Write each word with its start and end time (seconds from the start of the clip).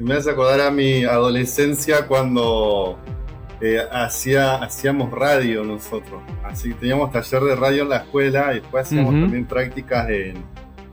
me 0.00 0.14
hace 0.14 0.30
acordar 0.30 0.60
a 0.62 0.70
mi 0.70 1.04
adolescencia 1.04 2.06
cuando 2.06 2.98
eh, 3.60 3.80
hacía, 3.92 4.56
hacíamos 4.56 5.10
radio 5.10 5.62
nosotros. 5.62 6.22
Así 6.44 6.70
que 6.70 6.74
teníamos 6.76 7.12
taller 7.12 7.42
de 7.42 7.56
radio 7.56 7.82
en 7.82 7.90
la 7.90 7.96
escuela 7.98 8.52
y 8.52 8.60
después 8.60 8.86
hacíamos 8.86 9.12
también 9.12 9.44
prácticas 9.44 10.08
en, 10.08 10.42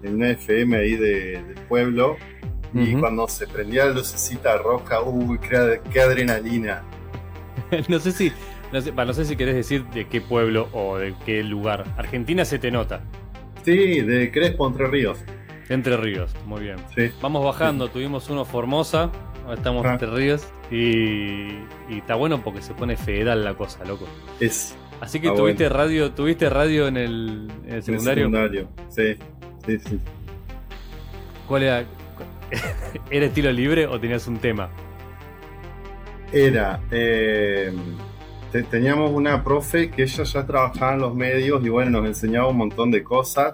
en 0.04 0.16
una 0.16 0.32
FM 0.32 0.78
ahí 0.78 0.96
de, 0.96 1.42
del 1.42 1.66
pueblo. 1.68 2.18
Y 2.74 2.94
cuando 2.96 3.28
se 3.28 3.48
prendía 3.48 3.86
la 3.86 3.92
lucecita 3.92 4.58
roja, 4.58 5.02
uy, 5.02 5.40
qué, 5.40 6.00
adrenalina. 6.02 6.84
no 7.88 8.00
sé 8.00 8.12
si. 8.12 8.32
No 8.72 8.82
sé, 8.82 8.92
no 8.92 9.14
sé 9.14 9.24
si 9.24 9.38
querés 9.38 9.56
decir 9.56 9.86
de 9.86 10.08
qué 10.08 10.20
pueblo 10.20 10.68
o 10.74 10.98
de 10.98 11.16
qué 11.26 11.44
lugar. 11.44 11.86
Argentina 11.98 12.44
se 12.44 12.60
te 12.60 12.70
nota. 12.70 13.02
Sí, 13.64 14.02
de 14.02 14.30
Crespo, 14.32 14.68
Entre 14.68 14.86
Ríos. 14.88 15.18
Entre 15.70 15.98
Ríos, 15.98 16.34
muy 16.46 16.62
bien. 16.62 16.78
Vamos 17.22 17.44
bajando, 17.44 17.90
tuvimos 17.90 18.30
uno 18.30 18.46
Formosa, 18.46 19.12
estamos 19.54 19.86
ah. 19.86 19.94
Entre 19.94 20.10
Ríos 20.10 20.48
y, 20.72 21.50
está 21.90 22.16
bueno 22.16 22.42
porque 22.44 22.62
se 22.62 22.74
pone 22.74 22.96
federal 22.96 23.44
la 23.44 23.54
cosa, 23.56 23.84
loco. 23.86 24.06
Es. 24.40 24.76
Así 25.02 25.20
que 25.20 25.30
tuviste 25.32 25.70
radio, 25.70 26.12
tuviste 26.12 26.50
radio 26.50 26.88
en 26.88 26.98
el, 26.98 27.52
en 27.66 27.74
el 27.76 27.84
secundario. 27.84 28.26
En 28.26 28.36
el 28.36 28.50
secundario, 28.50 28.70
sí, 28.90 29.16
sí, 29.66 29.80
sí. 29.80 30.00
¿Cuál 31.48 31.64
era? 31.64 31.86
¿Era 33.12 33.26
estilo 33.26 33.52
libre 33.52 33.88
o 33.88 34.00
tenías 34.00 34.28
un 34.28 34.38
tema? 34.38 34.70
Era. 36.32 36.80
Eh, 36.92 37.74
teníamos 38.70 39.12
una 39.12 39.44
profe 39.44 39.90
que 39.90 40.04
ella 40.04 40.24
ya 40.24 40.46
trabajaba 40.46 40.94
en 40.94 41.00
los 41.00 41.16
medios 41.16 41.64
y 41.64 41.70
bueno, 41.70 41.92
nos 42.02 42.08
enseñaba 42.08 42.48
un 42.48 42.58
montón 42.58 42.92
de 42.92 43.04
cosas. 43.04 43.54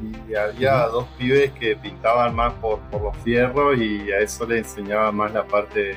Y 0.00 0.34
había 0.34 0.86
dos 0.86 1.06
pibes 1.18 1.50
que 1.52 1.76
pintaban 1.76 2.34
más 2.34 2.52
por, 2.54 2.80
por 2.90 3.02
los 3.02 3.16
fierros 3.18 3.78
y 3.78 4.10
a 4.12 4.18
eso 4.18 4.46
le 4.46 4.58
enseñaba 4.58 5.12
más 5.12 5.32
la 5.32 5.44
parte 5.46 5.80
de 5.80 5.96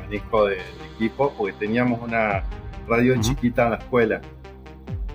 manejo 0.00 0.46
del 0.46 0.58
equipo, 0.94 1.32
porque 1.36 1.52
teníamos 1.54 2.00
una 2.00 2.42
radio 2.88 3.20
chiquita 3.20 3.64
en 3.64 3.70
la 3.70 3.76
escuela. 3.76 4.20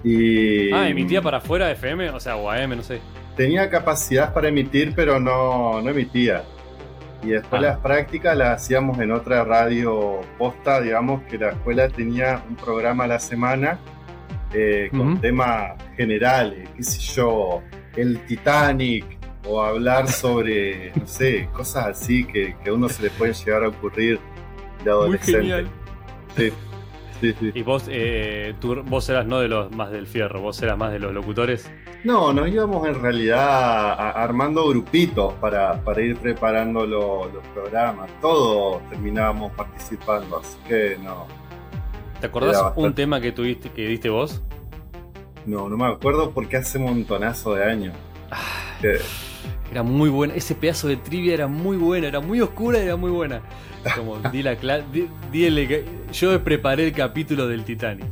Y, 0.04 0.72
ah, 0.74 0.88
emitía 0.90 1.22
para 1.22 1.38
afuera 1.38 1.68
de 1.68 1.74
FM, 1.74 2.10
o 2.10 2.20
sea, 2.20 2.36
o 2.36 2.50
AM, 2.50 2.76
no 2.76 2.84
sé. 2.84 3.00
Tenía 3.36 3.70
capacidad 3.70 4.34
para 4.34 4.50
emitir, 4.50 4.94
pero 4.96 5.20
no, 5.20 5.82
no 5.82 5.90
emitía. 5.90 6.44
Y 7.24 7.30
después 7.30 7.62
ah. 7.62 7.66
las 7.68 7.78
prácticas 7.80 8.38
las 8.38 8.62
hacíamos 8.62 9.00
en 9.00 9.12
otra 9.12 9.44
radio 9.44 10.20
posta, 10.38 10.82
digamos 10.82 11.24
que 11.24 11.38
la 11.38 11.50
escuela 11.50 11.88
tenía 11.88 12.44
un 12.50 12.56
programa 12.56 13.06
a 13.06 13.08
la 13.08 13.20
semana 13.20 13.80
eh, 14.54 14.90
con 14.92 15.20
temas 15.20 15.82
generales, 15.96 16.70
qué 16.76 16.84
sé 16.84 17.00
yo, 17.00 17.64
el 17.96 18.26
Titanic, 18.26 19.06
o 19.46 19.62
hablar 19.62 20.08
sobre, 20.08 20.92
no 20.96 21.08
sé, 21.08 21.50
cosas 21.54 21.88
así 21.88 22.26
que, 22.26 22.56
que 22.64 22.70
a 22.70 22.74
uno 22.74 22.88
se 22.90 23.04
le 23.04 23.10
puede 23.10 23.34
llegar 23.34 23.64
a 23.64 23.70
ocurrir 23.70 24.20
de 24.84 24.90
adolescente. 24.90 25.32
Muy 25.32 25.42
genial. 25.42 25.68
Sí. 26.36 26.54
Y 27.54 27.62
vos, 27.62 27.86
eh, 27.88 28.54
vos 28.86 29.08
eras 29.08 29.26
no 29.26 29.40
de 29.40 29.48
los 29.48 29.72
más 29.72 29.92
del 29.92 30.08
fierro, 30.08 30.42
vos 30.42 30.62
eras 30.62 30.78
más 30.78 30.92
de 30.92 31.00
los 31.00 31.14
locutores. 31.14 31.72
No, 32.04 32.34
nos 32.34 32.50
íbamos 32.50 32.86
en 32.86 33.02
realidad 33.02 33.94
armando 34.18 34.68
grupitos 34.68 35.34
para, 35.36 35.82
ir 36.02 36.18
preparando 36.18 36.86
los 36.86 37.30
programas. 37.54 38.10
Todos 38.20 38.82
terminábamos 38.90 39.54
participando, 39.54 40.40
así 40.40 40.58
que 40.68 40.98
no. 41.02 41.28
¿Te 42.20 42.28
acordás 42.28 42.74
un 42.76 42.94
tema 42.94 43.22
que 43.22 43.32
tuviste, 43.32 43.70
que 43.70 43.88
diste 43.88 44.10
vos? 44.10 44.42
No, 45.46 45.70
no 45.70 45.78
me 45.78 45.86
acuerdo 45.86 46.32
porque 46.32 46.58
hace 46.58 46.78
un 46.78 46.86
montonazo 46.86 47.56
de 47.56 47.64
años. 47.66 47.96
Ah, 48.32 48.76
era 49.72 49.84
muy 49.84 50.10
buena, 50.10 50.36
ese 50.36 50.56
pedazo 50.56 50.88
de 50.88 50.98
trivia 50.98 51.34
era 51.34 51.48
muy 51.48 51.78
buena, 51.78 52.08
era 52.08 52.20
muy 52.20 52.42
oscura 52.42 52.80
y 52.80 52.84
era 52.84 52.96
muy 52.96 53.12
buena. 53.12 53.42
Como 53.96 54.18
di 54.32 54.44
la 54.44 54.56
yo 56.12 56.44
preparé 56.44 56.86
el 56.86 56.94
capítulo 56.94 57.48
del 57.48 57.64
Titanic. 57.64 58.06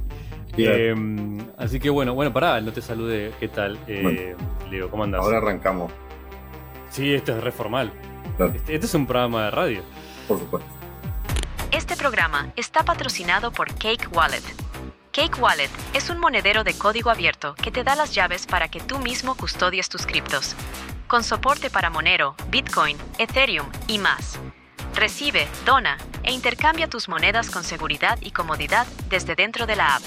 Em, 0.57 1.39
así 1.57 1.79
que 1.79 1.89
bueno, 1.89 2.13
bueno, 2.13 2.33
pará, 2.33 2.59
no 2.61 2.73
te 2.73 2.81
saludé. 2.81 3.31
¿Qué 3.39 3.47
tal? 3.47 3.77
Eh, 3.87 4.35
Leo, 4.69 4.89
¿cómo 4.89 5.03
andás? 5.03 5.21
Ahora 5.21 5.37
arrancamos. 5.37 5.91
Sí, 6.89 7.13
esto 7.13 7.37
es 7.37 7.43
reformal. 7.43 7.93
Este, 8.39 8.75
este, 8.75 8.85
es 8.85 8.93
un 8.93 9.05
programa 9.05 9.45
de 9.45 9.51
radio. 9.51 9.81
Por 10.27 10.39
supuesto. 10.39 10.67
Este 11.71 11.95
programa 11.95 12.51
está 12.57 12.83
patrocinado 12.83 13.51
por 13.51 13.67
Cake 13.75 14.07
Wallet. 14.13 14.43
Cake 15.11 15.39
Wallet 15.39 15.69
es 15.93 16.09
un 16.09 16.19
monedero 16.19 16.63
de 16.63 16.73
código 16.73 17.09
abierto 17.09 17.53
que 17.55 17.69
te 17.69 17.83
da 17.83 17.95
las 17.95 18.15
llaves 18.15 18.45
para 18.45 18.69
que 18.69 18.79
tú 18.79 18.97
mismo 18.97 19.35
custodies 19.35 19.89
tus 19.89 20.05
criptos. 20.05 20.55
Con 21.07 21.25
soporte 21.25 21.69
para 21.69 21.89
Monero, 21.89 22.35
Bitcoin, 22.47 22.97
Ethereum 23.17 23.69
y 23.87 23.99
más. 23.99 24.39
Recibe, 24.95 25.49
dona 25.65 25.97
e 26.23 26.31
intercambia 26.31 26.87
tus 26.87 27.09
monedas 27.09 27.49
con 27.49 27.65
seguridad 27.65 28.19
y 28.21 28.31
comodidad 28.31 28.87
desde 29.09 29.35
dentro 29.35 29.65
de 29.65 29.75
la 29.75 29.95
app. 29.95 30.03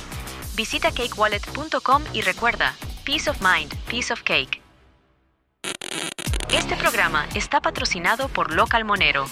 Visita 0.54 0.91
cakewallet.com 0.91 2.03
y 2.14 2.22
recuerda, 2.22 2.75
Peace 3.04 3.28
of 3.28 3.43
Mind, 3.43 3.75
Peace 3.91 4.10
of 4.10 4.22
Cake. 4.22 4.62
Este 6.50 6.76
programa 6.76 7.26
está 7.34 7.60
patrocinado 7.60 8.28
por 8.28 8.54
Local 8.54 8.87
Monero. 8.87 9.26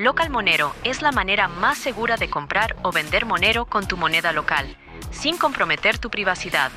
Local 0.00 0.30
Monero 0.30 0.72
es 0.82 1.02
la 1.02 1.12
manera 1.12 1.46
más 1.46 1.76
segura 1.76 2.16
de 2.16 2.30
comprar 2.30 2.74
o 2.82 2.90
vender 2.90 3.26
Monero 3.26 3.66
con 3.66 3.86
tu 3.86 3.98
moneda 3.98 4.32
local, 4.32 4.74
sin 5.10 5.36
comprometer 5.36 5.98
tu 5.98 6.08
privacidad. 6.08 6.72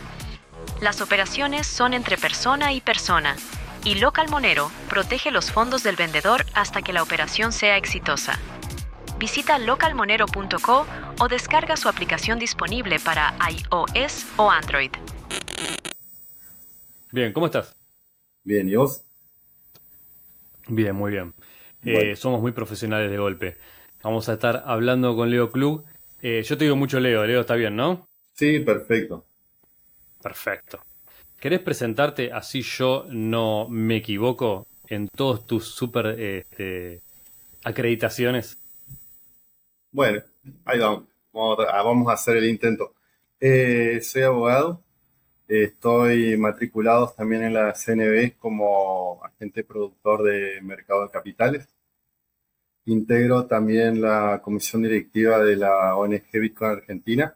Las 0.82 1.00
operaciones 1.00 1.66
son 1.66 1.94
entre 1.94 2.18
persona 2.18 2.74
y 2.74 2.82
persona 2.82 3.38
y 3.86 3.96
Local 3.96 4.28
Monero 4.28 4.70
protege 4.90 5.32
los 5.32 5.54
fondos 5.54 5.84
del 5.84 5.96
vendedor 5.96 6.46
hasta 6.54 6.82
que 6.82 6.92
la 6.92 7.02
operación 7.02 7.54
sea 7.54 7.78
exitosa. 7.78 8.38
Visita 9.20 9.58
localmonero.co 9.58 10.86
o 11.18 11.28
descarga 11.30 11.78
su 11.78 11.88
aplicación 11.88 12.40
disponible 12.40 13.00
para 13.00 13.36
iOS 13.50 14.26
o 14.36 14.52
Android. 14.52 14.92
Bien, 17.14 17.32
¿cómo 17.32 17.46
estás? 17.46 17.74
Bien, 18.44 18.68
¿y 18.68 18.76
vos? 18.76 19.02
Bien, 20.68 20.94
muy 20.94 21.14
bien. 21.14 21.34
Eh, 21.86 22.16
somos 22.16 22.42
muy 22.42 22.52
profesionales 22.52 23.10
de 23.12 23.18
golpe. 23.18 23.58
Vamos 24.04 24.30
a 24.30 24.34
estar 24.34 24.64
hablando 24.66 25.16
con 25.16 25.30
Leo 25.30 25.52
Club. 25.52 25.86
Eh, 26.22 26.44
yo 26.44 26.58
te 26.58 26.66
digo 26.66 26.76
mucho 26.76 27.00
Leo, 27.00 27.26
Leo 27.26 27.42
está 27.42 27.56
bien, 27.56 27.76
¿no? 27.76 28.08
Sí, 28.34 28.60
perfecto. 28.60 29.26
Perfecto. 30.22 30.80
¿Querés 31.40 31.60
presentarte 31.60 32.32
así 32.32 32.62
yo 32.62 33.06
no 33.10 33.68
me 33.70 33.98
equivoco 33.98 34.66
en 34.88 35.10
todos 35.10 35.46
tus 35.46 35.68
super 35.68 36.08
este, 36.20 37.02
acreditaciones? 37.64 38.58
Bueno, 39.92 40.22
ahí 40.66 40.80
vamos. 40.80 41.04
Vamos 41.34 42.08
a 42.10 42.14
hacer 42.14 42.38
el 42.38 42.46
intento. 42.46 42.94
Eh, 43.40 44.00
soy 44.02 44.22
abogado. 44.22 44.82
Estoy 45.48 46.38
matriculado 46.38 47.14
también 47.16 47.44
en 47.44 47.54
la 47.54 47.74
CNB 47.74 48.38
como 48.40 49.24
agente 49.24 49.64
productor 49.64 50.24
de 50.24 50.62
mercado 50.62 51.04
de 51.04 51.12
capitales. 51.12 51.68
Integro 52.86 53.46
también 53.46 54.02
la 54.02 54.42
comisión 54.44 54.84
directiva 54.84 55.40
de 55.40 55.56
la 55.56 55.96
ONG 55.96 56.24
Bitcoin 56.34 56.72
Argentina 56.72 57.36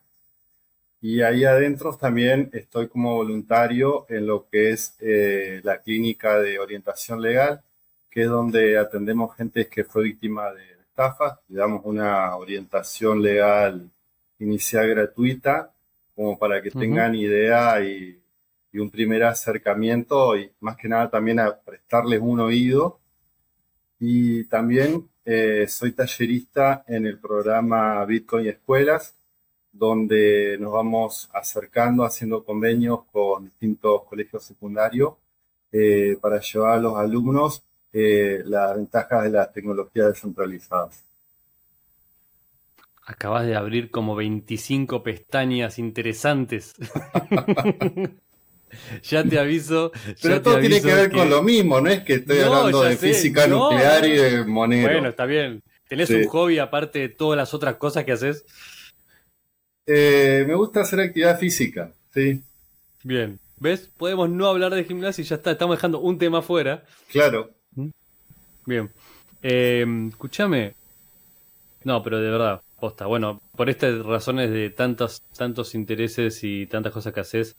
y 1.01 1.22
ahí 1.22 1.45
adentro 1.45 1.95
también 1.95 2.50
estoy 2.53 2.88
como 2.88 3.16
voluntario 3.16 4.06
en 4.09 4.25
lo 4.25 4.47
que 4.50 4.72
es 4.72 4.95
eh, 5.00 5.62
la 5.63 5.81
clínica 5.81 6.39
de 6.39 6.59
orientación 6.59 7.22
legal, 7.22 7.62
que 8.09 8.24
es 8.24 8.28
donde 8.29 8.78
atendemos 8.78 9.35
gente 9.35 9.68
que 9.68 9.84
fue 9.84 10.03
víctima 10.03 10.51
de 10.51 10.63
estafas, 10.81 11.39
le 11.50 11.59
damos 11.59 11.81
una 11.85 12.35
orientación 12.35 13.22
legal 13.22 13.89
inicial 14.39 14.89
gratuita, 14.89 15.72
como 16.17 16.35
para 16.39 16.63
que 16.63 16.72
tengan 16.72 17.13
idea 17.13 17.79
y, 17.81 18.19
un 18.73 18.91
primer 18.91 19.23
acercamiento 19.23 20.38
y 20.38 20.51
más 20.59 20.78
que 20.78 20.88
nada 20.88 21.09
también 21.09 21.39
a 21.39 21.57
prestarles 21.57 22.19
un 22.22 22.39
oído. 22.39 23.00
Y 24.00 24.44
también 24.44 25.09
eh, 25.25 25.66
soy 25.67 25.94
tallerista 25.94 26.83
en 26.88 27.07
el 27.07 27.18
programa 27.18 28.06
Bitcoin 28.06 28.45
Escuelas, 28.47 29.15
donde 29.71 30.57
nos 30.59 30.74
vamos 30.74 31.27
acercando, 31.33 32.03
haciendo 32.06 32.44
convenios 32.44 33.00
con 33.12 33.45
distintos 33.45 34.03
colegios 34.03 34.44
secundarios 34.44 35.15
eh, 35.71 36.15
para 36.21 36.39
llevar 36.39 36.74
a 36.77 36.81
los 36.81 36.97
alumnos 36.97 37.63
eh, 37.92 38.44
las 38.45 38.75
ventajas 38.75 39.24
de 39.24 39.31
las 39.31 39.51
tecnologías 39.51 40.09
descentralizadas. 40.09 41.06
Acabas 43.09 43.45
de 43.45 43.56
abrir 43.56 43.89
como 43.89 44.18
25 44.18 45.01
pestañas 45.01 45.80
interesantes. 45.80 46.75
ya 49.01 49.24
te 49.24 49.39
aviso. 49.39 49.94
Pero 50.21 50.42
todo 50.42 50.59
tiene 50.59 50.81
que 50.81 50.94
ver 50.94 51.13
con 51.13 51.30
lo 51.30 51.42
mismo, 51.42 51.80
no 51.80 51.89
es 51.89 52.04
que 52.04 52.15
estoy 52.15 52.39
hablando 52.39 52.81
de 52.81 52.98
física 52.98 53.48
nuclear 53.48 54.06
y 54.06 54.12
de 54.12 54.44
moneda. 54.44 54.92
Bueno, 54.92 55.07
está 55.07 55.25
bien. 55.25 55.63
¿Tenés 55.88 56.09
un 56.09 56.27
hobby 56.27 56.59
aparte 56.59 57.00
de 57.00 57.07
todas 57.07 57.38
las 57.38 57.54
otras 57.54 57.77
cosas 57.77 58.04
que 58.04 58.12
haces? 58.12 58.44
Eh, 59.86 60.44
me 60.45 60.56
gusta 60.56 60.81
hacer 60.81 61.00
actividad 61.00 61.39
física, 61.39 61.94
sí. 62.13 62.42
Bien. 63.06 63.39
¿Ves? 63.56 63.89
Podemos 63.95 64.30
no 64.30 64.48
hablar 64.48 64.75
de 64.75 64.83
gimnasia 64.83 65.21
y 65.21 65.25
ya 65.25 65.38
está. 65.38 65.51
Estamos 65.51 65.77
dejando 65.77 66.01
un 66.01 66.18
tema 66.18 66.42
fuera. 66.42 66.83
Claro. 67.09 67.51
Bien. 68.65 68.89
Eh, 69.42 69.86
escúchame. 70.09 70.74
No, 71.86 72.04
pero 72.04 72.19
de 72.19 72.30
verdad, 72.30 72.62
posta. 72.79 73.06
Bueno, 73.06 73.41
por 73.56 73.69
estas 73.69 74.06
razones 74.06 74.51
de 74.51 74.69
tantos, 74.69 75.21
tantos 75.35 75.75
intereses 75.75 76.44
y 76.44 76.68
tantas 76.68 76.94
cosas 76.94 77.13
que 77.13 77.19
haces, 77.19 77.56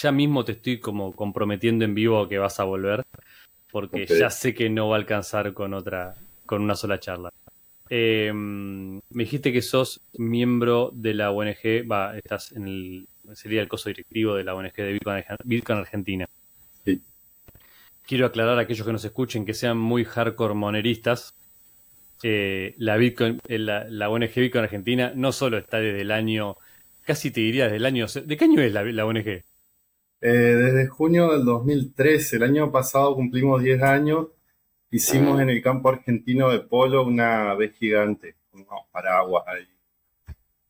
ya 0.00 0.12
mismo 0.12 0.44
te 0.44 0.52
estoy 0.52 0.80
como 0.80 1.12
comprometiendo 1.12 1.84
en 1.84 1.94
vivo 1.94 2.28
que 2.28 2.38
vas 2.38 2.60
a 2.60 2.64
volver, 2.64 3.02
porque 3.70 4.06
ya 4.06 4.30
sé 4.30 4.54
que 4.54 4.70
no 4.70 4.88
va 4.88 4.96
a 4.96 4.98
alcanzar 4.98 5.52
con 5.52 5.74
otra, 5.74 6.14
con 6.46 6.62
una 6.62 6.74
sola 6.74 7.00
charla. 7.00 7.30
Em, 7.94 8.96
me 9.10 9.24
dijiste 9.24 9.52
que 9.52 9.60
sos 9.60 10.00
miembro 10.14 10.90
de 10.94 11.12
la 11.12 11.30
ONG, 11.30 11.90
va, 11.90 12.16
estás 12.16 12.52
en 12.52 12.66
el, 12.66 13.08
sería 13.34 13.60
el 13.60 13.68
coso 13.68 13.90
directivo 13.90 14.34
de 14.34 14.44
la 14.44 14.54
ONG 14.54 14.74
de 14.74 14.98
Bitcoin, 15.44 15.78
Argentina. 15.78 16.26
Sí. 16.86 17.02
Quiero 18.06 18.24
aclarar 18.24 18.58
a 18.58 18.62
aquellos 18.62 18.86
que 18.86 18.92
nos 18.92 19.04
escuchen 19.04 19.44
que 19.44 19.52
sean 19.52 19.76
muy 19.76 20.04
hardcore 20.04 20.54
moneristas. 20.54 21.34
Eh, 22.22 22.74
la, 22.78 22.96
Bitcoin, 22.96 23.40
eh, 23.48 23.58
la, 23.58 24.08
ONG 24.08 24.34
Bitcoin 24.36 24.64
Argentina 24.64 25.12
no 25.14 25.32
solo 25.32 25.58
está 25.58 25.78
desde 25.78 26.02
el 26.02 26.10
año, 26.10 26.56
casi 27.04 27.30
te 27.30 27.40
diría 27.40 27.64
desde 27.64 27.76
el 27.76 27.86
año... 27.86 28.06
¿De 28.06 28.36
qué 28.36 28.44
año 28.44 28.60
es 28.60 28.72
la, 28.72 28.84
la 28.84 29.06
ONG? 29.06 29.26
Eh, 29.26 29.42
desde 30.20 30.86
junio 30.86 31.32
del 31.32 31.44
2013. 31.44 32.36
El 32.36 32.42
año 32.44 32.70
pasado 32.70 33.14
cumplimos 33.14 33.62
10 33.62 33.82
años 33.82 34.28
Hicimos 34.92 35.40
en 35.40 35.48
el 35.48 35.62
campo 35.62 35.88
argentino 35.88 36.50
de 36.50 36.60
polo 36.60 37.02
una 37.02 37.54
vez 37.54 37.74
gigante, 37.78 38.36
unos 38.52 38.82
paraguas 38.92 39.42
ahí, 39.46 39.66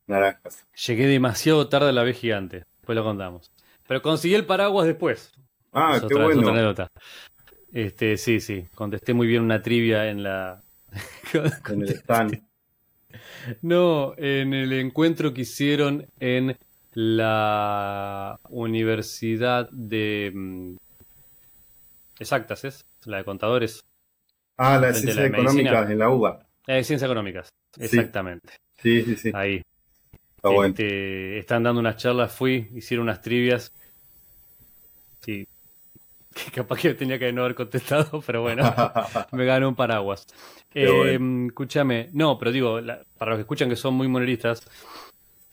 naranjas. 0.07 0.65
Llegué 0.87 1.07
demasiado 1.07 1.67
tarde 1.67 1.89
a 1.89 1.91
la 1.91 2.03
vez 2.03 2.17
gigante, 2.17 2.63
después 2.77 2.95
lo 2.95 3.03
contamos. 3.03 3.51
Pero 3.85 4.01
conseguí 4.01 4.33
el 4.33 4.45
paraguas 4.45 4.87
después. 4.87 5.33
Ah, 5.73 6.01
qué 6.07 6.15
bueno. 6.15 6.47
anécdota. 6.47 6.87
Este, 7.73 8.15
sí, 8.15 8.39
sí, 8.39 8.65
contesté 8.75 9.13
muy 9.13 9.27
bien 9.27 9.41
una 9.41 9.61
trivia 9.61 10.09
en 10.09 10.23
la... 10.23 10.62
en 11.69 11.81
el 11.81 11.89
stand. 11.89 12.43
No, 13.61 14.13
en 14.17 14.53
el 14.53 14.73
encuentro 14.73 15.33
que 15.33 15.41
hicieron 15.41 16.07
en 16.19 16.57
la 16.93 18.39
Universidad 18.49 19.69
de... 19.71 20.31
Mm, 20.33 20.75
exactas, 22.19 22.63
¿es? 22.63 22.85
La 23.05 23.17
de 23.17 23.23
contadores. 23.25 23.83
Ah, 24.57 24.77
la 24.79 24.87
de 24.87 24.93
ciencias 24.95 25.25
económicas 25.25 25.89
en 25.89 25.99
la 25.99 26.09
UBA. 26.09 26.45
La 26.67 26.75
de 26.75 26.83
ciencias 26.83 27.09
económicas, 27.09 27.49
exactamente. 27.77 28.53
Sí, 28.81 29.03
sí, 29.03 29.15
sí. 29.15 29.31
Ahí. 29.33 29.61
Este, 30.65 31.39
están 31.39 31.63
dando 31.63 31.79
unas 31.79 31.95
charlas, 31.97 32.33
fui, 32.33 32.69
hicieron 32.75 33.05
unas 33.05 33.21
trivias. 33.21 33.71
Que 36.45 36.51
capaz 36.51 36.79
que 36.79 36.93
tenía 36.93 37.19
que 37.19 37.31
no 37.31 37.43
haber 37.43 37.55
contestado, 37.55 38.21
pero 38.25 38.41
bueno, 38.41 38.63
me 39.31 39.45
ganó 39.45 39.69
un 39.69 39.75
paraguas. 39.75 40.25
Eh, 40.73 41.19
Escúchame, 41.47 42.09
no, 42.13 42.37
pero 42.39 42.51
digo, 42.51 42.79
para 43.17 43.31
los 43.31 43.37
que 43.37 43.41
escuchan 43.41 43.69
que 43.69 43.75
son 43.75 43.93
muy 43.93 44.07
moneristas, 44.07 44.67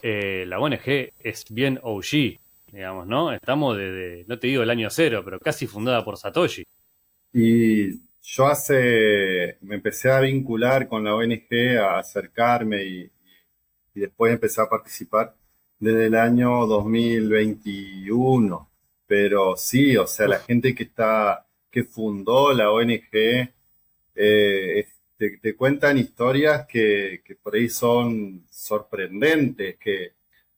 eh, 0.03 0.45
la 0.47 0.59
ONG 0.59 1.13
es 1.21 1.45
bien 1.51 1.79
OG, 1.83 2.39
digamos, 2.73 3.07
¿no? 3.07 3.33
Estamos 3.33 3.77
desde, 3.77 4.25
no 4.27 4.39
te 4.39 4.47
digo 4.47 4.63
el 4.63 4.71
año 4.71 4.89
cero, 4.91 5.23
pero 5.25 5.39
casi 5.39 5.67
fundada 5.67 6.05
por 6.05 6.17
Satoshi. 6.17 6.65
Y 7.33 7.91
yo 8.23 8.47
hace, 8.47 9.59
me 9.63 9.77
empecé 9.77 10.11
a 10.11 10.21
vincular 10.21 10.89
con 10.89 11.05
la 11.05 11.15
ONG, 11.15 11.79
a 11.79 11.99
acercarme 11.99 12.85
y, 12.85 13.11
después 13.95 14.33
empecé 14.33 14.63
a 14.63 14.69
participar 14.69 15.35
desde 15.79 16.07
el 16.07 16.15
año 16.15 16.67
2021. 16.67 18.70
Pero 19.11 19.57
sí, 19.57 19.97
o 19.97 20.07
sea, 20.07 20.29
la 20.29 20.39
gente 20.39 20.73
que 20.73 20.85
está, 20.85 21.45
que 21.69 21.83
fundó 21.83 22.53
la 22.53 22.71
ONG, 22.71 23.51
eh, 24.15 24.87
te, 25.17 25.57
cuentan 25.57 25.99
historias 25.99 26.65
que, 26.69 27.21
que, 27.25 27.35
por 27.35 27.57
ahí 27.57 27.69
son 27.69 28.45
sorprendentes, 28.49 29.79
que 29.79 30.13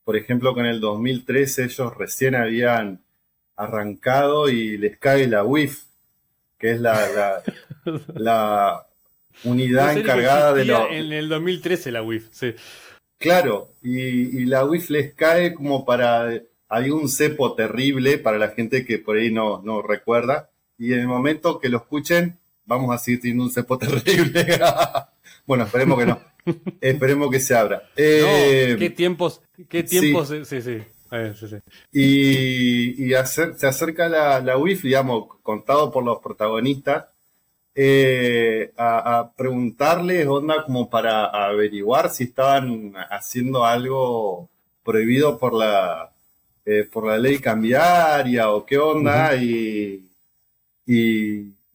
por 0.04 0.18
ejemplo 0.18 0.52
con 0.52 0.66
el 0.66 0.80
2013 0.80 1.64
ellos 1.64 1.96
recién 1.96 2.34
habían 2.34 3.00
arrancado 3.56 4.50
y 4.50 4.76
les 4.76 4.98
cae 4.98 5.26
la 5.28 5.44
WIF 5.44 5.84
que 6.58 6.72
es 6.72 6.80
la, 6.82 7.42
la, 8.14 8.86
unidad 9.44 9.96
encargada 9.96 10.52
de 10.52 10.66
lo... 10.66 10.90
En 10.90 11.10
el 11.10 11.30
2013 11.30 11.90
la 11.90 12.02
WIF, 12.02 12.28
sí. 12.32 12.54
Claro, 13.16 13.70
y, 13.82 14.44
la 14.44 14.66
WIF 14.66 14.90
les 14.90 15.14
cae 15.14 15.54
como 15.54 15.86
para... 15.86 16.38
Hay 16.74 16.88
un 16.88 17.10
cepo 17.10 17.54
terrible 17.54 18.16
para 18.16 18.38
la 18.38 18.48
gente 18.48 18.86
que 18.86 18.98
por 18.98 19.18
ahí 19.18 19.30
no, 19.30 19.60
no 19.62 19.82
recuerda, 19.82 20.48
y 20.78 20.94
en 20.94 21.00
el 21.00 21.06
momento 21.06 21.60
que 21.60 21.68
lo 21.68 21.76
escuchen, 21.76 22.38
vamos 22.64 22.94
a 22.94 22.98
seguir 22.98 23.20
teniendo 23.20 23.44
un 23.44 23.50
cepo 23.50 23.76
terrible. 23.78 24.58
bueno, 25.46 25.64
esperemos 25.64 25.98
que 25.98 26.06
no. 26.06 26.18
esperemos 26.80 27.30
que 27.30 27.40
se 27.40 27.54
abra. 27.54 27.82
Eh, 27.94 28.76
qué 28.78 28.88
tiempos, 28.88 29.42
qué 29.68 29.82
tiempos, 29.82 30.32
sí, 30.44 30.62
sí. 30.62 30.78
Y, 31.92 33.10
se 33.26 33.66
acerca 33.66 34.08
la, 34.08 34.40
la 34.40 34.56
UIF, 34.56 34.82
digamos, 34.82 35.26
contado 35.42 35.92
por 35.92 36.04
los 36.04 36.20
protagonistas, 36.20 37.04
eh, 37.74 38.72
a, 38.78 39.30
preguntarles, 39.36 40.26
onda, 40.26 40.64
como 40.64 40.88
para 40.88 41.26
averiguar 41.26 42.08
si 42.08 42.24
estaban 42.24 42.94
haciendo 43.10 43.64
algo 43.66 44.48
prohibido 44.82 45.38
por 45.38 45.52
la, 45.52 46.11
eh, 46.64 46.88
por 46.90 47.06
la 47.06 47.18
ley 47.18 47.38
cambiaria 47.38 48.50
o 48.50 48.64
qué 48.64 48.78
onda. 48.78 49.36
y, 49.36 50.08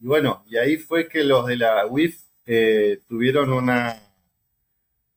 bueno, 0.00 0.44
y 0.48 0.56
ahí 0.56 0.76
fue 0.76 1.08
que 1.08 1.24
los 1.24 1.46
de 1.46 1.56
la 1.56 1.86
UIF 1.86 2.20
eh, 2.46 3.00
tuvieron 3.08 3.52
una, 3.52 4.00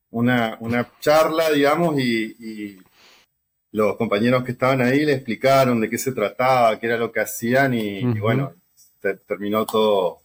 una, 0.09 0.57
una 0.59 0.91
charla, 0.99 1.51
digamos, 1.51 1.99
y 1.99 2.79
los 3.71 3.95
compañeros 3.95 4.43
que 4.43 4.51
estaban 4.51 4.81
ahí 4.81 5.05
le 5.05 5.13
explicaron 5.13 5.79
de 5.79 5.89
qué 5.89 5.97
se 5.97 6.11
trataba, 6.11 6.77
qué 6.79 6.87
era 6.87 6.97
lo 6.97 7.11
que 7.11 7.21
hacían 7.21 7.73
y, 7.73 8.03
bueno, 8.19 8.53
terminó 9.27 9.65
todo, 9.65 10.19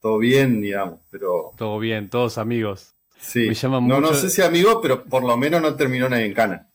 todo 0.00 0.18
bien, 0.18 0.60
digamos, 0.60 1.00
pero... 1.10 1.52
Todo 1.56 1.78
bien, 1.78 2.08
todos 2.08 2.38
amigos. 2.38 2.94
Sí, 3.20 3.50
no, 3.62 4.00
no 4.00 4.14
sé 4.14 4.30
si 4.30 4.42
amigos, 4.42 4.78
pero 4.80 5.04
por 5.04 5.24
lo 5.24 5.36
menos 5.36 5.60
no 5.60 5.74
terminó 5.74 6.08
nadie 6.08 6.26
en 6.26 6.34
cana. 6.34 6.68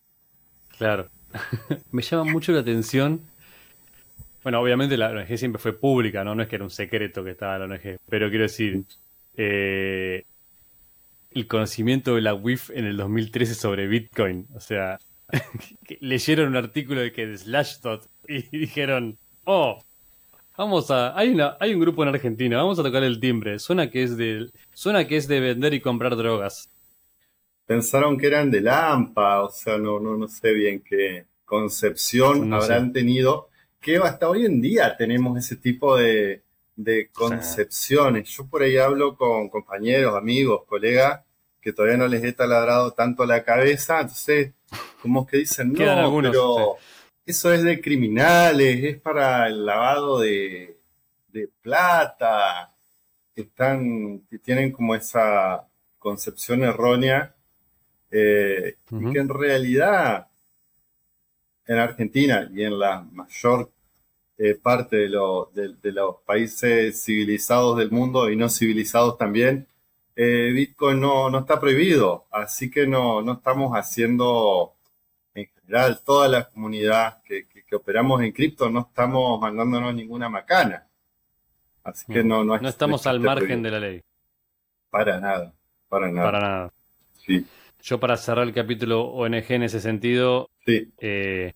Claro. 0.77 1.10
Me 1.91 2.01
llama 2.01 2.25
mucho 2.25 2.51
la 2.51 2.59
atención. 2.59 3.21
Bueno, 4.44 4.59
obviamente 4.59 4.97
la 4.97 5.12
ONG 5.12 5.38
siempre 5.38 5.62
fue 5.62 5.74
pública, 5.74 6.24
¿no? 6.24 6.35
No 6.35 6.44
es 6.44 6.50
que 6.50 6.56
era 6.56 6.65
un 6.65 6.71
secreto 6.71 7.24
que 7.24 7.31
estaba 7.31 7.57
la 7.59 7.65
ONG, 7.65 7.97
pero 8.09 8.30
quiero 8.30 8.44
decir, 8.44 8.83
eh, 9.38 10.25
el 11.31 11.47
conocimiento 11.47 12.15
de 12.15 12.21
la 12.21 12.33
WIF 12.33 12.69
en 12.71 12.85
el 12.85 12.97
2013 12.97 13.55
sobre 13.55 13.88
Bitcoin, 13.88 14.48
o 14.55 14.60
sea, 14.60 15.00
leyeron 16.00 16.50
un 16.50 16.58
artículo 16.58 17.01
de 17.01 17.12
que 17.12 17.25
de 17.25 17.38
Slashdot 17.38 18.08
y 18.27 18.41
dijeron, 18.58 19.17
oh, 19.46 19.81
vamos 20.58 20.91
a, 20.91 21.17
hay 21.17 21.29
una, 21.29 21.58
hay 21.60 21.74
un 21.74 21.81
grupo 21.81 22.03
en 22.03 22.10
Argentina, 22.10 22.58
vamos 22.58 22.79
a 22.79 22.84
tocar 22.84 23.03
el 23.03 23.19
timbre, 23.19 23.60
suena 23.60 23.89
que 23.89 24.03
es 24.03 24.17
suena 24.74 25.08
que 25.08 25.17
es 25.17 25.27
de 25.27 25.39
vender 25.39 25.74
y 25.74 25.81
comprar 25.81 26.15
drogas. 26.15 26.69
Pensaron 27.65 28.17
que 28.17 28.27
eran 28.27 28.51
de 28.51 28.62
Lampa, 28.62 29.43
o 29.43 29.50
sea, 29.50 29.77
no, 29.77 30.00
no, 30.00 30.17
no 30.17 30.27
sé 30.27 30.53
bien 30.53 30.82
qué 30.82 31.25
concepción 31.46 32.53
habrán 32.53 32.91
tenido, 32.91 33.50
que 33.79 33.98
hasta 33.98 34.29
hoy 34.29 34.46
en 34.46 34.62
día 34.62 34.96
tenemos 34.98 35.38
ese 35.38 35.55
tipo 35.55 35.98
de, 35.98 36.43
de 36.75 37.10
concepciones. 37.12 38.29
Yo 38.29 38.48
por 38.48 38.63
ahí 38.63 38.77
hablo 38.77 39.15
con 39.15 39.50
compañeros, 39.50 40.15
amigos, 40.15 40.63
colegas, 40.65 41.22
que 41.62 41.74
todavía 41.74 41.98
no 41.98 42.08
les 42.08 42.24
he 42.24 42.34
taladrado 42.34 42.91
tanto 42.91 43.25
la 43.25 43.43
cabeza, 43.43 44.01
entonces 44.01 44.53
como 45.01 45.25
que 45.25 45.38
dicen, 45.38 45.74
no, 45.74 46.22
pero 46.22 46.77
eso 47.25 47.53
es 47.53 47.63
de 47.63 47.82
criminales, 47.82 48.84
es 48.84 49.01
para 49.01 49.48
el 49.48 49.65
lavado 49.65 50.20
de, 50.20 50.77
plata, 51.62 52.70
están, 53.36 54.20
que 54.29 54.38
tienen 54.38 54.72
como 54.72 54.93
esa 54.93 55.67
concepción 55.98 56.63
errónea, 56.63 57.34
eh, 58.15 58.75
y 58.91 59.12
que 59.12 59.20
en 59.20 59.27
realidad 59.27 60.27
en 61.65 61.77
Argentina 61.79 62.48
y 62.53 62.62
en 62.62 62.77
la 62.77 63.01
mayor 63.12 63.72
eh, 64.38 64.53
parte 64.53 64.98
de, 64.98 65.10
de, 65.82 65.91
los 65.91 66.17
países 66.24 67.03
civilizados 67.03 67.75
del 67.75 67.89
mundo 67.89 68.29
y 68.29 68.36
no 68.36 68.50
civilizados 68.50 69.17
también, 69.17 69.65
eh, 70.15 70.51
Bitcoin 70.53 71.00
no, 71.00 71.32
no, 71.32 71.39
está 71.39 71.60
prohibido, 71.60 72.25
así 72.29 72.70
que 72.70 72.86
no, 72.86 73.24
no, 73.24 73.34
estamos 73.34 73.75
haciendo, 73.75 74.74
en 75.34 75.48
general, 75.48 76.01
toda 76.05 76.27
la 76.27 76.48
comunidad 76.48 77.17
que, 77.24 77.48
operamos 77.74 78.22
en 78.22 78.32
cripto, 78.32 78.70
no 78.70 78.82
estamos 78.82 79.41
mandándonos 79.41 79.96
ninguna 79.96 80.29
macana. 80.29 80.86
Así 81.84 82.05
que 82.13 82.24
no, 82.24 82.43
no, 82.43 82.60
no 82.60 82.70
estamos 82.70 83.08
al 83.08 83.20
margen 83.20 83.63
de 83.63 83.72
la 83.72 83.79
ley. 83.79 84.03
Para 84.91 85.20
nada, 85.20 85.51
para 85.89 86.12
nada. 86.12 86.32
Para 86.32 86.39
nada. 86.39 86.74
Sí. 87.25 87.43
Yo 87.84 88.00
para 88.00 88.16
cerrar 88.16 88.48
el 88.48 88.54
capítulo 88.54 89.08
ONG 89.08 89.52
en 89.52 89.63
ese 89.63 89.82
sentido, 89.82 90.50
eh, 90.66 91.52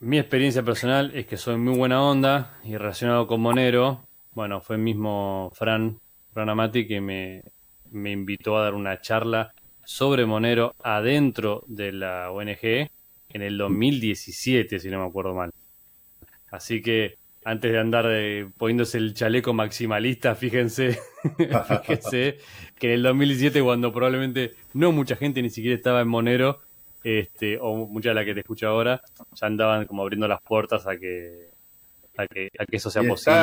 mi 0.00 0.18
experiencia 0.18 0.62
personal 0.62 1.10
es 1.14 1.24
que 1.24 1.38
soy 1.38 1.56
muy 1.56 1.74
buena 1.74 2.02
onda 2.02 2.58
y 2.64 2.76
relacionado 2.76 3.26
con 3.26 3.40
Monero. 3.40 4.06
Bueno, 4.34 4.60
fue 4.60 4.76
el 4.76 4.82
mismo 4.82 5.50
Fran 5.54 5.98
Amati 6.34 6.86
que 6.86 7.00
me, 7.00 7.42
me 7.90 8.10
invitó 8.10 8.58
a 8.58 8.64
dar 8.64 8.74
una 8.74 9.00
charla 9.00 9.54
sobre 9.86 10.26
Monero 10.26 10.74
adentro 10.82 11.64
de 11.66 11.92
la 11.92 12.30
ONG 12.30 12.90
en 13.30 13.42
el 13.42 13.56
2017, 13.56 14.80
si 14.80 14.90
no 14.90 15.00
me 15.00 15.08
acuerdo 15.08 15.34
mal. 15.34 15.50
Así 16.50 16.82
que 16.82 17.14
antes 17.44 17.72
de 17.72 17.78
andar 17.78 18.06
eh, 18.08 18.48
poniéndose 18.58 18.98
el 18.98 19.14
chaleco 19.14 19.52
maximalista, 19.52 20.34
fíjense, 20.34 20.98
fíjense 21.82 22.38
que 22.78 22.88
en 22.88 22.92
el 22.94 23.02
2017, 23.02 23.62
cuando 23.62 23.92
probablemente 23.92 24.54
no 24.74 24.92
mucha 24.92 25.16
gente 25.16 25.42
ni 25.42 25.50
siquiera 25.50 25.76
estaba 25.76 26.00
en 26.00 26.08
Monero, 26.08 26.60
este, 27.02 27.58
o 27.60 27.86
mucha 27.86 28.10
de 28.10 28.14
la 28.16 28.24
que 28.24 28.34
te 28.34 28.40
escucho 28.40 28.68
ahora, 28.68 29.00
ya 29.34 29.46
andaban 29.46 29.86
como 29.86 30.02
abriendo 30.02 30.28
las 30.28 30.42
puertas 30.42 30.86
a 30.86 30.96
que, 30.96 31.48
a 32.16 32.26
que, 32.26 32.50
eso 32.70 32.90
sea 32.90 33.02
posible. 33.02 33.38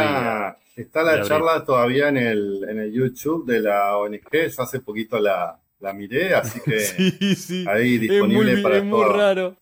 Está, 0.76 1.04
la 1.04 1.24
charla 1.24 1.64
todavía 1.64 2.10
en 2.10 2.18
el, 2.18 2.66
en 2.70 2.80
el 2.80 2.92
YouTube 2.92 3.46
de 3.46 3.62
la 3.62 3.98
ONG, 3.98 4.50
yo 4.56 4.62
hace 4.62 4.82
poquito 4.82 5.20
la, 5.20 5.58
la 5.80 5.94
miré, 5.94 6.34
así 6.36 6.60
que 6.60 7.66
ahí 7.70 7.98
disponible 7.98 8.52
es 8.52 8.58
muy, 8.58 8.64
para 8.64 8.78
Es 8.78 8.84
muy 8.84 9.06
raro, 9.06 9.56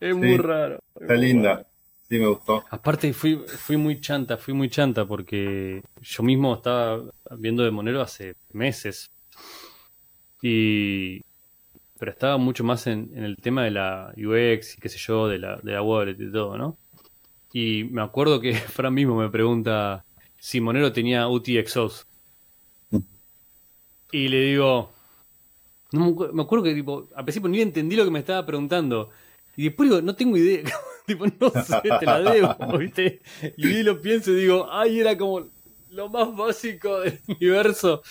es 0.00 0.14
muy 0.14 0.36
raro. 0.36 0.78
Está 1.00 1.14
linda. 1.14 1.67
Sí, 2.08 2.18
me 2.18 2.26
gustó. 2.26 2.64
Aparte 2.70 3.12
fui, 3.12 3.36
fui 3.36 3.76
muy 3.76 4.00
chanta, 4.00 4.38
fui 4.38 4.54
muy 4.54 4.70
chanta 4.70 5.06
porque 5.06 5.82
yo 6.00 6.22
mismo 6.22 6.54
estaba 6.54 7.02
viendo 7.36 7.62
de 7.62 7.70
Monero 7.70 8.00
hace 8.00 8.34
meses. 8.52 9.10
Y 10.40 11.20
pero 11.98 12.12
estaba 12.12 12.38
mucho 12.38 12.64
más 12.64 12.86
en, 12.86 13.10
el 13.16 13.36
tema 13.36 13.64
de 13.64 13.72
la 13.72 14.14
UX 14.16 14.76
y 14.76 14.80
qué 14.80 14.88
sé 14.88 14.98
yo, 14.98 15.28
de 15.28 15.38
la, 15.38 15.56
de 15.56 15.72
la 15.72 15.82
wallet 15.82 16.16
y 16.18 16.30
todo, 16.30 16.56
¿no? 16.56 16.78
Y 17.52 17.84
me 17.84 18.02
acuerdo 18.02 18.40
que 18.40 18.54
Fran 18.54 18.94
mismo 18.94 19.16
me 19.16 19.28
pregunta 19.30 20.04
si 20.38 20.60
Monero 20.60 20.92
tenía 20.92 21.28
UTXOs. 21.28 22.06
Y 24.10 24.28
le 24.28 24.40
digo, 24.40 24.90
no 25.92 26.14
me 26.32 26.42
acuerdo 26.42 26.64
que 26.64 26.74
tipo, 26.74 27.08
al 27.14 27.24
principio 27.24 27.50
ni 27.50 27.60
entendí 27.60 27.94
lo 27.96 28.04
que 28.04 28.10
me 28.10 28.20
estaba 28.20 28.46
preguntando. 28.46 29.10
Y 29.56 29.64
después 29.64 29.90
digo, 29.90 30.00
no 30.00 30.14
tengo 30.14 30.36
idea. 30.36 30.62
tipo, 31.08 31.26
no 31.26 31.50
sé, 31.64 31.80
te 31.98 32.06
la 32.06 32.20
debo, 32.20 32.78
¿viste? 32.78 33.20
Y 33.56 33.82
lo 33.82 34.00
pienso 34.00 34.30
y 34.30 34.36
digo, 34.36 34.68
ay, 34.70 35.00
era 35.00 35.18
como 35.18 35.48
lo 35.90 36.08
más 36.08 36.36
básico 36.36 37.00
del 37.00 37.18
universo. 37.26 38.02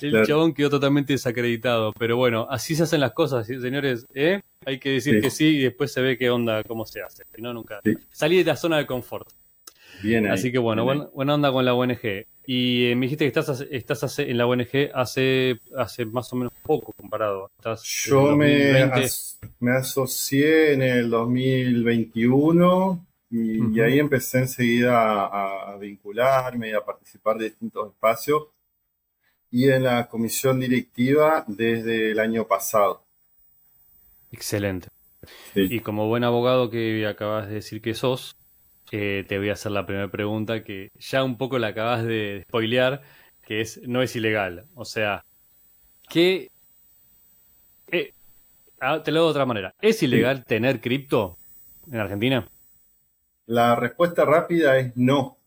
El 0.00 0.24
chabón 0.26 0.54
quedó 0.54 0.70
totalmente 0.70 1.12
desacreditado. 1.12 1.92
Pero 1.92 2.16
bueno, 2.16 2.46
así 2.50 2.74
se 2.74 2.84
hacen 2.84 3.00
las 3.00 3.12
cosas, 3.12 3.46
señores. 3.46 4.06
¿eh? 4.14 4.40
Hay 4.64 4.78
que 4.78 4.90
decir 4.90 5.20
que 5.20 5.30
sí 5.30 5.56
y 5.56 5.62
después 5.62 5.92
se 5.92 6.00
ve 6.00 6.16
qué 6.16 6.30
onda, 6.30 6.62
cómo 6.64 6.86
se 6.86 7.02
hace. 7.02 7.24
Si 7.34 7.42
no, 7.42 7.52
nunca. 7.52 7.80
Salí 8.10 8.38
de 8.38 8.44
la 8.44 8.56
zona 8.56 8.78
de 8.78 8.86
confort. 8.86 9.28
Bien 10.02 10.26
Así 10.28 10.52
que 10.52 10.58
bueno, 10.58 10.84
buena, 10.84 11.34
onda 11.34 11.50
con 11.50 11.64
la 11.64 11.74
ONG. 11.74 12.26
Y 12.46 12.86
eh, 12.86 12.96
me 12.96 13.06
dijiste 13.06 13.24
que 13.24 13.38
estás, 13.38 13.60
estás 13.70 14.18
en 14.20 14.38
la 14.38 14.46
ONG 14.46 14.90
hace, 14.94 15.60
hace 15.76 16.06
más 16.06 16.32
o 16.32 16.36
menos 16.36 16.52
poco 16.62 16.92
comparado. 16.92 17.50
Yo 18.06 18.36
me, 18.36 18.90
me 19.60 19.72
asocié 19.72 20.72
en 20.72 20.82
el 20.82 21.10
2021 21.10 23.06
y, 23.30 23.80
ahí 23.80 23.98
empecé 23.98 24.38
enseguida 24.38 25.26
a, 25.26 25.72
a, 25.72 25.76
vincularme 25.76 26.70
y 26.70 26.72
a 26.72 26.80
participar 26.80 27.36
de 27.36 27.46
distintos 27.46 27.88
espacios 27.88 28.44
y 29.50 29.68
en 29.68 29.84
la 29.84 30.08
comisión 30.08 30.60
directiva 30.60 31.44
desde 31.46 32.12
el 32.12 32.20
año 32.20 32.46
pasado. 32.46 33.02
Excelente. 34.32 34.88
Y 35.54 35.80
como 35.80 36.08
buen 36.08 36.24
abogado 36.24 36.70
que 36.70 37.06
acabas 37.06 37.48
de 37.48 37.54
decir 37.54 37.82
que 37.82 37.94
sos, 37.94 38.36
eh, 38.92 39.24
te 39.28 39.38
voy 39.38 39.50
a 39.50 39.54
hacer 39.54 39.72
la 39.72 39.86
primera 39.86 40.08
pregunta 40.08 40.62
que 40.62 40.90
ya 40.98 41.24
un 41.24 41.36
poco 41.36 41.58
la 41.58 41.68
acabas 41.68 42.04
de 42.04 42.44
spoilear, 42.48 43.02
que 43.42 43.60
es, 43.60 43.80
no 43.86 44.02
es 44.02 44.14
ilegal. 44.16 44.64
O 44.74 44.84
sea, 44.84 45.24
¿qué... 46.08 46.50
Eh, 47.90 48.12
ah, 48.80 49.02
te 49.02 49.10
lo 49.10 49.20
doy 49.20 49.26
de 49.28 49.30
otra 49.30 49.46
manera. 49.46 49.74
¿Es 49.80 50.02
ilegal 50.02 50.44
tener 50.44 50.80
cripto 50.80 51.36
en 51.90 51.98
Argentina? 51.98 52.48
La 53.46 53.74
respuesta 53.76 54.24
rápida 54.24 54.78
es 54.78 54.96
no. 54.96 55.38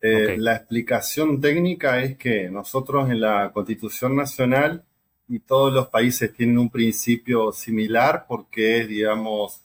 Eh, 0.00 0.36
la 0.38 0.56
explicación 0.56 1.40
técnica 1.40 2.02
es 2.02 2.16
que 2.16 2.48
nosotros 2.48 3.10
en 3.10 3.20
la 3.20 3.50
Constitución 3.52 4.16
Nacional 4.16 4.84
y 5.28 5.40
todos 5.40 5.72
los 5.72 5.88
países 5.88 6.32
tienen 6.32 6.58
un 6.58 6.70
principio 6.70 7.52
similar 7.52 8.24
porque 8.26 8.80
es, 8.80 8.88
digamos, 8.88 9.60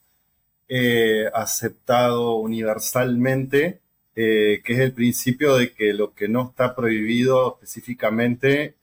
eh, 0.68 1.30
aceptado 1.34 2.36
universalmente, 2.36 3.80
eh, 4.16 4.62
que 4.64 4.74
es 4.74 4.80
el 4.80 4.94
principio 4.94 5.58
de 5.58 5.74
que 5.74 5.94
lo 5.94 6.14
que 6.14 6.28
no 6.28 6.50
está 6.50 6.76
prohibido 6.76 7.56
específicamente 7.56 8.76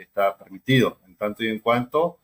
está 0.00 0.36
permitido, 0.36 0.98
en 1.06 1.16
tanto 1.16 1.42
y 1.44 1.48
en 1.48 1.58
cuanto 1.60 2.18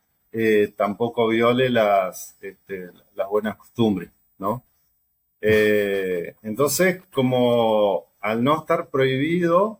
tampoco 0.77 1.27
viole 1.27 1.69
las, 1.69 2.37
este, 2.41 2.89
las 3.15 3.27
buenas 3.27 3.57
costumbres, 3.57 4.11
¿no? 4.37 4.63
entonces, 5.41 7.01
como 7.11 8.05
al 8.21 8.43
no 8.43 8.59
estar 8.59 8.89
prohibido, 8.89 9.79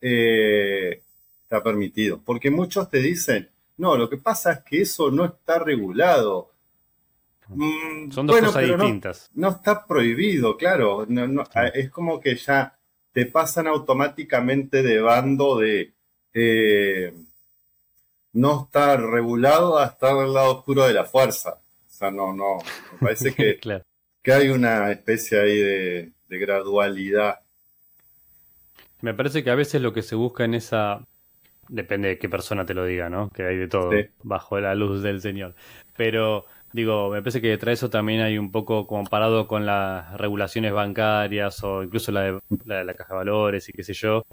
eh, 0.00 1.02
está 1.42 1.62
permitido. 1.62 2.20
Porque 2.24 2.50
muchos 2.50 2.90
te 2.90 2.98
dicen, 2.98 3.48
no, 3.76 3.96
lo 3.96 4.10
que 4.10 4.16
pasa 4.16 4.52
es 4.52 4.58
que 4.60 4.82
eso 4.82 5.10
no 5.10 5.24
está 5.24 5.58
regulado. 5.58 6.52
Mm, 7.48 8.10
Son 8.10 8.26
dos 8.26 8.40
cosas 8.40 8.66
distintas. 8.66 9.30
No, 9.34 9.50
está 9.50 9.86
prohibido, 9.86 10.56
claro. 10.56 11.06
Es 11.74 11.90
como 11.90 12.20
que 12.20 12.36
ya 12.36 12.76
te 13.12 13.26
pasan 13.26 13.66
automáticamente 13.66 14.82
de 14.82 15.00
bando 15.00 15.58
de 15.58 15.94
eh, 16.34 17.14
no 18.32 18.64
estar 18.64 19.00
regulado 19.00 19.78
a 19.78 19.86
estar 19.86 20.16
del 20.16 20.34
lado 20.34 20.58
oscuro 20.58 20.86
de 20.86 20.94
la 20.94 21.04
fuerza. 21.04 21.60
O 21.88 21.92
sea, 21.92 22.10
no, 22.10 22.32
no. 22.32 22.58
Me 22.92 22.98
parece 23.00 23.34
que, 23.34 23.58
que 24.22 24.32
hay 24.32 24.48
una 24.48 24.90
especie 24.90 25.40
ahí 25.40 25.58
de 25.58 26.12
gradualidad 26.28 27.40
me 29.00 29.14
parece 29.14 29.44
que 29.44 29.50
a 29.50 29.54
veces 29.54 29.80
lo 29.82 29.92
que 29.92 30.02
se 30.02 30.14
busca 30.14 30.44
en 30.44 30.54
esa. 30.54 31.04
Depende 31.68 32.08
de 32.08 32.18
qué 32.18 32.28
persona 32.28 32.64
te 32.64 32.74
lo 32.74 32.84
diga, 32.84 33.10
¿no? 33.10 33.28
Que 33.30 33.44
hay 33.44 33.56
de 33.56 33.68
todo 33.68 33.90
bajo 34.22 34.60
la 34.60 34.74
luz 34.74 35.02
del 35.02 35.20
Señor. 35.20 35.54
Pero, 35.96 36.46
digo, 36.76 37.08
me 37.08 37.22
parece 37.22 37.40
que 37.40 37.48
detrás 37.48 37.70
de 37.70 37.74
eso 37.74 37.90
también 37.90 38.20
hay 38.20 38.36
un 38.36 38.52
poco 38.52 38.86
comparado 38.86 39.48
con 39.48 39.64
las 39.64 40.12
regulaciones 40.18 40.74
bancarias 40.74 41.64
o 41.64 41.82
incluso 41.82 42.12
la 42.12 42.20
de 42.20 42.40
la, 42.84 42.94
caja 42.94 43.14
de 43.14 43.18
valores 43.18 43.66
y 43.70 43.72
qué 43.72 43.82
sé 43.82 43.94
yo. 43.94 44.24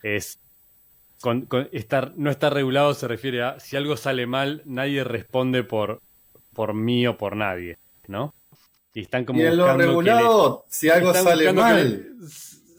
Es. 0.00 0.38
Con, 1.20 1.48
estar, 1.72 2.12
no 2.16 2.30
estar 2.30 2.54
regulado 2.54 2.94
se 2.94 3.08
refiere 3.08 3.42
a 3.42 3.58
si 3.58 3.76
algo 3.76 3.96
sale 3.96 4.26
mal, 4.26 4.62
nadie 4.64 5.02
responde 5.02 5.64
por, 5.64 6.00
por 6.52 6.72
mí 6.72 7.04
o 7.06 7.18
por 7.18 7.34
nadie, 7.34 7.78
¿no? 8.06 8.32
Y 8.94 9.00
están 9.00 9.24
como. 9.24 9.40
Y 9.40 9.46
en 9.46 9.56
lo 9.56 9.76
regulado, 9.76 10.64
si 10.68 10.88
algo 10.88 11.12
sale 11.14 11.52
mal. 11.52 12.06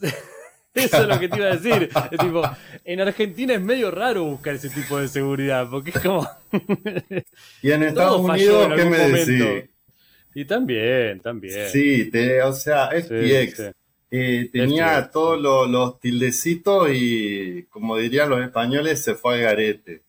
Eso 0.74 1.02
es 1.02 1.08
lo 1.08 1.18
que 1.18 1.28
te 1.28 1.36
iba 1.36 1.46
a 1.46 1.56
decir. 1.56 1.90
Es 2.10 2.18
tipo, 2.18 2.42
en 2.84 3.00
Argentina 3.00 3.54
es 3.54 3.60
medio 3.60 3.90
raro 3.90 4.24
buscar 4.24 4.54
ese 4.54 4.70
tipo 4.70 4.98
de 4.98 5.08
seguridad, 5.08 5.68
porque 5.70 5.90
es 5.90 6.00
como. 6.00 6.28
y 7.62 7.70
en 7.70 7.82
Estados 7.82 8.20
Unidos, 8.20 8.72
¿qué 8.76 8.84
me 8.84 8.98
decís? 8.98 9.70
Y 10.34 10.44
también, 10.44 11.20
también. 11.20 11.68
Sí, 11.70 12.10
o 12.44 12.52
sea, 12.52 12.90
FTX. 12.90 13.72
Eh, 14.10 14.48
tenía 14.52 15.10
todos 15.10 15.38
los, 15.68 16.00
tildecitos 16.00 16.88
y, 16.92 17.64
como 17.64 17.96
dirían 17.96 18.30
los 18.30 18.40
españoles, 18.42 19.02
se 19.02 19.14
fue 19.14 19.34
al 19.34 19.40
garete. 19.42 20.02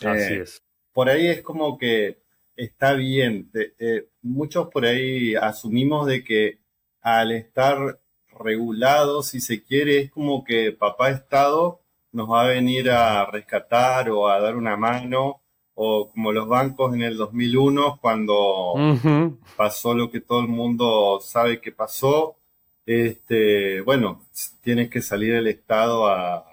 Así 0.00 0.34
eh, 0.34 0.42
es. 0.42 0.62
Por 0.92 1.08
ahí 1.08 1.26
es 1.26 1.42
como 1.42 1.76
que 1.76 2.18
está 2.56 2.94
bien. 2.94 3.50
Eh, 3.78 4.06
muchos 4.22 4.68
por 4.68 4.86
ahí 4.86 5.34
asumimos 5.34 6.06
de 6.06 6.24
que 6.24 6.58
al 7.00 7.32
estar 7.32 7.98
regulado, 8.38 9.22
si 9.22 9.40
se 9.40 9.62
quiere, 9.62 9.98
es 10.00 10.10
como 10.10 10.44
que 10.44 10.72
papá 10.72 11.10
Estado 11.10 11.80
nos 12.12 12.30
va 12.30 12.42
a 12.42 12.48
venir 12.48 12.90
a 12.90 13.26
rescatar 13.26 14.10
o 14.10 14.28
a 14.28 14.40
dar 14.40 14.56
una 14.56 14.76
mano, 14.76 15.40
o 15.74 16.10
como 16.10 16.32
los 16.32 16.48
bancos 16.48 16.92
en 16.94 17.02
el 17.02 17.16
2001, 17.16 17.98
cuando 18.00 18.74
pasó 19.56 19.94
lo 19.94 20.10
que 20.10 20.20
todo 20.20 20.40
el 20.40 20.48
mundo 20.48 21.20
sabe 21.22 21.60
que 21.60 21.70
pasó, 21.70 22.36
este, 22.84 23.80
bueno, 23.82 24.24
tienes 24.60 24.90
que 24.90 25.02
salir 25.02 25.34
el 25.34 25.46
Estado 25.46 26.08
a, 26.08 26.44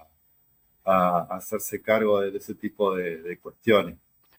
hacerse 0.84 1.82
cargo 1.82 2.22
de 2.22 2.38
ese 2.38 2.54
tipo 2.54 2.94
de, 2.94 3.40
cuestiones. 3.42 3.96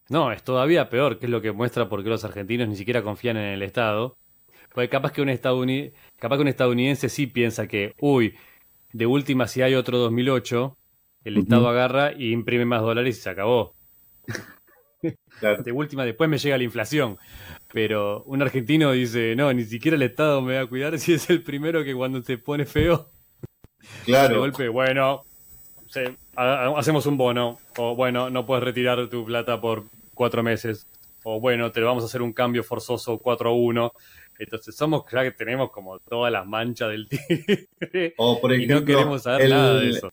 No, 0.07 0.31
es 0.31 0.41
todavía 0.41 0.89
peor, 0.89 1.19
que 1.19 1.25
es 1.25 1.29
lo 1.29 1.41
que 1.41 1.51
muestra 1.51 1.89
por 1.89 2.01
qué 2.01 2.09
los 2.09 2.23
argentinos 2.23 2.69
ni 2.69 2.77
siquiera 2.77 3.03
confían 3.03 3.35
en 3.35 3.51
el 3.51 3.63
Estado. 3.63 4.15
Porque 4.77 4.89
capaz 4.89 5.11
que 5.11 5.23
un 5.23 5.91
capaz 6.19 6.35
que 6.35 6.41
un 6.43 6.47
estadounidense 6.49 7.09
sí 7.09 7.25
piensa 7.25 7.67
que, 7.67 7.95
uy, 7.97 8.35
de 8.93 9.07
última 9.07 9.47
si 9.47 9.63
hay 9.63 9.73
otro 9.73 9.97
2008, 9.97 10.77
el 11.23 11.37
Estado 11.39 11.67
agarra 11.67 12.13
y 12.13 12.31
imprime 12.31 12.63
más 12.63 12.83
dólares 12.83 13.17
y 13.17 13.21
se 13.21 13.27
acabó. 13.27 13.73
De 15.01 15.71
última, 15.71 16.05
después 16.05 16.29
me 16.29 16.37
llega 16.37 16.59
la 16.59 16.63
inflación. 16.63 17.17
Pero 17.73 18.21
un 18.25 18.43
argentino 18.43 18.91
dice, 18.91 19.35
no, 19.35 19.51
ni 19.51 19.63
siquiera 19.63 19.97
el 19.97 20.03
Estado 20.03 20.43
me 20.43 20.57
va 20.57 20.61
a 20.61 20.67
cuidar 20.67 20.99
si 20.99 21.13
es 21.13 21.27
el 21.31 21.41
primero 21.41 21.83
que 21.83 21.95
cuando 21.95 22.21
se 22.21 22.37
pone 22.37 22.65
feo, 22.65 23.07
claro. 24.05 24.35
de 24.35 24.39
golpe, 24.39 24.69
bueno, 24.69 25.23
hacemos 26.35 27.07
un 27.07 27.17
bono, 27.17 27.57
o 27.77 27.95
bueno, 27.95 28.29
no 28.29 28.45
puedes 28.45 28.63
retirar 28.63 29.07
tu 29.07 29.25
plata 29.25 29.59
por 29.59 29.85
cuatro 30.13 30.43
meses, 30.43 30.85
o 31.29 31.41
bueno, 31.41 31.73
te 31.73 31.81
vamos 31.81 32.03
a 32.03 32.05
hacer 32.05 32.21
un 32.21 32.31
cambio 32.31 32.63
forzoso 32.63 33.17
4 33.17 33.49
a 33.49 33.53
1. 33.53 33.91
Entonces 34.39 34.75
somos 34.75 35.03
ya 35.11 35.23
que 35.23 35.31
tenemos 35.31 35.71
como 35.71 35.99
todas 35.99 36.31
las 36.31 36.45
manchas 36.45 36.89
del 36.89 37.07
tigre 37.09 38.13
o 38.17 38.39
por 38.39 38.53
ejemplo, 38.53 38.77
y 38.77 38.79
no 38.79 38.85
queremos 38.85 39.23
saber 39.23 39.49
nada 39.49 39.79
de 39.79 39.89
eso. 39.89 40.11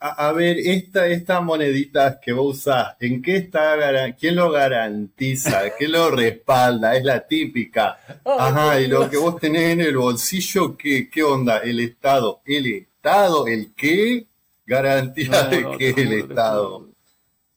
A, 0.00 0.32
ver, 0.32 0.58
esta, 0.58 1.08
esta 1.08 1.40
monedita 1.40 2.20
que 2.20 2.32
vos 2.32 2.58
usás, 2.58 2.96
¿en 3.00 3.20
qué 3.20 3.36
está? 3.36 4.14
¿Quién 4.14 4.36
lo 4.36 4.50
garantiza? 4.50 5.76
¿Qué 5.76 5.88
lo 5.88 6.10
respalda? 6.10 6.96
Es 6.96 7.04
la 7.04 7.26
típica. 7.26 7.98
Ajá, 8.24 8.80
y 8.80 8.86
lo 8.86 9.10
que 9.10 9.16
vos 9.16 9.40
tenés 9.40 9.70
en 9.70 9.80
el 9.80 9.96
bolsillo, 9.96 10.76
¿qué, 10.76 11.10
qué 11.10 11.22
onda? 11.22 11.58
El 11.58 11.80
Estado. 11.80 12.42
¿El 12.44 12.66
Estado? 12.66 13.46
¿El 13.48 13.74
qué? 13.74 14.26
Garantía 14.64 15.42
de 15.44 15.76
que 15.76 15.90
el 15.90 16.12
Estado. 16.12 16.88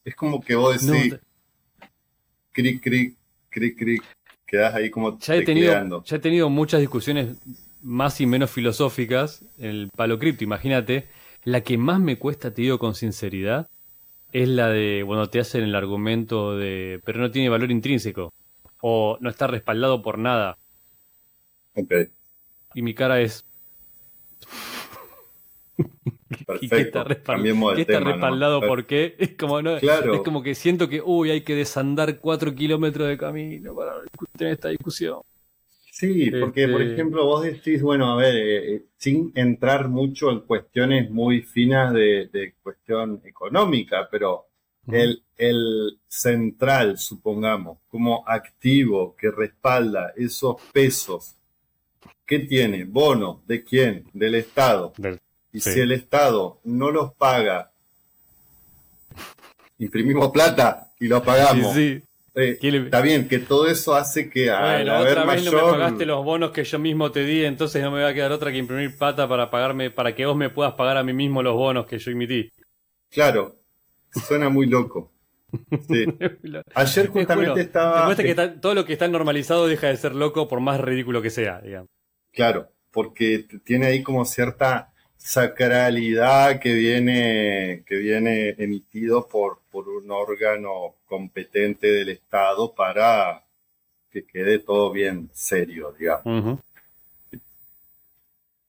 Es 0.04 0.16
como 0.16 0.42
que 0.42 0.56
vos 0.56 0.86
decís, 0.86 1.20
cric, 2.52 2.82
cric, 2.82 3.16
cric, 3.50 3.78
cric 3.78 4.04
quedas 4.52 4.76
ahí 4.76 4.90
como 4.92 5.18
ya 5.18 5.36
he, 5.36 5.44
tenido, 5.44 6.04
ya 6.04 6.16
he 6.18 6.20
tenido 6.20 6.50
muchas 6.50 6.82
discusiones 6.82 7.38
más 7.82 8.20
y 8.20 8.26
menos 8.26 8.52
filosóficas 8.52 9.44
en 9.58 9.70
el 9.70 9.90
palo 9.96 10.20
cripto. 10.20 10.44
Imagínate, 10.44 11.08
la 11.46 11.62
que 11.62 11.78
más 11.78 12.02
me 12.02 12.18
cuesta, 12.18 12.54
te 12.54 12.62
digo 12.62 12.78
con 12.78 12.94
sinceridad, 12.94 13.70
es 14.34 14.50
la 14.50 14.68
de 14.68 15.04
cuando 15.06 15.30
te 15.30 15.40
hacen 15.40 15.64
el 15.64 15.74
argumento 15.74 16.58
de, 16.58 17.00
pero 17.06 17.20
no 17.20 17.32
tiene 17.32 17.50
valor 17.50 17.72
intrínseco 17.72 18.34
o 18.82 19.18
no 19.22 19.30
está 19.30 19.48
respaldado 19.48 20.02
por 20.02 20.18
nada. 20.18 20.58
Ok. 21.76 21.94
Y 22.76 22.82
mi 22.82 22.94
cara 22.94 23.22
es, 23.22 23.46
¿Y 26.62 26.70
qué 26.70 26.82
está, 26.82 27.04
respaldado 27.04 28.62
por 28.62 28.86
qué? 28.86 29.16
Es 29.18 29.36
como, 29.36 29.62
no, 29.62 29.78
es 29.78 30.22
como 30.24 30.42
que 30.42 30.56
siento 30.56 30.88
que, 30.88 31.02
uy, 31.02 31.32
hay 31.32 31.42
que 31.42 31.56
desandar 31.56 32.20
cuatro 32.20 32.54
kilómetros 32.54 33.08
de 33.08 33.18
camino 33.18 33.76
para 33.76 33.94
tener 34.38 34.54
esta 34.54 34.70
discusión. 34.70 35.22
Sí, 35.92 36.32
porque 36.32 36.68
por 36.68 36.82
este 36.82 36.94
ejemplo 36.94 37.26
vos 37.26 37.44
decís, 37.44 37.82
bueno, 37.82 38.12
a 38.12 38.16
ver, 38.16 38.36
eh, 38.36 38.76
eh, 38.76 38.86
sin 38.98 39.32
entrar 39.36 39.90
mucho 39.90 40.32
en 40.32 40.40
cuestiones 40.40 41.12
muy 41.12 41.42
finas 41.42 41.94
de, 41.94 42.56
cuestión 42.64 43.22
económica, 43.26 44.08
pero 44.10 44.48
el, 44.88 45.22
el 45.38 46.00
central, 46.08 46.98
supongamos, 46.98 47.80
como 47.88 48.24
activo 48.28 49.16
que 49.16 49.30
respalda 49.30 50.14
esos 50.16 50.56
pesos, 50.74 51.36
¿qué 52.26 52.40
tiene? 52.40 52.86
¿Bono? 52.86 53.44
¿De 53.46 53.64
quién? 53.64 54.06
Del 54.14 54.36
Estado. 54.36 54.94
Y 55.54 55.60
si 55.60 55.80
el 55.80 55.92
Estado 55.92 56.60
no 56.64 56.92
los 56.92 57.14
paga, 57.14 57.72
imprimimos 59.78 60.32
plata 60.32 60.92
y 61.00 61.08
los 61.08 61.22
pagamos. 61.22 61.74
Sí, 61.74 62.02
eh, 62.34 62.58
está 62.62 63.02
bien, 63.02 63.28
que 63.28 63.40
todo 63.40 63.68
eso 63.68 63.94
hace 63.94 64.30
que 64.30 64.50
bueno, 64.50 65.00
otra 65.00 65.26
vez 65.26 65.44
no 65.44 65.52
me 65.52 65.72
pagaste 65.72 66.06
los 66.06 66.24
bonos 66.24 66.52
que 66.52 66.64
yo 66.64 66.80
mismo 66.80 67.12
te 67.12 67.26
di, 67.26 67.44
entonces 67.44 67.84
no 67.84 67.92
me 67.92 68.02
va 68.02 68.10
a 68.10 68.14
quedar 68.14 68.32
otra 68.32 68.52
que 68.52 68.58
imprimir 68.58 68.98
plata 68.98 69.28
para 69.28 69.50
pagarme, 69.50 69.92
para 69.92 70.16
que 70.16 70.26
vos 70.26 70.38
me 70.38 70.50
puedas 70.50 70.74
pagar 70.76 70.96
a 70.96 71.04
mí 71.04 71.12
mismo 71.12 71.44
los 71.44 71.56
bonos 71.56 71.86
que 71.86 72.00
yo 72.00 72.12
emití. 72.12 72.50
Claro, 73.10 73.58
suena 74.26 74.48
muy 74.48 74.68
loco. 74.68 75.12
Ayer 76.76 77.08
justamente 77.08 77.60
estaba. 77.60 78.16
que 78.16 78.34
todo 78.34 78.74
lo 78.74 78.86
que 78.86 78.94
está 78.94 79.10
normalizado 79.10 79.68
deja 79.68 79.88
de 79.88 79.98
ser 79.98 80.16
loco 80.16 80.48
por 80.48 80.62
más 80.62 80.80
ridículo 80.80 81.22
que 81.22 81.30
sea, 81.30 81.60
digamos. 81.60 81.90
Claro, 82.32 82.72
porque 82.92 83.46
tiene 83.66 83.88
ahí 83.88 84.04
como 84.04 84.24
cierta 84.24 84.94
sacralidad 85.24 86.60
que 86.60 86.74
viene, 86.74 87.84
que 87.86 87.96
viene 87.96 88.56
emitido 88.58 89.28
por, 89.28 89.60
por 89.72 89.88
un 89.88 90.10
órgano 90.10 90.96
competente 91.06 91.88
del 91.88 92.10
Estado 92.10 92.74
para 92.74 93.44
que 94.12 94.26
quede 94.26 94.60
todo 94.60 94.92
bien 94.92 95.30
serio, 95.32 95.94
digamos. 95.98 96.60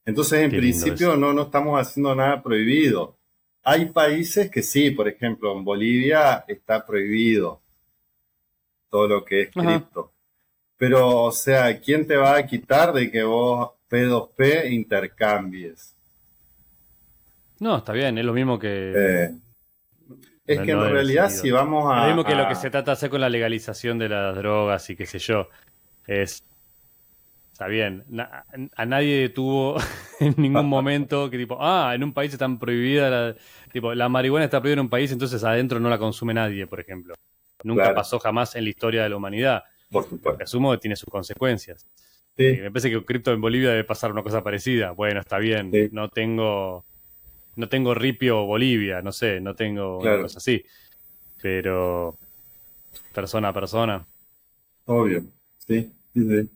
Entonces, 0.04 0.40
en 0.40 0.50
principio, 0.50 1.16
no, 1.16 1.32
no 1.32 1.42
estamos 1.42 1.80
haciendo 1.80 2.14
nada 2.14 2.42
prohibido. 2.42 3.16
Hay 3.64 3.86
países 3.86 4.50
que 4.50 4.62
sí, 4.62 4.90
por 4.90 5.08
ejemplo, 5.08 5.56
en 5.56 5.64
Bolivia 5.64 6.44
está 6.48 6.84
prohibido 6.84 7.60
todo 8.90 9.08
lo 9.08 9.24
que 9.24 9.42
es 9.42 9.50
cripto. 9.50 10.12
Pero, 10.76 11.22
o 11.22 11.32
sea, 11.32 11.80
¿quién 11.80 12.06
te 12.06 12.16
va 12.16 12.36
a 12.36 12.46
quitar 12.46 12.92
de 12.92 13.10
que 13.10 13.22
vos 13.22 13.70
P2P 13.88 14.72
intercambies? 14.72 15.91
No, 17.62 17.76
está 17.76 17.92
bien, 17.92 18.18
es 18.18 18.24
lo 18.24 18.32
mismo 18.32 18.58
que. 18.58 18.92
Eh, 18.92 19.30
es 20.46 20.58
que 20.62 20.72
en 20.72 20.80
realidad, 20.80 21.30
si 21.30 21.52
vamos 21.52 21.84
a. 21.88 22.00
Lo 22.00 22.06
mismo 22.08 22.24
que 22.24 22.34
lo 22.34 22.48
que 22.48 22.56
se 22.56 22.70
trata 22.70 22.90
de 22.90 22.92
hacer 22.94 23.08
con 23.08 23.20
la 23.20 23.28
legalización 23.28 24.00
de 24.00 24.08
las 24.08 24.34
drogas 24.34 24.90
y 24.90 24.96
qué 24.96 25.06
sé 25.06 25.20
yo. 25.20 25.48
Es. 26.04 26.42
Está 27.52 27.68
bien. 27.68 28.02
a 28.74 28.84
nadie 28.84 29.20
detuvo 29.20 29.76
en 30.20 30.34
ningún 30.38 30.66
momento 30.68 31.30
que, 31.30 31.38
tipo, 31.38 31.56
ah, 31.60 31.92
en 31.94 32.02
un 32.02 32.12
país 32.12 32.32
están 32.32 32.58
prohibida 32.58 33.08
la. 33.08 33.36
Tipo, 33.70 33.94
la 33.94 34.08
marihuana 34.08 34.46
está 34.46 34.60
prohibida 34.60 34.80
en 34.80 34.86
un 34.86 34.90
país, 34.90 35.12
entonces 35.12 35.44
adentro 35.44 35.78
no 35.78 35.88
la 35.88 35.98
consume 35.98 36.34
nadie, 36.34 36.66
por 36.66 36.80
ejemplo. 36.80 37.14
Nunca 37.62 37.94
pasó 37.94 38.18
jamás 38.18 38.56
en 38.56 38.64
la 38.64 38.70
historia 38.70 39.04
de 39.04 39.08
la 39.08 39.16
humanidad. 39.16 39.62
Por 39.88 40.02
supuesto. 40.02 40.42
Asumo 40.42 40.72
que 40.72 40.78
tiene 40.78 40.96
sus 40.96 41.08
consecuencias. 41.08 41.86
Sí. 42.36 42.58
me 42.60 42.72
parece 42.72 42.90
que 42.90 43.04
cripto 43.04 43.30
en 43.30 43.40
Bolivia 43.40 43.68
debe 43.70 43.84
pasar 43.84 44.10
una 44.10 44.24
cosa 44.24 44.42
parecida. 44.42 44.90
Bueno, 44.90 45.20
está 45.20 45.38
bien. 45.38 45.70
No 45.92 46.08
tengo 46.08 46.86
no 47.56 47.68
tengo 47.68 47.94
Ripio 47.94 48.44
Bolivia, 48.44 49.02
no 49.02 49.12
sé, 49.12 49.40
no 49.40 49.54
tengo 49.54 49.98
cosas 49.98 50.36
así. 50.36 50.62
Pero 51.40 52.16
persona 53.12 53.48
a 53.48 53.52
persona. 53.52 54.06
Obvio, 54.86 55.24
sí, 55.58 55.92
sí, 56.12 56.50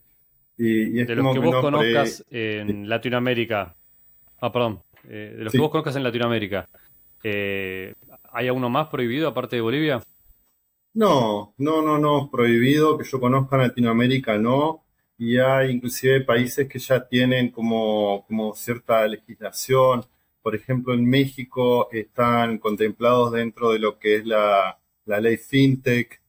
Y, 0.56 1.04
de 1.04 1.14
los 1.14 1.34
que, 1.34 1.38
vos 1.40 1.60
conozcas 1.60 2.24
en 2.30 2.88
Latinoamérica. 2.88 3.74
Ah, 4.40 4.52
perdón. 4.52 4.82
Eh, 5.08 5.34
de 5.38 5.44
los 5.44 5.52
que 5.52 5.58
vos 5.58 5.70
conozcas 5.70 5.96
en 5.96 6.02
Latinoamérica. 6.02 6.68
Eh, 7.22 7.94
¿Hay 8.32 8.46
alguno 8.48 8.68
más 8.68 8.88
prohibido 8.88 9.28
aparte 9.28 9.56
de 9.56 9.62
Bolivia? 9.62 10.02
No, 10.94 11.54
no, 11.58 11.82
no, 11.82 11.98
no. 11.98 12.30
Prohibido 12.30 12.96
que 12.96 13.04
yo 13.04 13.20
conozca 13.20 13.56
en 13.56 13.62
Latinoamérica, 13.62 14.38
no. 14.38 14.84
Y 15.18 15.38
hay 15.38 15.70
inclusive 15.70 16.22
países 16.22 16.68
que 16.68 16.78
ya 16.78 17.06
tienen 17.06 17.50
como, 17.50 18.24
como 18.26 18.54
cierta 18.54 19.06
legislación 19.06 20.04
por 20.46 20.54
ejemplo, 20.54 20.94
en 20.94 21.04
México 21.04 21.88
están 21.90 22.58
contemplados 22.58 23.32
dentro 23.32 23.72
de 23.72 23.80
lo 23.80 23.98
que 23.98 24.14
es 24.14 24.26
la, 24.26 24.78
ley 25.04 25.38
FinTech. 25.38 26.22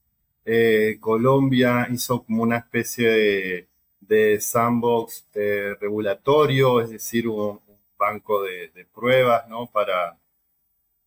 Eh, 0.43 0.97
Colombia 0.99 1.87
hizo 1.91 2.23
como 2.23 2.41
una 2.41 2.57
especie 2.57 3.67
de, 3.99 4.41
sandbox 4.41 5.27
eh, 5.35 5.75
regulatorio, 5.79 6.81
es 6.81 6.89
decir, 6.89 7.27
un, 7.27 7.59
banco 7.95 8.41
de, 8.41 8.87
pruebas, 8.91 9.47
¿no? 9.49 9.67
Para, 9.67 10.17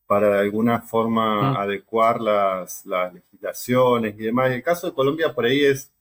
para 0.06 0.34
de 0.34 0.38
alguna 0.42 0.80
forma 0.80 1.56
ah. 1.56 1.62
adecuar 1.62 2.20
las, 2.20 2.86
legislaciones 2.86 4.14
y 4.20 4.22
demás. 4.22 4.52
El 4.52 4.62
caso 4.62 4.86
de 4.86 4.94
Colombia 4.94 5.34
por 5.34 5.46
ahí 5.46 5.64
es, 5.64 5.92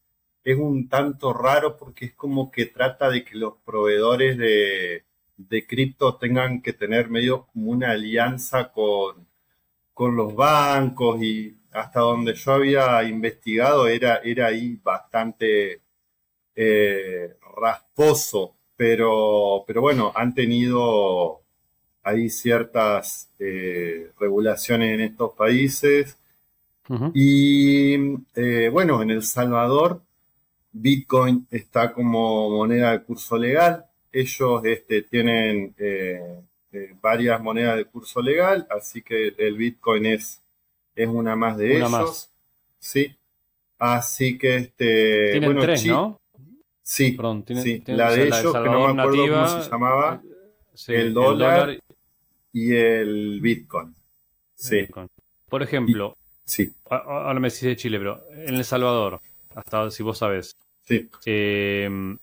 es 0.44 0.60
un 0.60 0.88
tanto 0.88 1.34
raro 1.34 1.76
porque 1.76 2.06
es 2.06 2.14
como 2.14 2.52
que 2.52 2.68
trata 2.68 3.10
de 3.10 3.24
que 3.24 3.36
los 3.36 3.56
proveedores 3.66 4.38
de, 4.38 5.09
de 5.48 5.66
cripto 5.66 6.16
tengan 6.16 6.62
que 6.62 6.74
tener 6.74 7.10
medio 7.10 7.46
como 7.48 7.72
una 7.72 7.92
alianza 7.92 8.72
con, 8.72 9.26
con 9.94 10.16
los 10.16 10.36
bancos 10.36 11.22
y 11.24 11.58
hasta 11.72 12.02
donde 12.02 12.34
yo 12.34 12.54
había 12.54 13.04
investigado 13.04 13.88
era, 13.88 14.18
era 14.18 14.48
ahí 14.48 14.80
bastante 14.84 15.82
eh, 16.56 17.36
rasposo, 17.56 18.56
pero, 18.76 19.64
pero 19.66 19.82
bueno, 19.82 20.12
han 20.16 20.34
tenido 20.34 21.42
ahí 22.04 22.30
ciertas 22.30 23.30
eh, 23.40 24.12
regulaciones 24.20 24.94
en 24.94 25.02
estos 25.02 25.34
países. 25.34 26.18
Y 27.14 27.94
eh, 28.36 28.70
bueno, 28.72 29.04
en 29.04 29.12
El 29.12 29.22
Salvador, 29.22 30.02
Bitcoin 30.72 31.46
está 31.52 31.94
como 31.94 32.50
moneda 32.50 32.92
de 32.92 33.04
curso 33.04 33.38
legal, 33.38 33.86
ellos 34.12 34.66
este, 34.66 35.04
tienen 35.04 35.74
eh, 35.78 36.42
eh, 36.72 36.96
varias 37.02 37.42
monedas 37.42 37.78
de 37.78 37.86
curso 37.86 38.22
legal, 38.22 38.68
así 38.70 39.02
que 39.02 39.34
el 39.38 39.56
Bitcoin 39.56 40.06
es, 40.06 40.42
es 40.96 41.08
una 41.08 41.36
más 41.36 41.58
de 41.58 41.66
una 41.66 41.78
ellos. 41.78 41.92
Más. 41.92 42.32
Sí. 42.80 43.16
Así 43.78 44.38
que 44.38 44.56
este. 44.58 45.32
Tienen 45.32 45.50
bueno, 45.50 45.62
tres, 45.62 45.86
¿no? 45.86 46.20
Sí, 46.82 47.16
sí. 47.62 47.84
la 47.86 48.12
de 48.12 48.28
ellos, 48.28 48.52
que 48.52 48.70
no 48.70 48.94
me 48.94 49.02
acuerdo 49.02 49.28
cómo 49.28 49.62
se 49.62 49.70
llamaba, 49.70 50.22
el, 50.88 51.14
dólar 51.14 51.80
y 52.52 52.74
el 52.74 53.40
Bitcoin. 53.42 53.94
Sí. 54.56 54.88
Por 55.48 55.62
ejemplo, 55.62 56.18
sí. 56.44 56.74
ahora 56.90 57.40
me 57.40 57.50
decís 57.50 57.62
de 57.62 57.76
Chile, 57.76 58.00
pero 58.00 58.24
en 58.32 58.56
El 58.56 58.66
Salvador, 58.66 59.22
hasta 59.54 59.92
si 59.92 60.02
vos 60.02 60.18
sabés. 60.18 60.58
Sí. 60.84 61.08
Eh, 61.26 62.18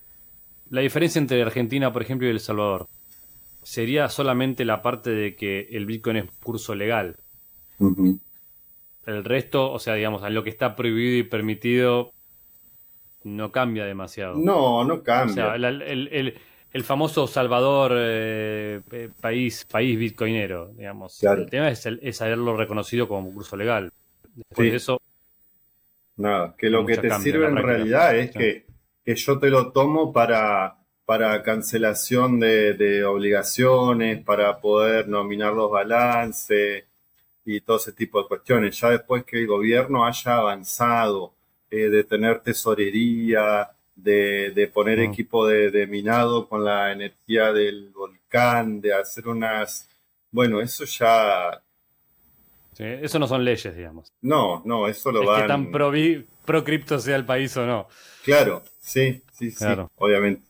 la 0.71 0.81
diferencia 0.81 1.19
entre 1.19 1.43
Argentina, 1.43 1.93
por 1.93 2.03
ejemplo, 2.03 2.27
y 2.27 2.31
El 2.31 2.41
Salvador. 2.41 2.89
sería 3.63 4.09
solamente 4.09 4.65
la 4.65 4.81
parte 4.83 5.11
de 5.11 5.35
que 5.35 5.69
el 5.73 5.87
Bitcoin 5.87 6.17
es 6.17 6.25
curso 6.43 6.75
legal. 6.75 7.17
El 9.07 9.25
resto, 9.25 9.73
o 9.73 9.79
sea, 9.79 9.95
digamos, 9.95 10.23
en 10.25 10.35
lo 10.35 10.43
que 10.45 10.51
está 10.51 10.77
prohibido 10.77 11.19
y 11.19 11.23
permitido, 11.25 12.13
no 13.25 13.51
cambia 13.51 13.85
demasiado. 13.85 14.37
No, 14.37 14.85
no 14.85 15.03
cambia. 15.03 15.49
O 15.49 15.59
sea, 15.59 15.69
el, 15.69 16.85
famoso 16.85 17.27
Salvador 17.27 17.93
eh, 17.97 18.81
eh, 18.93 19.11
país, 19.21 19.67
país 19.71 19.99
bitcoinero, 19.99 20.73
digamos. 20.75 21.23
El 21.25 21.49
tema 21.49 21.69
es, 21.69 21.87
es, 21.87 22.23
haberlo 22.23 22.57
reconocido 22.57 23.09
como 23.09 23.33
curso 23.33 23.57
legal. 23.57 23.91
Después 24.35 24.71
de 24.71 24.77
eso. 24.77 25.01
Nada, 26.17 26.55
que 26.57 26.71
lo 26.71 26.85
que 26.87 26.97
te 26.99 27.11
sirve 27.19 27.47
en 27.47 27.57
realidad 27.57 28.17
es 28.17 28.31
que, 28.31 28.67
que 29.07 29.15
yo 29.15 29.39
te 29.39 29.49
lo 29.49 29.73
tomo 29.73 30.13
para 30.13 30.77
para 31.07 31.41
cancelación 31.45 32.41
de, 32.41 33.05
obligaciones, 33.05 34.23
para 34.25 34.59
poder 34.61 35.09
nominar 35.09 35.53
los 35.53 35.71
balances 35.71 36.85
y 37.45 37.61
todo 37.61 37.77
ese 37.77 37.93
tipo 37.93 38.21
de 38.21 38.29
cuestiones. 38.29 38.79
Ya 38.81 38.91
después 38.91 39.25
que 39.25 39.39
el 39.39 39.47
gobierno 39.47 40.05
haya 40.05 40.37
avanzado 40.37 41.33
eh, 41.71 41.89
de 41.91 42.03
tener 42.05 42.41
tesorería, 42.41 43.71
de, 43.95 44.71
poner 44.75 44.99
mm. 44.99 45.03
equipo 45.03 45.47
de, 45.47 45.87
minado 45.87 46.49
con 46.49 46.65
la 46.65 46.93
energía 46.93 47.53
del 47.53 47.91
volcán, 47.91 48.81
de 48.81 48.93
hacer 48.93 49.29
unas... 49.29 49.89
Bueno, 50.33 50.61
eso 50.61 50.85
ya... 50.85 51.63
eso 52.79 53.19
no 53.19 53.27
son 53.27 53.45
leyes, 53.45 53.77
digamos. 53.77 54.13
No, 54.23 54.63
no, 54.65 54.89
eso 54.89 55.13
lo 55.13 55.35
es 55.35 55.43
que 55.43 55.49
tan 55.49 55.71
pro, 55.71 55.93
pro 56.45 56.65
cripto 56.65 56.99
sea 56.99 57.17
el 57.17 57.25
país 57.25 57.57
o 57.57 57.67
no. 57.67 57.89
Claro, 58.25 58.63
sí, 58.81 59.23
sí, 59.33 59.51
sí, 59.51 59.65
obviamente 59.97 60.43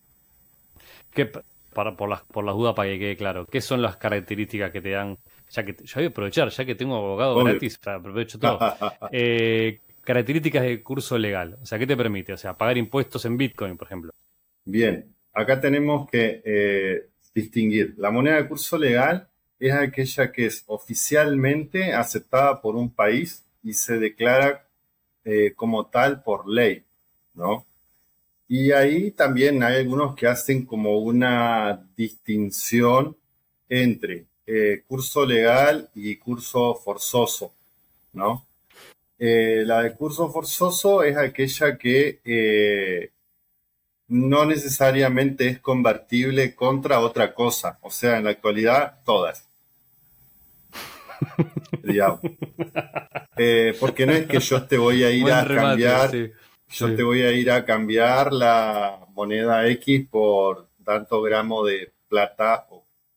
para, 1.73 1.97
por, 1.97 2.09
las, 2.09 2.23
por 2.23 2.45
las 2.45 2.55
dudas 2.55 2.75
para 2.75 2.89
que 2.91 2.99
quede 2.99 3.17
claro, 3.17 3.47
¿qué 3.47 3.61
son 3.61 3.83
las 3.83 3.97
características 3.97 4.71
que 4.71 4.81
te 4.81 4.91
dan? 4.91 5.19
Ya 5.51 5.65
que 5.65 5.77
yo 5.85 5.95
voy 5.97 6.05
a 6.05 6.09
aprovechar, 6.09 6.49
ya 6.49 6.65
que 6.65 6.75
tengo 6.75 6.97
abogado 6.97 7.37
gratis, 7.37 7.79
aprovecho 7.85 8.39
todo. 8.39 8.59
Eh, 9.13 9.81
características 10.03 10.63
de 10.63 10.83
curso 10.83 11.19
legal. 11.19 11.57
O 11.63 11.67
sea, 11.67 11.79
¿qué 11.79 11.87
te 11.87 11.97
permite? 11.97 12.33
O 12.33 12.37
sea, 12.37 12.55
pagar 12.55 12.79
impuestos 12.79 13.25
en 13.27 13.37
Bitcoin, 13.37 13.77
por 13.77 13.87
ejemplo. 13.87 14.11
Bien, 14.65 15.15
acá 15.33 15.61
tenemos 15.61 16.09
que 16.11 16.43
eh, 16.45 17.09
distinguir. 17.35 17.95
La 17.99 18.11
moneda 18.11 18.37
de 18.37 18.49
curso 18.49 18.77
legal 18.79 19.29
es 19.59 19.73
aquella 19.73 20.33
que 20.33 20.47
es 20.47 20.65
oficialmente 20.67 21.95
aceptada 21.95 22.61
por 22.61 22.77
un 22.77 22.91
país 22.91 23.43
y 23.63 23.73
se 23.73 23.99
declara 23.99 24.67
eh, 25.25 25.55
como 25.57 25.87
tal 25.87 26.23
por 26.23 26.49
ley, 26.49 26.85
¿no? 27.35 27.67
Y 28.49 28.73
ahí 28.73 29.11
también 29.11 29.63
hay 29.63 29.77
algunos 29.79 30.15
que 30.15 30.29
hacen 30.29 30.65
como 30.67 30.99
una 30.99 31.85
distinción 31.97 33.17
entre 33.69 34.27
eh, 34.47 34.85
curso 34.87 35.27
legal 35.27 35.91
y 35.95 36.17
curso 36.17 36.77
forzoso, 36.77 37.53
¿no? 38.13 38.47
Eh, 39.19 39.65
la 39.67 39.83
de 39.83 39.95
curso 39.95 40.31
forzoso 40.31 41.03
es 41.03 41.17
aquella 41.17 41.77
que 41.79 43.11
no 44.09 44.45
necesariamente 44.45 45.49
es 45.49 45.59
convertible 45.61 46.55
contra 46.55 47.01
otra 47.01 47.35
cosa, 47.35 47.79
o 47.83 47.91
sea, 47.91 48.19
en 48.19 48.25
la 48.25 48.31
actualidad 48.31 49.03
todas. 49.05 49.46
porque 53.81 54.07
no 54.07 54.13
es 54.13 54.27
que 54.27 54.41
yo 54.41 54.65
te 54.65 54.79
voy 54.79 55.05
a 55.05 55.11
ir 55.11 55.31
a 55.31 55.47
cambiar 55.47 56.11
yo 56.69 56.95
te 56.95 57.03
voy 57.03 57.23
a 57.23 57.33
ir 57.33 57.51
a 57.51 57.65
cambiar 57.65 58.33
la 58.33 59.07
moneda 59.15 59.67
X 59.69 60.09
por 60.11 60.69
tanto 60.85 61.23
gramo 61.23 61.65
de 61.65 61.93
plata. 62.09 62.67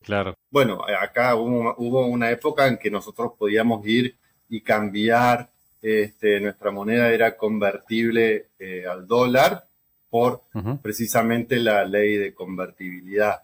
Claro. 0.02 0.36
Bueno, 0.50 0.84
acá 1.00 1.36
hubo, 1.36 2.06
una 2.06 2.32
época 2.32 2.68
en 2.68 2.78
que 2.78 2.90
nosotros 2.90 3.34
podíamos 3.38 3.86
ir 3.86 4.16
y 4.50 4.62
cambiar, 4.62 5.50
este, 5.82 6.40
nuestra 6.40 6.72
moneda 6.72 7.12
era 7.12 7.38
convertible 7.38 8.48
eh, 8.58 8.86
al 8.90 9.08
dólar 9.08 9.66
por 10.10 10.44
precisamente 10.82 11.60
la 11.60 11.86
ley 11.86 12.16
de 12.16 12.34
convertibilidad. 12.34 13.44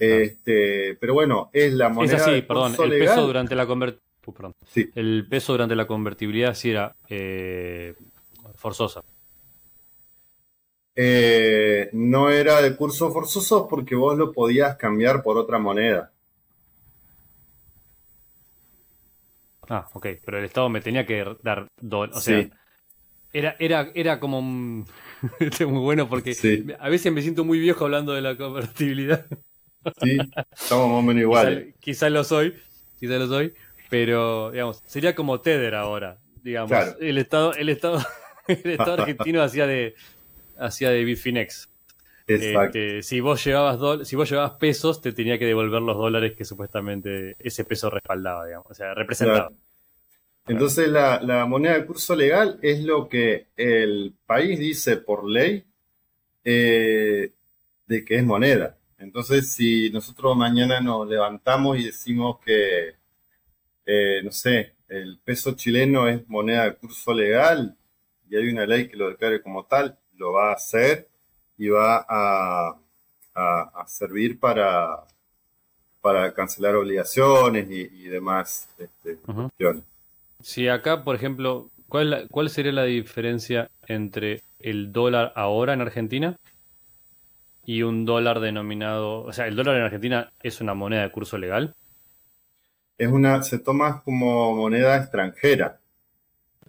Este, 0.00 0.96
pero 0.98 1.12
bueno, 1.12 1.50
es 1.52 1.74
la 1.74 1.90
moneda. 1.90 2.16
Es 2.16 2.22
así, 2.22 2.40
perdón, 2.40 2.74
el 2.82 2.98
peso 2.98 3.26
durante 3.26 3.54
la 3.54 3.66
convertibilidad. 3.66 4.10
El 4.94 5.26
peso 5.28 5.52
durante 5.52 5.76
la 5.76 5.86
convertibilidad 5.86 6.54
sí 6.54 6.70
era 6.70 6.96
eh, 7.10 7.94
forzosa. 8.54 9.02
Eh, 10.96 11.90
no 11.92 12.30
era 12.30 12.62
de 12.62 12.74
curso 12.76 13.10
forzoso 13.12 13.68
porque 13.68 13.94
vos 13.94 14.16
lo 14.16 14.32
podías 14.32 14.76
cambiar 14.76 15.22
por 15.22 15.36
otra 15.36 15.58
moneda. 15.58 16.10
Ah, 19.68 19.86
ok, 19.92 20.06
pero 20.24 20.38
el 20.38 20.46
Estado 20.46 20.70
me 20.70 20.80
tenía 20.80 21.04
que 21.04 21.24
dar 21.42 21.68
O 21.82 22.20
sea, 22.20 22.48
era, 23.34 23.54
era, 23.58 23.90
era 23.94 24.18
como 24.18 24.38
un... 24.38 24.86
este 25.40 25.66
muy 25.66 25.80
bueno 25.80 26.08
porque 26.08 26.34
a 26.78 26.88
veces 26.88 27.12
me 27.12 27.20
siento 27.20 27.44
muy 27.44 27.58
viejo 27.58 27.84
hablando 27.84 28.14
de 28.14 28.22
la 28.22 28.36
convertibilidad. 28.38 29.26
Sí, 30.02 30.18
estamos 30.52 30.88
más 30.88 30.98
o 30.98 31.02
menos 31.02 31.22
iguales. 31.22 31.74
Quizás 31.80 32.10
lo 32.10 32.24
soy, 32.24 32.54
quizás 32.98 33.18
lo 33.18 33.26
soy, 33.26 33.54
pero 33.88 34.50
digamos, 34.50 34.82
sería 34.86 35.14
como 35.14 35.40
Tether 35.40 35.74
ahora, 35.74 36.18
digamos. 36.42 36.72
El 37.00 37.18
Estado, 37.18 37.54
el 37.54 37.68
Estado, 37.68 38.00
el 38.48 38.70
Estado 38.70 39.02
argentino 39.02 39.42
hacía 39.42 39.66
de, 39.66 39.94
hacía 40.58 40.90
de 40.90 41.04
Bitfinex. 41.04 41.68
Exacto. 42.26 42.78
Este, 42.78 43.02
si 43.02 43.20
vos 43.20 43.44
llevabas 43.44 44.06
si 44.06 44.14
vos 44.14 44.30
llevabas 44.30 44.52
pesos, 44.52 45.00
te 45.00 45.12
tenía 45.12 45.38
que 45.38 45.46
devolver 45.46 45.82
los 45.82 45.96
dólares 45.96 46.34
que 46.36 46.44
supuestamente 46.44 47.34
ese 47.40 47.64
peso 47.64 47.90
respaldaba, 47.90 48.46
digamos, 48.46 48.66
o 48.70 48.74
sea, 48.74 48.94
representaba. 48.94 49.50
Entonces 50.46 50.88
la, 50.88 51.46
moneda 51.46 51.74
de 51.74 51.86
curso 51.86 52.14
legal 52.16 52.58
es 52.62 52.80
lo 52.80 53.08
que 53.08 53.46
el 53.56 54.14
país 54.26 54.58
dice 54.58 54.96
por 54.96 55.28
ley 55.28 55.64
eh, 56.44 57.30
de 57.86 58.04
que 58.04 58.16
es 58.16 58.24
moneda. 58.24 58.76
Entonces, 59.00 59.50
si 59.50 59.88
nosotros 59.90 60.36
mañana 60.36 60.78
nos 60.78 61.08
levantamos 61.08 61.78
y 61.78 61.84
decimos 61.84 62.38
que, 62.44 62.96
eh, 63.86 64.20
no 64.22 64.30
sé, 64.30 64.74
el 64.88 65.18
peso 65.24 65.52
chileno 65.52 66.06
es 66.06 66.28
moneda 66.28 66.64
de 66.64 66.76
curso 66.76 67.14
legal 67.14 67.74
y 68.28 68.36
hay 68.36 68.50
una 68.50 68.66
ley 68.66 68.88
que 68.88 68.98
lo 68.98 69.08
declare 69.08 69.40
como 69.40 69.64
tal, 69.64 69.98
lo 70.16 70.32
va 70.32 70.50
a 70.50 70.54
hacer 70.54 71.08
y 71.56 71.68
va 71.68 72.04
a, 72.06 72.76
servir 73.86 74.38
para, 74.38 75.04
para 76.02 76.32
cancelar 76.34 76.76
obligaciones 76.76 77.68
y, 77.70 78.04
demás 78.04 78.68
este, 78.78 79.16
cuestiones. 79.16 79.82
Si 80.42 80.68
acá, 80.68 81.02
por 81.02 81.16
ejemplo, 81.16 81.70
¿cuál, 81.88 82.28
¿cuál 82.30 82.50
sería 82.50 82.72
la 82.72 82.84
diferencia 82.84 83.70
entre 83.86 84.42
el 84.58 84.92
dólar 84.92 85.32
ahora 85.34 85.72
en 85.72 85.80
Argentina 85.80 86.36
y 87.70 87.82
un 87.82 88.04
dólar 88.04 88.40
denominado, 88.40 89.22
o 89.22 89.32
sea, 89.32 89.46
el 89.46 89.56
dólar 89.56 89.76
en 89.76 89.82
Argentina 89.82 90.32
es 90.42 90.60
una 90.60 90.74
moneda 90.74 91.02
de 91.02 91.10
curso 91.10 91.38
legal? 91.38 91.74
Es 92.98 93.08
una, 93.08 93.42
se 93.42 93.58
toma 93.58 94.02
como 94.02 94.56
moneda 94.56 94.96
extranjera. 94.96 95.78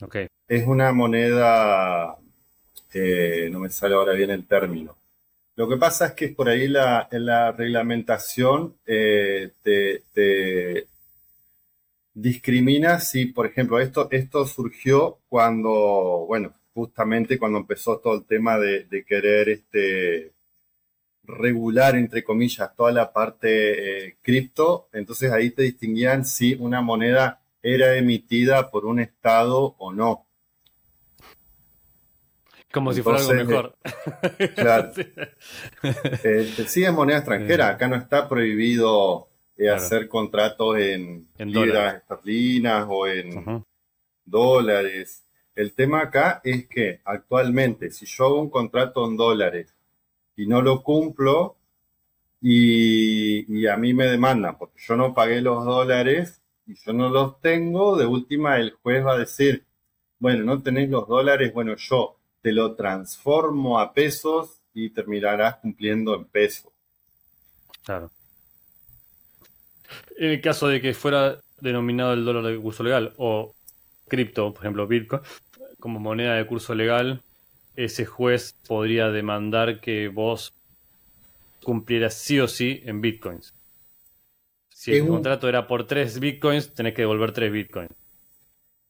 Ok. 0.01 0.17
Es 0.47 0.67
una 0.67 0.91
moneda 0.91 2.17
eh, 2.93 3.49
no 3.51 3.59
me 3.59 3.69
sale 3.69 3.95
ahora 3.95 4.13
bien 4.13 4.31
el 4.31 4.45
término. 4.45 4.97
Lo 5.55 5.67
que 5.67 5.77
pasa 5.77 6.07
es 6.07 6.13
que 6.13 6.29
por 6.29 6.49
ahí 6.49 6.67
la, 6.67 7.07
la 7.11 7.51
reglamentación 7.51 8.75
eh, 8.85 9.51
te, 9.63 10.87
discrimina 12.13 12.99
si, 12.99 13.27
por 13.27 13.45
ejemplo, 13.45 13.79
esto, 13.79 14.07
esto 14.11 14.45
surgió 14.45 15.19
cuando, 15.29 16.25
bueno, 16.27 16.53
justamente 16.73 17.39
cuando 17.39 17.59
empezó 17.59 17.99
todo 17.99 18.15
el 18.15 18.25
tema 18.25 18.57
de, 18.59 19.05
querer 19.07 19.49
este, 19.49 20.31
regular, 21.23 21.95
entre 21.95 22.23
comillas, 22.23 22.75
toda 22.75 22.91
la 22.91 23.11
parte 23.13 24.07
eh, 24.07 24.17
cripto, 24.21 24.89
entonces 24.93 25.31
ahí 25.31 25.51
te 25.51 25.63
distinguían 25.63 26.25
si 26.25 26.55
una 26.55 26.81
moneda 26.81 27.41
era 27.61 27.95
emitida 27.95 28.69
por 28.71 28.85
un 28.85 28.99
Estado 28.99 29.75
o 29.77 29.93
no. 29.93 30.25
Como 32.71 32.93
si 32.93 33.01
fuera 33.01 33.19
algo 33.19 33.33
mejor. 33.33 33.77
Claro. 34.55 34.91
Eh, 36.23 36.53
sí. 36.67 36.83
es 36.83 36.93
moneda 36.93 37.17
extranjera. 37.17 37.69
Acá 37.69 37.87
no 37.87 37.95
está 37.95 38.29
prohibido 38.29 39.27
eh, 39.57 39.69
hacer 39.69 40.07
contratos 40.07 40.77
en, 40.77 41.27
en 41.37 41.51
libras 41.51 41.95
esterlinas 41.95 42.85
o 42.89 43.07
en 43.07 43.65
dólares. 44.23 45.25
El 45.53 45.73
tema 45.73 46.01
acá 46.01 46.39
es 46.43 46.67
que 46.67 47.01
actualmente, 47.03 47.91
si 47.91 48.05
yo 48.05 48.25
hago 48.25 48.41
un 48.41 48.49
contrato 48.49 49.05
en 49.05 49.17
dólares 49.17 49.73
y 50.41 50.47
no 50.47 50.61
lo 50.61 50.81
cumplo, 50.83 51.57
y, 52.41 53.61
y, 53.61 53.67
a 53.67 53.77
mí 53.77 53.93
me 53.93 54.07
demandan 54.07 54.57
porque 54.57 54.79
yo 54.79 54.95
no 54.95 55.13
pagué 55.13 55.41
los 55.41 55.63
dólares 55.63 56.41
y 56.65 56.73
yo 56.73 56.91
no 56.93 57.09
los 57.09 57.39
tengo, 57.39 57.95
de 57.95 58.07
última 58.07 58.57
el 58.57 58.71
juez 58.71 59.05
va 59.05 59.13
a 59.13 59.19
decir, 59.19 59.63
bueno, 60.17 60.43
no 60.43 60.61
tenéis 60.63 60.89
los 60.89 61.07
dólares, 61.07 61.53
bueno, 61.53 61.75
yo 61.75 62.17
te 62.41 62.51
lo 62.51 62.75
transformo 62.75 63.79
a 63.79 63.93
pesos 63.93 64.61
y 64.73 64.89
terminarás 64.89 65.57
cumpliendo 65.57 66.15
en 66.15 66.25
pesos. 66.25 66.71
Claro. 67.83 68.09
En 70.17 70.31
el 70.31 70.41
caso 70.41 70.67
de 70.67 70.81
que 70.81 70.95
fuera 70.95 71.37
denominado 71.59 72.13
el 72.13 72.25
dólar 72.25 72.45
de 72.45 72.57
curso 72.57 72.81
legal 72.81 73.13
o 73.17 73.53
cripto, 74.07 74.51
por 74.51 74.63
ejemplo, 74.63 74.87
Bitcoin, 74.87 75.21
como 75.79 75.99
moneda 75.99 76.35
de 76.35 76.47
curso 76.47 76.73
legal, 76.73 77.21
ese 77.75 78.05
juez 78.05 78.55
podría 78.67 79.09
demandar 79.09 79.81
que 79.81 80.07
vos 80.07 80.53
cumplieras 81.63 82.15
sí 82.15 82.39
o 82.39 82.47
sí 82.47 82.81
en 82.85 83.01
Bitcoins. 83.01 83.53
Si 84.69 84.93
el 84.93 85.07
contrato 85.07 85.47
era 85.47 85.67
por 85.67 85.85
tres 85.85 86.19
Bitcoins, 86.19 86.73
tenés 86.73 86.95
que 86.95 87.03
devolver 87.03 87.33
tres 87.33 87.51
Bitcoins. 87.51 87.91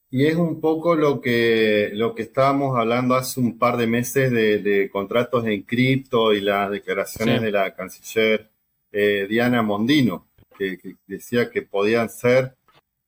Y 0.09 0.25
es 0.25 0.35
un 0.35 0.59
poco 0.59 0.95
lo 0.95 1.21
que, 1.21 1.91
lo 1.93 2.15
que 2.15 2.23
estábamos 2.23 2.77
hablando 2.77 3.15
hace 3.15 3.39
un 3.39 3.57
par 3.57 3.77
de 3.77 3.87
meses 3.87 4.29
de, 4.31 4.89
contratos 4.91 5.45
en 5.45 5.63
cripto 5.63 6.33
y 6.33 6.41
las 6.41 6.69
declaraciones 6.69 7.41
de 7.41 7.51
la 7.51 7.73
canciller 7.73 8.49
eh, 8.91 9.25
Diana 9.29 9.61
Mondino, 9.61 10.27
que, 10.57 10.77
decía 11.07 11.49
que 11.49 11.61
podían 11.61 12.09
ser 12.09 12.55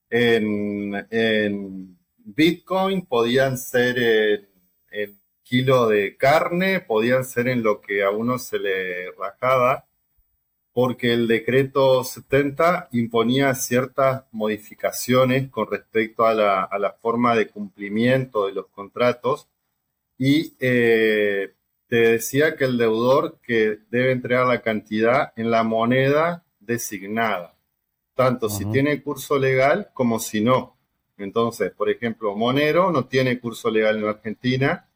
en, 0.10 1.98
Bitcoin, 2.18 3.06
podían 3.06 3.58
ser 3.58 4.48
en, 4.92 5.20
kilo 5.44 5.88
de 5.88 6.18
carne, 6.18 6.80
podían 6.80 7.26
ser 7.26 7.48
en 7.48 7.64
lo 7.64 7.82
que 7.82 8.04
a 8.04 8.10
uno 8.10 8.40
se 8.40 8.60
le 8.60 9.12
rajaba 9.12 9.86
porque 10.74 11.14
el 11.14 11.28
decreto 11.28 12.04
70 12.04 12.90
imponía 12.92 13.54
ciertas 13.54 14.24
modificaciones 14.32 15.50
con 15.50 15.70
respecto 15.70 16.26
a 16.26 16.34
la, 16.34 16.98
forma 17.00 17.36
de 17.36 17.48
cumplimiento 17.48 18.48
de 18.48 18.54
los 18.54 18.68
contratos 18.68 19.48
y 20.18 20.56
eh, 20.60 21.54
te 21.88 21.96
decía 21.96 22.56
que 22.56 22.66
el 22.66 22.78
deudor 22.80 23.40
que 23.44 23.80
debe 23.92 24.12
entregar 24.12 24.48
la 24.48 24.62
cantidad 24.62 25.32
en 25.36 25.52
la 25.52 25.64
moneda 25.64 26.44
designada, 26.60 27.56
tanto 28.16 28.50
si 28.50 28.66
tiene 28.66 29.04
curso 29.04 29.38
legal 29.38 29.92
como 29.94 30.20
si 30.20 30.42
no. 30.42 30.76
Entonces, 31.18 31.72
por 31.72 31.90
ejemplo, 31.90 32.36
Monero 32.36 32.92
no 32.92 33.06
tiene 33.06 33.40
curso 33.40 33.70
legal 33.70 33.98
en 34.00 34.08
Argentina, 34.08 34.90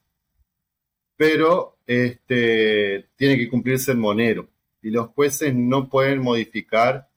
pero 1.18 1.78
este, 1.86 3.10
tiene 3.16 3.38
que 3.38 3.50
cumplirse 3.50 3.92
el 3.92 3.98
Monero 3.98 4.48
y 4.82 4.92
los 4.92 5.08
jueces 5.08 5.54
no 5.54 5.90
pueden 5.90 6.22
modificar 6.22 7.10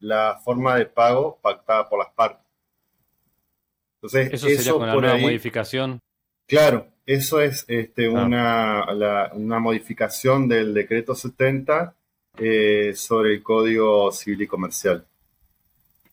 la 0.00 0.40
forma 0.44 0.76
de 0.76 0.86
pago 0.86 1.38
pactada 1.40 1.88
por 1.88 1.98
las 1.98 2.12
partes. 2.12 2.44
Entonces, 3.96 4.32
eso 4.32 4.48
sería 4.48 4.72
con 4.72 4.86
la 4.86 4.94
nueva 4.94 5.18
modificación. 5.18 6.00
Claro, 6.46 6.88
eso 7.06 7.40
es 7.40 7.64
este, 7.68 8.06
ah. 8.06 8.86
una, 9.34 9.58
modificación 9.58 10.48
del 10.48 10.74
decreto 10.74 11.14
70 11.14 11.94
eh, 12.38 12.92
sobre 12.94 13.34
el 13.34 13.42
Código 13.42 14.10
Civil 14.12 14.42
y 14.42 14.46
Comercial. 14.46 15.06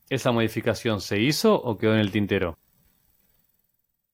¿Esa 0.10 0.32
modificación 0.32 1.02
se 1.02 1.20
hizo 1.20 1.56
o 1.56 1.78
quedó 1.78 1.94
en 1.94 2.00
el 2.00 2.12
tintero? 2.12 2.58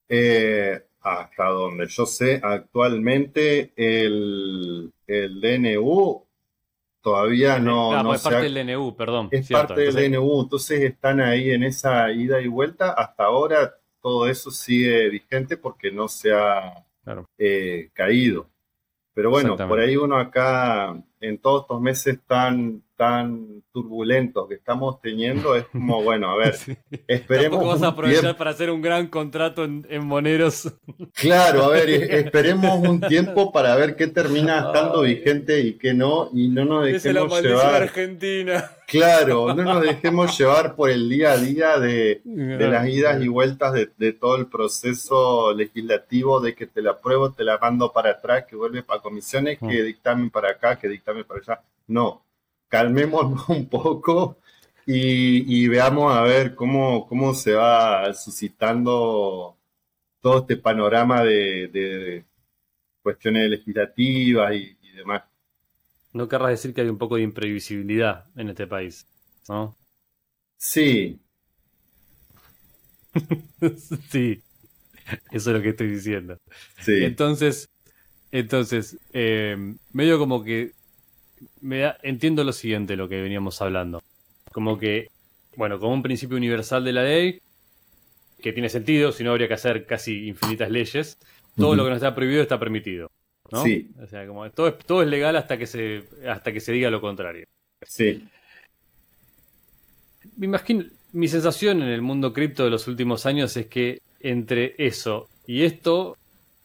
Eh, 0.09 0.86
hasta 1.13 1.45
donde 1.45 1.87
yo 1.87 2.05
sé, 2.05 2.39
actualmente 2.43 3.73
el, 3.75 4.91
el 5.05 5.41
DNU 5.41 6.27
todavía 7.01 7.59
no. 7.59 7.93
Ah, 7.93 8.15
es 8.15 8.21
parte 8.21 8.49
del 8.49 8.67
DNU, 8.67 8.95
perdón. 8.95 9.29
Es 9.31 9.47
parte 9.49 9.81
del 9.81 10.11
DNU, 10.11 10.41
entonces 10.41 10.81
están 10.81 11.21
ahí 11.21 11.51
en 11.51 11.63
esa 11.63 12.11
ida 12.11 12.41
y 12.41 12.47
vuelta. 12.47 12.91
Hasta 12.91 13.23
ahora 13.23 13.75
todo 14.01 14.27
eso 14.27 14.51
sigue 14.51 15.09
vigente 15.09 15.57
porque 15.57 15.91
no 15.91 16.07
se 16.07 16.33
ha 16.33 16.85
eh, 17.37 17.89
caído. 17.93 18.49
Pero 19.13 19.29
bueno, 19.29 19.55
por 19.55 19.79
ahí 19.79 19.95
uno 19.95 20.17
acá, 20.17 21.01
en 21.19 21.37
todos 21.39 21.63
estos 21.63 21.81
meses 21.81 22.19
tan 22.27 22.83
tan 22.97 23.63
turbulentos 23.71 24.47
que 24.49 24.55
estamos 24.55 24.99
teniendo, 24.99 25.55
es 25.55 25.65
como, 25.67 26.01
bueno, 26.03 26.31
a 26.31 26.35
ver, 26.35 26.55
esperemos. 27.07 27.51
Tampoco 27.51 27.67
vas 27.67 27.83
a 27.83 27.87
aprovechar 27.87 28.35
para 28.35 28.49
hacer 28.49 28.71
un 28.71 28.81
gran 28.81 29.07
contrato 29.07 29.63
en, 29.63 30.05
Moneros. 30.05 30.73
Claro, 31.13 31.65
a 31.65 31.69
ver, 31.69 31.89
esperemos 32.11 32.79
un 32.79 32.99
tiempo 32.99 33.51
para 33.51 33.75
ver 33.75 33.95
qué 33.95 34.07
termina 34.07 34.59
estando 34.59 35.01
vigente 35.01 35.61
y 35.61 35.73
qué 35.73 35.93
no, 35.93 36.29
y 36.33 36.49
no 36.49 36.65
nos 36.65 36.85
dejemos 36.85 37.41
llevar. 37.41 37.83
Argentina. 37.83 38.71
Claro, 38.87 39.53
no 39.55 39.63
nos 39.63 39.83
dejemos 39.83 40.37
llevar 40.37 40.75
por 40.75 40.89
el 40.89 41.07
día 41.07 41.33
a 41.33 41.37
día 41.37 41.77
de, 41.77 42.21
las 42.25 42.87
idas 42.87 43.21
y 43.21 43.27
vueltas 43.27 43.73
de, 43.73 44.13
todo 44.13 44.37
el 44.37 44.47
proceso 44.47 45.53
legislativo, 45.53 46.39
de 46.39 46.55
que 46.55 46.65
te 46.65 46.81
la 46.81 46.91
apruebo, 46.91 47.31
te 47.31 47.43
la 47.43 47.59
mando 47.59 47.91
para 47.91 48.11
atrás, 48.11 48.45
que 48.49 48.55
vuelve 48.55 48.81
para 48.81 49.01
comisiones, 49.01 49.59
que 49.59 49.65
mm. 49.65 49.85
dictamen 49.85 50.29
para 50.31 50.51
acá, 50.51 50.79
que 50.79 50.87
dictamen 50.87 51.25
para 51.25 51.41
allá. 51.41 51.61
No, 51.87 52.23
calmémonos 52.69 53.47
un 53.49 53.67
poco 53.67 54.39
y, 54.85 55.67
veamos 55.67 56.15
a 56.15 56.21
ver 56.21 56.55
cómo, 56.55 57.07
cómo 57.07 57.33
se 57.33 57.53
va 57.53 58.13
suscitando 58.13 59.57
todo 60.21 60.39
este 60.39 60.55
panorama 60.55 61.23
de, 61.23 62.23
cuestiones 63.01 63.49
legislativas 63.49 64.53
y, 64.53 64.77
demás. 64.95 65.23
No 66.13 66.27
querrás 66.27 66.49
decir 66.49 66.73
que 66.73 66.81
hay 66.81 66.87
un 66.87 66.97
poco 66.97 67.17
de 67.17 67.21
imprevisibilidad 67.21 68.25
en 68.35 68.49
este 68.49 68.65
país, 68.65 69.05
¿no? 69.47 69.75
Sí. 70.57 71.19
sí, 74.09 74.41
eso 75.31 75.51
es 75.51 75.55
lo 75.55 75.61
que 75.61 75.69
estoy 75.69 75.89
diciendo. 75.89 76.39
Sí. 76.79 77.03
Entonces, 77.03 77.69
entonces, 78.31 78.97
eh, 79.13 79.75
medio 79.93 80.17
como 80.17 80.43
que 80.43 80.71
me 81.61 81.93
entiendo 82.03 82.43
lo 82.43 82.53
siguiente, 82.53 82.95
lo 82.95 83.07
que 83.07 83.21
veníamos 83.21 83.61
hablando. 83.61 84.01
Como 84.51 84.77
que, 84.77 85.09
bueno, 85.55 85.79
como 85.79 85.93
un 85.93 86.03
principio 86.03 86.37
universal 86.37 86.83
de 86.83 86.93
la 86.93 87.03
ley, 87.03 87.41
que 88.41 88.53
tiene 88.53 88.69
sentido, 88.69 89.11
si 89.11 89.23
no 89.23 89.31
habría 89.31 89.47
que 89.47 89.55
hacer 89.55 89.85
casi 89.85 90.27
infinitas 90.27 90.69
leyes, 90.69 91.17
todo 91.55 91.75
lo 91.75 91.83
que 91.83 91.89
no 91.89 91.95
está 91.95 92.13
prohibido 92.13 92.41
está 92.41 92.59
permitido. 92.59 93.09
¿no? 93.51 93.63
Sí. 93.63 93.89
O 94.01 94.07
sea, 94.07 94.27
como 94.27 94.49
todo 94.51 94.67
es, 94.67 94.77
todo 94.79 95.01
es 95.01 95.07
legal 95.07 95.35
hasta 95.35 95.57
que 95.57 95.65
se, 95.65 96.03
hasta 96.27 96.51
que 96.53 96.59
se 96.59 96.71
diga 96.71 96.89
lo 96.89 97.01
contrario. 97.01 97.45
Sí. 97.83 98.27
Me 100.35 100.45
imagino, 100.45 100.85
mi 101.13 101.27
sensación 101.27 101.81
en 101.81 101.89
el 101.89 102.01
mundo 102.01 102.33
cripto 102.33 102.63
de 102.63 102.69
los 102.69 102.87
últimos 102.87 103.25
años 103.25 103.55
es 103.57 103.67
que 103.67 104.01
entre 104.19 104.75
eso 104.77 105.29
y 105.45 105.63
esto 105.63 106.17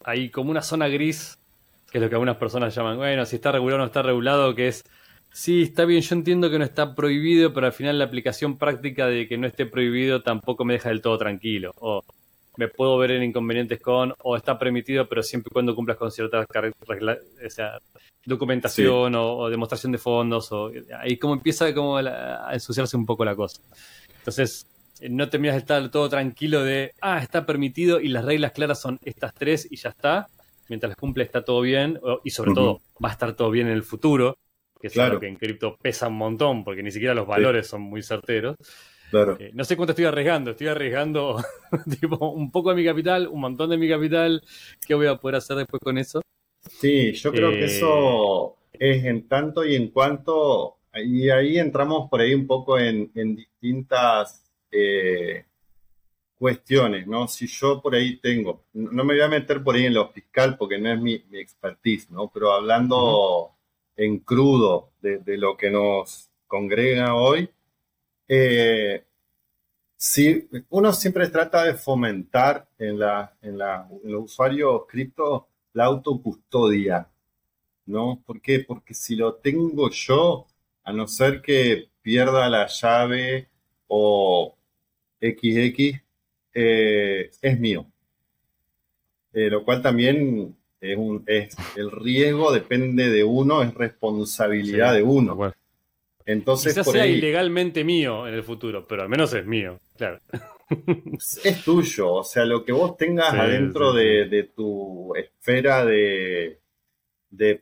hay 0.04 0.30
como 0.30 0.50
una 0.50 0.62
zona 0.62 0.88
gris 0.88 1.38
que 1.92 1.98
es 1.98 2.02
lo 2.02 2.08
que 2.08 2.14
algunas 2.14 2.38
personas 2.38 2.74
llaman, 2.74 2.96
bueno, 2.96 3.26
si 3.26 3.36
está 3.36 3.52
regulado 3.52 3.76
o 3.76 3.80
no 3.80 3.86
está 3.86 4.00
regulado, 4.00 4.54
que 4.54 4.68
es, 4.68 4.82
sí, 5.30 5.60
está 5.60 5.84
bien, 5.84 6.00
yo 6.00 6.14
entiendo 6.14 6.48
que 6.50 6.58
no 6.58 6.64
está 6.64 6.94
prohibido, 6.94 7.52
pero 7.52 7.66
al 7.66 7.74
final 7.74 7.98
la 7.98 8.06
aplicación 8.06 8.56
práctica 8.56 9.06
de 9.08 9.28
que 9.28 9.36
no 9.36 9.46
esté 9.46 9.66
prohibido 9.66 10.22
tampoco 10.22 10.64
me 10.64 10.72
deja 10.72 10.88
del 10.88 11.02
todo 11.02 11.18
tranquilo. 11.18 11.72
O 11.76 12.02
me 12.56 12.68
puedo 12.68 12.96
ver 12.96 13.10
en 13.10 13.24
inconvenientes 13.24 13.78
con, 13.80 14.14
o 14.22 14.36
está 14.36 14.58
permitido, 14.58 15.06
pero 15.06 15.22
siempre 15.22 15.50
y 15.50 15.52
cuando 15.52 15.74
cumplas 15.74 15.98
con 15.98 16.10
ciertas 16.10 16.46
o 16.50 17.50
sea, 17.50 17.78
documentación 18.24 19.14
o, 19.14 19.50
demostración 19.50 19.92
de 19.92 19.98
fondos, 19.98 20.50
o 20.50 20.70
ahí 20.98 21.18
como 21.18 21.34
empieza 21.34 21.74
como 21.74 21.98
a 21.98 22.54
ensuciarse 22.54 22.96
un 22.96 23.04
poco 23.04 23.22
la 23.22 23.36
cosa. 23.36 23.60
Entonces, 24.16 24.66
no 25.10 25.28
terminas 25.28 25.56
de 25.56 25.60
estar 25.60 25.90
todo 25.90 26.08
tranquilo 26.08 26.62
de, 26.62 26.92
ah, 27.02 27.18
está 27.18 27.44
permitido 27.44 28.00
y 28.00 28.08
las 28.08 28.24
reglas 28.24 28.52
claras 28.52 28.80
son 28.80 28.98
estas 29.04 29.34
tres 29.34 29.68
y 29.70 29.76
ya 29.76 29.90
está 29.90 30.28
mientras 30.72 30.88
las 30.88 30.96
cumple 30.96 31.24
está 31.24 31.44
todo 31.44 31.60
bien 31.60 32.00
y 32.24 32.30
sobre 32.30 32.54
todo 32.54 32.80
va 33.04 33.10
a 33.10 33.12
estar 33.12 33.34
todo 33.34 33.50
bien 33.50 33.66
en 33.66 33.74
el 33.74 33.82
futuro, 33.82 34.38
que 34.80 34.86
es 34.86 34.98
algo 34.98 35.20
que 35.20 35.28
en 35.28 35.36
cripto 35.36 35.76
pesa 35.76 36.08
un 36.08 36.16
montón 36.16 36.64
porque 36.64 36.82
ni 36.82 36.90
siquiera 36.90 37.12
los 37.12 37.26
valores 37.26 37.66
son 37.66 37.82
muy 37.82 38.02
certeros. 38.02 38.56
Claro. 39.10 39.36
Eh, 39.38 39.50
no 39.52 39.64
sé 39.64 39.76
cuánto 39.76 39.92
estoy 39.92 40.06
arriesgando, 40.06 40.52
estoy 40.52 40.68
arriesgando 40.68 41.36
tipo, 42.00 42.30
un 42.30 42.50
poco 42.50 42.70
de 42.70 42.76
mi 42.76 42.84
capital, 42.86 43.28
un 43.28 43.40
montón 43.40 43.68
de 43.68 43.76
mi 43.76 43.86
capital, 43.86 44.42
¿qué 44.86 44.94
voy 44.94 45.08
a 45.08 45.16
poder 45.16 45.36
hacer 45.36 45.58
después 45.58 45.80
con 45.84 45.98
eso? 45.98 46.22
Sí, 46.80 47.12
yo 47.12 47.30
creo 47.30 47.50
que 47.50 47.64
eso 47.66 48.56
eh, 48.72 48.92
es 48.96 49.04
en 49.04 49.28
tanto 49.28 49.66
y 49.66 49.74
en 49.74 49.88
cuanto, 49.88 50.78
y 50.94 51.28
ahí 51.28 51.58
entramos 51.58 52.08
por 52.08 52.22
ahí 52.22 52.32
un 52.32 52.46
poco 52.46 52.78
en, 52.78 53.10
distintas 53.12 54.50
eh, 54.70 55.44
cuestiones, 56.42 57.06
¿no? 57.06 57.28
Si 57.28 57.46
yo 57.46 57.80
por 57.80 57.94
ahí 57.94 58.16
tengo, 58.16 58.64
no 58.72 59.04
me 59.04 59.14
voy 59.14 59.22
a 59.22 59.28
meter 59.28 59.62
por 59.62 59.76
ahí 59.76 59.86
en 59.86 59.94
lo 59.94 60.08
fiscal 60.08 60.56
porque 60.58 60.76
no 60.76 60.92
es 60.92 61.00
mi, 61.00 61.14
expertise, 61.34 62.10
¿no? 62.10 62.32
Pero 62.34 62.50
hablando 62.52 63.52
en 63.94 64.18
crudo 64.18 64.90
de, 65.00 65.22
lo 65.38 65.56
que 65.56 65.70
nos 65.70 66.32
congrega 66.48 67.14
hoy, 67.14 67.48
eh, 68.26 69.04
si 69.96 70.48
uno 70.70 70.92
siempre 70.92 71.28
trata 71.28 71.62
de 71.62 71.74
fomentar 71.74 72.68
en, 72.76 72.98
la, 72.98 73.36
en, 73.40 73.56
la, 73.58 73.88
los 74.02 74.24
usuarios 74.24 74.82
cripto 74.88 75.46
la 75.74 75.84
autocustodia, 75.84 77.08
¿no? 77.86 78.20
¿Por 78.26 78.40
qué? 78.40 78.64
Porque 78.66 78.94
si 78.94 79.14
lo 79.14 79.34
tengo 79.34 79.90
yo, 79.90 80.48
a 80.82 80.92
no 80.92 81.06
ser 81.06 81.40
que 81.40 81.88
pierda 82.02 82.48
la 82.48 82.66
llave 82.66 83.48
o 83.86 84.56
XX, 85.20 86.01
eh, 86.54 87.30
es 87.40 87.60
mío. 87.60 87.86
Eh, 89.32 89.48
lo 89.48 89.64
cual 89.64 89.80
también 89.80 90.54
es, 90.80 90.96
un, 90.96 91.24
es, 91.26 91.56
el 91.76 91.90
riesgo 91.90 92.52
depende 92.52 93.08
de 93.08 93.24
uno, 93.24 93.62
es 93.62 93.72
responsabilidad 93.72 94.94
de 94.94 95.02
uno. 95.02 95.54
Entonces, 96.26 96.74
Quizás 96.74 96.90
sea 96.90 97.06
ilegalmente 97.06 97.82
mío 97.82 98.28
en 98.28 98.34
el 98.34 98.42
futuro, 98.42 98.86
pero 98.86 99.02
al 99.02 99.08
menos 99.08 99.32
es 99.32 99.46
mío, 99.46 99.80
claro. 99.96 100.18
Es 101.44 101.64
tuyo, 101.64 102.10
o 102.14 102.24
sea, 102.24 102.46
lo 102.46 102.64
que 102.64 102.72
vos 102.72 102.96
tengas 102.96 103.34
adentro 103.34 103.92
De, 103.92 104.50
tu 104.54 105.14
esfera 105.14 105.84
de, 105.84 106.58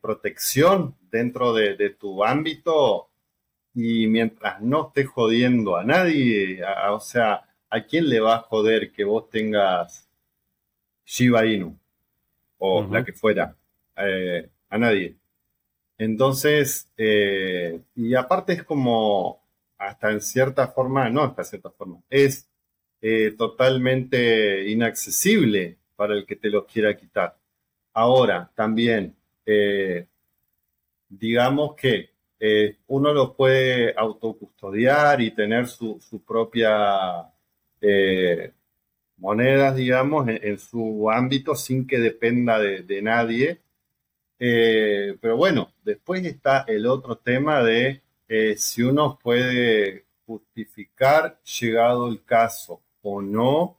protección, 0.00 0.94
dentro 1.10 1.52
de, 1.52 1.90
tu 1.90 2.22
ámbito, 2.22 3.08
y 3.74 4.06
mientras 4.06 4.60
no 4.60 4.88
estés 4.88 5.08
jodiendo 5.08 5.76
a 5.76 5.84
nadie, 5.84 6.60
o 6.90 7.00
sea, 7.00 7.49
¿a 7.70 7.84
quién 7.84 8.08
le 8.08 8.20
va 8.20 8.36
a 8.36 8.42
joder 8.42 8.92
que 8.92 9.04
vos 9.04 9.30
tengas 9.30 10.08
Shiba 11.06 11.46
Inu? 11.46 11.78
O 12.58 12.82
la 12.84 13.04
que 13.04 13.12
fuera. 13.12 13.56
Eh, 13.96 14.48
a 14.68 14.78
nadie. 14.78 15.16
Entonces, 15.98 16.90
eh, 16.96 17.80
y 17.94 18.14
aparte 18.14 18.54
es 18.54 18.64
como, 18.64 19.42
hasta 19.78 20.10
en 20.12 20.20
cierta 20.20 20.68
forma, 20.68 21.10
no 21.10 21.22
hasta 21.22 21.44
cierta 21.44 21.70
forma, 21.70 22.00
es 22.08 22.48
eh, 23.02 23.32
totalmente 23.36 24.68
inaccesible 24.70 25.78
para 25.96 26.14
el 26.14 26.24
que 26.26 26.36
te 26.36 26.48
lo 26.50 26.66
quiera 26.66 26.96
quitar. 26.96 27.36
Ahora, 27.92 28.50
también, 28.54 29.16
digamos 31.08 31.74
que 31.74 32.10
uno 32.86 33.12
lo 33.12 33.34
puede 33.34 33.94
autocustodiar 33.96 35.20
y 35.20 35.32
tener 35.32 35.66
su, 35.66 35.98
propia 36.26 37.26
monedas, 39.16 39.76
digamos, 39.76 40.28
en, 40.28 40.58
su 40.58 41.10
ámbito 41.10 41.54
sin 41.54 41.86
que 41.86 41.98
dependa 41.98 42.58
de 42.58 43.02
nadie 43.02 43.60
eh, 44.42 45.18
pero 45.20 45.36
bueno, 45.36 45.74
después 45.84 46.24
está 46.24 46.64
el 46.66 46.86
otro 46.86 47.16
tema 47.16 47.62
de 47.62 48.00
eh, 48.26 48.56
si 48.56 48.82
uno 48.82 49.18
puede 49.22 50.06
justificar, 50.24 51.38
llegado 51.60 52.08
el 52.08 52.24
caso 52.24 52.80
o 53.02 53.20
no, 53.20 53.76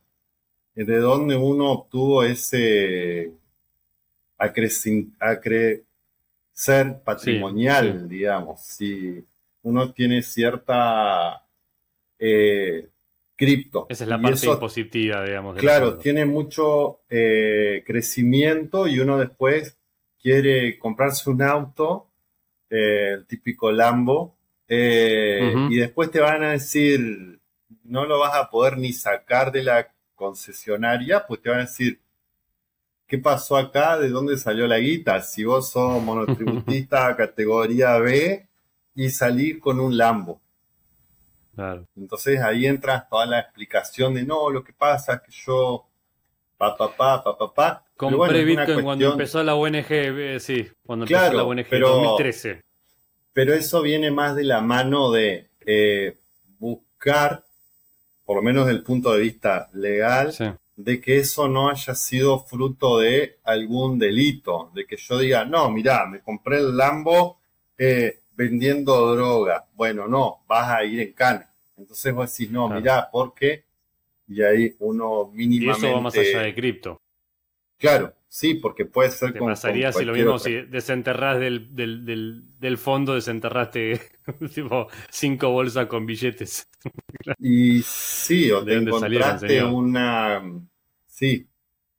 eh, 0.75 0.85
de 0.85 0.99
dónde 0.99 1.35
uno 1.35 1.71
obtuvo 1.71 2.23
ese 2.23 3.31
acrecer 4.37 5.81
patrimonial, 7.03 8.07
digamos. 8.07 8.61
Si 8.61 9.25
uno 9.63 9.91
tiene 9.91 10.21
cierta 10.21 11.43
cripto. 13.45 13.88
Esa 13.89 14.04
es 14.04 14.10
la 14.10 14.21
parte 14.21 14.45
impositiva, 14.45 15.23
digamos. 15.23 15.58
Claro, 15.58 15.97
tiene 15.97 16.25
mucho 16.25 17.01
crecimiento 17.08 18.88
y 18.88 18.99
uno 18.99 19.17
después 19.17 19.77
quiere 20.21 20.77
comprarse 20.77 21.30
un 21.30 21.41
auto, 21.41 22.08
eh, 22.69 23.13
el 23.15 23.25
típico 23.25 23.71
Lambo, 23.71 24.38
eh, 24.67 25.54
y 25.69 25.75
después 25.77 26.12
te 26.12 26.21
van 26.21 26.43
a 26.43 26.51
decir, 26.51 27.39
no 27.84 28.06
lo 28.06 28.19
vas 28.19 28.36
a 28.36 28.49
poder 28.49 28.77
ni 28.77 28.93
sacar 28.93 29.51
de 29.51 29.63
la 29.63 29.93
concesionaria, 30.15 31.25
pues 31.27 31.41
te 31.41 31.49
van 31.49 31.60
a 31.60 31.63
decir, 31.63 31.99
¿qué 33.08 33.17
pasó 33.17 33.58
acá? 33.58 33.97
¿De 33.97 34.10
dónde 34.10 34.38
salió 34.38 34.67
la 34.67 34.77
guita? 34.77 35.21
Si 35.21 35.43
vos 35.43 35.71
sos 35.71 36.01
monotributista 36.01 37.13
categoría 37.17 37.97
B 37.97 38.47
y 38.95 39.10
salís 39.10 39.60
con 39.60 39.80
un 39.80 39.97
Lambo. 39.97 40.39
Entonces 41.95 42.39
ahí 42.41 42.65
entra 42.65 43.07
toda 43.09 43.25
la 43.25 43.39
explicación 43.39 44.13
de 44.13 44.23
no, 44.23 44.49
lo 44.49 44.63
que 44.63 44.73
pasa 44.73 45.15
es 45.15 45.21
que 45.21 45.31
yo 45.31 45.85
pa, 46.57 46.77
pa, 46.77 46.95
pa, 46.95 47.23
pa, 47.23 47.37
pa, 47.37 47.53
pa. 47.53 47.85
Compré 47.95 48.43
Bitcoin 48.43 48.83
cuando 48.83 49.11
empezó 49.11 49.43
la 49.43 49.55
ONG, 49.55 49.85
eh, 49.89 50.39
sí, 50.39 50.67
cuando 50.85 51.05
empezó 51.05 51.33
la 51.33 51.43
ONG, 51.43 51.65
pero, 51.69 51.89
2013. 51.89 52.61
Pero 53.33 53.53
eso 53.53 53.81
viene 53.81 54.11
más 54.11 54.35
de 54.35 54.43
la 54.43 54.61
mano 54.61 55.11
de 55.11 55.49
eh, 55.65 56.17
buscar, 56.57 57.43
por 58.25 58.37
lo 58.37 58.41
menos 58.41 58.65
desde 58.65 58.79
el 58.79 58.83
punto 58.83 59.13
de 59.13 59.21
vista 59.21 59.69
legal, 59.73 60.33
de 60.75 61.01
que 61.01 61.17
eso 61.17 61.47
no 61.47 61.69
haya 61.69 61.93
sido 61.95 62.39
fruto 62.39 62.99
de 62.99 63.39
algún 63.43 63.99
delito, 63.99 64.71
de 64.73 64.85
que 64.85 64.97
yo 64.97 65.19
diga, 65.19 65.45
no, 65.45 65.69
mirá, 65.69 66.05
me 66.07 66.21
compré 66.21 66.57
el 66.57 66.75
Lambo 66.75 67.39
eh, 67.77 68.20
vendiendo 68.41 69.15
droga. 69.15 69.67
Bueno, 69.75 70.08
no, 70.08 70.43
vas 70.47 70.69
a 70.69 70.84
ir 70.84 70.99
en 70.99 71.13
cana. 71.13 71.54
Entonces 71.77 72.13
vos 72.13 72.32
decís, 72.32 72.51
no, 72.51 72.69
mirá, 72.69 73.08
porque 73.12 73.65
y 74.27 74.41
ahí 74.41 74.75
uno 74.80 75.30
mínimamente... 75.34 75.86
Y 75.86 75.89
eso 75.89 75.95
va 75.95 76.01
más 76.01 76.17
allá 76.17 76.41
de 76.41 76.56
cripto. 76.56 77.01
Claro, 77.77 78.13
sí, 78.27 78.56
porque 78.56 78.86
puede 78.86 79.12
ser 79.12 79.34
como... 79.38 79.51
pasaría 79.51 79.91
si 79.91 80.06
lo 80.06 80.13
mismo 80.13 80.39
si 80.39 80.54
desenterrás 80.62 81.39
del, 81.39 81.75
del, 81.75 82.43
del, 82.60 82.77
fondo, 82.77 83.13
desenterraste 83.13 83.99
tipo 84.56 84.88
cinco 85.10 85.49
bolsas 85.49 85.88
con 85.88 86.06
billetes. 86.06 86.67
y 87.39 87.82
sí, 87.84 88.51
o 88.51 88.63
te 88.63 88.75
encontraste 88.75 89.63
una... 89.63 90.41
Sí, 91.06 91.47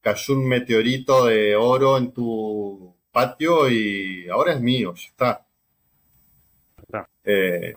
cayó 0.01 0.35
un 0.35 0.49
meteorito 0.49 1.27
de 1.27 1.55
oro 1.55 1.99
en 1.99 2.13
tu 2.13 2.97
patio 3.13 3.71
y 3.71 4.29
ahora 4.29 4.55
es 4.55 4.61
mío, 4.61 4.95
ya 4.95 5.07
está. 5.07 5.47
Eh, 7.25 7.75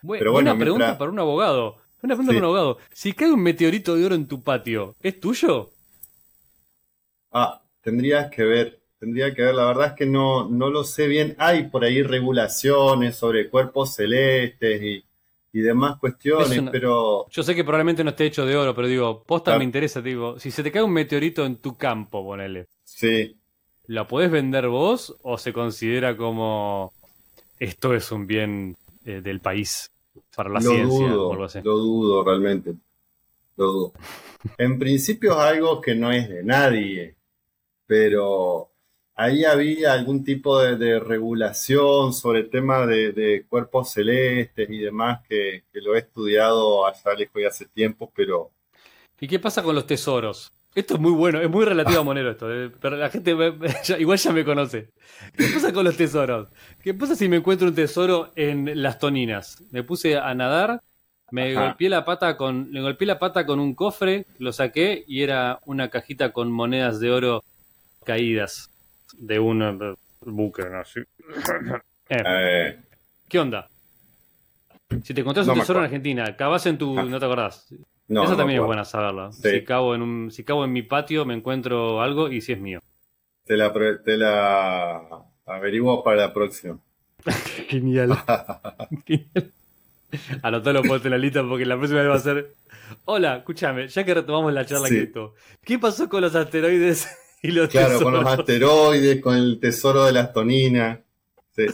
pero 0.00 0.32
bueno, 0.32 0.50
buena 0.50 0.58
pregunta 0.58 0.98
para 0.98 1.10
un 1.10 1.18
abogado. 1.18 1.76
Una 2.02 2.14
pregunta 2.14 2.32
sí. 2.32 2.38
un 2.38 2.44
abogado. 2.44 2.78
Si 2.92 3.12
cae 3.12 3.32
un 3.32 3.42
meteorito 3.42 3.96
de 3.96 4.04
oro 4.04 4.14
en 4.14 4.28
tu 4.28 4.42
patio, 4.42 4.94
¿es 5.02 5.18
tuyo? 5.18 5.70
Ah, 7.32 7.62
tendrías 7.80 8.30
que 8.30 8.44
ver. 8.44 8.80
Tendría 8.98 9.34
que 9.34 9.42
ver, 9.42 9.54
la 9.54 9.66
verdad 9.66 9.88
es 9.88 9.92
que 9.92 10.06
no, 10.06 10.48
no 10.48 10.70
lo 10.70 10.84
sé 10.84 11.06
bien. 11.06 11.34
Hay 11.38 11.64
por 11.68 11.84
ahí 11.84 12.02
regulaciones 12.02 13.16
sobre 13.16 13.50
cuerpos 13.50 13.94
celestes 13.94 14.82
y, 14.82 15.02
demás 15.52 15.96
cuestiones, 15.98 16.64
pero. 16.70 17.26
Yo 17.30 17.42
sé 17.42 17.54
que 17.54 17.64
probablemente 17.64 18.04
no 18.04 18.10
esté 18.10 18.26
hecho 18.26 18.44
de 18.44 18.56
oro, 18.56 18.74
pero 18.74 18.88
digo, 18.88 19.22
posta 19.24 19.56
me 19.56 19.64
interesa, 19.64 20.02
digo, 20.02 20.38
si 20.38 20.50
se 20.50 20.62
te 20.62 20.70
cae 20.70 20.82
un 20.82 20.92
meteorito 20.92 21.46
en 21.46 21.56
tu 21.56 21.78
campo, 21.78 22.22
ponele. 22.22 22.66
Sí. 22.84 23.38
¿La 23.86 24.06
podés 24.06 24.30
vender 24.30 24.68
vos 24.68 25.16
o 25.22 25.38
se 25.38 25.54
considera 25.54 26.16
como 26.16 26.92
esto 27.58 27.94
es 27.94 28.12
un 28.12 28.26
bien 28.26 28.76
eh, 29.04 29.20
del 29.20 29.40
país? 29.40 29.90
para 30.34 30.50
la 30.50 30.60
lo 30.60 30.70
ciencia 30.70 31.08
dudo, 31.08 31.48
Lo 31.62 31.78
dudo 31.78 32.24
realmente. 32.24 32.74
Lo 33.56 33.66
dudo. 33.72 33.92
En 34.58 34.78
principio 34.78 35.32
es 35.32 35.38
algo 35.38 35.80
que 35.80 35.94
no 35.94 36.12
es 36.12 36.28
de 36.28 36.42
nadie, 36.44 37.14
pero 37.86 38.68
ahí 39.14 39.44
había 39.44 39.92
algún 39.92 40.24
tipo 40.24 40.60
de, 40.60 41.00
regulación 41.00 42.12
sobre 42.12 42.40
el 42.40 42.50
tema 42.50 42.86
de, 42.86 43.44
cuerpos 43.48 43.92
celestes 43.92 44.68
y 44.70 44.78
demás 44.78 45.20
que, 45.26 45.64
lo 45.72 45.94
he 45.94 46.00
estudiado 46.00 46.86
allá 46.86 47.14
lejos 47.14 47.42
y 47.42 47.44
hace 47.44 47.66
tiempo, 47.66 48.12
pero... 48.14 48.50
¿Y 49.18 49.26
qué 49.26 49.38
pasa 49.38 49.62
con 49.62 49.74
los 49.74 49.86
tesoros? 49.86 50.52
Esto 50.76 50.96
es 50.96 51.00
muy 51.00 51.12
bueno, 51.12 51.40
es 51.40 51.48
muy 51.48 51.64
relativo 51.64 52.00
a 52.00 52.04
Monero 52.04 52.30
esto, 52.30 52.52
eh, 52.52 52.70
pero 52.82 52.96
la 52.96 53.08
gente 53.08 53.30
igual 53.98 54.18
ya 54.18 54.30
me 54.30 54.44
conoce. 54.44 54.90
¿Qué 55.34 55.48
pasa 55.54 55.72
con 55.72 55.86
los 55.86 55.96
tesoros? 55.96 56.48
¿Qué 56.82 56.92
pasa 56.92 57.16
si 57.16 57.30
me 57.30 57.36
encuentro 57.36 57.68
un 57.68 57.74
tesoro 57.74 58.30
en 58.36 58.82
las 58.82 58.98
toninas? 58.98 59.64
Me 59.70 59.82
puse 59.82 60.18
a 60.18 60.34
nadar, 60.34 60.82
me 61.30 61.54
golpeé 61.54 61.88
la 61.88 62.04
pata 62.04 62.36
con, 62.36 62.68
le 62.72 62.82
golpeé 62.82 63.06
la 63.06 63.18
pata 63.18 63.46
con 63.46 63.58
un 63.58 63.74
cofre, 63.74 64.26
lo 64.38 64.52
saqué 64.52 65.02
y 65.08 65.22
era 65.22 65.60
una 65.64 65.88
cajita 65.88 66.34
con 66.34 66.52
monedas 66.52 67.00
de 67.00 67.10
oro 67.10 67.42
caídas 68.04 68.70
de 69.16 69.38
un 69.38 69.96
buque, 70.20 70.62
¿no? 70.64 70.82
Eh, 72.08 72.22
eh. 72.24 72.78
¿Qué 73.28 73.40
onda? 73.40 73.68
Si 75.02 75.12
te 75.12 75.22
encontrás 75.22 75.48
un 75.48 75.58
tesoro 75.58 75.80
en 75.80 75.86
Argentina, 75.86 76.36
cavas 76.36 76.64
en 76.66 76.78
tu, 76.78 76.96
ah. 76.96 77.02
no 77.02 77.18
te 77.18 77.24
acordás. 77.24 77.66
Eso 78.08 78.36
también 78.36 78.60
es 78.60 78.66
buena 78.66 78.84
saberlo. 78.84 79.32
Si, 79.32 79.64
cabo 79.64 79.94
en 79.94 80.02
un, 80.02 80.30
si 80.30 80.44
cabo 80.44 80.64
en 80.64 80.72
mi 80.72 80.82
patio, 80.82 81.24
me 81.24 81.34
encuentro 81.34 82.00
algo 82.00 82.30
y 82.30 82.40
si 82.40 82.52
es 82.52 82.60
mío. 82.60 82.80
Te 83.44 83.56
la, 83.56 83.72
te 84.04 84.16
la 84.16 85.24
averiguo 85.46 86.02
para 86.04 86.16
la 86.22 86.32
próxima. 86.32 86.78
Genial. 87.68 88.16
Genial. 89.06 89.52
Anotalo 90.42 90.82
ponte 90.82 91.10
la 91.10 91.18
lista 91.18 91.42
porque 91.46 91.66
la 91.66 91.76
próxima 91.76 92.00
vez 92.00 92.10
va 92.10 92.14
a 92.14 92.20
ser. 92.20 92.54
Hola, 93.04 93.38
escúchame, 93.38 93.88
ya 93.88 94.04
que 94.04 94.14
retomamos 94.14 94.52
la 94.52 94.64
charla 94.64 94.86
sí. 94.86 95.10
¿qué 95.64 95.78
pasó 95.78 96.08
con 96.08 96.22
los 96.22 96.34
asteroides 96.34 97.08
y 97.42 97.50
los 97.50 97.68
Claro, 97.68 98.00
con 98.00 98.12
los 98.12 98.26
asteroides, 98.26 99.20
con 99.20 99.36
el 99.36 99.58
tesoro 99.58 100.04
de 100.04 100.12
las 100.12 100.32
toninas. 100.32 101.00
Sí. 101.56 101.66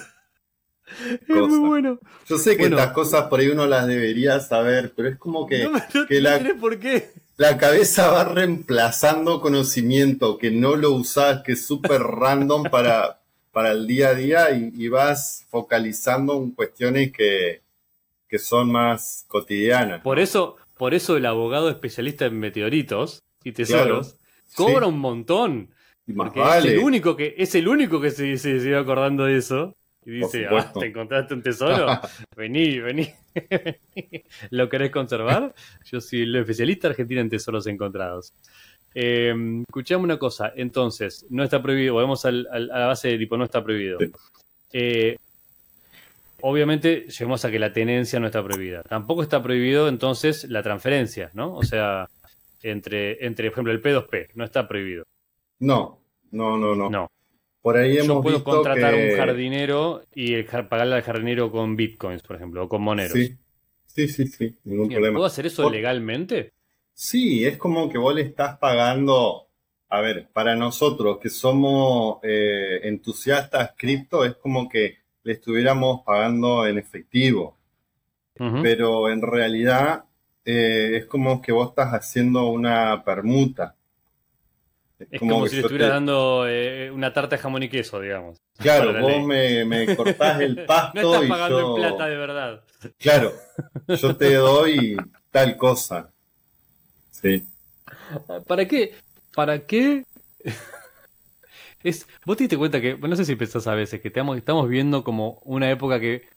Es 1.28 1.36
muy 1.36 1.58
bueno. 1.58 1.98
Yo 2.28 2.38
sé 2.38 2.56
que 2.56 2.64
estas 2.64 2.92
cosas 2.92 3.26
por 3.26 3.40
ahí 3.40 3.48
uno 3.48 3.66
las 3.66 3.86
debería 3.86 4.40
saber, 4.40 4.92
pero 4.94 5.08
es 5.08 5.16
como 5.16 5.46
que, 5.46 5.68
la, 6.20 6.56
por 6.60 6.78
qué. 6.78 7.10
la 7.36 7.58
cabeza 7.58 8.10
va 8.10 8.24
reemplazando 8.24 9.40
conocimiento 9.40 10.38
que 10.38 10.50
no 10.50 10.76
lo 10.76 10.92
usas, 10.92 11.42
que 11.42 11.52
es 11.52 11.66
súper 11.66 12.00
random 12.02 12.64
para, 12.64 13.20
para 13.50 13.72
el 13.72 13.86
día 13.86 14.08
a 14.08 14.14
día 14.14 14.46
y, 14.50 14.88
vas 14.88 15.46
focalizando 15.50 16.36
en 16.36 16.52
cuestiones 16.52 17.12
que, 17.12 17.60
son 18.38 18.72
más 18.72 19.26
cotidianas. 19.28 20.00
Por 20.00 20.18
eso, 20.18 20.56
por 20.78 20.94
eso 20.94 21.18
el 21.18 21.26
abogado 21.26 21.68
especialista 21.68 22.24
en 22.24 22.40
meteoritos 22.40 23.22
y 23.44 23.52
tesoros 23.52 24.16
cobra 24.54 24.86
un 24.86 24.98
montón. 24.98 25.70
Porque 26.16 26.40
es 26.40 26.64
el 26.64 26.78
único 26.78 27.14
que, 27.14 27.34
es 27.36 27.54
el 27.54 27.68
único 27.68 28.00
que 28.00 28.10
se, 28.10 28.36
se, 28.38 28.58
se 28.58 28.74
acordando 28.74 29.24
de 29.24 29.36
eso. 29.36 29.76
Y 30.04 30.10
dice, 30.10 30.46
ah, 30.50 30.72
¿te 30.78 30.86
encontraste 30.86 31.34
un 31.34 31.42
tesoro? 31.42 31.86
vení, 32.36 32.80
vení. 32.80 33.08
¿Lo 34.50 34.68
querés 34.68 34.90
conservar? 34.90 35.54
Yo 35.84 36.00
soy 36.00 36.22
el 36.22 36.36
especialista 36.36 36.88
argentino 36.88 37.20
en 37.20 37.28
tesoros 37.28 37.66
encontrados. 37.66 38.32
Eh, 38.94 39.32
escuchame 39.68 40.04
una 40.04 40.18
cosa, 40.18 40.52
entonces, 40.56 41.24
no 41.30 41.44
está 41.44 41.62
prohibido, 41.62 41.94
volvemos 41.94 42.24
a 42.26 42.32
la 42.32 42.86
base 42.86 43.08
de 43.08 43.18
tipo, 43.18 43.36
no 43.36 43.44
está 43.44 43.62
prohibido. 43.62 43.98
Eh, 44.72 45.16
obviamente, 46.40 47.06
llegamos 47.08 47.44
a 47.44 47.50
que 47.50 47.58
la 47.58 47.72
tenencia 47.72 48.18
no 48.18 48.26
está 48.26 48.42
prohibida. 48.42 48.82
Tampoco 48.82 49.22
está 49.22 49.42
prohibido 49.42 49.88
entonces 49.88 50.44
la 50.50 50.62
transferencia, 50.62 51.30
¿no? 51.32 51.54
O 51.54 51.62
sea, 51.62 52.08
entre, 52.62 53.24
entre 53.24 53.50
por 53.50 53.54
ejemplo, 53.54 53.72
el 53.72 53.82
P2P, 53.82 54.30
no 54.34 54.44
está 54.44 54.66
prohibido. 54.66 55.04
No, 55.60 56.00
no, 56.32 56.58
no, 56.58 56.74
no. 56.74 56.90
No. 56.90 57.10
Por 57.62 57.76
ahí 57.76 57.96
hemos 57.96 58.08
Yo 58.08 58.22
puedo 58.22 58.44
contratar 58.44 58.94
que... 58.94 59.10
un 59.10 59.16
jardinero 59.16 60.02
y 60.14 60.42
pagarle 60.42 60.96
al 60.96 61.02
jardinero 61.02 61.50
con 61.50 61.76
bitcoins, 61.76 62.22
por 62.22 62.36
ejemplo, 62.36 62.64
o 62.64 62.68
con 62.68 62.82
moneros. 62.82 63.12
Sí, 63.12 63.36
sí, 63.86 64.08
sí, 64.08 64.26
sí 64.26 64.56
ningún 64.64 64.88
problema. 64.88 65.14
¿Puedo 65.14 65.26
hacer 65.26 65.46
eso 65.46 65.70
legalmente? 65.70 66.52
Sí, 66.92 67.44
es 67.44 67.56
como 67.56 67.88
que 67.88 67.98
vos 67.98 68.14
le 68.14 68.22
estás 68.22 68.58
pagando, 68.58 69.48
a 69.88 70.00
ver, 70.00 70.28
para 70.32 70.56
nosotros 70.56 71.18
que 71.22 71.30
somos 71.30 72.18
eh, 72.24 72.80
entusiastas 72.82 73.74
cripto, 73.76 74.24
es 74.24 74.34
como 74.34 74.68
que 74.68 74.98
le 75.22 75.32
estuviéramos 75.34 76.02
pagando 76.04 76.66
en 76.66 76.78
efectivo. 76.78 77.58
Pero 78.34 79.08
en 79.08 79.22
realidad 79.22 80.04
eh, 80.44 80.96
es 80.96 81.06
como 81.06 81.40
que 81.40 81.52
vos 81.52 81.68
estás 81.68 81.92
haciendo 81.92 82.46
una 82.46 83.04
permuta. 83.04 83.76
Es, 85.10 85.20
como, 85.20 85.46
si 85.46 85.56
le 85.56 85.62
estuviera 85.62 85.88
dando 85.88 86.46
eh, 86.48 86.90
una 86.90 87.12
tarta 87.12 87.36
de 87.36 87.42
jamón 87.42 87.62
y 87.62 87.68
queso, 87.68 88.00
digamos. 88.00 88.38
Claro, 88.58 89.00
vos 89.00 89.24
me, 89.24 89.64
me, 89.64 89.96
cortás 89.96 90.40
el 90.40 90.64
pasto. 90.66 91.00
no 91.00 91.14
estás 91.14 91.28
pagando 91.28 91.68
en 91.68 91.82
plata 91.82 92.06
de 92.06 92.16
verdad. 92.16 92.64
Claro, 92.98 93.32
yo 93.88 94.16
te 94.16 94.34
doy 94.34 94.96
tal 95.30 95.56
cosa. 95.56 96.10
Sí. 97.10 97.44
¿Para 98.46 98.66
qué? 98.66 98.94
¿Para 99.34 99.66
qué? 99.66 100.04
es, 101.82 102.06
vos 102.24 102.36
te 102.36 102.44
diste 102.44 102.56
cuenta 102.56 102.80
que, 102.80 102.96
no 102.96 103.16
sé 103.16 103.24
si 103.24 103.36
pensás 103.36 103.66
a 103.66 103.74
veces, 103.74 104.00
que 104.00 104.08
estamos, 104.08 104.36
estamos 104.36 104.68
viendo 104.68 105.04
como 105.04 105.40
una 105.44 105.70
época 105.70 106.00
que, 106.00 106.28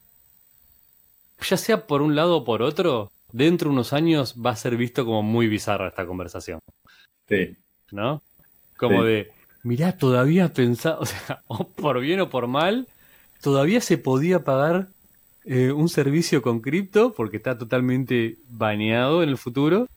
ya 1.41 1.57
sea 1.57 1.88
por 1.88 2.01
un 2.01 2.16
lado 2.16 2.38
o 2.38 2.43
por 2.43 2.61
otro, 2.61 3.11
dentro 3.32 3.70
de 3.70 3.74
unos 3.74 3.93
años 3.93 4.36
va 4.43 4.51
a 4.51 4.55
ser 4.55 4.78
visto 4.78 5.05
como 5.05 5.24
muy 5.24 5.47
bizarra 5.47 5.89
esta 5.89 6.05
conversación. 6.05 6.59
Sí. 7.28 7.55
¿No? 7.91 8.22
Como 8.78 9.03
de, 9.03 9.32
mirá, 9.63 9.97
todavía 9.97 10.53
pensaba, 10.53 10.99
o 10.99 11.05
sea, 11.05 11.41
o 11.47 11.67
por 11.67 11.99
bien 11.99 12.19
o 12.19 12.30
por 12.30 12.47
mal, 12.47 12.88
todavía 13.41 13.82
se 13.82 13.97
podía 13.97 14.43
pagar 14.43 14.88
eh, 15.45 15.71
un 15.71 15.89
servicio 15.89 16.41
con 16.41 16.59
cripto 16.59 17.13
porque 17.13 17.38
está 17.38 17.57
totalmente 17.57 18.38
baneado 18.49 19.21
en 19.23 19.30
el 19.30 19.38
futuro. 19.38 19.88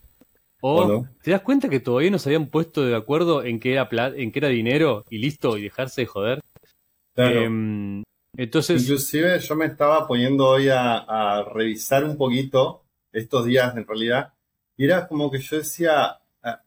O, 0.61 1.07
te 1.23 1.31
das 1.31 1.43
cuenta 1.43 1.69
que 1.69 1.79
todavía 1.79 2.11
no 2.11 2.19
se 2.19 2.31
habían 2.31 2.49
puesto 2.49 2.85
de 2.85 2.97
acuerdo 2.97 3.45
en 3.45 3.61
que 3.61 3.73
era 3.73 3.89
en 4.17 4.33
que 4.33 4.39
era 4.41 4.49
dinero 4.49 5.05
y 5.09 5.19
listo 5.19 5.57
y 5.57 5.63
dejarse 5.63 6.01
de 6.01 6.07
joder. 6.07 6.41
Claro. 7.15 7.43
Em, 7.43 8.03
entonces, 8.37 8.83
inclusive 8.83 9.39
yo 9.39 9.57
me 9.57 9.67
estaba 9.67 10.07
poniendo 10.07 10.47
hoy 10.49 10.69
a, 10.69 11.45
revisar 11.55 12.05
un 12.05 12.17
poquito 12.17 12.83
estos 13.13 13.47
días 13.47 13.77
en 13.77 13.87
realidad 13.87 14.35
y 14.77 14.85
era 14.85 15.09
como 15.09 15.31
que 15.31 15.41
yo 15.41 15.57
decía 15.57 16.18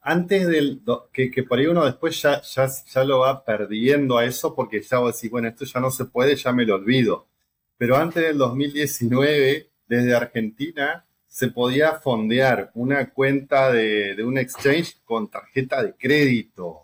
antes 0.02 0.48
del 0.48 0.82
que, 1.12 1.32
que, 1.32 1.44
por 1.44 1.60
ahí 1.60 1.68
uno 1.68 1.86
después 1.86 2.22
ya, 2.22 2.42
ya, 2.42 2.68
ya 2.68 3.04
lo 3.04 3.20
va 3.20 3.44
perdiendo 3.44 4.18
a 4.18 4.26
eso 4.26 4.54
porque 4.54 4.82
ya 4.82 5.00
vos 5.00 5.16
decís, 5.16 5.32
bueno, 5.32 5.48
esto 5.48 5.66
ya 5.66 5.80
no 5.80 5.92
se 5.92 6.06
puede, 6.06 6.36
ya 6.36 6.52
me 6.52 6.66
lo 6.66 6.76
olvido. 6.76 7.28
Pero 7.78 7.98
antes 7.98 8.24
del 8.24 8.38
2019, 8.38 9.72
desde 9.88 10.16
Argentina, 10.16 11.06
se 11.28 11.48
podía 11.48 11.94
fondear 11.94 12.72
una 12.74 13.10
cuenta 13.10 13.72
de, 13.72 14.22
un 14.24 14.38
exchange 14.38 14.98
con 15.06 15.30
tarjeta 15.30 15.82
de 15.82 15.96
crédito. 15.96 16.82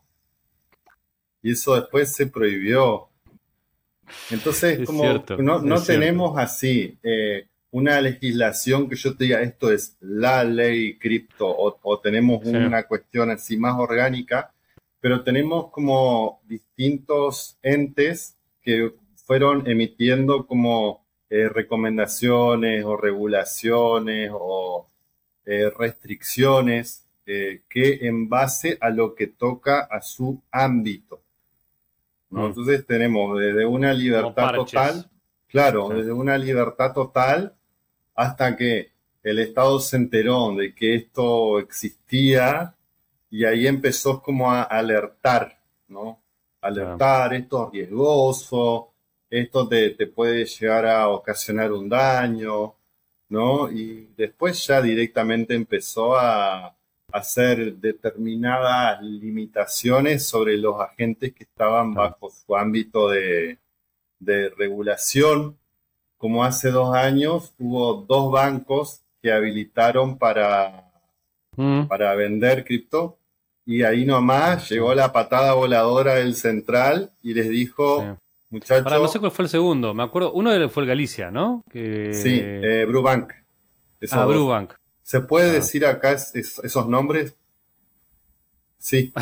Y 1.43 1.51
eso 1.51 1.75
después 1.75 2.13
se 2.15 2.27
prohibió. 2.27 3.09
Entonces, 4.31 4.85
como 4.85 5.03
no, 5.37 5.83
tenemos 5.83 6.37
así 6.39 6.97
eh, 7.03 7.47
una 7.71 7.99
legislación 8.01 8.89
que 8.89 8.95
yo 8.95 9.15
te 9.15 9.25
diga 9.25 9.41
esto 9.41 9.71
es 9.71 9.97
la 9.99 10.43
ley 10.43 10.97
cripto 10.97 11.47
o, 11.47 11.99
tenemos 11.99 12.45
una 12.45 12.83
cuestión 12.83 13.29
así 13.29 13.57
más 13.57 13.77
orgánica, 13.77 14.51
pero 14.99 15.23
tenemos 15.23 15.69
como 15.71 16.41
distintos 16.47 17.57
entes 17.61 18.35
que 18.61 18.93
fueron 19.15 19.67
emitiendo 19.67 20.47
como 20.47 21.05
eh, 21.29 21.49
recomendaciones 21.49 22.85
o 22.85 22.95
regulaciones 22.95 24.31
o 24.33 24.87
eh, 25.45 25.69
restricciones 25.77 27.03
eh, 27.25 27.61
que 27.69 28.07
en 28.07 28.29
base 28.29 28.77
a 28.79 28.89
lo 28.89 29.13
que 29.13 29.27
toca 29.27 29.81
a 29.81 30.01
su 30.01 30.41
ámbito. 30.51 31.19
Mm. 32.29 32.45
Entonces 32.45 32.85
tenemos 32.85 33.37
desde 33.37 33.65
una 33.65 33.93
libertad 33.93 34.53
total, 34.55 35.09
claro, 35.47 35.89
desde 35.89 36.13
una 36.13 36.37
libertad 36.37 36.93
total 36.93 37.56
hasta 38.17 38.57
que 38.57 38.91
el 39.23 39.39
Estado 39.39 39.79
se 39.79 39.95
enteró 39.95 40.53
de 40.55 40.75
que 40.75 40.95
esto 40.95 41.59
existía 41.59 42.75
y 43.29 43.45
ahí 43.45 43.67
empezó 43.67 44.21
como 44.21 44.51
a 44.51 44.63
alertar, 44.63 45.59
¿no? 45.87 46.21
Alertar, 46.61 47.33
esto 47.33 47.67
es 47.67 47.73
riesgoso, 47.73 48.91
esto 49.29 49.67
te, 49.67 50.07
puede 50.07 50.45
llegar 50.45 50.85
a 50.85 51.09
ocasionar 51.09 51.71
un 51.71 51.89
daño, 51.89 52.75
¿no? 53.29 53.71
Y 53.71 54.09
después 54.17 54.65
ya 54.65 54.81
directamente 54.81 55.53
empezó 55.53 56.17
a 56.17 56.75
hacer 57.11 57.75
determinadas 57.75 59.01
limitaciones 59.01 60.25
sobre 60.25 60.57
los 60.57 60.79
agentes 60.79 61.33
que 61.33 61.43
estaban 61.43 61.93
bajo 61.93 62.29
su 62.29 62.55
ámbito 62.55 63.09
de, 63.09 63.59
regulación. 64.19 65.57
Como 66.17 66.43
hace 66.43 66.71
dos 66.71 66.95
años 66.95 67.53
hubo 67.59 68.05
dos 68.07 68.31
bancos 68.31 69.01
que 69.21 69.31
habilitaron 69.31 70.17
para, 70.17 70.91
mm. 71.55 71.87
para 71.87 72.15
vender 72.15 72.65
cripto 72.65 73.17
y 73.67 73.83
ahí 73.83 74.05
nomás 74.05 74.69
llegó 74.69 74.95
la 74.95 75.11
patada 75.11 75.53
voladora 75.53 76.15
del 76.15 76.35
central 76.35 77.11
y 77.21 77.33
les 77.33 77.49
dijo, 77.49 78.17
Muchacho. 78.49 78.89
no 78.89 79.07
sé 79.09 79.19
cuál 79.19 79.31
fue 79.31 79.43
el 79.43 79.49
segundo. 79.49 79.93
Me 79.93 80.03
acuerdo, 80.03 80.31
uno 80.31 80.69
fue 80.69 80.83
el 80.83 80.89
Galicia, 80.89 81.29
¿no? 81.31 81.63
Sí, 81.73 82.39
eh, 82.41 82.85
Brubank. 82.87 83.33
ah, 84.11 84.25
Brubank. 84.25 84.73
¿Se 85.03 85.19
puede 85.19 85.49
ah. 85.49 85.53
decir 85.53 85.85
acá 85.85 86.13
esos 86.13 86.87
nombres? 86.87 87.35
Sí. 88.79 89.11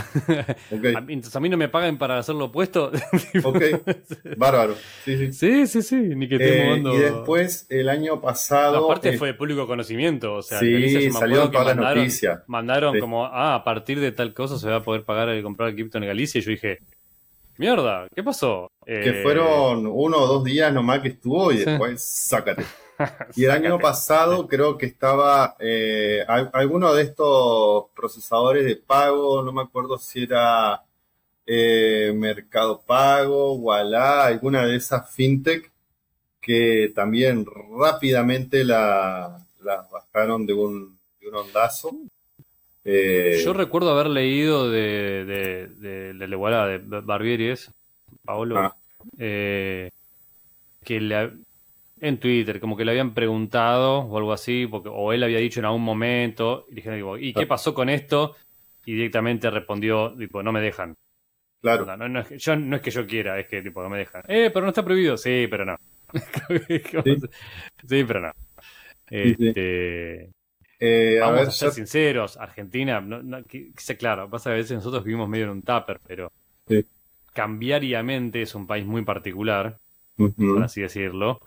Okay. 0.72 0.94
a, 0.96 1.02
mí, 1.40 1.50
no 1.50 1.58
me 1.58 1.70
pagan 1.70 1.98
para 1.98 2.18
hacer 2.18 2.36
lo 2.36 2.46
opuesto. 2.46 2.92
ok, 3.44 3.62
bárbaro. 4.38 4.76
Sí, 5.04 5.32
sí, 5.32 5.68
sí, 5.68 5.82
sí, 5.82 5.96
ni 5.96 6.28
que 6.28 6.38
eh, 6.40 6.78
Y 6.78 6.98
después, 6.98 7.66
el 7.70 7.90
año 7.90 8.20
pasado. 8.20 8.86
aparte 8.86 9.10
eh, 9.10 9.18
fue 9.18 9.30
de 9.30 9.34
público 9.36 9.68
conocimiento. 9.68 10.36
O 10.36 10.42
sea, 10.42 10.60
sí, 10.60 11.12
salió 11.12 11.50
todas 11.50 11.76
las 11.76 11.96
noticias. 11.96 12.42
Mandaron 12.48 13.00
como, 13.00 13.26
ah, 13.26 13.56
a 13.56 13.64
partir 13.64 14.00
de 14.00 14.12
tal 14.12 14.34
cosa 14.34 14.58
se 14.58 14.70
va 14.70 14.78
a 14.78 14.84
poder 14.84 15.04
pagar 15.04 15.36
y 15.36 15.42
comprar 15.42 15.74
cripto 15.74 15.98
en 15.98 16.06
Galicia. 16.06 16.40
Y 16.40 16.42
yo 16.42 16.52
dije, 16.52 16.80
Mierda, 17.58 18.08
¿qué 18.14 18.24
pasó? 18.24 18.72
Que 18.86 19.20
eh, 19.20 19.24
fueron 19.24 19.88
uno 19.88 20.18
o 20.18 20.28
dos 20.28 20.44
días 20.44 20.74
nomás 20.74 21.00
que 21.00 21.10
estuvo 21.10 21.52
y 21.52 21.58
después 21.58 22.04
sácate. 22.04 22.66
Y 23.36 23.46
el 23.46 23.52
año 23.52 23.80
pasado 23.80 24.48
creo 24.48 24.78
que 24.78 24.86
estaba 24.86 25.56
eh, 25.60 26.24
alguno 26.54 26.94
de 26.94 27.04
estos 27.04 27.86
procesadores 27.96 28.66
de 28.66 28.76
pago, 28.78 29.42
no 29.42 29.52
me 29.52 29.62
acuerdo 29.62 29.98
si 29.98 30.24
era 30.24 30.82
eh, 31.46 32.14
Mercado 32.16 32.82
Pago, 32.86 33.54
Walla, 33.56 34.26
alguna 34.26 34.66
de 34.66 34.78
esas 34.78 35.10
fintech 35.14 35.72
que 36.42 36.92
también 36.94 37.46
rápidamente 37.80 38.64
la, 38.64 39.44
bajaron 39.92 40.46
de 40.46 40.54
un, 40.54 40.98
de 41.20 41.28
un 41.28 41.36
ondazo. 41.36 41.92
Eh, 42.84 43.42
Yo 43.44 43.54
recuerdo 43.54 43.90
haber 43.90 44.08
leído 44.08 44.70
de, 44.70 45.26
de, 45.26 45.68
de, 45.68 46.14
de 46.14 46.28
la 46.28 46.68
de 46.68 46.78
Barbieries, 47.02 47.72
Paolo, 48.24 48.60
ah. 48.60 48.76
eh, 49.18 49.90
que 50.84 51.02
le, 51.02 51.32
en 52.00 52.20
Twitter, 52.20 52.60
como 52.60 52.76
que 52.76 52.86
le 52.86 52.92
habían 52.92 53.14
preguntado 53.14 54.00
o 54.00 54.18
algo 54.18 54.34
así, 54.34 54.68
porque, 54.68 54.90
o 54.92 55.14
él 55.14 55.24
había 55.24 55.40
dicho 55.40 55.60
en 55.60 55.66
algún 55.66 55.84
momento, 55.84 56.66
y 56.70 56.76
dijeron, 56.76 57.20
¿y 57.22 57.34
qué 57.34 57.46
pasó 57.46 57.74
con 57.74 57.90
esto? 57.90 58.36
Y 58.86 58.94
directamente 58.94 59.50
respondió, 59.50 60.14
tipo, 60.18 60.44
no 60.44 60.52
me 60.52 60.62
dejan. 60.62 60.96
Claro. 61.62 61.98
No, 61.98 62.20
es 62.20 62.28
que, 62.28 62.38
yo, 62.38 62.56
no 62.56 62.76
es 62.76 62.82
que 62.82 62.92
yo 62.92 63.08
quiera, 63.08 63.40
es 63.40 63.48
que, 63.48 63.62
tipo, 63.62 63.82
no 63.82 63.90
me 63.90 63.98
dejan. 63.98 64.24
Eh, 64.28 64.52
pero 64.54 64.66
no 64.66 64.70
está 64.70 64.84
prohibido. 64.84 65.18
Sí, 65.18 65.48
pero 65.50 65.66
no. 65.66 65.78
sí. 67.88 68.04
pero 68.04 68.20
no. 68.20 68.32
Este, 69.10 70.30
eh, 70.80 71.18
Vamos 71.20 71.48
a, 71.48 71.52
ser 71.52 71.72
sinceros, 71.72 72.38
Argentina, 72.38 73.02
no, 73.02 73.24
no, 73.24 73.44
claro, 73.98 74.30
pasa 74.30 74.50
que 74.50 74.54
a 74.54 74.58
veces 74.58 74.78
nosotros 74.78 75.04
vivimos 75.04 75.30
medio 75.30 75.46
en 75.46 75.52
un 75.52 75.62
tupper, 75.62 76.00
pero 76.06 76.32
cambiariamente 77.34 78.42
es 78.42 78.54
un 78.56 78.68
país 78.68 78.86
muy 78.86 79.04
particular. 79.04 79.78
por 80.18 80.64
así 80.64 80.82
decirlo. 80.82 81.42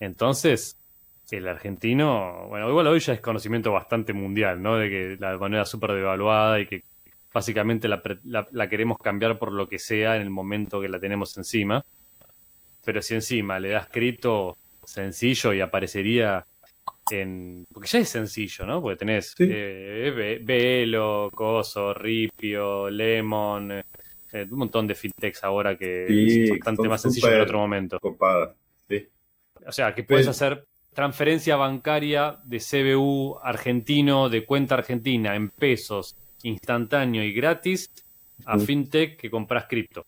Entonces, 0.00 0.76
el 1.30 1.46
argentino, 1.48 2.46
bueno, 2.48 2.68
igual 2.70 2.86
hoy 2.86 3.00
ya 3.00 3.12
es 3.12 3.20
conocimiento 3.20 3.72
bastante 3.72 4.12
mundial, 4.12 4.62
¿no? 4.62 4.76
De 4.76 4.88
que 4.88 5.16
la 5.18 5.36
moneda 5.36 5.62
es 5.62 5.68
súper 5.68 5.92
devaluada 5.92 6.60
y 6.60 6.66
que 6.66 6.82
básicamente 7.32 7.88
la, 7.88 8.02
la, 8.50 8.68
queremos 8.68 8.98
cambiar 8.98 9.38
por 9.38 9.52
lo 9.52 9.68
que 9.68 9.78
sea 9.78 10.16
en 10.16 10.22
el 10.22 10.30
momento 10.30 10.80
que 10.80 10.88
la 10.88 10.98
tenemos 10.98 11.36
encima. 11.36 11.84
Pero 12.84 13.02
si 13.02 13.14
encima 13.14 13.60
le 13.60 13.70
das 13.70 13.88
cripto 13.88 14.56
sencillo 14.84 15.52
y 15.52 15.60
aparecería 15.60 16.44
en... 17.10 17.66
Porque 17.72 17.88
ya 17.88 17.98
es 17.98 18.08
sencillo, 18.08 18.64
¿no? 18.64 18.80
Porque 18.80 18.96
tenés 18.96 19.34
eh, 19.38 20.40
Velo, 20.42 21.30
Coso, 21.34 21.92
Ripio, 21.92 22.88
Lemon, 22.88 23.72
eh, 23.72 24.46
un 24.50 24.58
montón 24.58 24.86
de 24.86 24.94
fintechs 24.94 25.44
ahora 25.44 25.76
que 25.76 26.06
es 26.06 26.50
bastante 26.50 26.88
más 26.88 27.02
sencillo 27.02 27.28
que 27.28 27.34
en 27.34 27.40
otro 27.42 27.58
momento. 27.58 27.98
O 29.68 29.72
sea, 29.72 29.94
que 29.94 30.02
puedes 30.02 30.26
hacer 30.26 30.64
transferencia 30.94 31.56
bancaria 31.56 32.38
de 32.42 32.58
CBU 32.58 33.38
argentino, 33.42 34.30
de 34.30 34.44
cuenta 34.44 34.74
argentina, 34.76 35.36
en 35.36 35.50
pesos, 35.50 36.16
instantáneo 36.42 37.22
y 37.22 37.32
gratis, 37.32 37.90
a 38.46 38.58
fintech 38.58 39.16
que 39.18 39.30
compras 39.30 39.66
cripto. 39.68 40.06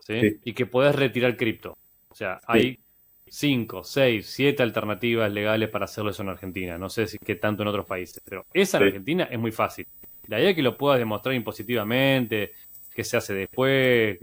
¿sí? 0.00 0.40
Y 0.44 0.54
que 0.54 0.66
puedes 0.66 0.96
retirar 0.96 1.36
cripto. 1.36 1.76
O 2.08 2.14
sea, 2.14 2.40
hay 2.46 2.78
5, 3.26 3.84
6, 3.84 4.26
7 4.26 4.62
alternativas 4.62 5.30
legales 5.30 5.68
para 5.68 5.84
hacerlo 5.84 6.10
eso 6.10 6.22
en 6.22 6.30
Argentina. 6.30 6.78
No 6.78 6.88
sé 6.88 7.06
si 7.06 7.18
qué 7.18 7.36
tanto 7.36 7.62
en 7.62 7.68
otros 7.68 7.86
países, 7.86 8.20
pero 8.24 8.46
esa 8.52 8.78
en 8.78 8.84
Argentina 8.84 9.28
es 9.30 9.38
muy 9.38 9.52
fácil. 9.52 9.86
La 10.28 10.40
idea 10.40 10.50
es 10.50 10.56
que 10.56 10.62
lo 10.62 10.76
puedas 10.76 10.98
demostrar 10.98 11.34
impositivamente, 11.34 12.52
que 12.94 13.04
se 13.04 13.16
hace 13.16 13.34
después, 13.34 14.18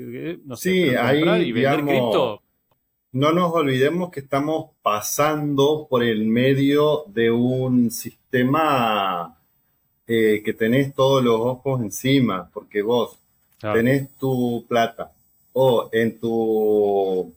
no 0.45 0.55
sé, 0.55 0.71
sí, 0.71 0.95
ahí, 0.95 1.21
y 1.43 1.51
vender 1.51 1.85
cripto. 1.85 2.41
No 3.11 3.31
nos 3.31 3.51
olvidemos 3.53 4.11
que 4.11 4.19
estamos 4.19 4.71
pasando 4.83 5.87
por 5.89 6.03
el 6.03 6.27
medio 6.27 7.05
de 7.07 7.31
un 7.31 7.89
sistema 7.89 9.35
eh, 10.05 10.43
que 10.45 10.53
tenés 10.53 10.93
todos 10.93 11.23
los 11.23 11.39
ojos 11.39 11.81
encima, 11.81 12.51
porque 12.53 12.83
vos 12.83 13.17
tenés 13.59 14.15
tu 14.17 14.63
plata 14.67 15.11
o 15.53 15.89
en 15.91 16.19
tu 16.19 17.33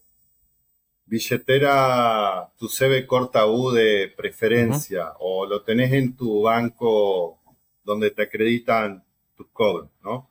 billetera, 1.06 2.50
tu 2.58 2.68
CB 2.68 3.06
corta 3.06 3.46
U 3.46 3.70
de 3.70 4.12
preferencia, 4.14 5.14
o 5.20 5.46
lo 5.46 5.62
tenés 5.62 5.92
en 5.94 6.14
tu 6.14 6.42
banco 6.42 7.38
donde 7.82 8.10
te 8.10 8.22
acreditan 8.22 9.02
tus 9.34 9.46
cobros, 9.48 9.88
¿no? 10.04 10.28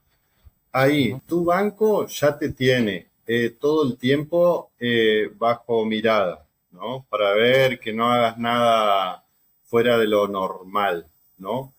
Ahí, 0.71 1.19
tu 1.27 1.45
banco 1.45 2.05
ya 2.05 2.37
te 2.37 2.49
tiene 2.49 3.10
eh, 3.33 3.51
todo 3.51 3.89
el 3.89 3.97
tiempo 3.97 4.71
eh, 4.77 5.29
bajo 5.37 5.85
mirada, 5.85 6.45
¿no? 6.71 7.05
Para 7.07 7.33
ver 7.33 7.79
que 7.79 7.93
no 7.93 8.11
hagas 8.11 8.37
nada 8.37 9.23
fuera 9.63 9.97
de 9.97 10.05
lo 10.05 10.27
normal, 10.27 11.07
¿no? 11.37 11.73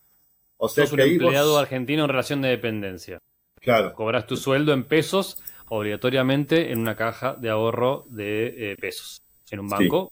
O 0.56 0.68
sea, 0.70 0.86
Sos 0.86 0.94
un 0.94 1.00
empleado 1.00 1.58
argentino 1.58 2.04
en 2.04 2.08
relación 2.08 2.40
de 2.40 2.48
dependencia. 2.48 3.18
Claro. 3.60 3.92
Cobras 3.92 4.26
tu 4.26 4.38
sueldo 4.38 4.72
en 4.72 4.84
pesos 4.84 5.42
obligatoriamente 5.68 6.72
en 6.72 6.78
una 6.78 6.96
caja 6.96 7.34
de 7.34 7.50
ahorro 7.50 8.06
de 8.08 8.72
eh, 8.72 8.76
pesos, 8.80 9.20
en 9.50 9.60
un 9.60 9.68
banco 9.68 10.10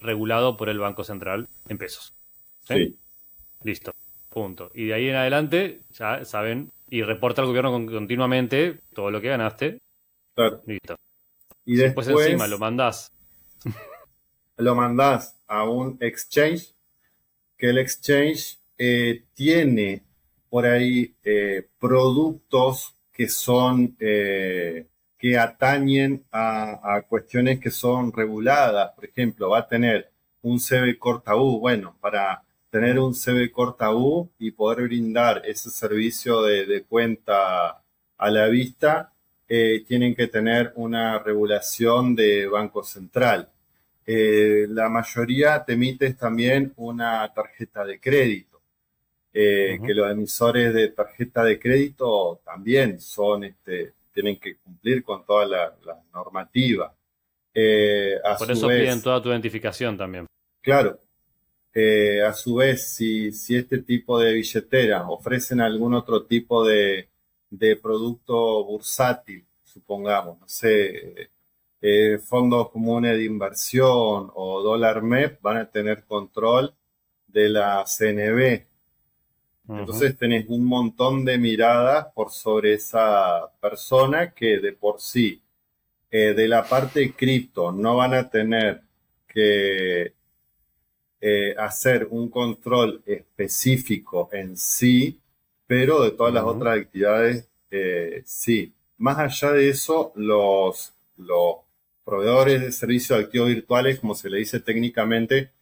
regulado 0.00 0.56
por 0.56 0.68
el 0.68 0.78
Banco 0.78 1.02
Central 1.02 1.48
en 1.68 1.76
pesos. 1.76 2.14
¿sí? 2.68 2.96
Listo, 3.64 3.92
punto. 4.28 4.70
Y 4.74 4.86
de 4.86 4.94
ahí 4.94 5.08
en 5.08 5.16
adelante, 5.16 5.80
ya 5.90 6.24
saben, 6.24 6.70
y 6.88 7.02
reporta 7.02 7.42
al 7.42 7.48
gobierno 7.48 7.72
continuamente 7.72 8.78
todo 8.94 9.10
lo 9.10 9.20
que 9.20 9.30
ganaste. 9.30 9.80
Claro. 10.38 10.62
Listo. 10.66 10.94
Y 11.64 11.74
después, 11.74 12.06
encima 12.06 12.46
lo 12.46 12.60
mandás. 12.60 13.10
Lo 14.56 14.76
mandás 14.76 15.36
a 15.48 15.64
un 15.64 15.98
exchange, 16.00 16.74
que 17.56 17.70
el 17.70 17.78
exchange 17.78 18.58
eh, 18.76 19.24
tiene 19.34 20.04
por 20.48 20.64
ahí 20.64 21.12
eh, 21.24 21.66
productos 21.80 22.94
que 23.12 23.28
son, 23.28 23.96
eh, 23.98 24.86
que 25.18 25.36
atañen 25.36 26.24
a, 26.30 27.02
cuestiones 27.08 27.58
que 27.58 27.72
son 27.72 28.12
reguladas. 28.12 28.92
Por 28.94 29.06
ejemplo, 29.06 29.50
va 29.50 29.58
a 29.58 29.68
tener 29.68 30.12
un 30.42 30.60
CB 30.60 30.98
corta 30.98 31.34
U. 31.34 31.58
Bueno, 31.58 31.96
para 32.00 32.44
tener 32.70 33.00
un 33.00 33.12
CB 33.12 33.50
corta 33.50 33.92
U 33.92 34.30
y 34.38 34.52
poder 34.52 34.82
brindar 34.84 35.42
ese 35.44 35.70
servicio 35.70 36.42
de, 36.42 36.84
cuenta 36.88 37.82
a 38.16 38.30
la 38.30 38.46
vista, 38.46 39.12
eh, 39.48 39.82
tienen 39.86 40.14
que 40.14 40.26
tener 40.26 40.72
una 40.76 41.18
regulación 41.20 42.14
de 42.14 42.46
Banco 42.46 42.84
Central. 42.84 43.48
Eh, 44.06 44.66
la 44.68 44.88
mayoría 44.88 45.64
te 45.64 45.72
emites 45.72 46.16
también 46.18 46.72
una 46.76 47.32
tarjeta 47.32 47.84
de 47.84 47.98
crédito. 47.98 48.60
Eh, 49.32 49.78
que 49.86 49.94
los 49.94 50.10
emisores 50.10 50.74
de 50.74 50.88
tarjeta 50.88 51.44
de 51.44 51.58
crédito 51.58 52.40
también 52.44 53.00
son, 53.00 53.44
este, 53.44 53.92
tienen 54.12 54.38
que 54.38 54.56
cumplir 54.56 55.02
con 55.02 55.24
toda 55.24 55.46
la, 55.46 55.74
normativa. 56.12 56.92
Eh, 57.54 58.16
Por 58.38 58.50
eso 58.50 58.66
piden 58.66 59.00
toda 59.00 59.22
tu 59.22 59.30
identificación 59.30 59.96
también. 59.96 60.26
Claro. 60.60 60.98
A 62.26 62.32
su 62.32 62.56
vez, 62.56 62.94
si, 62.96 63.30
si, 63.30 63.54
este 63.54 63.78
tipo 63.78 64.18
de 64.18 64.32
billeteras 64.32 65.04
ofrecen 65.06 65.60
algún 65.60 65.94
otro 65.94 66.24
tipo 66.24 66.66
de, 66.66 67.08
de 67.50 67.76
producto 67.76 68.64
bursátil, 68.64 69.44
supongamos, 69.64 70.40
no 70.40 70.48
sé, 70.48 71.30
fondos 72.24 72.70
comunes 72.70 73.16
de 73.16 73.24
inversión 73.24 74.30
o 74.34 74.62
dólar 74.62 75.02
MEP, 75.02 75.40
van 75.40 75.58
a 75.58 75.70
tener 75.70 76.04
control 76.04 76.74
de 77.26 77.48
la 77.48 77.84
CNB, 77.86 78.68
entonces 79.68 80.16
tenés 80.16 80.46
un 80.48 80.64
montón 80.64 81.26
de 81.26 81.36
miradas 81.36 82.06
por 82.14 82.30
sobre 82.30 82.74
esa 82.74 83.50
persona 83.60 84.32
que 84.32 84.60
de 84.60 84.72
por 84.72 85.00
sí, 85.00 85.42
eh, 86.10 86.32
de 86.32 86.48
la 86.48 86.64
parte 86.64 87.12
cripto, 87.12 87.70
no 87.70 87.96
van 87.96 88.14
a 88.14 88.30
tener 88.30 88.80
que 89.26 90.14
eh, 91.20 91.54
hacer 91.58 92.08
un 92.10 92.30
control 92.30 93.02
específico 93.04 94.30
en 94.32 94.56
sí, 94.56 95.20
pero 95.68 96.02
de 96.02 96.10
todas 96.10 96.34
las 96.34 96.42
otras 96.42 96.78
actividades 96.78 97.46
eh, 97.70 98.22
sí. 98.26 98.74
Más 98.96 99.18
allá 99.18 99.52
de 99.52 99.68
eso, 99.68 100.12
los, 100.16 100.92
los 101.16 101.56
proveedores 102.04 102.60
de 102.60 102.72
servicios 102.72 103.18
de 103.18 103.24
activos 103.26 103.48
virtuales, 103.48 104.00
como 104.00 104.16
se 104.16 104.30
le 104.30 104.38
dice 104.38 104.58
técnicamente, 104.58 105.52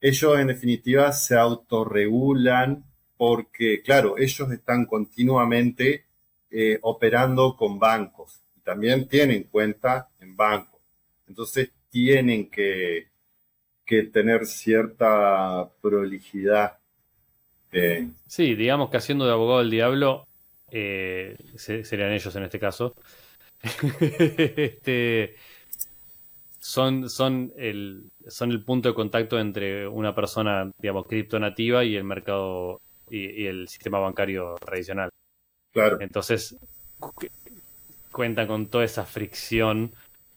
ellos 0.00 0.38
en 0.38 0.46
definitiva 0.46 1.12
se 1.12 1.36
autorregulan 1.36 2.84
porque, 3.18 3.82
claro, 3.82 4.16
ellos 4.16 4.50
están 4.50 4.86
continuamente 4.86 6.06
eh, 6.50 6.78
operando 6.82 7.54
con 7.56 7.78
bancos 7.78 8.40
y 8.56 8.60
también 8.60 9.06
tienen 9.08 9.44
cuenta 9.44 10.08
en 10.20 10.36
bancos. 10.36 10.80
Entonces 11.28 11.70
tienen 11.90 12.50
que, 12.50 13.08
tener 14.12 14.46
cierta 14.46 15.68
prolijidad. 15.82 16.78
Eh. 17.72 18.08
Sí, 18.26 18.54
digamos 18.54 18.90
que 18.90 18.96
haciendo 18.96 19.26
de 19.26 19.32
abogado 19.32 19.60
del 19.60 19.70
diablo, 19.70 20.26
eh, 20.70 21.36
serían 21.56 22.12
ellos 22.12 22.34
en 22.34 22.42
este 22.44 22.58
caso. 22.58 22.94
este, 24.00 25.36
son, 26.58 27.08
son, 27.10 27.52
el, 27.56 28.10
son 28.28 28.50
el 28.50 28.62
punto 28.62 28.88
de 28.88 28.94
contacto 28.94 29.38
entre 29.38 29.86
una 29.86 30.14
persona, 30.14 30.70
digamos, 30.78 31.06
criptonativa 31.06 31.84
y 31.84 31.96
el 31.96 32.04
mercado 32.04 32.80
y, 33.10 33.46
el 33.46 33.68
sistema 33.68 33.98
bancario 33.98 34.56
tradicional. 34.64 35.10
Claro. 35.72 36.00
Entonces, 36.00 36.56
cuentan 38.10 38.46
con 38.46 38.68
toda 38.68 38.84
esa 38.84 39.04
fricción 39.04 39.92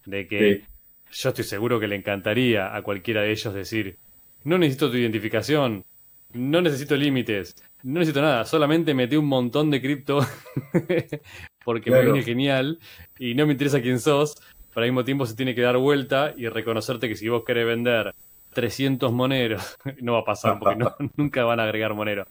de 0.05 0.27
que 0.27 0.63
yo 1.11 1.29
estoy 1.29 1.43
seguro 1.43 1.79
que 1.79 1.88
le 1.88 1.95
encantaría 1.95 2.75
a 2.75 2.81
cualquiera 2.81 3.21
de 3.21 3.31
ellos 3.31 3.53
decir, 3.53 3.97
no 4.43 4.57
necesito 4.57 4.91
tu 4.91 4.97
identificación, 4.97 5.86
no 6.34 6.61
necesito 6.61 6.95
límites, 6.95 7.55
no 7.84 7.99
necesito 7.99 8.21
nada, 8.21 8.45
solamente 8.45 8.93
metí 8.93 9.15
un 9.15 9.25
montón 9.25 9.71
de 9.71 9.81
cripto 9.81 10.25
porque 11.65 11.91
me 11.91 12.01
viene 12.01 12.23
genial 12.23 12.79
y 13.19 13.36
no 13.36 13.45
me 13.45 13.53
interesa 13.53 13.81
quién 13.81 13.99
sos, 13.99 14.36
pero 14.73 14.84
al 14.84 14.91
mismo 14.91 15.03
tiempo 15.03 15.25
se 15.25 15.36
tiene 15.36 15.55
que 15.55 15.61
dar 15.61 15.77
vuelta 15.77 16.34
y 16.36 16.47
reconocerte 16.47 17.07
que 17.07 17.15
si 17.15 17.29
vos 17.29 17.43
querés 17.45 17.65
vender 17.65 18.13
300 18.53 19.11
moneros, 19.11 19.77
no 20.01 20.13
va 20.13 20.19
a 20.19 20.25
pasar 20.25 20.59
porque 20.59 20.86
nunca 21.17 21.43
van 21.43 21.59
a 21.59 21.63
agregar 21.63 21.93
monero. 21.93 22.25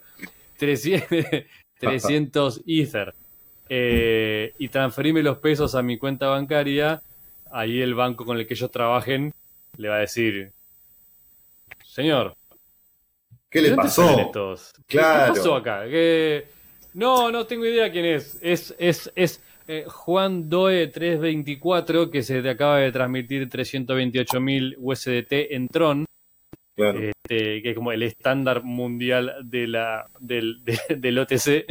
300, 0.59 2.63
Ether 2.67 3.15
eh, 3.69 4.53
y 4.59 4.69
transferirme 4.69 5.23
los 5.23 5.39
pesos 5.39 5.75
a 5.75 5.83
mi 5.83 5.99
cuenta 5.99 6.29
bancaria, 6.29 7.03
ahí 7.51 7.81
el 7.81 7.95
banco 7.95 8.25
con 8.25 8.39
el 8.39 8.47
que 8.47 8.55
ellos 8.55 8.71
trabajen 8.71 9.33
le 9.77 9.89
va 9.89 9.97
a 9.97 10.01
decir, 10.01 10.53
señor, 11.85 12.37
¿qué 13.53 13.63
le 13.63 13.77
pasó? 13.77 14.33
¿Qué, 14.89 14.99
pasó 14.99 15.55
acá? 15.55 15.85
No, 16.95 17.31
no 17.31 17.47
tengo 17.47 17.65
idea 17.67 17.91
quién 17.93 18.05
es. 18.05 18.39
Es, 18.41 18.75
es, 18.79 19.13
es 19.15 19.41
eh, 19.69 19.85
Juan 19.87 20.49
Doe 20.49 20.89
324, 20.89 22.11
que 22.11 22.23
se 22.23 22.43
te 22.43 22.51
acaba 22.51 22.79
de 22.79 22.91
transmitir 22.93 23.49
328.000 23.49 24.77
USDT 24.79 25.53
en 25.55 25.69
Tron, 25.69 26.05
este, 26.77 27.63
que 27.63 27.71
es 27.71 27.77
como 27.77 27.93
el 27.93 28.03
estándar 28.03 28.63
mundial 28.65 29.35
de 29.45 29.69
la, 29.69 30.07
del, 30.19 30.63
del 30.89 31.19
OTC. 31.19 31.67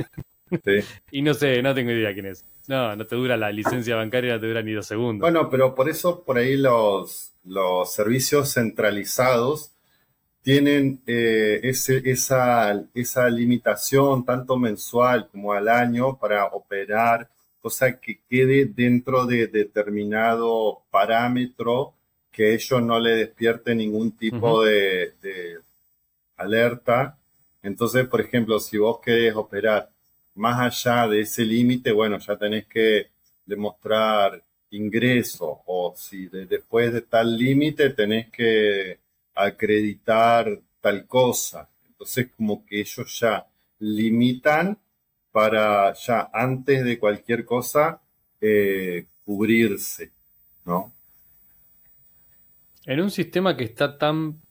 y 1.11 1.21
no 1.21 1.33
sé, 1.33 1.61
no 1.61 1.73
tengo 1.73 1.91
idea 1.91 2.13
quién 2.13 2.27
es. 2.27 2.45
No, 2.67 2.95
no 2.95 3.05
te 3.05 3.15
dura 3.15 3.35
la 3.37 3.51
licencia 3.51 3.95
bancaria, 3.95 4.35
no 4.35 4.39
te 4.39 4.47
dura 4.47 4.61
ni 4.61 4.71
dos 4.71 4.85
segundos. 4.85 5.21
Bueno, 5.21 5.49
pero 5.49 5.75
por 5.75 5.89
eso 5.89 6.23
por 6.23 6.37
ahí 6.37 6.55
los, 6.55 7.33
los 7.43 7.93
servicios 7.93 8.53
centralizados 8.53 9.71
tienen 10.41 11.01
eh, 11.05 11.59
ese, 11.63 12.01
esa, 12.09 12.83
esa 12.93 13.29
limitación 13.29 14.25
tanto 14.25 14.57
mensual 14.57 15.27
como 15.31 15.53
al 15.53 15.69
año 15.69 16.17
para 16.17 16.45
operar, 16.45 17.29
cosa 17.61 17.99
que 17.99 18.19
quede 18.29 18.65
dentro 18.65 19.25
de 19.25 19.47
determinado 19.47 20.81
parámetro 20.89 21.93
que 22.31 22.53
ellos 22.53 22.81
no 22.81 22.99
le 22.99 23.11
despierte 23.11 23.75
ningún 23.75 24.13
tipo 24.13 24.63
de, 24.63 25.13
de, 25.21 25.59
alerta. 26.37 27.17
Entonces, 27.61 28.07
por 28.07 28.21
ejemplo, 28.21 28.59
si 28.59 28.77
vos 28.77 28.99
querés 28.99 29.35
operar 29.35 29.89
más 30.35 30.59
allá 30.59 31.07
de 31.07 31.21
ese 31.21 31.43
límite, 31.43 31.91
bueno, 31.91 32.17
ya 32.19 32.37
tenés 32.37 32.65
que 32.67 33.07
demostrar 33.45 34.41
ingreso 34.71 35.61
o 35.65 35.93
si 35.95 36.27
después 36.27 36.93
de 36.93 37.01
tal 37.01 37.37
límite 37.37 37.89
tenés 37.89 38.29
que 38.31 39.00
acreditar 39.45 40.59
tal 40.81 41.05
cosa. 41.05 41.69
Entonces, 41.87 42.29
como 42.35 42.65
que 42.65 42.81
ellos 42.81 43.19
ya 43.19 43.45
limitan 43.79 44.77
para 45.31 45.93
ya 45.93 46.29
antes 46.33 46.83
de 46.83 46.99
cualquier 46.99 47.45
cosa 47.45 48.01
eh, 48.39 49.05
cubrirse, 49.23 50.11
¿no? 50.65 50.91
En 52.85 52.99
un 52.99 53.11
sistema 53.11 53.55
que 53.55 53.63
está 53.63 53.97
tan 53.97 54.41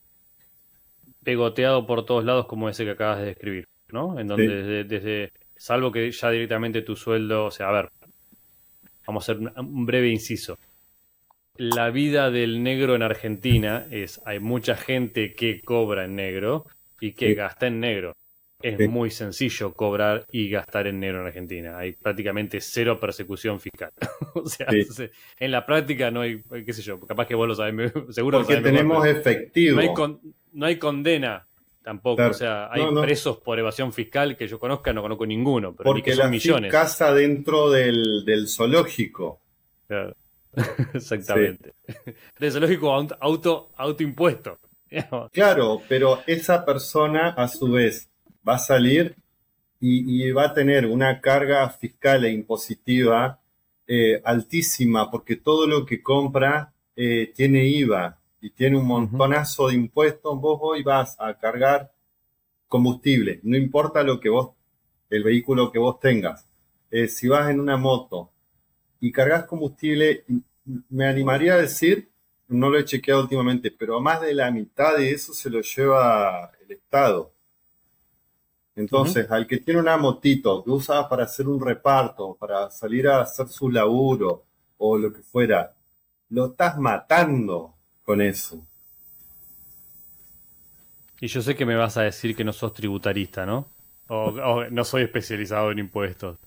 pegoteado 1.22 1.86
por 1.86 2.06
todos 2.06 2.24
lados 2.24 2.46
como 2.46 2.68
ese 2.68 2.84
que 2.84 2.92
acabas 2.92 3.18
de 3.18 3.26
describir, 3.26 3.64
¿no? 3.88 4.18
En 4.18 4.28
donde 4.28 4.84
desde, 4.84 5.32
salvo 5.56 5.92
que 5.92 6.10
ya 6.10 6.30
directamente 6.30 6.82
tu 6.82 6.96
sueldo, 6.96 7.46
o 7.46 7.50
sea, 7.50 7.68
a 7.68 7.72
ver, 7.72 7.90
vamos 9.06 9.28
a 9.28 9.32
hacer 9.32 9.52
un 9.56 9.86
breve 9.86 10.08
inciso. 10.08 10.58
La 11.56 11.90
vida 11.90 12.30
del 12.30 12.62
negro 12.62 12.94
en 12.94 13.02
Argentina 13.02 13.86
es, 13.90 14.20
hay 14.24 14.40
mucha 14.40 14.76
gente 14.76 15.34
que 15.34 15.60
cobra 15.60 16.04
en 16.04 16.16
negro 16.16 16.66
y 17.00 17.12
que 17.12 17.34
gasta 17.34 17.66
en 17.66 17.80
negro. 17.80 18.14
Es 18.62 18.88
muy 18.90 19.10
sencillo 19.10 19.72
cobrar 19.72 20.26
y 20.30 20.50
gastar 20.50 20.86
en 20.86 21.00
negro 21.00 21.22
en 21.22 21.28
Argentina. 21.28 21.78
Hay 21.78 21.92
prácticamente 21.92 22.60
cero 22.60 22.98
persecución 23.00 23.58
fiscal. 23.58 23.90
o 24.34 24.46
sea, 24.46 24.66
en 25.38 25.50
la 25.50 25.64
práctica 25.64 26.10
no 26.10 26.20
hay, 26.20 26.42
qué 26.66 26.72
sé 26.72 26.82
yo, 26.82 27.00
capaz 27.00 27.26
que 27.26 27.34
vos 27.34 27.48
lo 27.48 27.54
sabés, 27.54 27.92
seguro 28.10 28.38
Porque 28.38 28.58
tenemos 28.58 29.06
efectivo. 29.06 29.76
No 29.76 29.82
hay, 29.82 30.18
no 30.52 30.66
hay 30.66 30.76
condena 30.76 31.46
tampoco. 31.82 32.22
O 32.26 32.34
sea, 32.34 32.70
hay 32.70 32.82
presos 33.00 33.38
por 33.38 33.58
evasión 33.58 33.92
fiscal 33.92 34.36
que 34.36 34.46
yo 34.46 34.58
conozca, 34.58 34.92
no 34.92 35.02
conozco 35.02 35.26
ninguno. 35.26 35.74
Pero 35.74 35.84
Porque 35.84 36.12
son 36.12 36.24
la 36.26 36.30
millones. 36.30 36.70
casa 36.70 37.14
dentro 37.14 37.70
del, 37.70 38.24
del 38.24 38.48
zoológico. 38.48 39.40
Exactamente. 40.94 41.74
Del 42.38 42.52
zoológico 42.52 42.92
auto, 43.20 43.70
autoimpuesto. 43.76 44.58
claro, 45.32 45.80
pero 45.88 46.20
esa 46.26 46.64
persona 46.64 47.30
a 47.30 47.46
su 47.48 47.70
vez 47.72 48.10
va 48.46 48.54
a 48.54 48.58
salir 48.58 49.14
y, 49.80 50.30
va 50.32 50.46
a 50.46 50.54
tener 50.54 50.86
una 50.86 51.20
carga 51.20 51.68
fiscal 51.70 52.24
e 52.24 52.32
impositiva 52.32 53.40
eh, 53.86 54.20
altísima 54.24 55.10
porque 55.10 55.36
todo 55.36 55.66
lo 55.66 55.86
que 55.86 56.02
compra 56.02 56.72
eh, 56.94 57.32
tiene 57.34 57.66
IVA 57.66 58.18
y 58.42 58.50
tiene 58.50 58.78
un 58.78 58.86
montonazo 58.86 59.68
de 59.68 59.74
impuestos, 59.74 60.38
vos 60.40 60.58
hoy 60.62 60.82
vas 60.82 61.16
a 61.18 61.34
cargar 61.34 61.92
combustible, 62.68 63.40
no 63.42 63.56
importa 63.56 64.02
lo 64.02 64.20
que 64.20 64.28
vos, 64.28 64.50
el 65.08 65.24
vehículo 65.24 65.72
que 65.72 65.78
vos 65.78 65.98
tengas. 65.98 66.46
Eh, 66.90 67.08
si 67.08 67.28
vas 67.28 67.50
en 67.50 67.60
una 67.60 67.76
moto 67.76 68.30
y 69.00 69.12
cargas 69.12 69.44
combustible, 69.44 70.24
me 70.88 71.06
animaría 71.06 71.54
a 71.54 71.58
decir, 71.58 72.10
no 72.48 72.68
lo 72.68 72.78
he 72.78 72.84
chequeado 72.84 73.22
últimamente, 73.22 73.70
pero 73.70 74.00
más 74.00 74.20
de 74.20 74.34
la 74.34 74.50
mitad 74.50 74.96
de 74.96 75.12
eso 75.12 75.32
se 75.32 75.50
lo 75.50 75.60
lleva 75.60 76.50
el 76.64 76.72
Estado. 76.72 77.32
Entonces, 78.76 79.30
al 79.30 79.46
que 79.46 79.58
tiene 79.58 79.80
una 79.80 79.96
motito 79.96 80.64
que 80.64 80.70
usa 80.70 81.08
para 81.08 81.24
hacer 81.24 81.48
un 81.48 81.60
reparto, 81.60 82.36
para 82.38 82.70
salir 82.70 83.08
a 83.08 83.20
hacer 83.20 83.48
su 83.48 83.70
laburo 83.70 84.44
o 84.78 84.96
lo 84.96 85.12
que 85.12 85.22
fuera, 85.22 85.74
lo 86.30 86.46
estás 86.46 86.78
matando 86.78 87.74
con 88.04 88.20
eso. 88.20 88.64
Y 91.20 91.26
yo 91.26 91.42
sé 91.42 91.54
que 91.54 91.66
me 91.66 91.76
vas 91.76 91.96
a 91.96 92.02
decir 92.02 92.34
que 92.34 92.44
no 92.44 92.52
sos 92.52 92.72
tributarista, 92.72 93.44
¿no? 93.44 93.66
O, 94.08 94.64
no 94.70 94.84
soy 94.84 95.02
especializado 95.02 95.70
en 95.70 95.80
impuestos. 95.80 96.38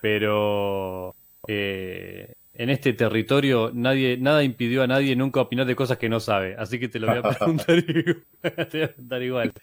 Pero 0.00 1.14
eh, 1.52 2.32
en 2.54 2.70
este 2.70 2.92
territorio 2.92 3.72
nadie, 3.74 4.16
nada 4.16 4.44
impidió 4.44 4.84
a 4.84 4.86
nadie 4.86 5.16
nunca 5.16 5.40
opinar 5.40 5.66
de 5.66 5.74
cosas 5.74 5.98
que 5.98 6.08
no 6.08 6.20
sabe. 6.20 6.54
Así 6.56 6.78
que 6.78 6.88
te 6.88 7.00
lo 7.00 7.08
voy 7.08 7.18
a 7.18 7.22
preguntar, 7.38 9.22
igual. 9.22 9.52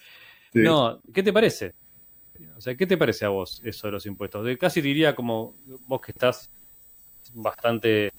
No, 0.53 1.01
¿qué 1.13 1.21
te 1.21 1.31
parece? 1.31 1.73
O 2.57 2.61
sea, 2.61 2.73
¿qué 2.75 2.87
te 2.87 2.97
parece 2.97 3.25
a 3.25 3.29
vos 3.29 3.61
eso 3.63 3.87
de 3.87 3.91
los 3.91 4.05
impuestos? 4.05 4.43
De, 4.43 4.57
casi 4.57 4.81
diría 4.81 5.13
como 5.13 5.53
vos 5.85 6.01
que 6.01 6.11
estás 6.11 6.49
bastante... 7.33 8.11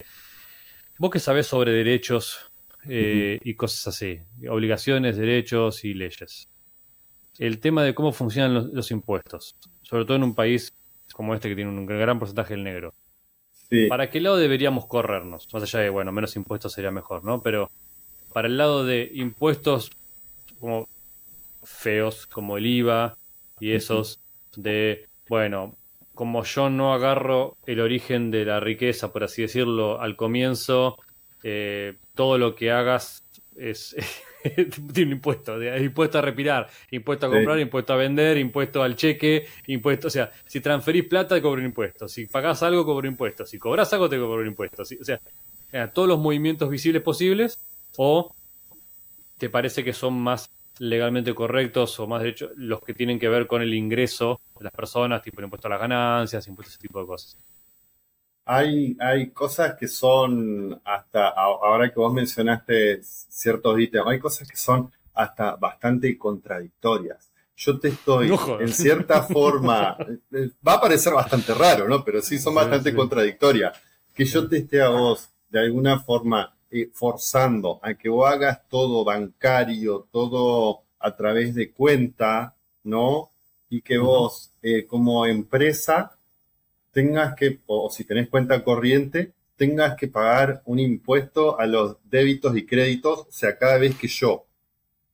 Vos 0.99 1.11
que 1.11 1.19
sabés 1.19 1.47
sobre 1.47 1.73
derechos 1.73 2.39
eh, 2.87 3.41
y 3.43 3.55
cosas 3.55 3.89
así, 3.89 4.21
obligaciones, 4.49 5.16
derechos 5.16 5.85
y 5.85 5.95
leyes. 5.95 6.49
El 7.39 7.59
tema 7.59 7.83
de 7.83 7.95
cómo 7.95 8.12
funcionan 8.12 8.71
los, 8.73 8.91
impuestos, 8.93 9.57
sobre 9.83 10.05
todo 10.05 10.16
en 10.16 10.23
un 10.23 10.35
país 10.35 10.73
como 11.12 11.35
este 11.35 11.49
que 11.49 11.57
tiene 11.57 11.71
un 11.71 11.87
gran 11.87 12.19
porcentaje 12.19 12.55
del 12.55 12.64
negro. 12.64 12.95
¿Para 13.89 14.09
qué 14.11 14.21
lado 14.21 14.37
deberíamos 14.37 14.87
corrernos? 14.87 15.49
Más 15.53 15.62
allá 15.62 15.81
de, 15.81 15.91
bueno, 15.91 16.11
menos 16.12 16.37
impuestos 16.37 16.73
sería 16.73 16.91
mejor, 16.91 17.25
¿no? 17.25 17.43
Pero 17.43 17.71
para 18.33 18.49
el 18.49 18.57
lado 18.57 18.85
de 18.85 19.11
impuestos 19.14 19.91
como 20.59 20.89
feos, 21.62 22.27
como 22.27 22.57
el 22.57 22.66
IVA 22.66 23.16
y 23.61 23.73
esos 23.73 24.21
de, 24.57 25.07
bueno, 25.29 25.75
como 26.14 26.43
yo 26.45 26.71
no 26.71 26.95
agarro 26.95 27.57
el 27.66 27.81
origen 27.81 28.31
de 28.31 28.45
la 28.45 28.59
riqueza, 28.59 29.12
por 29.12 29.25
así 29.25 29.43
decirlo, 29.43 30.01
al 30.01 30.16
comienzo, 30.16 30.97
eh, 31.43 31.95
todo 32.14 32.39
lo 32.39 32.55
que 32.55 32.71
hagas 32.73 33.23
es 33.57 33.95
tiene 34.93 35.12
impuesto, 35.12 35.62
impuesto 35.62 36.18
a 36.18 36.22
respirar, 36.22 36.68
impuesto 36.91 37.26
a 37.26 37.30
comprar, 37.30 37.59
impuesto 37.59 37.93
a 37.93 37.97
vender, 37.97 38.39
impuesto 38.39 38.82
al 38.82 38.97
cheque, 38.97 39.47
impuesto, 39.66 40.09
o 40.09 40.11
sea, 40.11 40.30
si 40.47 40.61
transferís 40.61 41.05
plata 41.05 41.34
te 41.34 41.43
cobro 41.43 41.61
un 41.61 41.66
impuesto, 41.66 42.09
si 42.09 42.26
pagás 42.26 42.62
algo 42.62 42.84
cobro 42.84 43.09
un 43.09 43.14
impuesto, 43.14 43.45
si 43.47 43.59
cobras 43.59 43.93
algo 43.93 44.09
te 44.09 44.18
cobro 44.18 44.43
un 44.43 44.49
impuesto, 44.49 44.82
o 44.82 45.05
sea, 45.05 45.20
todos 45.93 46.09
los 46.09 46.18
movimientos 46.18 46.70
visibles 46.70 47.03
posibles 47.03 47.59
o 47.97 48.34
te 49.39 49.51
parece 49.51 49.84
que 49.84 49.93
son 49.93 50.14
más 50.14 50.51
legalmente 50.78 51.34
correctos 51.34 51.99
o 51.99 52.07
más 52.07 52.22
de 52.22 52.28
hecho 52.28 52.51
los 52.57 52.80
que 52.82 52.95
tienen 52.95 53.18
que 53.18 53.28
ver 53.28 53.47
con 53.47 53.62
el 53.62 53.74
ingreso 53.74 54.41
de 54.59 54.64
las 54.64 54.72
personas, 54.72 55.22
tipo 55.22 55.41
el 55.41 55.45
impuesto 55.45 55.68
a 55.68 55.70
las 55.70 55.80
ganancias, 55.80 56.47
impuestos 56.47 56.74
a 56.74 56.76
ese 56.76 56.82
tipo 56.82 57.01
de 57.01 57.07
cosas. 57.07 57.36
Hay, 58.51 58.96
hay 58.99 59.28
cosas 59.28 59.74
que 59.78 59.86
son 59.86 60.80
hasta, 60.82 61.28
ahora 61.28 61.92
que 61.92 62.01
vos 62.01 62.12
mencionaste 62.14 63.01
ciertos 63.03 63.78
ítems, 63.78 64.07
hay 64.07 64.18
cosas 64.18 64.49
que 64.49 64.57
son 64.57 64.90
hasta 65.12 65.57
bastante 65.57 66.16
contradictorias. 66.16 67.30
Yo 67.57 67.78
te 67.78 67.88
estoy, 67.88 68.32
en 68.61 68.72
cierta 68.72 69.22
forma, 69.22 69.99
eh, 70.32 70.51
va 70.66 70.74
a 70.74 70.80
parecer 70.80 71.12
bastante 71.12 71.53
raro, 71.53 71.88
¿no? 71.88 72.03
Pero 72.03 72.22
sí 72.22 72.38
son 72.38 72.55
bastante 72.55 72.94
contradictorias. 72.94 73.76
Que 74.14 74.24
yo 74.24 74.49
te 74.49 74.59
esté 74.59 74.80
a 74.80 74.88
vos, 74.88 75.28
de 75.51 75.61
alguna 75.61 76.01
forma, 76.01 76.57
eh, 76.70 76.88
forzando 76.94 77.80
a 77.82 77.94
que 77.94 78.09
vos 78.09 78.30
hagas 78.30 78.66
todo 78.68 79.05
bancario, 79.05 80.09
todo 80.11 80.84
a 81.01 81.14
través 81.14 81.55
de 81.55 81.70
cuenta, 81.72 82.55
¿no? 82.84 83.30
Y 83.68 83.82
que 83.82 83.99
vos, 83.99 84.53
eh, 84.62 84.86
como 84.86 85.26
empresa, 85.26 86.18
tengas 86.99 87.36
que, 87.36 87.61
o 87.66 87.88
si 87.90 88.03
tenés 88.03 88.28
cuenta 88.28 88.64
corriente, 88.64 89.32
tengas 89.55 89.96
que 89.96 90.09
pagar 90.09 90.62
un 90.64 90.80
impuesto 90.80 91.57
a 91.61 91.64
los 91.64 91.99
débitos 92.11 92.57
y 92.57 92.66
créditos, 92.66 93.20
o 93.20 93.30
sea, 93.30 93.57
cada 93.57 93.78
vez 93.78 93.94
que 93.94 94.09
yo 94.09 94.46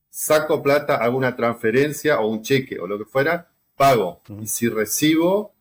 saco 0.09 0.63
plata, 0.63 0.97
hago 0.97 1.19
una 1.19 1.37
transferencia 1.37 2.21
o 2.21 2.29
un 2.29 2.41
cheque 2.41 2.79
o 2.81 2.87
lo 2.87 2.97
que 2.97 3.05
fuera, 3.05 3.51
pago. 3.77 4.23
Y 4.41 4.47
si 4.47 4.71
recibo, 4.71 5.53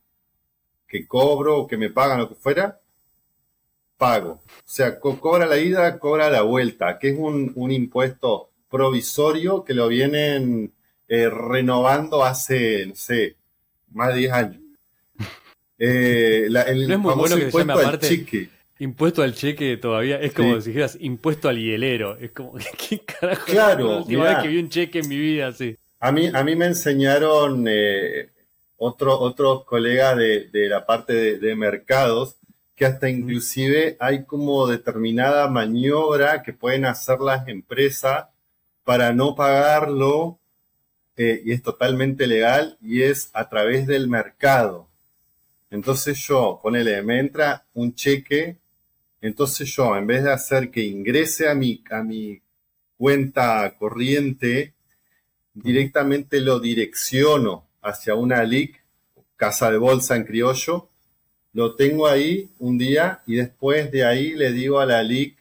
que 0.87 1.05
cobro 1.05 1.57
o 1.57 1.67
que 1.67 1.75
me 1.75 1.89
pagan 1.89 2.19
lo 2.19 2.29
que 2.29 2.35
fuera, 2.35 2.79
pago. 3.97 4.39
O 4.45 4.63
sea, 4.63 5.01
cobra 5.01 5.45
la 5.45 5.57
ida, 5.57 5.99
cobra 5.99 6.29
la 6.29 6.43
vuelta, 6.43 6.99
que 6.99 7.09
es 7.09 7.17
un, 7.19 7.53
impuesto 7.69 8.51
provisorio 8.69 9.65
que 9.65 9.73
lo 9.73 9.89
vienen 9.89 10.71
eh, 11.09 11.29
renovando 11.29 12.23
hace, 12.23 12.85
no 12.85 12.95
sé, 12.95 13.35
más 13.91 14.13
de 14.13 14.19
10 14.21 14.31
años. 14.31 14.62
Eh, 15.85 16.47
la, 16.49 16.61
el 16.61 16.87
no 16.87 16.93
es 16.93 16.99
muy 16.99 17.13
bueno 17.13 17.35
que 17.35 17.51
se 17.51 17.57
llame 17.57 17.73
aparte 17.73 18.07
cheque. 18.07 18.49
impuesto 18.79 19.21
al 19.21 19.33
cheque 19.33 19.75
todavía. 19.77 20.19
Es 20.21 20.33
como 20.33 20.61
si 20.61 20.69
dijeras 20.69 20.97
impuesto 21.01 21.49
al 21.49 21.57
hielero. 21.57 22.17
Es 22.17 22.31
como, 22.31 22.53
¿qué 22.89 22.99
carajo? 22.99 23.45
Claro. 23.45 23.87
La 23.87 23.97
última 23.97 24.23
vez 24.25 24.37
que 24.39 24.47
vi 24.47 24.59
un 24.59 24.69
cheque 24.69 24.99
en 24.99 25.09
mi 25.09 25.17
vida, 25.17 25.51
sí. 25.51 25.75
A 25.99 26.11
mí, 26.11 26.29
a 26.33 26.43
mí 26.43 26.55
me 26.55 26.67
enseñaron 26.67 27.65
eh, 27.67 28.29
otro, 28.77 29.19
otros 29.19 29.65
colegas 29.65 30.17
de, 30.17 30.49
de 30.49 30.67
la 30.69 30.85
parte 30.85 31.13
de, 31.13 31.39
de 31.39 31.55
mercados 31.55 32.35
que 32.75 32.85
hasta 32.85 33.09
inclusive 33.09 33.97
hay 33.99 34.25
como 34.25 34.67
determinada 34.67 35.47
maniobra 35.47 36.41
que 36.43 36.53
pueden 36.53 36.85
hacer 36.85 37.19
las 37.19 37.47
empresas 37.47 38.25
para 38.83 39.13
no 39.13 39.35
pagarlo 39.35 40.39
eh, 41.15 41.41
y 41.45 41.51
es 41.51 41.61
totalmente 41.61 42.25
legal 42.25 42.77
y 42.81 43.03
es 43.03 43.29
a 43.33 43.47
través 43.47 43.85
del 43.85 44.07
mercado. 44.07 44.87
Entonces 45.73 46.19
yo, 46.27 46.59
ponele, 46.61 47.01
me 47.01 47.19
entra 47.19 47.65
un 47.73 47.95
cheque, 47.95 48.57
entonces 49.19 49.67
yo, 49.75 49.95
en 49.97 50.05
vez 50.05 50.23
de 50.23 50.31
hacer 50.31 50.69
que 50.69 50.83
ingrese 50.83 51.49
a 51.49 51.55
mi, 51.55 51.83
a 51.89 52.03
mi 52.03 52.39
cuenta 52.95 53.75
corriente, 53.79 54.75
directamente 55.51 56.41
lo 56.41 56.59
direcciono 56.59 57.65
hacia 57.81 58.13
una 58.13 58.43
LIC, 58.43 58.83
casa 59.35 59.71
de 59.71 59.79
bolsa 59.79 60.15
en 60.15 60.25
criollo, 60.25 60.89
lo 61.53 61.73
tengo 61.75 62.07
ahí 62.07 62.51
un 62.59 62.77
día 62.77 63.23
y 63.25 63.37
después 63.37 63.91
de 63.91 64.05
ahí 64.05 64.33
le 64.33 64.51
digo 64.51 64.79
a 64.79 64.85
la 64.85 65.01
LIC, 65.01 65.35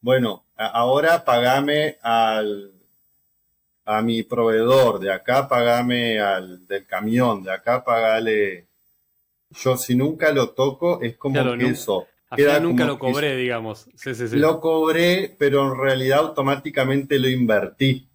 bueno, 0.00 0.44
ahora 0.56 1.24
pagame 1.24 1.96
al, 2.00 2.70
a 3.84 4.02
mi 4.02 4.22
proveedor, 4.22 5.00
de 5.00 5.12
acá 5.12 5.48
pagame 5.48 6.20
al 6.20 6.64
del 6.68 6.86
camión, 6.86 7.42
de 7.42 7.50
acá 7.50 7.82
pagale. 7.82 8.67
Yo 9.50 9.76
si 9.76 9.96
nunca 9.96 10.32
lo 10.32 10.50
toco, 10.50 11.00
es 11.02 11.16
como 11.16 11.56
que 11.56 11.66
eso. 11.68 12.06
Queda 12.36 12.60
nunca 12.60 12.84
lo 12.84 12.98
cobré, 12.98 13.36
digamos. 13.36 13.88
Sí, 13.94 14.14
sí, 14.14 14.28
sí. 14.28 14.36
Lo 14.36 14.60
cobré, 14.60 15.34
pero 15.38 15.72
en 15.72 15.78
realidad 15.80 16.18
automáticamente 16.18 17.18
lo 17.18 17.28
invertí. 17.28 18.06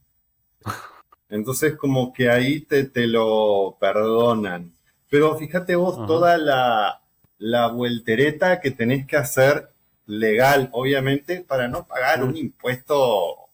Entonces 1.30 1.76
como 1.76 2.14
que 2.14 2.30
ahí 2.30 2.62
te, 2.62 2.86
te 2.86 3.08
lo 3.08 3.76
perdonan. 3.80 4.72
Pero 5.10 5.36
fíjate 5.36 5.76
vos 5.76 6.06
toda 6.06 6.38
la, 6.38 7.02
la 7.40 7.68
vueltereta 7.68 8.62
que 8.62 8.72
tenés 8.72 9.06
que 9.08 9.18
hacer 9.18 9.70
legal, 10.06 10.70
obviamente, 10.74 11.42
para 11.42 11.68
no 11.68 11.86
pagar 11.86 12.24
un 12.24 12.38
impuesto 12.38 13.50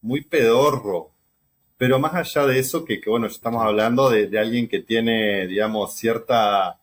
muy 0.00 0.22
pedorro. 0.22 1.10
Pero 1.76 1.98
más 1.98 2.14
allá 2.14 2.46
de 2.46 2.58
eso, 2.58 2.84
que, 2.84 3.00
bueno, 3.06 3.26
estamos 3.26 3.62
hablando 3.62 4.08
de, 4.10 4.38
alguien 4.38 4.68
que 4.68 4.80
tiene, 4.80 5.46
digamos, 5.46 5.94
cierta 5.94 6.78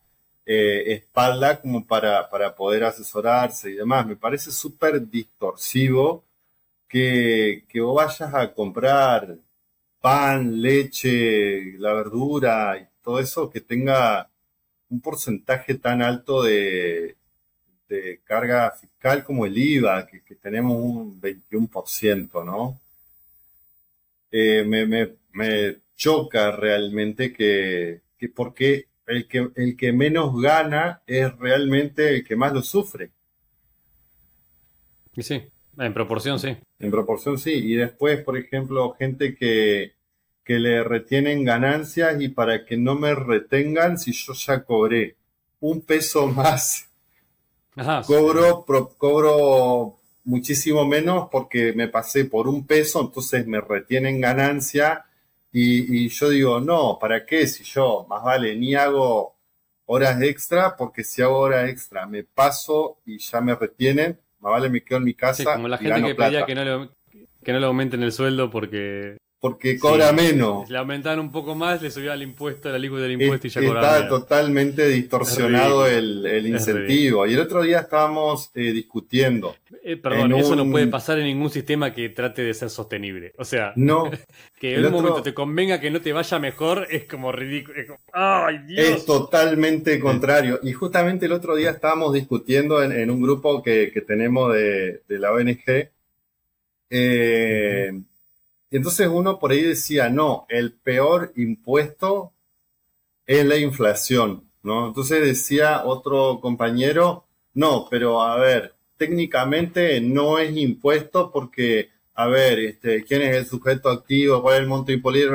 eh, 0.46 0.94
espalda 0.94 1.62
como 1.62 1.86
para, 1.86 2.30
para 2.30 2.56
poder 2.56 2.84
asesorarse 2.84 3.72
y 3.72 3.76
demás. 3.76 4.06
Me 4.08 4.16
parece 4.16 4.52
súper 4.52 5.08
distorsivo 5.10 6.24
que, 6.88 7.66
que 7.70 7.82
vos 7.82 7.96
vayas 7.96 8.34
a 8.34 8.54
comprar 8.54 9.38
pan, 10.02 10.62
leche, 10.62 11.78
la 11.80 11.94
verdura 11.94 12.78
y 12.78 12.86
todo 13.02 13.20
eso 13.20 13.50
que 13.50 13.62
tenga 13.62 14.30
un 14.90 15.02
porcentaje 15.02 15.76
tan 15.76 16.02
alto 16.02 16.44
de, 16.44 17.16
carga 18.26 18.72
fiscal 18.72 19.24
como 19.24 19.46
el 19.46 19.58
IVA, 19.58 20.08
que, 20.08 20.36
tenemos 20.36 20.78
un 20.78 21.22
21%, 21.22 22.44
¿no? 22.44 22.80
Eh, 24.32 24.64
me, 24.66 25.78
choca 25.96 26.52
realmente 26.52 27.32
que, 27.32 28.02
que 28.18 28.28
porque 28.30 28.88
el 29.08 29.28
que, 29.28 29.50
el 29.56 29.76
que 29.78 29.94
menos 29.94 30.40
gana 30.42 31.02
es 31.06 31.36
realmente 31.38 32.16
el 32.16 32.24
que 32.26 32.36
más 32.36 32.54
lo 32.54 32.62
sufre. 32.62 33.12
Y 35.16 35.24
sí, 35.24 35.44
en 35.78 35.94
proporción 35.94 36.40
sí. 36.40 36.58
En 36.80 36.92
proporción 36.92 37.38
sí. 37.38 37.52
Y 37.54 37.76
después, 37.76 38.24
por 38.24 38.38
ejemplo, 38.38 38.94
gente 38.94 39.36
que, 39.36 39.94
que 40.44 40.60
le 40.60 40.84
retienen 40.84 41.44
ganancias 41.44 42.20
y 42.22 42.30
para 42.30 42.66
que 42.66 42.78
no 42.78 42.96
me 42.96 43.16
retengan 43.16 43.98
si 43.98 44.12
yo 44.14 44.34
ya 44.34 44.64
cobré 44.64 45.16
un 45.60 45.82
peso 45.82 46.28
más. 46.28 46.90
cobro, 48.06 48.66
cobro 48.98 49.98
muchísimo 50.26 50.86
menos 50.86 51.28
porque 51.32 51.74
me 51.74 51.88
pasé 51.88 52.26
por 52.26 52.48
un 52.48 52.66
peso, 52.66 53.02
entonces 53.02 53.46
me 53.48 53.62
retienen 53.62 54.22
ganancia 54.22 55.06
y, 55.54 56.06
y, 56.06 56.10
yo 56.10 56.30
digo, 56.30 56.60
no, 56.60 56.98
¿para 57.00 57.26
qué? 57.26 57.46
Si 57.48 57.64
yo 57.64 58.06
más 58.10 58.24
vale 58.24 58.56
ni 58.56 58.74
hago 58.74 59.38
horas 59.86 60.22
extra, 60.22 60.76
porque 60.76 61.04
si 61.04 61.22
hago 61.22 61.38
horas 61.38 61.70
extra 61.70 62.08
me 62.08 62.24
paso 62.24 62.98
y 63.06 63.20
ya 63.20 63.40
me 63.40 63.56
retienen, 63.56 64.20
más 64.40 64.52
vale 64.52 64.70
me 64.70 64.84
quedo 64.84 64.98
en 64.98 65.06
mi 65.06 65.14
casa. 65.14 65.56
como 65.56 65.68
la 65.68 65.78
gente 65.78 66.02
que 66.04 66.16
pedía 66.16 66.46
que 66.46 66.56
no, 66.56 66.64
le, 66.64 66.90
que 67.44 67.54
no 67.54 67.60
le 67.60 67.66
aumenten 67.66 68.02
el 68.04 68.12
sueldo 68.12 68.50
porque 68.50 69.18
porque 69.44 69.78
cobra 69.78 70.14
menos. 70.14 70.70
Le 70.70 70.78
aumentaban 70.78 71.20
un 71.20 71.30
poco 71.30 71.54
más, 71.54 71.82
le 71.82 71.92
subía 71.92 72.14
el 72.14 72.22
impuesto, 72.22 72.70
la 72.70 72.76
alícuota 72.76 73.04
del 73.04 73.22
impuesto 73.22 73.48
y 73.48 73.50
ya 73.50 73.62
cobraba. 73.62 73.98
Está 73.98 74.08
totalmente 74.08 74.88
distorsionado 74.88 75.86
el, 75.86 76.48
incentivo. 76.48 77.28
Y 77.28 77.34
el 77.34 77.42
otro 77.42 77.62
día 77.62 77.80
estábamos 77.80 78.52
eh, 78.56 78.72
discutiendo. 78.72 79.54
Eh, 79.84 79.98
perdón, 79.98 80.32
eso 80.36 80.56
no 80.56 80.72
puede 80.72 80.88
pasar 80.88 81.20
en 81.20 81.26
ningún 81.26 81.50
sistema 81.50 81.94
que 81.94 82.08
trate 82.08 82.42
de 82.42 82.54
ser 82.54 82.70
sostenible. 82.70 83.34
O 83.38 83.44
sea, 83.44 83.74
no, 83.76 84.10
que 84.62 84.76
en 84.76 84.86
un 84.86 84.94
momento 84.94 85.22
te 85.22 85.34
convenga 85.34 85.82
que 85.82 85.92
no 85.92 86.00
te 86.00 86.14
vaya 86.14 86.40
mejor 86.40 86.88
es 86.90 87.04
como 87.04 87.34
ridículo. 87.34 87.78
Es, 87.78 87.88
¡Ay, 88.14 88.60
Dios! 88.60 88.88
es 88.88 89.06
totalmente 89.06 90.00
contrario. 90.00 90.62
Y 90.64 90.72
justamente 90.72 91.26
el 91.26 91.34
otro 91.34 91.58
día 91.58 91.72
estábamos 91.72 92.14
discutiendo 92.14 92.82
en, 92.82 93.12
un 93.12 93.22
grupo 93.22 93.62
que, 93.62 93.92
tenemos 94.08 94.54
de, 94.54 95.02
la 95.10 95.34
ONG. 95.34 95.90
Eh, 96.90 97.92
y 98.74 98.78
entonces 98.78 99.08
uno 99.08 99.38
por 99.38 99.52
ahí 99.52 99.62
decía, 99.62 100.10
no, 100.10 100.48
el 100.50 100.74
peor 100.74 101.32
impuesto 101.36 102.34
es 103.28 103.46
la 103.46 103.58
inflación, 103.58 104.50
¿no? 104.64 104.88
Entonces 104.88 105.24
decía 105.24 105.84
otro 105.86 106.40
compañero, 106.42 107.28
no, 107.54 107.86
pero 107.88 108.24
a 108.24 108.36
ver, 108.40 108.74
técnicamente 108.98 110.02
no 110.02 110.40
es 110.40 110.58
impuesto 110.58 111.32
porque, 111.32 111.92
a 112.16 112.26
ver, 112.26 112.58
este, 112.58 113.04
quién 113.04 113.22
es 113.22 113.36
el 113.36 113.46
sujeto 113.46 113.90
activo, 113.90 114.42
cuál 114.42 114.56
es 114.56 114.62
el 114.62 114.68
monto 114.68 114.92
impolido, 114.92 115.32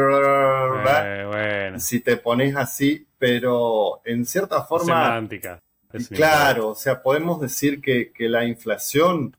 eh, 0.84 1.24
bueno. 1.24 1.78
si 1.78 2.00
te 2.00 2.16
pones 2.16 2.56
así, 2.56 3.06
pero 3.18 4.00
en 4.04 4.26
cierta 4.26 4.64
forma... 4.64 5.06
Semántica. 5.06 5.62
claro, 6.08 6.70
o 6.70 6.74
sea, 6.74 7.00
podemos 7.00 7.40
decir 7.40 7.80
que, 7.80 8.10
que 8.10 8.28
la 8.28 8.44
inflación 8.46 9.36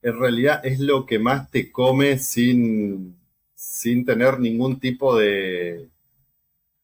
en 0.00 0.18
realidad 0.18 0.64
es 0.64 0.80
lo 0.80 1.04
que 1.04 1.18
más 1.18 1.50
te 1.50 1.70
come 1.70 2.18
sin, 2.18 3.17
sin 3.58 4.04
tener 4.04 4.38
ningún 4.38 4.78
tipo 4.78 5.16
de... 5.16 5.88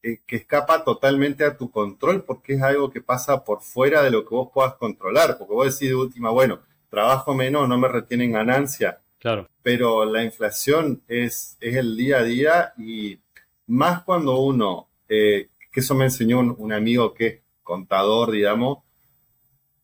Eh, 0.02 0.18
que 0.26 0.36
escapa 0.36 0.82
totalmente 0.84 1.44
a 1.44 1.56
tu 1.56 1.70
control 1.70 2.24
porque 2.24 2.54
es 2.54 2.62
algo 2.62 2.90
que 2.90 3.00
pasa 3.00 3.44
por 3.44 3.62
fuera 3.62 4.02
de 4.02 4.10
lo 4.10 4.24
que 4.24 4.34
vos 4.34 4.50
puedas 4.52 4.74
controlar, 4.74 5.38
porque 5.38 5.54
vos 5.54 5.66
decís 5.66 5.88
de 5.88 5.94
última, 5.94 6.30
bueno, 6.30 6.58
trabajo 6.90 7.32
menos, 7.32 7.68
no 7.68 7.78
me 7.78 7.86
retienen 7.86 8.32
ganancia, 8.32 8.98
claro. 9.20 9.48
pero 9.62 10.04
la 10.04 10.24
inflación 10.24 11.00
es, 11.06 11.56
es 11.60 11.76
el 11.76 11.96
día 11.96 12.18
a 12.18 12.24
día 12.24 12.74
y 12.76 13.20
más 13.68 14.02
cuando 14.02 14.38
uno, 14.40 14.88
eh, 15.08 15.48
que 15.72 15.80
eso 15.80 15.94
me 15.94 16.04
enseñó 16.04 16.40
un, 16.40 16.72
amigo 16.72 17.14
que 17.14 17.26
es 17.26 17.40
contador, 17.62 18.32
digamos, 18.32 18.78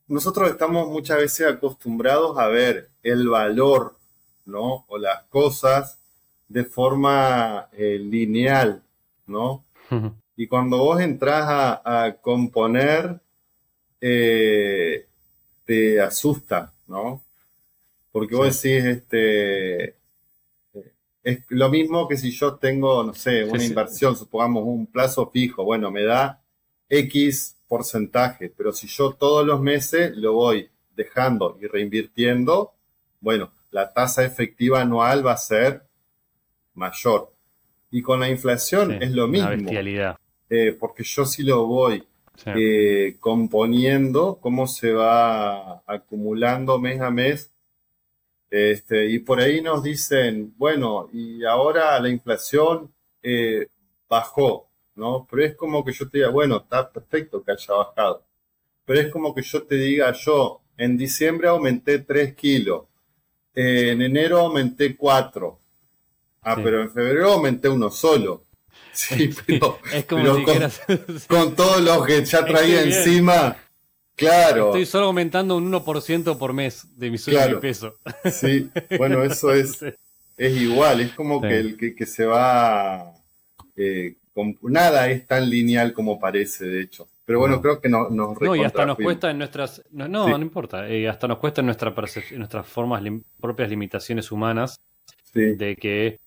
nosotros 0.09 0.51
estamos 0.51 0.89
muchas 0.89 1.19
veces 1.19 1.47
acostumbrados 1.47 2.37
a 2.37 2.49
ver 2.49 2.91
el 3.05 3.29
valor, 3.29 3.97
¿no? 4.45 4.85
O 4.89 4.99
las 4.99 5.23
cosas 5.27 6.00
de 6.51 6.65
forma 6.65 7.69
eh, 7.73 7.99
lineal, 7.99 8.83
¿no? 9.29 9.65
Y 10.37 10.49
cuando 10.49 10.79
vos 10.79 11.01
entras 11.01 11.45
a, 11.85 12.17
componer, 12.21 13.21
eh, 14.01 15.07
te 15.65 16.01
asusta, 16.01 16.73
¿no? 16.89 17.23
Porque 18.11 18.35
vos 18.35 18.63
decís, 18.63 18.85
este, 18.85 19.95
es 21.23 21.45
lo 21.51 21.71
mismo 21.71 22.09
que 22.09 22.17
si 22.17 22.33
yo 22.33 22.57
tengo, 22.57 23.05
no 23.05 23.15
sé, 23.15 23.45
una 23.45 23.65
inversión, 23.65 24.17
supongamos 24.17 24.65
un 24.65 24.87
plazo 24.87 25.31
fijo, 25.31 25.65
bueno, 25.65 25.93
me 25.93 26.03
da 26.03 26.43
X 26.89 27.57
porcentaje, 27.69 28.53
pero 28.57 28.73
si 28.73 28.89
yo 28.89 29.13
todos 29.13 29.47
los 29.47 29.61
meses 29.61 30.17
lo 30.17 30.33
voy 30.33 30.69
dejando 30.97 31.57
y 31.61 31.67
reinvirtiendo, 31.67 32.73
bueno, 33.21 33.53
la 33.71 33.93
tasa 33.93 34.25
efectiva 34.25 34.81
anual 34.81 35.25
va 35.25 35.33
a 35.35 35.37
ser 35.37 35.90
mayor. 36.81 37.33
Y 37.93 38.03
con 38.03 38.21
la 38.21 38.29
inflación 38.29 39.03
es 39.03 39.13
lo 39.13 39.29
mismo. 39.29 39.51
Eh, 40.49 40.77
porque 40.79 41.05
yo 41.05 41.25
sí 41.25 41.45
lo 41.45 41.67
voy 41.67 42.03
eh, 42.47 43.17
componiendo, 43.21 44.39
cómo 44.41 44.67
se 44.67 44.93
va 44.93 45.83
acumulando 45.87 46.81
mes 46.81 47.01
a 47.01 47.11
mes. 47.11 47.53
Este, 48.51 49.07
y 49.07 49.21
por 49.21 49.41
ahí 49.41 49.61
nos 49.61 49.83
dicen, 49.83 50.55
bueno, 50.57 51.09
y 51.13 51.45
ahora 51.45 52.01
la 52.01 52.09
inflación 52.09 52.93
eh, 53.23 53.69
bajó, 54.09 54.69
¿no? 54.97 55.27
Pero 55.31 55.45
es 55.45 55.55
como 55.55 55.85
que 55.85 55.93
yo 55.93 56.09
te 56.09 56.19
diga, 56.19 56.31
bueno, 56.31 56.57
está 56.57 56.91
perfecto 56.91 57.45
que 57.45 57.53
haya 57.53 57.75
bajado. 57.75 58.25
pero 58.85 59.01
es 59.01 59.09
como 59.13 59.33
que 59.33 59.43
yo 59.43 59.63
te 59.63 59.77
diga, 59.77 60.13
yo 60.13 60.63
en 60.77 60.97
diciembre 60.97 61.47
aumenté 61.47 62.01
3 62.01 62.35
kilos, 62.35 62.87
en 63.55 64.03
enero 64.03 64.39
aumenté 64.39 64.97
4, 64.97 65.61
ah, 66.43 66.57
pero 66.63 66.83
en 66.83 66.91
febrero 66.91 67.33
aumenté 67.33 67.69
uno 67.69 67.91
solo. 67.91 68.45
Sí, 68.93 69.31
pero, 69.47 69.79
es 69.93 70.05
como 70.05 70.35
si 70.35 70.45
con, 71.29 71.55
todos 71.55 71.81
los 71.81 72.05
que 72.05 72.25
ya 72.25 72.45
traía 72.45 72.83
encima, 72.83 73.57
claro. 74.17 74.67
Estoy 74.67 74.85
solo 74.85 75.07
aumentando 75.07 75.57
un 75.57 75.71
1% 75.73 76.37
por 76.37 76.53
mes 76.53 76.87
de 76.99 77.11
mi 77.11 77.17
sueldo 77.17 77.55
de 77.55 77.57
peso. 77.57 77.99
Sí, 78.31 78.69
bueno, 78.99 79.23
eso 79.23 79.53
es, 79.55 79.81
es 80.37 80.57
igual, 80.61 81.01
es 81.03 81.13
como 81.13 81.41
que 81.41 81.57
el 81.57 81.77
que, 81.77 82.05
se 82.05 82.27
va... 82.27 83.15
Eh, 83.77 84.17
nada 84.63 85.09
es 85.09 85.25
tan 85.27 85.49
lineal 85.49 85.93
como 85.93 86.19
parece, 86.19 86.65
de 86.65 86.83
hecho. 86.83 87.09
Pero 87.25 87.39
bueno, 87.39 87.63
creo 87.63 87.81
que 87.81 87.89
no, 87.89 88.11
nos 88.11 88.41
No, 88.41 88.57
y 88.57 88.65
hasta 88.65 88.85
nos 88.85 88.97
cuesta 88.97 89.31
en 89.31 89.39
nuestras. 89.39 89.85
No, 89.93 90.09
no, 90.09 90.37
importa. 90.41 90.89
Eh, 90.89 91.09
hasta 91.09 91.29
nos 91.29 91.39
cuesta 91.39 91.61
en, 91.61 91.67
nuestra 91.67 91.95
en 92.31 92.39
nuestras 92.39 92.67
formas, 92.67 93.05
propias 93.41 93.71
limitaciones 93.71 94.33
humanas 94.33 94.81
de 95.33 95.77
que 95.77 96.19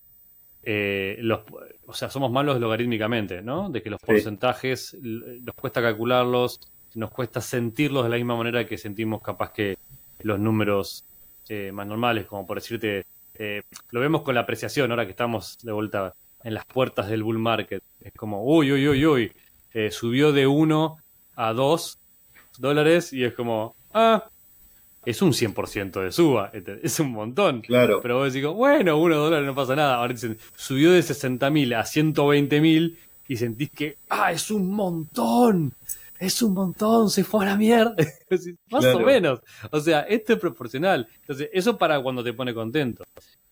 eh, 0.64 1.18
los. 1.20 1.42
O 1.86 1.94
sea, 1.94 2.10
somos 2.10 2.32
malos 2.32 2.60
logarítmicamente, 2.60 3.42
¿no? 3.42 3.70
De 3.70 3.82
que 3.82 3.90
los 3.90 4.00
porcentajes 4.00 4.98
nos 5.02 5.56
cuesta 5.56 5.82
calcularlos, 5.82 6.60
nos 6.96 7.12
cuesta 7.12 7.42
sentirlos 7.42 8.04
de 8.04 8.10
la 8.10 8.16
misma 8.16 8.36
manera 8.36 8.66
que 8.66 8.78
sentimos 8.78 9.22
capaz 9.22 9.52
que 9.52 9.78
los 10.20 10.40
números 10.40 11.06
eh, 11.50 11.72
más 11.72 11.88
normales, 11.88 12.26
como 12.26 12.48
por 12.48 12.58
decirte. 12.58 13.06
lo 13.92 14.00
vemos 14.00 14.22
con 14.22 14.36
la 14.36 14.42
apreciación 14.42 14.92
ahora 14.92 15.06
que 15.06 15.12
estamos 15.12 15.58
de 15.64 15.72
vuelta 15.72 16.14
en 16.44 16.54
las 16.54 16.66
puertas 16.66 17.10
del 17.10 17.24
bull 17.24 17.40
market. 17.40 17.84
Es 18.02 18.14
como, 18.14 18.44
uy, 18.44 18.72
uy, 18.72 18.88
uy, 18.88 19.06
uy 19.06 19.32
eh, 19.74 19.90
subió 19.90 20.32
de 20.32 20.46
1 20.46 20.98
a 21.36 21.54
2 21.54 22.00
dólares 22.60 23.12
y 23.12 23.24
es 23.24 23.34
como, 23.34 23.76
ah, 23.94 24.30
es 25.06 25.22
un 25.22 25.32
100% 25.32 26.02
de 26.02 26.12
suba, 26.12 26.52
es 26.54 27.00
un 27.00 27.12
montón. 27.12 27.62
Claro. 27.62 28.00
Pero 28.02 28.18
vos 28.18 28.34
decís, 28.34 28.48
bueno, 28.48 28.98
1 28.98 29.16
dólar 29.18 29.44
no 29.44 29.56
pasa 29.56 29.76
nada. 29.76 29.96
Ahora 29.96 30.14
dicen, 30.14 30.38
subió 30.56 30.92
de 30.92 31.04
60 31.04 31.50
mil 31.50 31.74
a 31.74 31.86
120 31.86 32.62
mil 32.62 32.98
y 33.28 33.38
sentís 33.38 33.70
que, 33.72 33.98
ah, 34.10 34.32
es 34.32 34.50
un 34.52 34.72
montón. 34.72 35.74
Es 36.20 36.42
un 36.42 36.54
montón, 36.54 37.10
se 37.10 37.24
fue 37.24 37.44
a 37.44 37.50
la 37.50 37.58
mierda. 37.58 37.96
Más 38.72 38.86
o 38.86 39.00
menos. 39.00 39.42
O 39.72 39.80
sea, 39.80 40.02
esto 40.02 40.34
es 40.34 40.40
proporcional. 40.40 41.08
Entonces, 41.22 41.50
eso 41.52 41.78
para 41.78 42.00
cuando 42.02 42.24
te 42.24 42.32
pone 42.32 42.54
contento. 42.54 43.04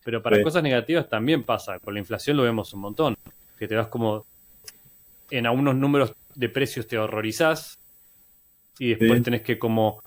Pero 0.04 0.22
para 0.24 0.42
cosas 0.42 0.64
negativas 0.64 1.10
también 1.10 1.44
pasa. 1.44 1.80
Con 1.80 1.94
la 1.94 2.00
inflación 2.00 2.38
lo 2.38 2.44
vemos 2.44 2.74
un 2.74 2.80
montón. 2.80 3.18
Que 3.60 3.68
te 3.68 3.76
vas 3.76 3.88
como 3.88 4.26
en 5.30 5.48
algunos 5.48 5.76
números 5.76 6.14
de 6.36 6.50
precios 6.50 6.88
te 6.88 6.98
horrorizás 6.98 7.78
y 8.80 8.96
después 8.96 9.22
tenés 9.24 9.42
que 9.42 9.60
como 9.60 10.02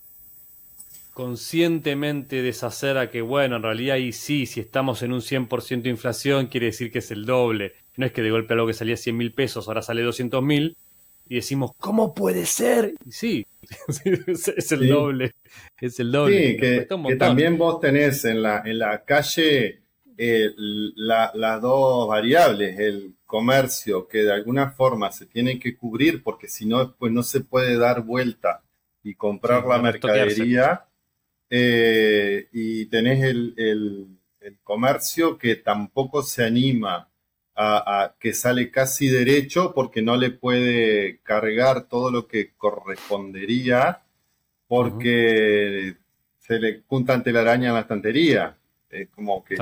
conscientemente 1.15 2.43
deshacer 2.43 2.99
a 2.99 3.09
que, 3.11 3.23
bueno, 3.23 3.57
en 3.57 3.63
realidad 3.63 3.97
y 3.97 4.13
sí, 4.13 4.47
si 4.47 4.61
estamos 4.61 5.03
en 5.03 5.13
un 5.13 5.21
100% 5.21 5.83
de 5.83 5.89
inflación, 5.89 6.49
quiere 6.49 6.67
decir 6.67 6.91
que 6.91 6.99
es 6.99 7.11
el 7.13 7.25
doble. 7.25 7.73
No 7.97 8.05
es 8.05 8.13
que 8.13 8.21
de 8.21 8.33
golpe 8.33 8.53
algo 8.55 8.67
que 8.67 8.75
salía 8.75 8.97
100 8.97 9.17
mil 9.17 9.33
pesos 9.33 9.69
ahora 9.69 9.81
sale 9.81 10.03
200 10.03 10.43
mil 10.43 10.77
y 11.29 11.37
decimos, 11.37 11.71
¿cómo 11.79 12.15
puede 12.15 12.45
ser? 12.47 12.95
Y 13.07 13.13
sí, 13.13 13.47
es 14.27 14.73
el 14.73 14.89
doble. 14.89 15.33
Es 15.81 16.01
el 16.01 16.11
doble. 16.11 16.53
Sí, 16.53 16.57
que, 16.57 17.17
también 17.17 17.57
vos 17.57 17.81
tenés 17.81 18.25
en 18.25 18.43
la, 18.43 18.63
en 18.65 18.81
la 18.81 19.05
calle 19.05 19.83
eh, 20.19 20.51
las 20.57 21.63
dos 21.63 22.09
variables, 22.09 22.79
el 22.79 23.15
comercio 23.25 24.09
que 24.09 24.19
de 24.19 24.33
alguna 24.33 24.73
forma 24.73 25.13
se 25.13 25.27
tiene 25.27 25.61
que 25.61 25.77
cubrir 25.77 26.25
porque 26.25 26.49
si 26.49 26.67
no 26.67 26.85
después 26.85 27.13
no 27.13 27.23
se 27.23 27.41
puede 27.41 27.79
dar 27.79 28.03
vuelta 28.03 28.63
y 29.05 29.15
comprar 29.15 29.65
la 29.67 29.79
mercadería 29.79 30.87
eh, 31.57 32.49
y 32.51 32.87
tenés 32.87 33.23
el, 33.23 34.09
comercio 34.65 35.39
que 35.39 35.55
tampoco 35.55 36.23
se 36.23 36.45
anima 36.45 37.09
a, 37.55 38.15
que 38.19 38.35
sale 38.35 38.73
casi 38.73 39.07
derecho 39.07 39.73
porque 39.73 40.03
no 40.03 40.17
le 40.17 40.31
puede 40.31 41.21
cargar 41.23 41.85
todo 41.89 42.11
lo 42.11 42.27
que 42.27 42.55
correspondería 42.57 44.03
porque 44.67 45.95
se 46.39 46.59
le 46.59 46.83
junta 46.89 47.15
ante 47.15 47.33
la 47.33 47.43
araña 47.43 47.69
en 47.69 47.75
la 47.75 47.81
estantería. 47.83 48.57
Es 48.91 49.09
como 49.11 49.45
que 49.45 49.57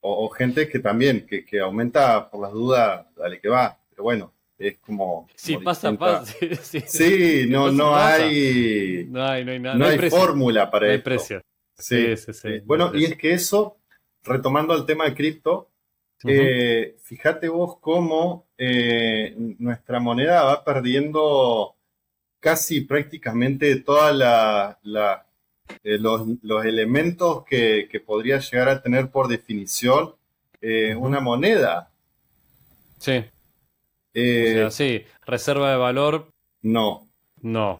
o, 0.00 0.28
gente 0.28 0.68
que 0.68 0.78
también, 0.78 1.26
que, 1.26 1.60
aumenta 1.60 2.30
por 2.30 2.42
las 2.42 2.52
dudas, 2.52 3.06
dale 3.16 3.40
que 3.40 3.48
va. 3.48 3.78
Pero 3.90 4.02
bueno, 4.02 4.32
es 4.58 4.78
como. 4.78 5.28
Sí, 5.34 5.56
pasa, 5.58 5.92
pasa. 5.94 6.34
Sí, 6.62 7.46
no, 7.48 7.70
no, 7.70 7.96
hay, 7.96 9.06
no 9.08 9.24
hay. 9.24 9.44
No 9.44 9.52
hay, 9.52 9.58
no 9.60 9.86
hay, 9.86 10.10
fórmula 10.10 10.70
para 10.70 10.86
no 10.86 10.92
hay 10.92 10.98
precio. 10.98 11.40
Sí, 11.76 12.16
sí, 12.16 12.32
sí. 12.32 12.48
Bueno, 12.64 12.90
y 12.94 13.04
es 13.04 13.16
que 13.16 13.32
eso, 13.32 13.78
retomando 14.24 14.74
el 14.74 14.84
tema 14.84 15.04
de 15.04 15.14
cripto, 15.14 15.70
eh, 16.24 16.96
fíjate 17.02 17.48
vos 17.48 17.78
cómo 17.80 18.48
eh, 18.58 19.34
nuestra 19.58 20.00
moneda 20.00 20.42
va 20.42 20.64
perdiendo 20.64 21.76
casi 22.40 22.80
prácticamente 22.80 23.76
toda 23.76 24.12
la, 24.12 24.78
la 24.82 25.28
eh, 25.84 25.98
los, 25.98 26.64
elementos 26.64 27.44
que, 27.44 28.02
podría 28.04 28.38
llegar 28.38 28.68
a 28.68 28.82
tener 28.82 29.10
por 29.10 29.28
definición 29.28 30.14
eh, 30.60 30.94
una 30.94 31.20
moneda. 31.20 31.90
Sí. 32.98 33.24
Eh, 34.20 34.64
o 34.64 34.70
sea, 34.70 34.70
sí, 34.70 35.04
reserva 35.26 35.70
de 35.70 35.76
valor. 35.76 36.30
No. 36.62 37.08
No. 37.42 37.78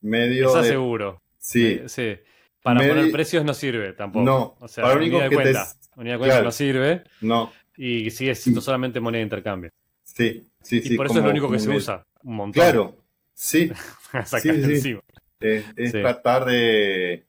medio. 0.00 0.48
Está 0.48 0.64
seguro. 0.64 1.20
Sí. 1.38 1.82
sí. 1.86 2.16
Para 2.62 2.80
poner 2.80 3.12
precios 3.12 3.44
no 3.44 3.52
sirve 3.52 3.92
tampoco. 3.92 4.24
No. 4.24 4.56
O 4.58 4.68
sea, 4.68 4.86
unidad 4.94 5.28
de 5.28 5.34
cuenta. 5.34 5.68
Unidad 5.96 6.14
de 6.14 6.18
cuenta 6.18 6.42
no 6.42 6.50
sirve. 6.50 7.04
No. 7.20 7.52
Y 7.76 8.10
sigue 8.10 8.34
siendo 8.34 8.60
solamente 8.60 9.00
moneda 9.00 9.18
de 9.18 9.24
intercambio. 9.24 9.70
Sí, 10.02 10.48
sí, 10.62 10.80
y 10.82 10.96
por 10.96 11.06
eso 11.06 11.18
es 11.18 11.24
lo 11.24 11.30
único 11.30 11.50
que 11.50 11.58
se 11.58 11.70
usa. 11.70 12.06
Un 12.22 12.36
montón. 12.36 12.52
Claro. 12.52 12.96
Sí. 13.34 13.70
sí, 14.26 14.80
sí. 14.80 14.98
Es, 15.40 15.92
tratar 15.92 16.46
de, 16.46 17.26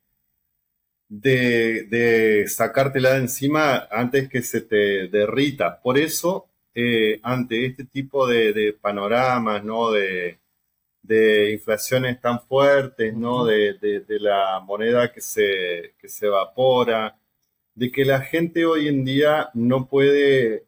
de, 1.10 2.46
sacártela 2.48 3.14
de 3.14 3.18
encima 3.18 3.88
antes 3.92 4.30
que 4.30 4.42
se 4.42 4.62
te 4.62 5.08
derrita. 5.10 5.82
Por 5.82 5.98
eso, 5.98 6.48
eh, 6.76 7.20
ante 7.24 7.66
este 7.66 7.86
tipo 7.86 8.28
de, 8.28 8.78
panoramas, 8.80 9.64
¿no? 9.64 9.92
De, 9.92 10.40
inflaciones 11.52 12.20
tan 12.20 12.42
fuertes, 12.42 13.16
¿no? 13.16 13.46
De, 13.46 13.78
la 14.20 14.60
moneda 14.60 15.12
que 15.12 15.22
se, 15.22 15.96
que 15.98 16.10
se 16.10 16.28
evapora, 16.28 17.18
de 17.74 17.92
que 17.92 18.06
la 18.06 18.22
gente 18.22 18.66
hoy 18.66 18.88
en 18.88 19.06
día 19.06 19.50
no 19.54 19.88
puede 19.88 20.66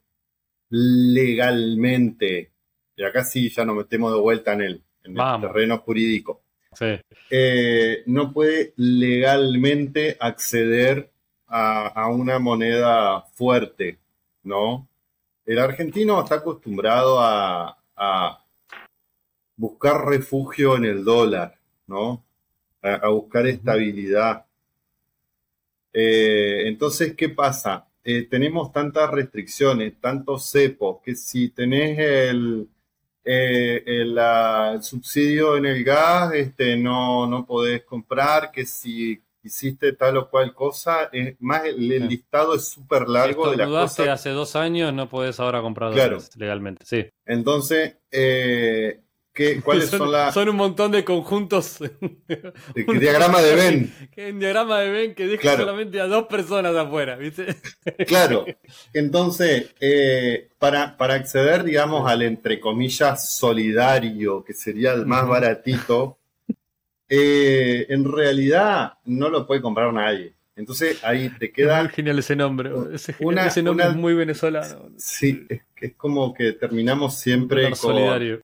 legalmente, 0.70 2.51
y 2.95 3.03
acá 3.03 3.24
sí 3.24 3.49
ya 3.49 3.66
nos 3.66 3.78
metemos 3.78 4.14
de 4.14 4.20
vuelta 4.20 4.53
en 4.53 4.62
el, 4.62 4.84
en 5.03 5.20
el 5.20 5.41
terreno 5.41 5.80
jurídico, 5.80 6.41
eh, 7.30 8.03
no 8.05 8.32
puede 8.34 8.74
legalmente 8.76 10.18
acceder 10.20 11.12
a, 11.47 12.10
una 12.10 12.39
moneda 12.39 13.22
fuerte, 13.34 13.99
¿no? 14.43 14.88
El 15.48 15.60
argentino 15.60 16.22
está 16.22 16.36
acostumbrado 16.36 17.20
a, 17.22 17.74
buscar 19.56 20.06
refugio 20.06 20.76
en 20.76 20.84
el 20.86 21.06
dólar, 21.06 21.58
¿no? 21.88 22.26
A, 22.82 23.08
buscar 23.08 23.48
estabilidad. 23.48 24.45
Eh, 25.93 26.64
entonces, 26.68 27.16
¿qué 27.16 27.30
pasa? 27.30 27.88
Eh, 28.04 28.28
tenemos 28.30 28.74
tantas 28.74 29.10
restricciones, 29.10 30.00
tantos 30.02 30.52
cepos, 30.52 31.02
que 31.02 31.16
si 31.16 31.50
tenés 31.50 31.98
el, 31.98 32.68
eh, 33.24 33.84
el, 33.86 34.84
subsidio 34.84 35.56
en 35.56 35.66
el 35.66 35.82
gas 35.82 36.34
este, 36.34 36.76
no, 36.76 37.26
no 37.26 37.45
podés 37.45 37.84
comprar, 37.84 38.52
que 38.52 38.66
si 38.66 39.22
hiciste 39.48 39.93
tal 39.93 40.18
o 40.18 40.30
cual 40.30 40.54
cosa, 40.54 41.10
es 41.12 41.36
más 41.39 41.66
el, 41.66 42.08
listado 42.08 42.56
es 42.56 42.70
súper 42.70 43.10
largo 43.10 43.50
de 43.52 43.58
las 43.58 43.68
cosas. 43.68 44.08
hace 44.10 44.30
dos 44.30 44.56
años, 44.56 44.93
no 44.93 45.10
podés 45.10 45.39
ahora 45.39 45.62
comprar 45.62 45.93
legalmente, 46.38 46.86
sí. 46.86 47.06
Entonces, 47.26 47.98
eh, 48.12 49.02
¿Cuáles 49.64 49.89
son, 49.89 50.12
las.? 50.12 50.34
Son 50.34 50.50
un 50.50 50.56
montón 50.56 50.91
de 50.91 51.04
conjuntos. 51.04 51.78
diagrama 53.00 53.41
de 53.41 53.56
Ben. 53.56 53.93
Un 54.30 54.39
diagrama 54.39 54.80
de 54.80 54.89
Ben 54.89 55.16
que 55.16 55.28
deja 55.28 55.58
solamente 55.58 56.00
a 56.00 56.08
dos 56.08 56.28
personas 56.28 56.76
afuera, 56.76 57.16
¿viste? 57.16 57.56
Claro. 58.08 58.45
Entonces, 58.93 59.74
eh, 59.80 60.50
para, 60.60 60.98
para 60.98 61.16
acceder, 61.16 61.64
digamos, 61.64 62.10
al 62.10 62.22
entre 62.22 62.60
comillas 62.60 63.36
solidario, 63.36 64.43
que 64.43 64.54
sería 64.54 64.93
el 64.93 65.06
más 65.06 65.28
baratito, 65.28 66.20
eh, 67.10 67.86
en 67.89 68.12
realidad 68.12 68.93
no 69.05 69.30
lo 69.30 69.47
puede 69.47 69.62
comprar 69.62 69.93
nadie. 69.93 70.34
Entonces 70.55 71.03
ahí 71.03 71.30
te 71.30 71.51
queda. 71.51 71.78
Es 71.78 71.84
muy 71.84 71.93
genial 71.93 72.20
ese 72.20 72.36
nombre. 72.36 72.72
Ese, 72.93 73.16
ese 73.45 73.64
nombre 73.64 73.86
es 73.88 73.95
muy 73.95 74.16
venezolano. 74.16 74.89
Sí, 74.97 75.45
es, 75.49 75.62
es 75.76 75.93
como 75.95 76.34
que 76.34 76.53
terminamos 76.53 77.20
siempre 77.20 77.66
con, 77.66 77.76
solidario 77.76 78.41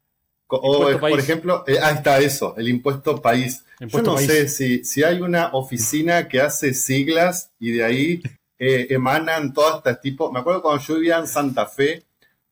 O, 0.47 0.97
por 0.99 1.19
ejemplo, 1.19 1.63
eh, 1.67 1.79
ahí 1.81 1.95
está 1.95 2.19
eso, 2.19 2.55
el 2.57 2.69
impuesto 2.69 3.19
país. 3.21 3.65
yo 3.79 4.01
no 4.03 4.17
sé 4.17 4.47
si, 4.47 4.83
si 4.83 5.03
hay 5.03 5.21
una 5.21 5.49
oficina 5.53 6.27
que 6.27 6.39
hace 6.39 6.75
siglas 6.75 7.51
y 7.59 7.71
de 7.71 7.83
ahí 7.83 8.21
eh, 8.59 8.87
emanan 8.91 9.51
todo 9.51 9.77
este 9.77 9.95
tipo. 9.95 10.31
Me 10.31 10.39
acuerdo 10.39 10.61
cuando 10.61 10.83
yo 10.83 10.95
vivía 10.95 11.17
en 11.17 11.27
Santa 11.27 11.65
Fe, 11.65 12.03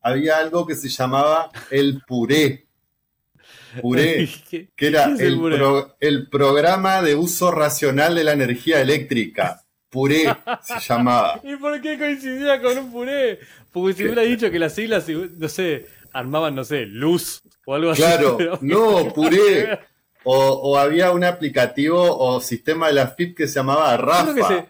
había 0.02 0.40
algo 0.40 0.66
que 0.66 0.76
se 0.76 0.90
llamaba 0.90 1.52
el 1.70 2.02
puré. 2.08 2.66
Puré, 3.80 4.28
que 4.76 4.88
era 4.88 5.06
el, 5.18 5.40
el, 6.00 6.28
programa 6.30 7.02
de 7.02 7.16
uso 7.16 7.52
racional 7.52 8.16
de 8.16 8.24
la 8.24 8.34
energía 8.34 8.82
eléctrica. 8.82 9.62
Puré 9.90 10.24
se 10.62 10.80
llamaba. 10.80 11.40
¿Y 11.44 11.56
por 11.56 11.80
qué 11.82 11.98
coincidía 11.98 12.62
con 12.62 12.78
un 12.78 12.92
puré? 12.92 13.40
Porque 13.72 13.94
si 13.94 14.04
hubiera 14.04 14.24
dicho 14.24 14.52
que 14.52 14.60
las 14.60 14.74
siglas, 14.74 15.08
no 15.08 15.48
sé, 15.48 15.88
armaban, 16.12 16.56
no 16.56 16.64
sé, 16.64 16.86
luz 16.86 17.42
o 17.66 17.76
algo 17.76 17.92
así. 17.92 18.02
Claro, 18.02 18.38
no, 18.62 19.14
puré. 19.14 19.80
O, 20.24 20.78
había 20.78 21.12
un 21.12 21.24
aplicativo 21.24 22.18
o 22.18 22.42
sistema 22.42 22.88
de 22.88 22.94
la 22.94 23.08
FIP 23.08 23.36
que 23.36 23.48
se 23.48 23.56
llamaba 23.56 23.98
Rafa. 23.98 24.68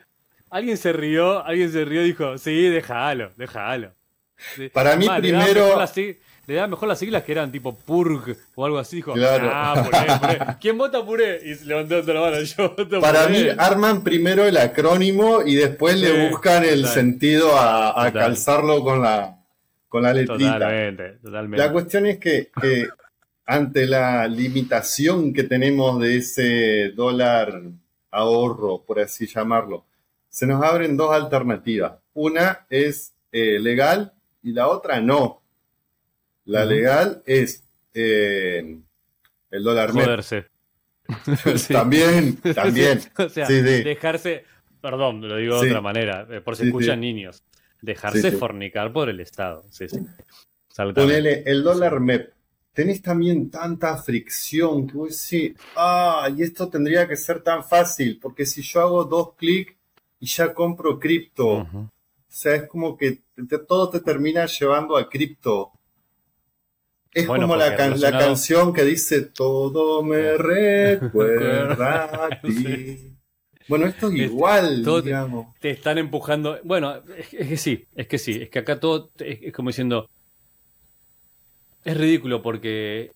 alguien 0.49 0.77
se 0.77 0.93
rió, 0.93 1.43
alguien 1.45 1.71
se 1.71 1.83
rió 1.83 2.03
y 2.03 2.07
dijo, 2.07 2.37
sí, 2.37 2.69
déjalo, 2.69 3.31
déjalo. 3.35 3.91
Para 4.73 4.95
mí 4.95 5.07
primero... 5.19 5.77
Le 6.51 6.57
da 6.57 6.67
mejor 6.67 6.89
las 6.89 6.99
siglas 6.99 7.23
que 7.23 7.31
eran 7.31 7.49
tipo 7.49 7.73
Purg 7.73 8.35
o 8.55 8.65
algo 8.65 8.77
así. 8.77 8.97
Dijo, 8.97 9.13
claro. 9.13 9.49
ah, 9.53 9.85
puré, 9.85 10.19
puré. 10.19 10.55
¿Quién 10.59 10.77
vota 10.77 11.01
puré? 11.05 11.39
Y 11.45 11.63
levantó 11.63 12.01
la 12.01 12.19
mano. 12.19 12.41
Yo 12.41 12.75
Para 12.99 13.29
mí, 13.29 13.47
arman 13.57 14.03
primero 14.03 14.43
el 14.43 14.57
acrónimo 14.57 15.43
y 15.45 15.55
después 15.55 15.97
le 15.97 16.27
buscan 16.27 16.65
el 16.65 16.87
sentido 16.87 17.57
a, 17.57 18.11
calzarlo 18.11 18.83
con 18.83 19.01
la, 19.01 19.39
con 19.87 20.03
la 20.03 20.13
letrita. 20.13 20.55
Totalmente, 20.55 21.09
totalmente. 21.23 21.65
La 21.65 21.71
cuestión 21.71 22.05
es 22.07 22.19
que, 22.19 22.51
que 22.61 22.89
ante 23.45 23.87
la 23.87 24.27
limitación 24.27 25.31
que 25.31 25.43
tenemos 25.43 26.01
de 26.01 26.17
ese 26.17 26.89
dólar 26.89 27.61
ahorro, 28.11 28.83
por 28.83 28.99
así 28.99 29.25
llamarlo, 29.25 29.85
se 30.27 30.45
nos 30.45 30.61
abren 30.61 30.97
dos 30.97 31.13
alternativas. 31.13 31.93
Una 32.13 32.65
es 32.69 33.13
eh, 33.31 33.57
legal 33.57 34.11
y 34.43 34.51
la 34.51 34.67
otra 34.67 34.99
no. 34.99 35.40
La 36.45 36.65
legal 36.65 37.21
es 37.25 37.63
eh, 37.93 38.79
el 39.51 39.63
dólar 39.63 39.91
Joderse. 39.91 40.47
también, 41.71 42.37
también. 42.55 43.01
o 43.17 43.29
sea, 43.29 43.47
dejarse, 43.47 44.45
perdón, 44.81 45.27
lo 45.27 45.35
digo 45.37 45.61
de 45.61 45.69
otra 45.69 45.81
manera, 45.81 46.27
eh, 46.29 46.41
por 46.41 46.55
si 46.55 46.65
escuchan 46.65 47.01
niños, 47.01 47.43
dejarse 47.81 48.31
fornicar 48.31 48.91
por 48.91 49.09
el 49.09 49.19
Estado. 49.19 49.63
Sí, 49.69 49.87
sí. 49.87 49.99
Ponele 50.75 51.43
el 51.45 51.63
dólar 51.63 51.99
MEP. 51.99 52.33
Tenés 52.73 53.01
también 53.01 53.49
tanta 53.49 53.97
fricción 53.97 54.87
que 54.87 54.93
vos 54.93 55.09
decís, 55.29 55.57
ah, 55.75 56.29
y 56.35 56.41
esto 56.41 56.69
tendría 56.69 57.05
que 57.05 57.17
ser 57.17 57.41
tan 57.43 57.65
fácil, 57.65 58.17
porque 58.21 58.45
si 58.45 58.61
yo 58.61 58.79
hago 58.79 59.03
dos 59.03 59.33
clics 59.35 59.75
y 60.21 60.25
ya 60.27 60.53
compro 60.53 60.97
cripto, 60.97 61.67
o 61.67 61.89
sea, 62.29 62.55
es 62.55 62.69
como 62.69 62.95
que 62.95 63.19
todo 63.67 63.89
te 63.89 63.99
termina 63.99 64.45
llevando 64.45 64.95
a 64.95 65.09
cripto. 65.09 65.73
Es 67.13 67.27
como 67.27 67.55
la, 67.55 67.75
la, 67.75 68.11
canción 68.11 68.71
que 68.73 68.85
dice 68.85 69.21
todo 69.21 70.01
me 70.01 70.37
recuerda 70.37 72.05
a 72.05 72.29
ti. 72.41 73.17
Bueno, 73.67 73.85
esto 73.85 74.07
es 74.09 74.15
igual, 74.15 74.85
digamos. 75.03 75.53
Te, 75.59 75.71
están 75.71 75.97
empujando. 75.97 76.59
Bueno, 76.63 77.01
es, 77.17 77.27
que 77.27 77.57
sí, 77.57 77.85
es 77.95 78.07
que 78.07 78.17
sí. 78.17 78.39
Es 78.43 78.49
que 78.49 78.59
acá 78.59 78.79
todo 78.79 79.11
es, 79.19 79.53
como 79.53 79.69
diciendo. 79.69 80.09
Es 81.83 81.97
ridículo 81.97 82.41
porque. 82.41 83.11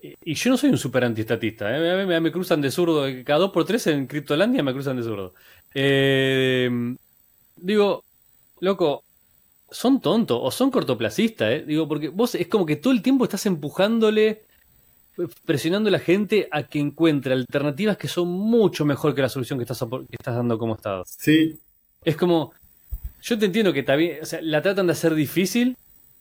Y 0.00 0.34
yo 0.34 0.50
no 0.50 0.56
soy 0.56 0.70
un 0.70 0.78
super 0.78 1.04
antiestatista. 1.04 1.76
¿eh? 1.76 2.06
Me, 2.06 2.20
me, 2.20 2.32
cruzan 2.32 2.60
de 2.60 2.70
zurdo. 2.70 3.04
Cada 3.24 3.40
dos 3.40 3.50
por 3.50 3.64
tres 3.64 3.86
en 3.88 4.06
Criptolandia 4.06 4.62
me 4.62 4.72
cruzan 4.72 4.96
de 4.96 5.02
zurdo. 5.02 5.34
Eh, 5.74 6.70
digo, 7.56 8.04
loco, 8.60 9.04
son 9.70 10.00
tontos 10.00 10.38
o 10.40 10.50
son 10.50 10.70
cortoplacistas, 10.70 11.50
¿eh? 11.50 11.64
Digo, 11.66 11.86
porque 11.86 12.08
vos 12.08 12.34
es 12.34 12.48
como 12.48 12.66
que 12.66 12.76
todo 12.76 12.92
el 12.92 13.02
tiempo 13.02 13.24
estás 13.24 13.46
empujándole, 13.46 14.42
presionando 15.44 15.88
a 15.88 15.92
la 15.92 15.98
gente 15.98 16.48
a 16.50 16.64
que 16.64 16.80
encuentre 16.80 17.32
alternativas 17.32 17.96
que 17.96 18.08
son 18.08 18.28
mucho 18.28 18.84
mejor 18.84 19.14
que 19.14 19.22
la 19.22 19.28
solución 19.28 19.58
que 19.58 19.64
estás, 19.64 19.78
que 19.78 20.16
estás 20.18 20.34
dando 20.34 20.58
como 20.58 20.74
Estado. 20.74 21.04
Sí. 21.06 21.58
Es 22.04 22.16
como, 22.16 22.52
yo 23.22 23.38
te 23.38 23.46
entiendo 23.46 23.72
que 23.72 23.82
también, 23.82 24.18
o 24.22 24.26
sea, 24.26 24.40
la 24.42 24.62
tratan 24.62 24.86
de 24.86 24.92
hacer 24.92 25.14
difícil, 25.14 25.76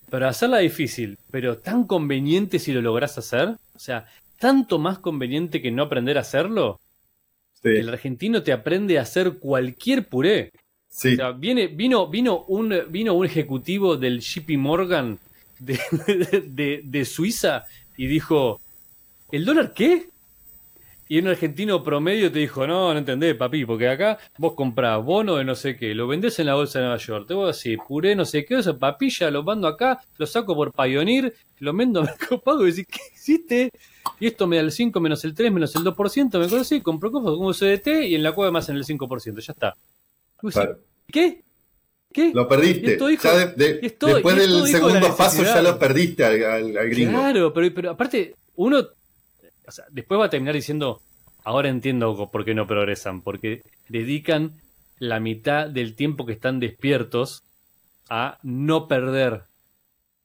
pero 0.10 0.28
hacerla 0.28 0.60
difícil, 0.60 1.18
pero 1.32 1.58
tan 1.58 1.86
conveniente 1.86 2.60
si 2.60 2.72
lo 2.72 2.82
lográs 2.82 3.18
hacer, 3.18 3.50
o 3.76 3.80
sea, 3.80 4.06
tanto 4.38 4.80
más 4.80 5.00
conveniente 5.00 5.62
que 5.62 5.72
no 5.72 5.84
aprender 5.84 6.18
a 6.18 6.22
hacerlo, 6.22 6.80
sí. 7.62 7.70
el 7.70 7.89
argentino 7.89 8.43
te 8.43 8.52
aprende 8.52 9.00
a 9.00 9.04
hacer 9.04 9.38
cualquier 9.39 10.08
puré 10.08 10.52
viene, 11.38 11.68
vino, 11.68 12.08
vino, 12.08 12.46
un, 12.48 12.74
vino 12.90 13.14
un 13.14 13.26
ejecutivo 13.26 13.98
del 13.98 14.20
JP 14.20 14.58
Morgan 14.58 15.20
de, 15.60 16.82
de, 16.84 17.06
Suiza 17.06 17.66
y 17.98 18.08
dijo, 18.08 18.60
¿el 19.32 19.46
dólar 19.46 19.74
qué? 19.74 20.10
Y 21.12 21.18
un 21.20 21.28
argentino 21.28 21.84
promedio 21.84 22.32
te 22.32 22.40
dijo, 22.40 22.68
no, 22.68 22.94
no 22.94 23.00
entendés, 23.00 23.36
papi, 23.36 23.66
porque 23.66 23.90
acá 23.90 24.20
vos 24.38 24.54
comprás 24.54 25.04
bono 25.04 25.38
de 25.38 25.44
no 25.44 25.56
sé 25.56 25.76
qué, 25.76 25.96
lo 25.96 26.08
vendés 26.08 26.38
en 26.40 26.46
la 26.46 26.54
bolsa 26.54 26.80
de 26.80 26.86
Nueva 26.86 27.00
York, 27.00 27.28
te 27.28 27.34
voy 27.34 27.46
a 27.46 27.48
decir, 27.48 27.80
puré, 27.88 28.16
no 28.16 28.26
sé 28.26 28.46
qué, 28.46 28.60
esa 28.60 28.78
papilla, 28.78 29.32
lo 29.32 29.44
mando 29.44 29.68
acá, 29.68 30.00
lo 30.18 30.28
saco 30.28 30.56
por 30.56 30.72
Pioneer, 30.72 31.34
lo 31.60 31.74
vendo 31.74 32.02
a 32.02 32.04
Mercado 32.04 32.40
Pago 32.40 32.68
y 32.68 32.72
decís, 32.72 32.86
¿qué 32.88 33.00
hiciste? 33.16 33.72
Y 34.20 34.28
esto 34.28 34.46
me 34.46 34.58
da 34.58 34.62
el 34.62 34.72
5 34.72 35.00
menos 35.00 35.26
el 35.26 35.34
3 35.34 35.52
menos 35.52 35.76
el 35.76 35.84
2%, 35.84 36.52
me 36.52 36.62
así, 36.62 36.82
compro 36.82 37.12
cosas 37.12 37.32
como 37.32 37.54
CDT 37.54 38.08
y 38.08 38.16
en 38.16 38.22
la 38.22 38.32
cueva 38.32 38.52
más 38.52 38.70
en 38.70 38.76
el 38.76 38.86
5%, 38.86 39.40
ya 39.40 39.54
está. 39.54 39.76
¿Qué? 41.12 41.44
¿Qué? 42.12 42.32
Lo 42.34 42.48
perdiste. 42.48 42.98
después 42.98 44.36
del 44.36 44.68
segundo 44.68 45.16
paso 45.16 45.44
ya 45.44 45.62
lo 45.62 45.78
perdiste 45.78 46.26
al, 46.26 46.72
gringo. 46.90 47.12
Claro, 47.12 47.54
pero, 47.54 47.74
pero 47.74 47.92
aparte, 47.92 48.36
uno 48.56 48.88
después 49.92 50.20
va 50.20 50.26
a 50.26 50.30
terminar 50.30 50.56
diciendo, 50.56 51.02
ahora 51.44 51.70
entiendo 51.70 52.30
por 52.32 52.46
qué 52.46 52.54
no 52.56 52.68
progresan, 52.68 53.22
porque 53.22 53.62
dedican 53.88 54.54
la 54.98 55.20
mitad 55.20 55.68
del 55.68 55.96
tiempo 55.96 56.26
que 56.26 56.34
están 56.34 56.60
despiertos 56.60 57.44
a 58.10 58.40
no 58.44 58.88
perder. 58.88 59.44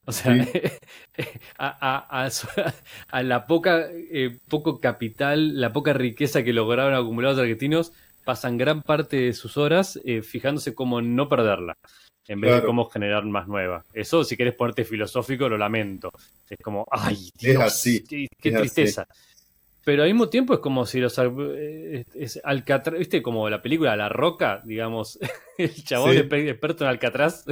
O 0.07 0.13
sea, 0.13 0.35
a, 1.59 2.29
a, 3.11 3.23
la 3.23 3.47
poca 3.47 3.87
eh, 3.91 4.37
poco 4.49 4.81
capital, 4.81 5.61
la 5.61 5.73
poca 5.73 5.93
riqueza 5.93 6.43
que 6.43 6.53
lograron 6.53 6.95
acumular 6.95 7.33
los 7.33 7.41
argentinos 7.41 7.93
pasan 8.25 8.59
gran 8.59 8.83
parte 8.83 9.17
de 9.17 9.33
sus 9.33 9.57
horas 9.57 10.01
eh, 10.05 10.23
fijándose 10.23 10.75
cómo 10.75 11.01
no 11.01 11.29
perderla, 11.29 11.77
en 12.27 12.41
vez 12.41 12.55
de 12.55 12.67
cómo 12.67 12.87
generar 12.87 13.25
más 13.25 13.47
nueva. 13.47 13.85
Eso, 13.93 14.25
si 14.25 14.37
quieres 14.37 14.55
ponerte 14.55 14.85
filosófico, 14.85 15.49
lo 15.49 15.59
lamento. 15.59 16.11
Es 16.49 16.59
como, 16.63 16.87
ay, 16.91 17.31
Dios, 17.39 17.83
qué, 18.09 18.29
tristeza. 18.51 19.07
Pero 19.85 20.03
al 20.03 20.09
mismo 20.09 20.31
tiempo 20.31 20.55
es 20.55 20.61
como 20.61 20.87
si 20.87 20.99
los 20.99 21.19
eh, 21.19 22.05
es, 22.15 22.41
Alcatraz, 22.43 22.99
viste, 22.99 23.23
como 23.23 23.51
la 23.51 23.61
película 23.61 23.95
La 23.97 24.09
Roca, 24.09 24.63
digamos, 24.65 25.19
el 25.59 25.85
chabón 25.85 26.17
experto 26.17 26.85
en 26.85 26.91
Alcatraz. 26.91 27.45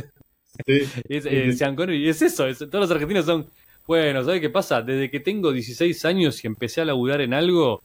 Sí. 0.67 0.83
es, 1.09 1.27
eh, 1.27 1.55
y 1.91 2.09
es 2.09 2.23
eso, 2.23 2.45
todos 2.55 2.73
los 2.73 2.91
argentinos 2.91 3.27
son, 3.27 3.47
bueno, 3.87 4.25
¿sabes 4.25 4.41
qué 4.41 4.51
pasa? 4.51 4.81
Desde 4.81 5.11
que 5.11 5.21
tengo 5.21 5.53
16 5.53 6.05
años 6.05 6.43
y 6.43 6.47
empecé 6.47 6.81
a 6.81 6.85
laburar 6.85 7.21
en 7.21 7.35
algo, 7.35 7.83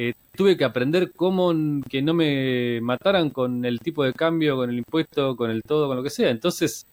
eh, 0.00 0.14
tuve 0.36 0.56
que 0.56 0.62
aprender 0.62 1.10
cómo 1.10 1.52
que 1.90 2.02
no 2.02 2.14
me 2.14 2.80
mataran 2.80 3.30
con 3.30 3.64
el 3.64 3.80
tipo 3.80 4.04
de 4.04 4.12
cambio, 4.12 4.54
con 4.54 4.70
el 4.70 4.78
impuesto, 4.78 5.34
con 5.34 5.50
el 5.50 5.64
todo, 5.64 5.88
con 5.88 5.96
lo 5.96 6.04
que 6.04 6.10
sea. 6.10 6.30
Entonces, 6.30 6.86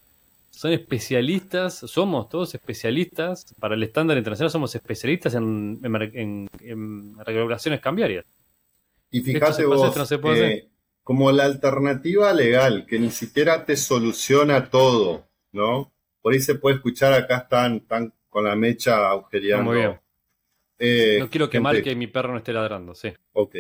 son 0.49 0.72
especialistas, 0.72 1.76
somos 1.76 2.30
todos 2.30 2.56
especialistas, 2.56 3.45
para 3.60 3.76
el 3.76 3.84
estándar 3.84 4.18
internacional 4.18 4.49
somos 4.49 4.74
especialistas 4.74 5.36
en, 5.36 6.49
regulaciones 7.24 7.80
cambiarias. 7.80 8.26
Y 9.12 9.22
fíjate 9.22 9.66
vos, 9.66 10.12
eh, 10.24 10.68
como 11.03 11.32
la 11.32 11.43
alternativa 11.43 12.34
legal, 12.34 12.88
que 12.88 12.97
ni 12.97 13.12
siquiera 13.12 13.66
te 13.66 13.78
soluciona 13.78 14.72
todo, 14.72 15.28
¿no? 15.51 15.91
Por 16.24 16.34
ahí 16.34 16.39
se 16.39 16.56
puede 16.56 16.78
escuchar, 16.78 17.14
acá 17.14 17.38
están, 17.38 17.76
están 17.76 18.14
con 18.30 18.45
la 18.45 18.56
mecha 18.56 19.12
agujereando. 19.12 19.99
Eh, 20.78 21.18
no 21.20 21.30
quiero 21.30 21.50
que 21.50 21.60
marque 21.60 21.96
mi 21.96 22.08
perro 22.08 22.32
no 22.32 22.38
esté 22.38 22.54
ladrando, 22.54 22.96
sí. 22.96 23.14
Ok. 23.34 23.56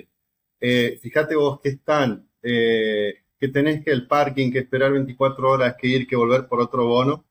Eh, 0.59 0.99
fíjate 1.01 1.35
vos 1.35 1.59
que 1.61 1.69
están, 1.69 2.27
eh, 2.41 3.23
que 3.39 3.47
tenés 3.49 3.83
que 3.83 3.91
el 3.91 4.07
parking, 4.07 4.51
que 4.51 4.59
esperar 4.59 4.91
24 4.91 5.49
horas, 5.49 5.75
que 5.79 5.87
ir, 5.87 6.07
que 6.07 6.15
volver 6.15 6.47
por 6.47 6.59
otro 6.59 6.85
bono, 6.85 7.25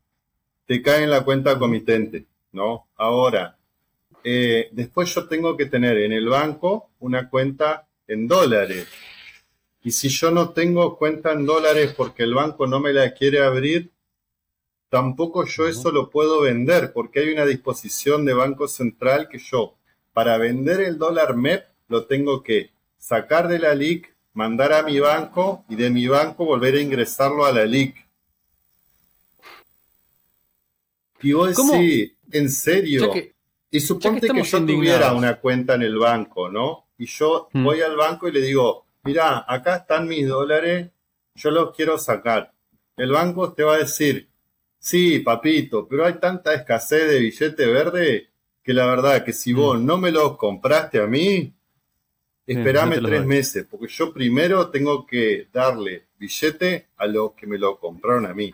te 0.67 0.81
cae 0.83 1.05
en 1.05 1.11
la 1.11 1.25
cuenta 1.25 1.59
comitente, 1.59 2.27
¿no? 2.53 2.89
Ahora, 2.97 3.59
después 4.23 5.15
yo 5.15 5.29
tengo 5.29 5.55
que 5.57 5.67
tener 5.67 5.99
en 5.99 6.13
el 6.13 6.27
banco 6.27 6.91
una 7.01 7.29
cuenta 7.29 7.87
en 8.09 8.27
dólares. 8.27 8.89
Y 9.83 9.91
si 9.91 10.09
yo 10.09 10.31
no 10.31 10.51
tengo 10.51 10.97
cuenta 10.97 11.33
en 11.33 11.45
dólares 11.45 11.93
porque 11.95 12.23
el 12.23 12.33
banco 12.33 12.67
no 12.67 12.81
me 12.81 12.95
la 12.95 13.13
quiere 13.13 13.43
abrir, 13.43 13.91
tampoco 14.89 15.45
yo 15.47 15.67
eso 15.67 15.91
lo 15.91 16.11
puedo 16.11 16.41
vender 16.41 16.93
porque 16.93 17.21
hay 17.21 17.31
una 17.31 17.47
disposición 17.47 18.25
de 18.25 18.35
Banco 18.35 18.69
Central 18.69 19.29
que 19.29 19.39
yo, 19.39 19.77
para 20.13 20.39
vender 20.39 20.81
el 20.81 20.99
dólar 20.99 21.37
MEP, 21.37 21.65
lo 21.89 22.07
tengo 22.07 22.43
que 22.43 22.71
sacar 22.99 23.49
de 23.49 23.59
la 23.59 23.75
LIC, 23.75 24.15
mandar 24.33 24.73
a 24.73 24.83
mi 24.83 24.99
banco 24.99 25.65
y 25.69 25.77
de 25.77 25.91
mi 25.91 26.07
banco 26.07 26.45
volver 26.45 26.75
a 26.75 26.81
ingresarlo 26.81 27.45
a 27.45 27.53
la 27.53 27.65
LIC. 27.65 27.97
Y 31.23 31.33
vos 31.33 31.57
decís, 31.57 32.13
en 32.31 32.51
serio, 32.51 33.13
y 33.71 33.81
suponte 33.81 34.29
que, 34.29 34.43
yo 34.43 34.67
tuviera 34.67 35.13
una 35.15 35.41
cuenta 35.41 35.75
en 35.75 35.83
el 35.83 35.99
banco, 35.99 36.49
¿no? 36.49 36.87
Y 36.97 37.07
yo 37.07 37.49
mm. 37.53 37.65
voy 37.65 37.81
al 37.81 37.97
banco 37.97 38.29
y 38.29 38.33
le 38.33 38.41
digo, 38.41 38.87
mira, 39.03 39.45
acá 39.49 39.77
están 39.77 40.07
mis 40.07 40.29
dólares, 40.29 40.91
yo 41.35 41.51
los 41.51 41.75
quiero 41.75 41.99
sacar. 41.99 42.53
El 42.97 43.11
banco 43.11 43.53
te 43.53 43.65
va 43.65 43.75
a 43.75 43.79
decir, 43.79 44.29
sí, 44.85 45.21
papito, 45.21 45.89
pero 45.89 46.05
hay 46.05 46.19
tanta 46.19 46.53
escasez 46.53 47.09
de 47.09 47.19
billete 47.19 47.67
verde 47.67 48.29
que 48.63 48.75
la 48.75 48.85
verdad 48.85 49.25
que 49.25 49.33
si 49.33 49.55
mm. 49.55 49.57
vos 49.57 49.81
no 49.81 49.97
me 49.97 50.11
los 50.11 50.37
compraste 50.37 51.01
a 51.01 51.07
mí, 51.07 51.55
esperame 52.47 52.99
tres 53.01 53.25
meses, 53.25 53.67
porque 53.71 53.89
yo 53.89 54.13
primero 54.13 54.69
tengo 54.69 55.07
que 55.07 55.49
darle 55.51 56.09
billete 56.19 56.89
a 56.99 57.07
los 57.07 57.33
que 57.33 57.47
me 57.47 57.57
lo 57.57 57.81
compraron 57.81 58.27
a 58.27 58.35
mí. 58.35 58.53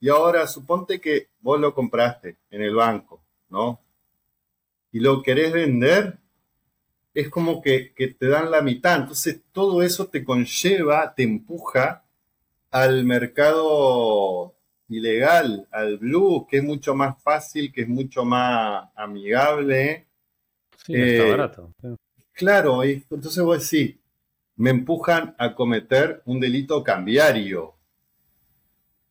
Y 0.00 0.10
ahora 0.10 0.46
suponte 0.46 1.00
que 1.00 1.28
vos 1.40 1.58
lo 1.58 1.74
compraste 1.74 2.36
en 2.50 2.60
el 2.60 2.74
banco, 2.74 3.22
¿no? 3.48 3.80
Y 4.92 5.00
lo 5.00 5.22
querés 5.22 5.50
vender, 5.50 6.18
es 7.14 7.30
como 7.30 7.62
que, 7.62 7.94
que 7.94 8.08
te 8.08 8.28
dan 8.28 8.50
la 8.50 8.60
mitad. 8.60 9.00
Entonces 9.00 9.40
todo 9.50 9.82
eso 9.82 10.08
te 10.08 10.24
conlleva, 10.24 11.14
te 11.14 11.22
empuja 11.22 12.04
al 12.70 13.06
mercado 13.06 14.54
ilegal, 14.90 15.66
al 15.70 15.98
blue, 15.98 16.46
que 16.48 16.58
es 16.58 16.64
mucho 16.64 16.94
más 16.94 17.20
fácil, 17.22 17.72
que 17.72 17.82
es 17.82 17.88
mucho 17.88 18.24
más 18.24 18.88
amigable. 18.94 20.06
Sí, 20.84 20.94
está 20.94 21.26
eh, 21.26 21.30
barato. 21.30 21.74
Claro, 22.32 22.84
y 22.84 23.04
entonces 23.10 23.42
vos 23.42 23.70
decís, 23.70 23.96
me 24.56 24.70
empujan 24.70 25.34
a 25.38 25.54
cometer 25.54 26.22
un 26.26 26.40
delito 26.40 26.82
cambiario. 26.82 27.74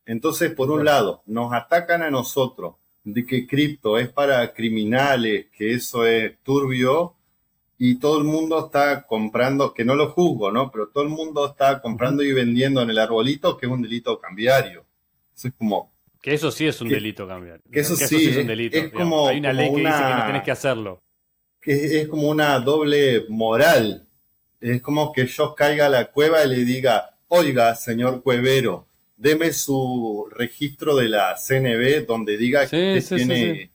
Entonces, 0.06 0.52
por 0.52 0.70
un 0.70 0.84
lado, 0.84 1.22
nos 1.26 1.52
atacan 1.52 2.02
a 2.02 2.10
nosotros 2.10 2.74
de 3.04 3.24
que 3.24 3.46
cripto 3.46 3.98
es 3.98 4.08
para 4.08 4.52
criminales, 4.52 5.46
que 5.56 5.74
eso 5.74 6.06
es 6.06 6.38
turbio, 6.42 7.14
y 7.78 7.98
todo 7.98 8.18
el 8.18 8.24
mundo 8.24 8.66
está 8.66 9.06
comprando, 9.06 9.72
que 9.72 9.86
no 9.86 9.94
lo 9.94 10.10
juzgo, 10.10 10.52
¿no? 10.52 10.70
Pero 10.70 10.88
todo 10.88 11.02
el 11.02 11.08
mundo 11.08 11.46
está 11.46 11.80
comprando 11.80 12.22
y 12.22 12.32
vendiendo 12.32 12.82
en 12.82 12.90
el 12.90 12.98
arbolito, 12.98 13.56
que 13.56 13.66
es 13.66 13.72
un 13.72 13.80
delito 13.80 14.20
cambiario. 14.20 14.84
Eso 15.40 15.48
es 15.48 15.54
como... 15.54 15.90
Que 16.20 16.34
eso 16.34 16.50
sí 16.50 16.66
es 16.66 16.78
un 16.82 16.90
delito 16.90 17.26
cambiario. 17.26 17.62
Que 17.72 17.80
eso, 17.80 17.96
sí, 17.96 18.28
es 18.28 18.36
un 18.36 18.46
delito. 18.46 18.78
como, 18.92 19.26
Hay 19.26 19.38
una 19.38 19.54
ley 19.54 19.70
que 19.70 19.80
dice 19.80 19.90
que 19.90 20.14
no 20.14 20.26
tenés 20.26 20.42
que 20.42 20.50
hacerlo. 20.50 21.02
Que 21.62 22.02
es 22.02 22.08
como 22.08 22.28
una 22.28 22.60
doble 22.60 23.24
moral. 23.30 24.06
Es 24.60 24.82
como 24.82 25.12
que 25.12 25.24
yo 25.24 25.54
caiga 25.54 25.86
a 25.86 25.88
la 25.88 26.10
cueva 26.10 26.44
y 26.44 26.48
le 26.48 26.56
diga, 26.66 27.16
oiga, 27.28 27.74
señor 27.74 28.22
cuevero, 28.22 28.86
deme 29.16 29.50
su 29.54 30.28
registro 30.30 30.94
de 30.94 31.08
la 31.08 31.36
CNB 31.36 32.04
donde 32.06 32.36
diga 32.36 32.66
que 32.66 33.02
tiene... 33.08 33.70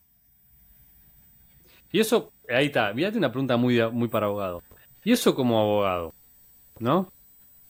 y 1.92 2.00
eso 2.00 2.32
Ahí 2.48 2.68
está. 2.68 2.94
Mírate 2.94 3.18
una 3.18 3.32
pregunta 3.32 3.58
muy, 3.58 3.82
muy 3.92 4.08
para 4.08 4.28
abogado. 4.28 4.62
Y 5.04 5.14
eso 5.14 5.34
como 5.34 5.60
abogado, 5.60 6.14
¿no? 6.78 7.12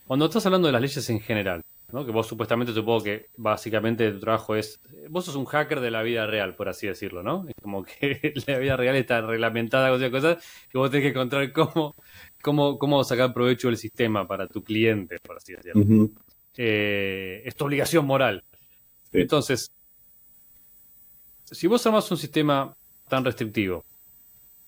Cuando 0.06 0.26
estás 0.26 0.46
hablando 0.46 0.68
de 0.68 0.74
las 0.74 0.82
leyes 0.82 1.10
en 1.10 1.22
general, 1.22 1.62
¿no? 1.96 2.06
Que 2.06 2.12
vos 2.12 2.28
supuestamente 2.28 2.74
supongo 2.74 3.06
que 3.06 3.30
básicamente 3.38 4.12
tu 4.12 4.20
trabajo 4.20 4.54
es. 4.54 4.82
Vos 5.10 5.24
sos 5.24 5.38
un 5.38 5.46
hacker 5.46 5.80
de 5.80 5.92
la 5.92 6.04
vida 6.04 6.28
real, 6.28 6.54
por 6.54 6.68
así 6.68 6.88
decirlo, 6.88 7.24
¿no? 7.24 7.46
Es 7.48 7.56
como 7.62 7.86
que 7.86 8.34
la 8.48 8.60
vida 8.60 8.76
real 8.76 8.98
está 8.98 9.22
reglamentada 9.22 9.90
con 9.90 10.12
cosas 10.12 10.44
que 10.70 10.78
vos 10.78 10.92
tenés 10.92 11.06
que 11.06 11.10
encontrar 11.12 11.54
cómo, 11.54 11.96
cómo, 12.42 12.78
cómo 12.78 13.02
sacar 13.06 13.34
provecho 13.34 13.70
del 13.70 13.78
sistema 13.78 14.28
para 14.28 14.46
tu 14.46 14.62
cliente, 14.62 15.20
por 15.26 15.38
así 15.38 15.54
decirlo. 15.54 16.10
Eh, 16.58 17.42
es 17.46 17.56
tu 17.56 17.64
obligación 17.64 18.06
moral. 18.06 18.44
Entonces, 19.14 19.72
si 21.46 21.66
vos 21.68 21.86
armas 21.88 22.12
un 22.12 22.18
sistema 22.18 22.74
tan 23.08 23.24
restrictivo, 23.24 23.86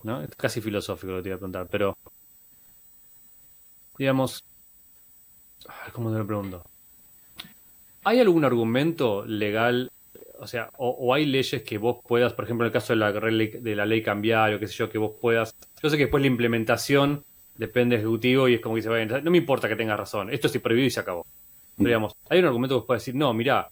¿no? 0.03 0.21
Es 0.21 0.34
casi 0.38 0.61
filosófico 0.61 1.11
lo 1.11 1.17
que 1.17 1.23
te 1.23 1.30
iba 1.30 1.36
a 1.36 1.39
preguntar, 1.39 1.67
pero 1.69 1.97
digamos, 3.97 4.45
¿cómo 5.91 6.09
te 6.09 6.19
lo 6.19 6.25
pregunto? 6.25 6.63
¿Hay 8.08 8.22
algún 8.22 8.45
argumento 8.45 9.26
legal, 9.26 9.91
o 10.39 10.47
sea, 10.47 10.70
o, 10.78 11.14
hay 11.14 11.26
leyes 11.26 11.62
que 11.64 11.78
vos 11.78 11.97
puedas, 12.08 12.32
por 12.32 12.45
ejemplo, 12.45 12.66
en 12.66 12.68
el 12.68 12.74
caso 12.74 12.93
de 12.93 12.99
la, 12.99 13.12
de 13.12 13.76
la 13.76 13.86
ley 13.86 14.01
cambiario, 14.01 14.60
qué 14.60 14.68
sé 14.68 14.76
yo, 14.76 14.89
que 14.89 14.97
vos 14.97 15.12
puedas, 15.20 15.53
yo 15.84 15.89
sé 15.89 15.97
que 15.97 16.03
después 16.03 16.22
la 16.22 16.28
implementación 16.28 17.26
depende 17.58 17.97
del 17.97 18.05
ejecutivo 18.05 18.47
y 18.47 18.53
es 18.53 18.62
como 18.62 18.76
que 18.76 18.82
se 18.82 19.05
no 19.22 19.32
me 19.32 19.38
importa 19.38 19.68
que 19.68 19.76
tengas 19.76 19.99
razón, 19.99 20.30
esto 20.30 20.47
es 20.47 20.58
prohibido 20.60 20.88
y 20.88 20.89
se 20.89 21.01
acabó. 21.01 21.26
Pero, 21.76 21.89
digamos, 21.89 22.14
hay 22.30 22.39
un 22.39 22.45
argumento 22.45 22.76
que 22.76 22.80
vos 22.80 22.88
puedes 22.88 23.01
decir, 23.01 23.16
no, 23.16 23.34
mira, 23.34 23.68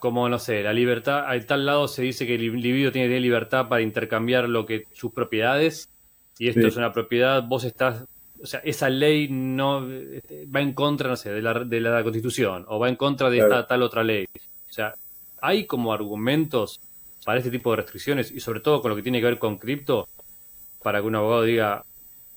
como 0.00 0.28
no 0.28 0.40
sé, 0.40 0.60
la 0.64 0.72
libertad, 0.72 1.30
a 1.30 1.40
tal 1.46 1.64
lado 1.64 1.86
se 1.86 2.02
dice 2.02 2.26
que 2.26 2.34
el 2.34 2.42
individuo 2.42 2.90
tiene 2.90 3.20
libertad 3.20 3.68
para 3.68 3.82
intercambiar 3.82 4.48
lo 4.48 4.66
que 4.66 4.86
sus 4.92 5.12
propiedades 5.12 5.88
y 6.36 6.48
esto 6.48 6.66
es 6.66 6.76
una 6.76 6.92
propiedad, 6.92 7.44
vos 7.44 7.62
estás, 7.62 8.04
o 8.42 8.46
sea, 8.46 8.60
esa 8.64 8.88
ley 8.88 9.28
no 9.28 9.90
este, 9.90 10.46
va 10.46 10.60
en 10.60 10.72
contra, 10.72 11.08
no 11.08 11.16
sé, 11.16 11.30
de 11.30 11.42
la, 11.42 11.54
de 11.54 11.80
la 11.80 12.02
Constitución 12.02 12.64
o 12.68 12.78
va 12.78 12.88
en 12.88 12.96
contra 12.96 13.30
de 13.30 13.38
esta 13.38 13.66
tal 13.66 13.82
otra 13.82 14.02
ley. 14.04 14.26
O 14.34 14.72
sea, 14.72 14.94
hay 15.40 15.66
como 15.66 15.92
argumentos 15.92 16.80
para 17.24 17.38
este 17.38 17.50
tipo 17.50 17.70
de 17.70 17.76
restricciones 17.76 18.30
y 18.30 18.40
sobre 18.40 18.60
todo 18.60 18.80
con 18.80 18.90
lo 18.90 18.96
que 18.96 19.02
tiene 19.02 19.20
que 19.20 19.26
ver 19.26 19.38
con 19.38 19.58
cripto 19.58 20.08
para 20.82 21.00
que 21.00 21.06
un 21.06 21.16
abogado 21.16 21.42
diga, 21.42 21.84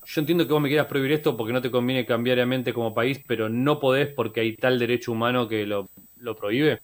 yo 0.04 0.20
entiendo 0.20 0.46
que 0.46 0.52
vos 0.52 0.62
me 0.62 0.68
quieras 0.68 0.86
prohibir 0.86 1.12
esto 1.12 1.36
porque 1.36 1.52
no 1.52 1.62
te 1.62 1.70
conviene 1.70 2.04
cambiariamente 2.04 2.72
como 2.72 2.94
país, 2.94 3.20
pero 3.26 3.48
no 3.48 3.78
podés 3.78 4.08
porque 4.08 4.40
hay 4.40 4.56
tal 4.56 4.78
derecho 4.78 5.12
humano 5.12 5.48
que 5.48 5.66
lo, 5.66 5.88
lo 6.18 6.36
prohíbe 6.36 6.80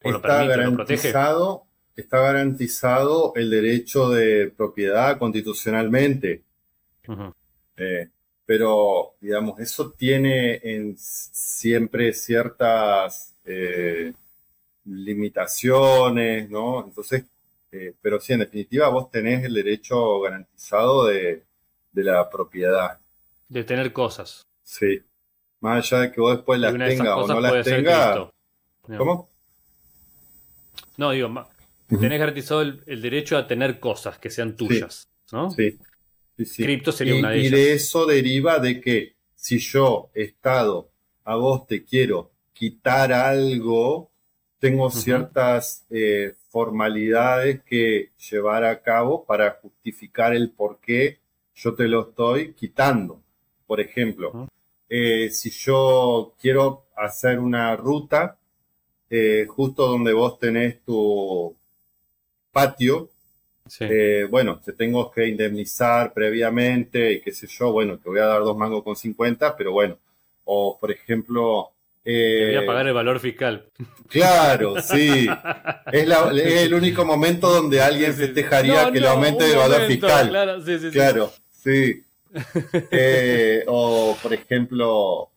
está 0.00 0.44
garantizado, 0.44 1.64
está 1.96 2.20
garantizado 2.20 3.32
el 3.34 3.50
derecho 3.50 4.10
de 4.10 4.52
propiedad 4.56 5.18
constitucionalmente. 5.18 6.42
Eh, 7.76 8.08
pero, 8.44 9.14
digamos, 9.20 9.60
eso 9.60 9.90
tiene 9.90 10.60
en 10.62 10.96
siempre 10.98 12.12
ciertas 12.12 13.34
eh, 13.44 14.12
limitaciones, 14.84 16.48
¿no? 16.48 16.84
Entonces, 16.84 17.24
eh, 17.70 17.94
pero 18.00 18.18
sí, 18.20 18.32
en 18.32 18.40
definitiva, 18.40 18.88
vos 18.88 19.10
tenés 19.10 19.44
el 19.44 19.54
derecho 19.54 20.20
garantizado 20.20 21.06
de, 21.06 21.44
la 21.92 22.30
propiedad. 22.30 22.98
De 23.48 23.64
tener 23.64 23.92
cosas. 23.92 24.46
Sí. 24.62 25.02
Más 25.60 25.92
allá 25.92 26.02
de 26.02 26.12
que 26.12 26.20
vos 26.20 26.36
después 26.36 26.60
las 26.60 26.72
tengas 26.72 27.08
o 27.08 27.26
no 27.26 27.40
las 27.40 27.64
tengas. 27.64 28.28
¿Cómo? 28.96 29.28
No, 30.96 31.10
digo, 31.10 31.28
tenés 31.88 32.18
garantizado 32.18 32.62
el, 32.62 33.02
derecho 33.02 33.36
a 33.36 33.46
tener 33.46 33.78
cosas 33.80 34.18
que 34.18 34.30
sean 34.30 34.56
tuyas, 34.56 35.08
¿no? 35.32 35.50
Sí. 35.50 35.78
Sí, 36.44 36.62
Cripto 36.62 36.92
sería 36.92 37.16
una 37.16 37.30
de 37.30 37.40
ellas. 37.40 37.52
Y 37.52 37.54
de 37.54 37.72
eso 37.72 38.06
deriva 38.06 38.58
de 38.58 38.80
que 38.80 39.14
si 39.34 39.58
yo, 39.58 40.10
Estado, 40.14 40.88
a 41.24 41.36
vos 41.36 41.66
te 41.66 41.84
quiero 41.84 42.30
quitar 42.52 43.12
algo, 43.12 44.10
tengo 44.58 44.90
ciertas 44.90 45.84
eh, 45.90 46.34
formalidades 46.48 47.62
que 47.62 48.10
llevar 48.30 48.64
a 48.64 48.80
cabo 48.82 49.24
para 49.24 49.58
justificar 49.62 50.34
el 50.34 50.50
por 50.50 50.80
qué 50.80 51.18
yo 51.54 51.74
te 51.74 51.86
lo 51.86 52.08
estoy 52.08 52.52
quitando. 52.54 53.20
Por 53.66 53.80
ejemplo, 53.80 54.48
eh, 54.88 55.30
si 55.30 55.50
yo 55.50 56.34
quiero 56.40 56.86
hacer 56.96 57.38
una 57.38 57.76
ruta 57.76 58.38
eh, 59.10 59.46
justo 59.48 59.86
donde 59.86 60.12
vos 60.12 60.38
tenés 60.38 60.80
tu 60.84 61.54
patio, 62.52 63.10
eh, 63.80 64.26
bueno, 64.30 64.60
te 64.64 64.72
tengo 64.72 65.10
que 65.10 65.26
indemnizar 65.26 66.12
previamente 66.12 67.12
y 67.12 67.20
qué 67.20 67.32
sé 67.32 67.46
yo, 67.46 67.72
bueno, 67.72 67.98
te 67.98 68.08
voy 68.08 68.18
a 68.20 68.26
dar 68.26 68.40
dos 68.40 68.56
mangos 68.56 68.82
con 68.82 68.96
50, 68.96 69.56
pero 69.56 69.72
bueno, 69.72 69.98
o 70.44 70.78
por 70.78 70.90
ejemplo... 70.90 71.70
Eh, 72.04 72.50
te 72.52 72.56
voy 72.56 72.64
a 72.64 72.66
pagar 72.66 72.86
el 72.86 72.94
valor 72.94 73.20
fiscal. 73.20 73.64
Claro, 74.08 74.80
sí. 74.80 75.26
Es, 75.92 76.06
el 76.62 76.74
único 76.74 77.04
momento 77.04 77.48
donde 77.48 77.80
alguien 77.80 78.14
festejaría 78.14 78.90
que 78.90 79.00
le 79.00 79.08
aumente 79.08 79.50
el 79.50 79.56
valor 79.56 79.86
fiscal. 79.86 80.28
Claro, 80.28 80.60
sí, 80.62 80.78
sí. 80.78 80.90
Claro, 80.90 81.32
sí. 81.50 82.02
o 83.66 84.16
por 84.22 84.32
ejemplo, 84.32 85.30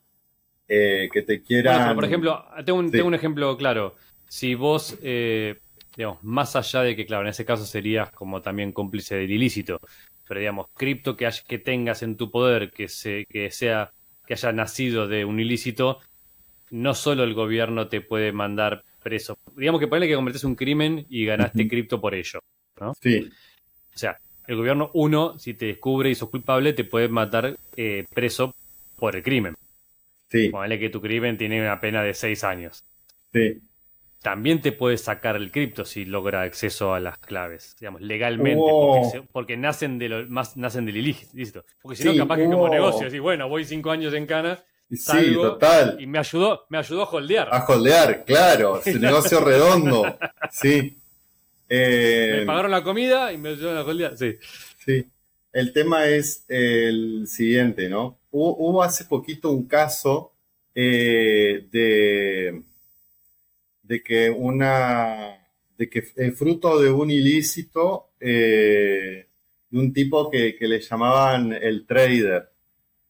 eh, 0.74 1.10
que 1.12 1.22
te 1.22 1.42
quieran. 1.42 1.96
por 1.96 2.06
ejemplo, 2.06 2.46
tengo 2.66 2.80
un, 2.80 3.14
ejemplo 3.14 3.58
claro. 3.58 3.96
Si 4.30 4.56
vos, 4.56 4.98
eh, 5.04 5.58
digamos, 5.96 6.24
más 6.24 6.56
allá 6.56 6.82
de 6.82 6.96
que, 6.96 7.06
claro, 7.06 7.24
en 7.24 7.30
ese 7.30 7.46
caso 7.46 7.66
serías 7.66 8.12
como 8.12 8.42
también 8.42 8.72
cómplice 8.72 9.16
del 9.16 9.32
ilícito, 9.32 9.80
pero 10.28 10.40
digamos, 10.40 10.68
cripto 10.76 11.18
que, 11.18 11.30
que 11.48 11.60
tengas 11.60 12.04
en 12.04 12.16
tu 12.16 12.32
poder 12.32 12.72
que, 12.72 12.88
se, 12.88 13.26
que 13.26 13.52
sea 13.52 13.92
que 14.26 14.34
haya 14.34 14.52
nacido 14.52 15.08
de 15.08 15.26
un 15.26 15.40
ilícito, 15.40 16.00
no 16.70 16.94
solo 16.94 17.24
el 17.24 17.34
gobierno 17.34 17.88
te 17.88 18.02
puede 18.02 18.32
mandar 18.32 18.84
preso 19.04 19.38
digamos 19.56 19.80
que 19.80 19.88
ponele 19.88 20.08
que 20.08 20.16
cometés 20.16 20.44
un 20.44 20.56
crimen 20.56 21.06
y 21.10 21.26
ganaste 21.26 21.68
cripto 21.68 22.00
por 22.00 22.16
ello, 22.16 22.40
¿no? 22.80 22.94
Sí. 23.02 23.30
O 23.94 23.98
sea, 23.98 24.18
el 24.48 24.56
gobierno, 24.56 24.92
uno, 24.94 25.38
si 25.38 25.54
te 25.54 25.66
descubre 25.66 26.10
y 26.10 26.16
sos 26.16 26.30
culpable, 26.30 26.74
te 26.74 26.84
puede 26.84 27.08
matar 27.08 27.58
eh, 27.76 28.06
preso 28.14 28.56
por 28.98 29.16
el 29.16 29.24
crimen. 29.24 29.56
Sí. 30.30 30.50
Ponele 30.50 30.80
que 30.80 30.90
tu 30.90 31.02
crimen 31.02 31.38
tiene 31.38 31.62
una 31.62 31.80
pena 31.80 32.04
de 32.04 32.14
seis 32.14 32.44
años. 32.44 32.84
Sí. 33.34 33.60
También 34.22 34.62
te 34.62 34.72
puede 34.72 34.98
sacar 34.98 35.36
el 35.36 35.52
cripto 35.52 35.84
si 35.84 36.06
logra 36.06 36.44
acceso 36.44 36.94
a 36.94 37.00
las 37.00 37.18
claves, 37.18 37.76
digamos, 37.80 38.02
legalmente, 38.02 38.62
Oh. 38.64 38.94
porque, 39.02 39.10
se- 39.10 39.22
porque 39.32 39.58
nacen 39.58 39.98
de 39.98 40.10
lo 40.10 40.28
más 40.28 40.56
nacen 40.58 40.86
del 40.86 40.98
ilícito. 40.98 41.66
Porque 41.82 41.98
si 41.98 42.04
no, 42.06 42.12
Sí, 42.14 42.18
capaz 42.20 42.38
que 42.38 42.46
como 42.46 42.64
oh. 42.64 42.70
negocio, 42.70 43.06
decís, 43.06 43.20
bueno, 43.20 43.50
voy 43.50 43.66
cinco 43.66 43.90
años 43.90 44.14
en 44.14 44.28
cana 44.28 44.64
Sí, 44.92 45.34
total. 45.34 45.98
y 46.00 46.06
me 46.06 46.20
ayudó, 46.20 46.66
me 46.70 46.78
ayudó 46.78 47.04
a 47.04 47.10
holdear. 47.10 47.48
A 47.52 47.66
holdear, 47.66 48.24
claro. 48.26 48.80
Es 48.86 48.96
un 48.96 49.02
negocio 49.02 49.40
redondo. 49.40 50.18
Sí. 50.52 50.98
Eh, 51.70 52.38
Me 52.42 52.46
pagaron 52.46 52.72
la 52.72 52.84
comida 52.84 53.32
y 53.32 53.38
me 53.38 53.50
ayudaron 53.50 53.78
a 53.80 53.84
holdear. 53.90 54.18
Sí. 54.18 54.36
Sí, 54.86 55.06
el 55.54 55.72
tema 55.74 56.06
es 56.08 56.44
el 56.50 57.26
siguiente, 57.28 57.88
¿no? 57.90 58.20
Hubo, 58.32 58.56
hubo 58.58 58.84
hace 58.84 59.06
poquito 59.06 59.50
un 59.50 59.66
caso 59.68 60.34
eh, 60.76 61.68
de, 61.72 62.62
de 63.92 64.02
que 64.02 64.30
una, 64.30 65.36
de 65.78 65.90
que 65.90 66.00
eh, 66.16 66.32
fruto 66.32 66.80
de 66.80 66.90
un 66.90 67.12
ilícito 67.12 68.12
eh, 68.22 69.28
de 69.70 69.80
un 69.80 69.92
tipo 69.92 70.30
que, 70.32 70.56
que 70.56 70.66
le 70.66 70.80
llamaban 70.80 71.52
el 71.52 71.86
trader, 71.86 72.50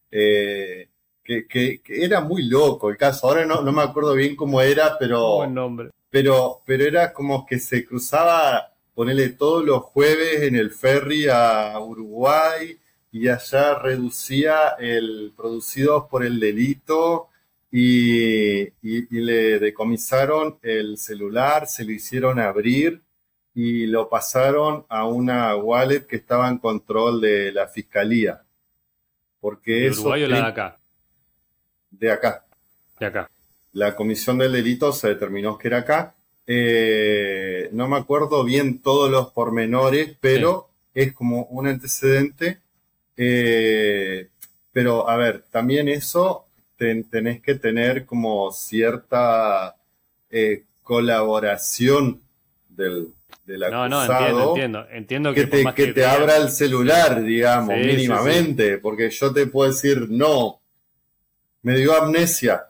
eh, 0.09 0.87
que, 1.23 1.47
que- 1.47 1.81
que 1.83 2.03
era 2.03 2.21
muy 2.21 2.43
loco 2.49 2.89
el 2.89 2.97
caso. 2.97 3.27
Ahora 3.27 3.45
no, 3.45 3.61
no 3.61 3.71
me 3.71 3.83
acuerdo 3.83 4.15
bien 4.15 4.35
cómo 4.35 4.59
era, 4.59 4.97
pero 4.97 5.35
Buen 5.37 5.53
nombre. 5.53 5.89
pero, 6.09 6.61
pero 6.65 6.83
era 6.83 7.13
como 7.13 7.45
que 7.45 7.59
se 7.59 7.85
cruzaba, 7.85 8.73
ponele 8.95 9.29
todos 9.29 9.63
los 9.63 9.83
jueves 9.83 10.41
en 10.41 10.55
el 10.55 10.71
ferry 10.71 11.27
a 11.31 11.79
Uruguay 11.79 12.75
y 13.11 13.27
allá 13.27 13.77
reducía 13.77 14.69
el 14.79 15.31
producido 15.37 16.07
por 16.09 16.25
el 16.25 16.39
delito 16.39 17.27
y, 17.71 18.61
y- 18.63 18.67
y 18.81 19.21
le 19.21 19.59
decomisaron 19.59 20.57
el 20.61 20.97
celular, 20.97 21.67
se 21.67 21.83
lo 21.85 21.91
hicieron 21.91 22.39
abrir 22.39 23.01
y 23.55 23.85
lo 23.87 24.09
pasaron 24.09 24.85
a 24.89 25.05
una 25.07 25.55
wallet 25.55 26.05
que 26.05 26.17
estaba 26.17 26.49
en 26.49 26.57
control 26.57 27.21
de 27.21 27.51
la 27.51 27.67
fiscalía. 27.67 28.41
Porque 29.39 29.71
¿De 29.71 29.89
Uruguay 29.91 30.23
o 30.23 30.27
la 30.27 30.35
de 30.37 30.43
acá? 30.43 30.77
de 31.91 32.11
acá 32.11 32.45
De 32.99 33.05
acá. 33.05 33.29
la 33.73 33.95
comisión 33.95 34.37
del 34.37 34.51
delito 34.53 34.91
se 34.93 35.09
determinó 35.09 35.57
que 35.57 35.67
era 35.69 35.79
acá. 35.79 36.13
Eh, 36.47 37.69
no 37.71 37.87
me 37.87 37.97
acuerdo 37.97 38.43
bien 38.43 38.79
todos 38.79 39.09
los 39.09 39.31
pormenores, 39.31 40.15
pero 40.19 40.67
es 40.93 41.13
como 41.13 41.43
un 41.45 41.67
antecedente. 41.67 42.59
Eh, 43.17 44.27
pero, 44.73 45.09
a 45.09 45.15
ver, 45.17 45.43
también 45.51 45.87
eso 45.89 46.45
ten- 46.81 47.03
tenés 47.03 47.41
que 47.41 47.53
tener 47.53 48.05
como 48.07 48.51
cierta 48.51 49.75
eh, 50.31 50.63
colaboración 50.81 52.19
del, 52.69 53.09
del 53.45 53.59
No, 53.69 53.87
no, 53.87 53.99
acusado 54.01 54.47
entiendo, 54.55 54.87
entiendo. 54.89 55.31
Entiendo 55.31 55.33
que, 55.35 55.45
te, 55.45 55.73
que 55.75 55.93
te 55.93 56.05
abra 56.05 56.37
el 56.37 56.49
celular, 56.49 57.21
digamos, 57.23 57.75
Sí, 57.75 57.81
sí, 57.83 57.87
mínimamente, 57.95 58.77
porque 58.79 59.11
yo 59.11 59.31
te 59.31 59.45
puedo 59.45 59.69
decir, 59.71 60.07
no, 60.09 60.59
me 61.61 61.75
dio 61.77 61.93
amnesia, 61.95 62.63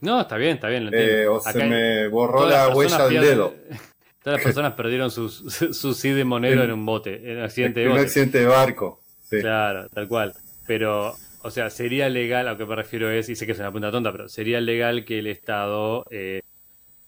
No, 0.00 0.22
está 0.22 0.36
bien, 0.38 0.54
está 0.54 0.68
bien, 0.68 0.86
lo 0.86 0.92
eh, 0.96 1.28
o 1.28 1.38
se 1.40 1.64
me 1.64 2.08
borró 2.08 2.48
la 2.48 2.70
huella 2.74 3.06
del 3.06 3.20
dedo. 3.20 3.54
Todas 4.22 4.38
las 4.38 4.44
personas 4.44 4.72
perdieron 4.74 5.10
sus, 5.10 5.34
su 5.72 5.92
CD 5.94 6.14
de 6.14 6.24
monero 6.24 6.62
En- 6.62 6.68
en 6.70 6.72
un 6.74 6.86
bote, 6.86 7.30
en 7.30 7.38
un 7.38 7.42
accidente 7.44 7.80
de 7.80 7.86
Un 7.86 7.92
bote. 7.92 8.04
accidente 8.04 8.38
de 8.38 8.46
barco. 8.46 9.00
Sí. 9.28 9.40
Claro, 9.40 9.88
tal 9.90 10.08
cual. 10.08 10.32
Pero, 10.66 11.16
o 11.42 11.50
sea, 11.50 11.70
sería 11.70 12.08
legal, 12.08 12.48
a 12.48 12.52
lo 12.52 12.58
que 12.58 12.66
me 12.66 12.76
refiero 12.76 13.10
es, 13.10 13.28
y 13.28 13.36
sé 13.36 13.46
que 13.46 13.52
es 13.52 13.58
una 13.58 13.72
punta 13.72 13.90
tonta, 13.90 14.12
pero 14.12 14.28
sería 14.28 14.60
legal 14.60 15.04
que 15.04 15.18
el 15.18 15.26
Estado 15.26 16.04
eh, 16.10 16.42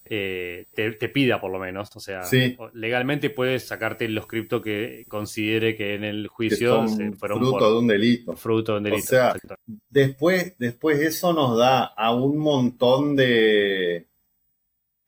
eh, 0.06 0.66
te, 0.74 0.93
te 0.93 1.09
pida 1.09 1.40
por 1.40 1.51
lo 1.51 1.59
menos. 1.59 1.89
O 1.97 2.01
sea, 2.01 2.24
Sí. 2.24 2.56
legalmente 2.74 3.31
puedes 3.31 3.66
sacarte 3.66 4.09
los 4.09 4.27
cripto 4.27 4.61
que 4.61 5.05
considere 5.09 5.77
que 5.77 5.94
en 5.94 6.05
el 6.05 6.28
juicio 6.28 6.86
se 6.89 7.12
fueron 7.12 7.39
fruto 7.39 7.59
por 7.59 7.62
de 7.73 7.78
un 7.78 7.86
delito. 7.86 8.36
fruto 8.36 8.73
de 8.73 8.78
un 8.78 8.85
delito. 8.85 9.02
O 9.02 9.06
sea, 9.06 9.28
exacto. 9.28 9.55
Después, 9.89 10.55
después 10.59 11.01
eso 11.01 11.32
nos 11.32 11.56
da 11.59 11.85
a 11.85 12.15
un 12.15 12.36
montón 12.39 13.16
de, 13.16 14.06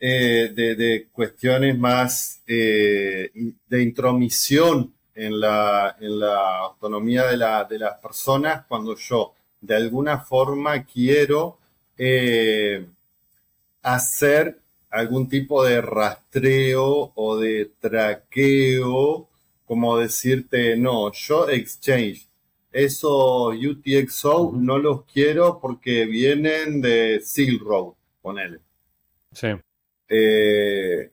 eh, 0.00 0.50
de, 0.54 0.74
de 0.76 1.08
cuestiones 1.12 1.78
más 1.78 2.42
de 2.46 3.30
intromisión 3.82 4.94
en 5.16 5.40
la, 5.40 5.96
en 5.98 6.20
la 6.20 6.58
autonomía 6.58 7.24
de, 7.26 7.36
la, 7.38 7.64
de 7.64 7.78
las 7.78 7.98
personas 7.98 8.66
cuando 8.66 8.94
yo 8.96 9.32
de 9.60 9.74
alguna 9.74 10.20
forma 10.20 10.84
quiero 10.84 11.58
eh, 11.96 12.86
hacer 13.82 14.58
algún 14.90 15.28
tipo 15.28 15.64
de 15.64 15.80
rastreo 15.80 17.12
o 17.14 17.36
de 17.38 17.72
traqueo, 17.80 19.28
como 19.64 19.98
decirte, 19.98 20.76
no, 20.76 21.10
yo 21.12 21.48
exchange, 21.48 22.28
esos 22.70 23.54
UTXO 23.56 24.40
Ujú. 24.42 24.60
no 24.60 24.78
los 24.78 25.04
quiero 25.04 25.58
porque 25.60 26.04
vienen 26.04 26.80
de 26.82 27.20
Silk 27.20 27.62
Road, 27.62 27.94
ponele. 28.20 28.60
Sí. 29.32 29.48
Eh, 30.08 31.10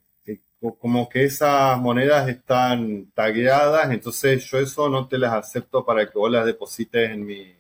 como 0.72 1.10
que 1.10 1.26
esas 1.26 1.78
monedas 1.80 2.30
están 2.30 3.12
tagueadas, 3.14 3.92
entonces 3.92 4.46
yo 4.46 4.60
eso 4.60 4.90
no 4.90 5.08
te 5.08 5.18
las 5.18 5.34
acepto 5.34 5.86
para 5.86 6.10
que 6.10 6.18
vos 6.18 6.32
las 6.32 6.46
deposites 6.46 7.10
en 7.12 7.26
mi, 7.26 7.54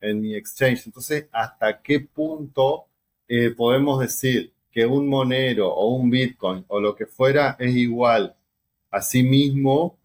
en 0.00 0.20
mi 0.20 0.34
exchange. 0.34 0.86
Entonces, 0.86 1.26
¿hasta 1.32 1.80
qué 1.80 2.00
punto 2.00 2.86
eh, 3.26 3.50
podemos 3.50 4.00
decir 4.00 4.52
que 4.70 4.86
un 4.86 5.08
monero 5.08 5.68
o 5.72 5.94
un 5.96 6.10
Bitcoin 6.10 6.64
o 6.68 6.80
lo 6.80 6.94
que 6.94 7.06
fuera 7.06 7.56
es 7.58 7.74
igual 7.74 8.36
a 8.90 9.00
sí 9.02 9.22
mismo? 9.22 9.98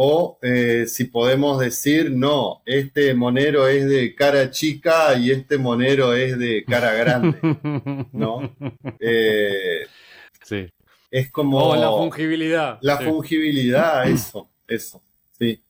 O 0.00 0.38
eh, 0.42 0.86
si 0.86 1.04
podemos 1.06 1.58
decir, 1.58 2.12
no, 2.12 2.62
este 2.66 3.14
monero 3.14 3.66
es 3.66 3.88
de 3.88 4.14
cara 4.14 4.50
chica 4.50 5.16
y 5.16 5.32
este 5.32 5.58
monero 5.58 6.14
es 6.14 6.38
de 6.38 6.64
cara 6.64 6.92
grande. 6.94 7.38
¿No? 8.12 8.54
Eh, 9.00 9.86
Sí. 10.48 10.66
Es 11.10 11.30
como 11.30 11.58
O 11.58 11.76
la 11.76 11.88
fungibilidad. 11.88 12.78
la 12.82 12.98
Sí. 12.98 13.04
fungibilidad, 13.04 14.08
eso, 14.10 14.48
eso, 14.66 15.02
sí. 15.38 15.60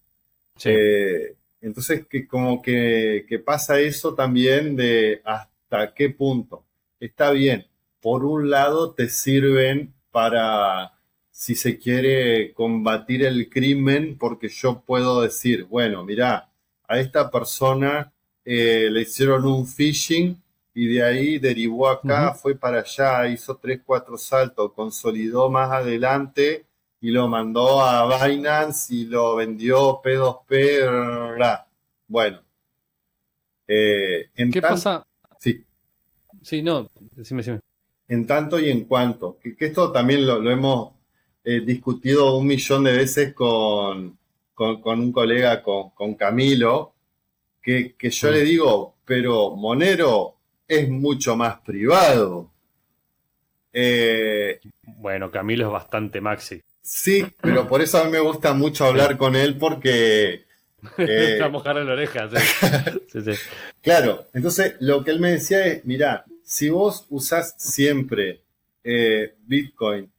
Sí. 0.57 0.71
Eh, 0.73 1.35
entonces, 1.61 2.07
que 2.09 2.27
como 2.27 2.63
que, 2.63 3.25
que 3.29 3.39
pasa 3.39 3.81
eso 3.81 4.15
también 4.15 4.77
de 4.77 5.21
hasta 5.25 5.95
qué 5.95 6.11
punto. 6.11 6.65
Está 7.01 7.31
bien, 7.31 7.67
por 8.01 8.25
un 8.25 8.51
lado 8.51 8.93
te 8.93 9.09
sirven 9.09 9.93
para, 10.11 10.93
si 11.31 11.55
se 11.55 11.79
quiere, 11.79 12.53
combatir 12.55 13.25
el 13.25 13.49
crimen, 13.49 14.17
porque 14.19 14.49
yo 14.49 14.81
puedo 14.87 15.23
decir, 15.23 15.65
bueno, 15.65 16.05
mira, 16.05 16.49
a 16.89 16.99
esta 17.01 17.31
persona 17.31 18.13
eh, 18.45 18.89
le 18.91 19.03
hicieron 19.03 19.45
un 19.47 19.67
phishing 19.67 20.41
y 20.81 20.87
de 20.87 21.03
ahí 21.03 21.39
derivó 21.41 21.89
acá, 21.89 22.35
fue 22.35 22.55
para 22.55 22.81
allá, 22.81 23.27
hizo 23.29 23.57
tres, 23.57 23.81
cuatro 23.85 24.17
saltos, 24.17 24.73
consolidó 24.75 25.51
más 25.51 25.71
adelante 25.73 26.67
y 27.01 27.11
lo 27.11 27.27
mandó 27.29 27.81
a 27.83 28.27
Binance 28.29 28.95
y 28.95 29.05
lo 29.07 29.35
vendió 29.37 30.01
P2P. 30.03 30.89
bla, 30.89 31.17
bla, 31.19 31.35
bla. 31.35 31.69
Bueno, 32.07 32.41
eh, 33.67 34.31
en 34.37 34.51
¿Qué 34.51 34.63
pasa? 34.63 35.05
Sí, 35.39 35.65
Sí, 36.43 36.63
no, 36.63 36.89
decime, 37.17 37.43
decime. 37.43 37.61
en 38.09 38.27
tanto 38.27 38.59
y 38.59 38.71
en 38.71 38.85
cuanto. 38.85 39.39
Que, 39.39 39.57
que 39.57 39.67
esto 39.67 39.93
también 39.93 40.27
lo, 40.27 40.39
lo 40.41 40.51
hemos 40.51 40.95
eh, 41.45 41.61
discutido 41.61 42.37
un 42.39 42.47
millón 42.47 42.85
de 42.85 42.93
veces 42.93 43.35
con, 43.35 44.19
con, 44.55 44.81
con 44.81 45.01
un 45.01 45.13
colega, 45.13 45.63
con, 45.63 45.91
con 45.91 46.15
Camilo, 46.15 46.95
que, 47.63 47.95
que 47.97 48.11
yo 48.11 48.31
le 48.31 48.43
digo, 48.43 48.97
pero 49.05 49.57
Monero 49.57 50.38
es 50.69 50.89
mucho 50.89 51.35
más 51.37 51.61
privado. 51.63 52.51
Eh, 53.73 54.61
Bueno, 54.99 55.31
Camilo 55.31 55.67
es 55.67 55.73
bastante 55.73 56.21
maxi. 56.21 56.63
sí, 56.83 57.25
pero 57.41 57.67
por 57.67 57.81
eso 57.83 57.99
a 57.99 58.05
mí 58.05 58.11
me 58.11 58.21
gusta 58.21 58.53
mucho 58.55 58.85
hablar 58.85 59.17
con 59.17 59.35
él 59.37 59.57
porque... 59.59 60.45
eh, 60.99 61.33
Está 61.33 61.49
mojar 61.49 61.77
la 61.77 61.93
oreja. 61.93 62.29
Sí. 62.31 62.37
Sí, 63.13 63.21
sí. 63.23 63.33
Claro, 63.81 64.27
entonces 64.35 64.77
lo 64.81 65.03
que 65.03 65.11
él 65.13 65.21
me 65.21 65.33
decía 65.33 65.67
es, 65.67 65.85
mira, 65.87 66.25
si 66.45 66.69
vos 66.69 67.07
usás 67.09 67.55
siempre 67.59 68.43
eh, 68.85 69.35
Bitcoin 69.47 70.11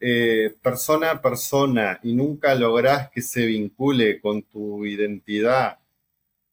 eh, 0.00 0.54
persona 0.62 1.10
a 1.10 1.20
persona 1.22 1.98
y 2.02 2.14
nunca 2.14 2.54
lográs 2.54 3.10
que 3.10 3.20
se 3.20 3.44
vincule 3.46 4.20
con 4.20 4.42
tu 4.42 4.86
identidad, 4.86 5.77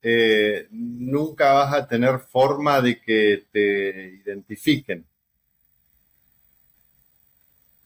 eh, 0.07 0.67
nunca 0.69 1.53
vas 1.53 1.73
a 1.73 1.87
tener 1.87 2.19
forma 2.19 2.79
de 2.79 3.01
que 3.01 3.45
te 3.51 4.21
identifiquen. 4.23 5.03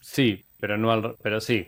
Sí, 0.02 0.44
pero 0.60 0.78
no 0.78 0.92
al, 0.92 1.16
pero 1.24 1.40
sí. 1.40 1.66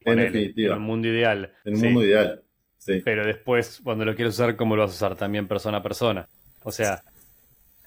En 0.00 0.16
definitiva. 0.16 0.74
En 0.74 0.80
el 0.80 0.86
mundo 0.86 1.08
ideal. 1.08 1.52
En 1.66 1.74
el 1.74 1.82
mundo 1.82 2.02
ideal. 2.02 2.42
Sí. 2.78 3.02
Pero 3.04 3.26
después, 3.26 3.82
cuando 3.84 4.06
lo 4.06 4.14
quieres 4.14 4.32
usar, 4.32 4.56
¿cómo 4.56 4.74
lo 4.74 4.84
vas 4.84 4.92
a 4.92 4.94
usar? 4.94 5.16
También 5.18 5.46
persona 5.46 5.78
a 5.78 5.82
persona. 5.82 6.26
O 6.62 6.72
sea, 6.72 7.02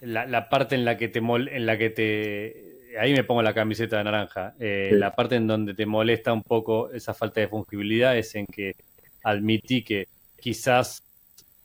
la, 0.01 0.49
parte 0.49 0.75
en 0.75 0.85
la 0.85 0.97
que 0.97 1.07
te 1.07 1.17
en 1.17 1.65
la 1.65 1.79
que 1.79 1.89
te 1.89 2.95
ahí 2.99 3.11
me 3.11 3.23
pongo 3.23 3.41
la 3.41 3.55
camiseta 3.55 3.97
de 3.97 4.03
naranja. 4.03 4.53
Eh, 4.59 4.91
la 4.93 5.15
parte 5.15 5.35
en 5.35 5.47
donde 5.47 5.73
te 5.73 5.87
molesta 5.87 6.31
un 6.31 6.43
poco 6.43 6.91
esa 6.91 7.15
falta 7.15 7.41
de 7.41 7.47
fungibilidad 7.47 8.15
es 8.15 8.35
en 8.35 8.45
que 8.45 8.75
admití 9.23 9.83
que 9.83 10.09
quizás 10.39 11.03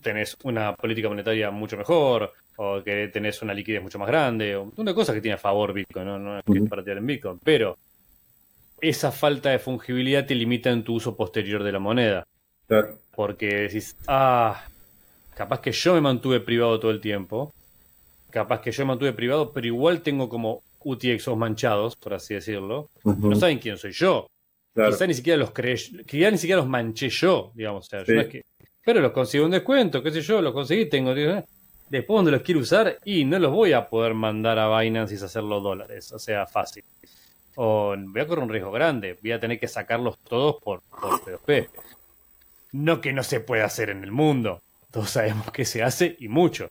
tenés 0.02 0.36
una 0.44 0.74
política 0.74 1.09
monetaria 1.09 1.51
mucho 1.51 1.77
mejor 1.77 2.32
o 2.56 2.82
que 2.82 3.09
tenés 3.09 3.43
una 3.43 3.52
liquidez 3.52 3.82
mucho 3.82 3.98
más 3.98 4.09
grande, 4.09 4.56
o 4.56 4.73
una 4.77 4.94
cosa 4.94 5.12
que 5.12 5.20
tiene 5.20 5.35
a 5.35 5.39
favor 5.39 5.73
Bitcoin, 5.73 6.06
no, 6.06 6.18
no 6.18 6.39
es 6.39 6.44
que 6.44 6.59
es 6.59 6.68
para 6.68 6.82
tirar 6.82 6.98
en 6.98 7.06
Bitcoin, 7.06 7.39
pero 7.43 7.77
esa 8.81 9.12
falta 9.12 9.51
de 9.51 9.59
fungibilidad 9.59 10.27
te 10.27 10.35
limita 10.35 10.70
en 10.70 10.85
tu 10.85 10.94
uso 10.94 11.16
posterior 11.16 11.62
de 11.62 11.73
la 11.73 11.78
moneda. 11.78 12.27
Porque 13.14 13.47
decís, 13.47 13.97
ah, 14.06 14.64
capaz 15.35 15.60
que 15.60 15.73
yo 15.73 15.94
me 15.94 16.01
mantuve 16.01 16.40
privado 16.40 16.81
todo 16.81 16.90
el 16.90 17.01
tiempo, 17.01 17.52
capaz 18.31 18.60
que 18.60 18.73
yo 18.73 18.85
me 18.85 18.89
mantuve 18.89 19.12
privado, 19.12 19.52
pero 19.52 19.66
igual 19.66 20.02
tengo 20.02 20.28
como 20.28 20.62
UTXOs 20.81 21.36
manchados, 21.36 21.97
por 21.97 22.14
así 22.14 22.35
decirlo. 22.35 22.90
No 23.05 23.35
saben 23.36 23.59
quién 23.59 23.77
soy 23.77 23.93
yo. 23.93 24.27
Quizá 24.74 25.06
ni 25.06 25.14
siquiera 25.14 25.39
los 25.39 25.52
creé, 25.52 25.77
quizá 26.06 26.31
ni 26.31 26.39
siquiera 26.39 26.60
los 26.60 26.68
manché 26.68 27.09
yo, 27.09 27.51
digamos. 27.55 27.86
O 27.86 27.89
sea, 27.89 28.05
yo 28.05 28.20
es 28.20 28.28
que, 28.28 28.43
pero 28.86 29.00
los 29.00 29.10
consigo 29.10 29.44
un 29.44 29.50
descuento, 29.50 30.00
qué 30.00 30.12
sé 30.12 30.20
yo, 30.20 30.40
los 30.40 30.52
conseguí, 30.52 30.88
tengo. 30.88 31.12
Después 31.12 32.06
cuando 32.06 32.30
los 32.30 32.42
quiero 32.42 32.60
usar, 32.60 33.00
y 33.04 33.24
no 33.24 33.36
los 33.40 33.50
voy 33.50 33.72
a 33.72 33.88
poder 33.88 34.14
mandar 34.14 34.60
a 34.60 34.78
Binance 34.78 35.12
y 35.12 35.16
hacerlo 35.16 35.60
dólares, 35.60 36.12
o 36.12 36.20
sea, 36.20 36.46
fácil. 36.46 36.84
O 37.56 37.96
voy 37.98 38.20
a 38.20 38.26
correr 38.28 38.44
un 38.44 38.48
riesgo 38.48 38.70
grande, 38.70 39.18
voy 39.20 39.32
a 39.32 39.40
tener 39.40 39.58
que 39.58 39.66
sacarlos 39.66 40.20
todos 40.20 40.62
por, 40.62 40.82
por 40.82 41.20
P2P. 41.20 41.68
No 42.74 43.00
que 43.00 43.12
no 43.12 43.24
se 43.24 43.40
pueda 43.40 43.64
hacer 43.64 43.90
en 43.90 44.04
el 44.04 44.12
mundo, 44.12 44.62
todos 44.92 45.10
sabemos 45.10 45.50
que 45.50 45.64
se 45.64 45.82
hace 45.82 46.14
y 46.20 46.28
mucho. 46.28 46.70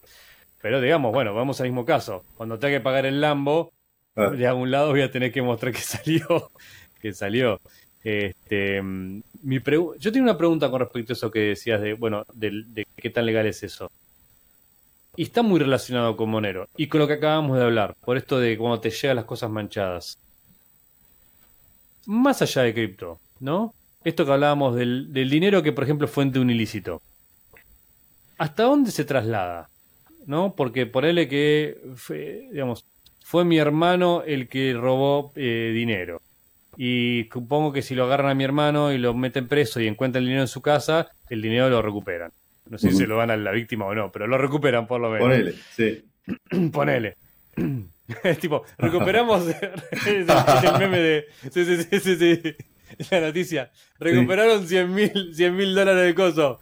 Pero 0.62 0.80
digamos, 0.80 1.12
bueno, 1.12 1.34
vamos 1.34 1.60
al 1.60 1.68
mismo 1.68 1.84
caso. 1.84 2.24
Cuando 2.38 2.58
tenga 2.58 2.78
que 2.78 2.82
pagar 2.82 3.06
el 3.06 3.20
Lambo, 3.20 3.74
ah. 4.16 4.30
de 4.30 4.48
algún 4.48 4.72
lado 4.72 4.92
voy 4.92 5.02
a 5.02 5.12
tener 5.12 5.34
que 5.34 5.42
mostrar 5.42 5.74
que 5.74 5.80
salió. 5.82 6.50
que 7.02 7.14
salió. 7.14 7.60
Este, 8.06 8.82
mi 9.46 9.60
yo 9.60 10.12
tengo 10.12 10.24
una 10.24 10.38
pregunta 10.38 10.72
con 10.72 10.80
respecto 10.80 11.14
a 11.14 11.16
eso 11.16 11.30
que 11.30 11.40
decías 11.40 11.80
de, 11.80 11.94
bueno, 11.94 12.26
de, 12.34 12.88
qué 12.96 13.12
tan 13.12 13.28
legal 13.28 13.46
es 13.46 13.62
eso. 13.62 13.92
Y 15.16 15.24
está 15.24 15.44
muy 15.44 15.60
relacionado 15.60 16.18
con 16.18 16.30
Monero 16.30 16.68
y 16.76 16.88
con 16.88 17.00
lo 17.00 17.08
que 17.08 17.14
acabamos 17.14 17.58
de 17.58 17.64
hablar, 17.64 17.96
por 18.04 18.18
esto 18.18 18.40
de 18.40 18.58
cuando 18.58 18.82
te 18.82 18.90
llegan 18.90 19.18
las 19.18 19.26
cosas 19.26 19.52
manchadas. 19.52 20.18
Más 22.08 22.42
allá 22.42 22.64
de 22.64 22.74
cripto, 22.74 23.20
¿no? 23.40 23.74
Esto 24.04 24.26
que 24.26 24.32
hablábamos 24.32 24.76
del, 24.76 25.14
dinero 25.14 25.62
que, 25.62 25.72
por 25.72 25.84
ejemplo, 25.84 26.08
fuente 26.08 26.40
un 26.40 26.50
ilícito. 26.50 27.02
¿Hasta 28.40 28.64
dónde 28.64 28.90
se 28.90 29.06
traslada? 29.06 29.70
¿no? 30.26 30.56
Porque 30.56 30.88
ponele 30.88 31.28
que, 31.28 31.78
digamos, 32.52 32.86
fue 33.24 33.46
mi 33.46 33.60
hermano 33.60 34.24
el 34.24 34.48
que 34.48 34.74
robó 34.74 35.32
eh, 35.36 35.72
dinero. 35.74 36.22
Y 36.78 37.30
supongo 37.32 37.72
que 37.72 37.82
si 37.82 37.96
lo 37.96 38.06
agarran 38.06 38.32
a 38.32 38.36
mi 38.36 38.44
hermano 38.44 38.92
y 38.92 38.98
lo 38.98 39.14
meten 39.14 39.48
preso 39.48 39.80
y 39.80 39.88
encuentran 39.88 40.24
el 40.24 40.28
dinero 40.28 40.44
en 40.44 40.48
su 40.48 40.62
casa, 40.62 41.10
el 41.30 41.42
dinero 41.42 41.70
lo 41.70 41.82
recuperan. 41.82 42.32
No 42.70 42.78
sé 42.78 42.92
si 42.92 42.98
se 42.98 43.08
lo 43.08 43.18
van 43.18 43.30
a 43.30 43.38
la 43.38 43.52
víctima 43.52 43.86
o 43.86 43.94
no, 43.94 44.12
pero 44.12 44.28
lo 44.28 44.38
recuperan 44.38 44.88
por 44.88 45.00
lo 45.00 45.10
menos. 45.10 45.28
Ponele, 45.28 45.54
sí. 45.76 46.04
Ponele. 46.72 47.16
es 48.24 48.40
tipo, 48.40 48.64
recuperamos 48.78 49.46
el 50.06 50.26
meme 50.80 51.00
de... 51.00 51.26
Sí, 51.52 51.66
sí, 51.66 51.84
sí, 51.84 52.00
sí, 52.00 52.16
sí. 52.18 52.56
La 53.12 53.22
noticia. 53.22 53.72
Recuperaron 54.00 54.68
100 54.68 54.94
mil 54.94 55.76
dólares 55.76 56.06
de 56.06 56.16
coso. 56.16 56.60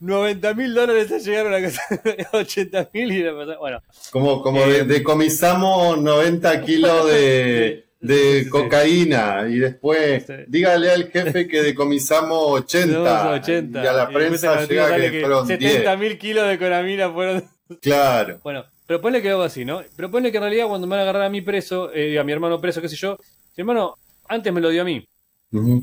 90 0.00 0.54
mil 0.54 0.74
dólares 0.74 1.24
llegaron 1.24 1.54
a 1.54 1.60
casa 1.60 1.82
80 2.32 2.90
mil 2.92 3.12
y 3.12 3.22
bueno. 3.58 3.82
Como, 4.12 4.42
como 4.42 4.60
eh, 4.60 4.84
decomisamos 4.84 6.00
90 6.00 6.60
kilos 6.62 7.06
de, 7.08 7.84
de 8.00 8.48
cocaína 8.48 9.46
y 9.48 9.58
después 9.58 10.24
dígale 10.46 10.90
al 10.90 11.10
jefe 11.10 11.48
que 11.48 11.62
decomisamos 11.62 12.60
80, 12.62 13.30
80. 13.32 13.84
y 13.84 13.86
a 13.86 13.92
la 13.92 14.08
prensa 14.08 14.64
llega 14.66 14.96
que, 14.96 15.20
fueron 15.20 15.46
70 15.46 15.96
mil 15.96 16.18
kilos 16.18 16.48
de 16.48 16.58
coramina 16.58 17.10
fueron... 17.10 17.44
Claro. 17.82 18.40
Bueno, 18.42 18.64
pero 18.86 18.98
ponle 19.02 19.20
que 19.20 19.28
algo 19.28 19.42
así, 19.42 19.62
¿no? 19.62 19.82
Pero 19.94 20.10
ponle 20.10 20.30
que 20.30 20.38
en 20.38 20.44
realidad 20.44 20.68
cuando 20.68 20.86
me 20.86 20.92
van 20.92 21.00
a 21.00 21.02
agarrar 21.02 21.24
a 21.24 21.28
mi 21.28 21.42
preso, 21.42 21.92
eh, 21.92 22.18
a 22.18 22.24
mi 22.24 22.32
hermano 22.32 22.58
preso, 22.62 22.80
qué 22.80 22.88
sé 22.88 22.96
yo, 22.96 23.18
mi 23.56 23.60
hermano 23.60 23.96
antes 24.26 24.50
me 24.50 24.62
lo 24.62 24.70
dio 24.70 24.80
a 24.80 24.84
mí. 24.86 25.04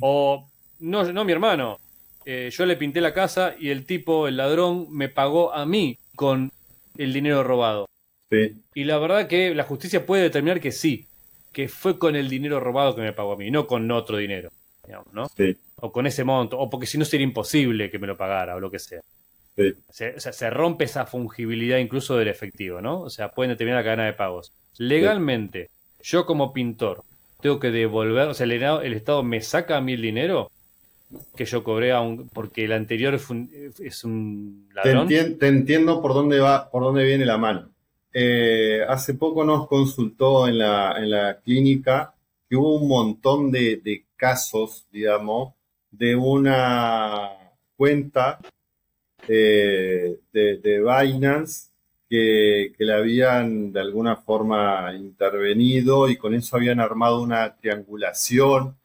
O 0.02 0.48
no, 0.80 1.14
no 1.14 1.24
mi 1.24 1.32
hermano, 1.32 1.78
eh, 2.26 2.50
yo 2.52 2.66
le 2.66 2.76
pinté 2.76 3.02
la 3.02 3.14
casa 3.14 3.54
y 3.60 3.70
el 3.70 3.86
tipo, 3.86 4.28
el 4.28 4.38
ladrón, 4.38 4.88
me 4.90 5.10
pagó 5.10 5.54
a 5.54 5.68
mí 5.68 6.00
con 6.16 6.52
el 6.98 7.14
dinero 7.14 7.44
robado. 7.44 7.88
Sí. 8.32 8.56
Y 8.74 8.86
la 8.86 8.98
verdad 8.98 9.28
que 9.28 9.54
la 9.54 9.64
justicia 9.64 10.08
puede 10.08 10.24
determinar 10.24 10.60
que 10.60 10.72
sí, 10.72 11.06
que 11.56 11.69
fue 11.69 11.98
con 11.98 12.18
el 12.18 12.27
dinero 12.27 12.60
robado 12.60 12.94
que 12.94 13.02
me 13.02 13.14
pagó 13.14 13.32
a 13.32 13.38
mí, 13.38 13.49
no 13.49 13.65
con 13.65 13.90
otro 13.90 14.18
dinero, 14.18 14.49
digamos, 14.86 15.14
¿no? 15.14 15.30
Sí. 15.38 15.56
O 15.77 15.90
con 15.90 16.06
ese 16.06 16.26
monto, 16.26 16.60
o 16.60 16.69
porque 16.69 16.86
si 16.86 16.98
no 16.98 17.06
sería 17.06 17.23
imposible 17.23 17.90
que 17.90 17.98
me 17.98 18.07
lo 18.07 18.18
pagara 18.18 18.57
o 18.57 18.60
lo 18.60 18.69
que 18.69 18.77
sea. 18.77 18.99
Sí. 19.56 19.73
Se, 19.90 20.15
o 20.15 20.19
sea, 20.19 20.34
se 20.34 20.49
rompe 20.49 20.84
esa 20.84 21.06
fungibilidad 21.06 21.77
incluso 21.77 22.18
del 22.18 22.27
efectivo, 22.27 22.82
¿no? 22.82 22.99
O 22.99 23.10
sea, 23.10 23.32
pueden 23.32 23.52
determinar 23.52 23.80
la 23.80 23.86
cadena 23.86 24.06
de 24.06 24.11
pagos. 24.11 24.52
Legalmente, 24.80 25.69
yo 26.02 26.26
como 26.26 26.52
pintor, 26.52 27.03
tengo 27.40 27.57
que 27.57 27.72
devolver, 27.72 28.27
o 28.27 28.34
sea, 28.34 28.45
el 28.45 28.94
Estado 28.94 29.23
me 29.23 29.40
saca 29.40 29.77
a 29.77 29.82
mí 29.82 29.94
el 29.94 30.02
dinero 30.02 30.52
que 31.38 31.45
yo 31.45 31.64
cobré 31.64 31.94
porque 32.34 32.65
el 32.65 32.73
anterior 32.73 33.14
es 33.14 34.03
un, 34.03 34.68
ladrón. 34.73 35.07
Te, 35.07 35.48
entiendo 35.48 36.02
por 36.02 36.14
dónde 36.14 36.41
va, 36.41 36.69
por 36.69 36.84
dónde 36.84 37.06
viene 37.06 37.26
la 37.26 37.38
mano. 37.38 37.69
Eh, 38.18 38.82
hace 38.88 39.16
poco 39.16 39.44
nos 39.44 39.68
consultó 39.68 40.48
en 40.48 40.60
la, 40.60 40.94
en 40.98 41.10
la 41.10 41.38
clínica 41.42 42.16
que 42.48 42.56
hubo 42.56 42.78
un 42.78 42.88
montón 42.88 43.52
de, 43.52 44.06
casos, 44.16 44.88
digamos, 44.90 45.54
de 45.92 46.16
una 46.16 47.32
cuenta 47.76 48.40
eh, 49.28 50.18
de, 50.32 50.58
de, 50.60 50.80
Binance 50.80 51.72
que, 52.10 52.74
que 52.78 52.86
le 52.86 52.94
habían 52.94 53.74
de 53.74 53.82
alguna 53.82 54.16
forma 54.16 54.94
intervenido 54.96 56.08
y 56.08 56.16
con 56.16 56.34
eso 56.36 56.56
habían 56.56 56.80
armado 56.80 57.22
una 57.22 57.54
triangulación. 57.58 58.78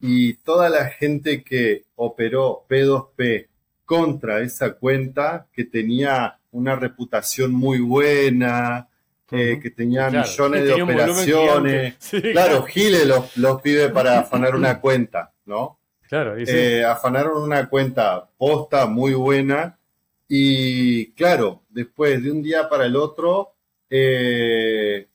Y 0.00 0.34
toda 0.34 0.68
la 0.68 0.84
gente 0.90 1.42
que 1.42 1.86
operó 1.96 2.64
P2P 2.68 3.48
contra 3.84 4.42
esa 4.42 4.74
cuenta, 4.74 5.48
que 5.52 5.64
tenía 5.64 6.37
una 6.50 6.76
reputación 6.76 7.52
muy 7.52 7.78
buena, 7.80 8.88
que 9.26 9.72
tenía 9.76 10.08
millones 10.10 10.64
de 10.64 10.82
operaciones. 10.82 11.96
claro, 12.32 12.62
Gile 12.64 13.04
los, 13.04 13.36
los, 13.36 13.60
pide 13.60 13.90
para 13.90 14.20
afanar 14.20 14.56
una 14.56 14.80
cuenta, 14.80 15.34
¿no? 15.44 15.78
Claro, 16.08 16.36
eh, 16.38 16.82
afanaron 16.84 17.42
una 17.42 17.68
cuenta 17.68 18.30
posta 18.38 18.86
muy 18.86 19.12
buena 19.12 19.78
y 20.26 21.12
claro, 21.12 21.64
después 21.70 22.22
de 22.22 22.30
un 22.30 22.42
día 22.42 22.68
para 22.68 22.84
el 22.84 22.96
otro, 22.96 23.54
eh, 23.88 25.08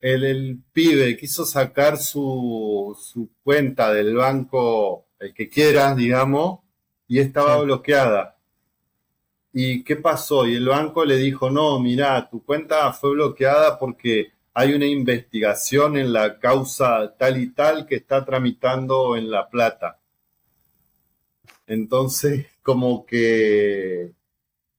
el, 0.00 0.58
pibe 0.72 1.16
quiso 1.16 1.44
sacar 1.44 1.98
su, 1.98 2.96
cuenta 3.42 3.92
del 3.92 4.14
banco, 4.14 5.06
el 5.18 5.34
que 5.34 5.48
quiera, 5.48 5.94
digamos, 5.94 6.60
y 7.08 7.18
estaba 7.18 7.60
bloqueada. 7.60 8.33
¿Y 9.54 9.84
qué 9.84 9.96
pasó? 9.96 10.46
Y 10.46 10.56
el 10.56 10.66
banco 10.68 11.04
le 11.04 11.16
dijo, 11.16 11.48
no, 11.48 11.78
mira, 11.78 12.28
tu 12.28 12.44
cuenta 12.44 12.92
fue 12.92 13.12
bloqueada 13.12 13.78
porque 13.78 14.32
hay 14.52 14.74
una 14.74 14.86
investigación 14.86 15.96
en 15.96 16.12
la 16.12 16.38
causa 16.40 17.14
tal 17.16 17.40
y 17.40 17.50
tal 17.50 17.86
que 17.86 17.94
está 17.94 18.24
tramitando 18.24 19.16
en 19.16 19.30
La 19.30 19.48
Plata. 19.48 20.00
Entonces, 21.66 22.46
como 22.62 23.06
que 23.06 24.12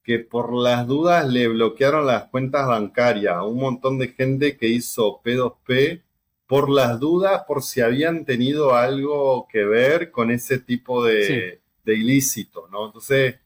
que 0.06 0.20
por 0.20 0.54
las 0.54 0.86
dudas 0.86 1.28
le 1.28 1.48
bloquearon 1.48 2.06
las 2.06 2.26
cuentas 2.26 2.68
bancarias 2.68 3.36
a 3.36 3.44
un 3.44 3.58
montón 3.58 3.98
de 3.98 4.10
gente 4.10 4.56
que 4.56 4.68
hizo 4.68 5.20
P2P 5.24 6.04
por 6.46 6.70
las 6.70 7.00
dudas, 7.00 7.44
por 7.48 7.64
si 7.64 7.82
habían 7.82 8.24
tenido 8.24 8.76
algo 8.76 9.48
que 9.52 9.66
ver 9.66 10.12
con 10.12 10.30
ese 10.30 10.60
tipo 10.60 11.04
de, 11.04 11.60
ilícito, 11.86 12.68
¿no? 12.72 12.86
Entonces... 12.88 13.38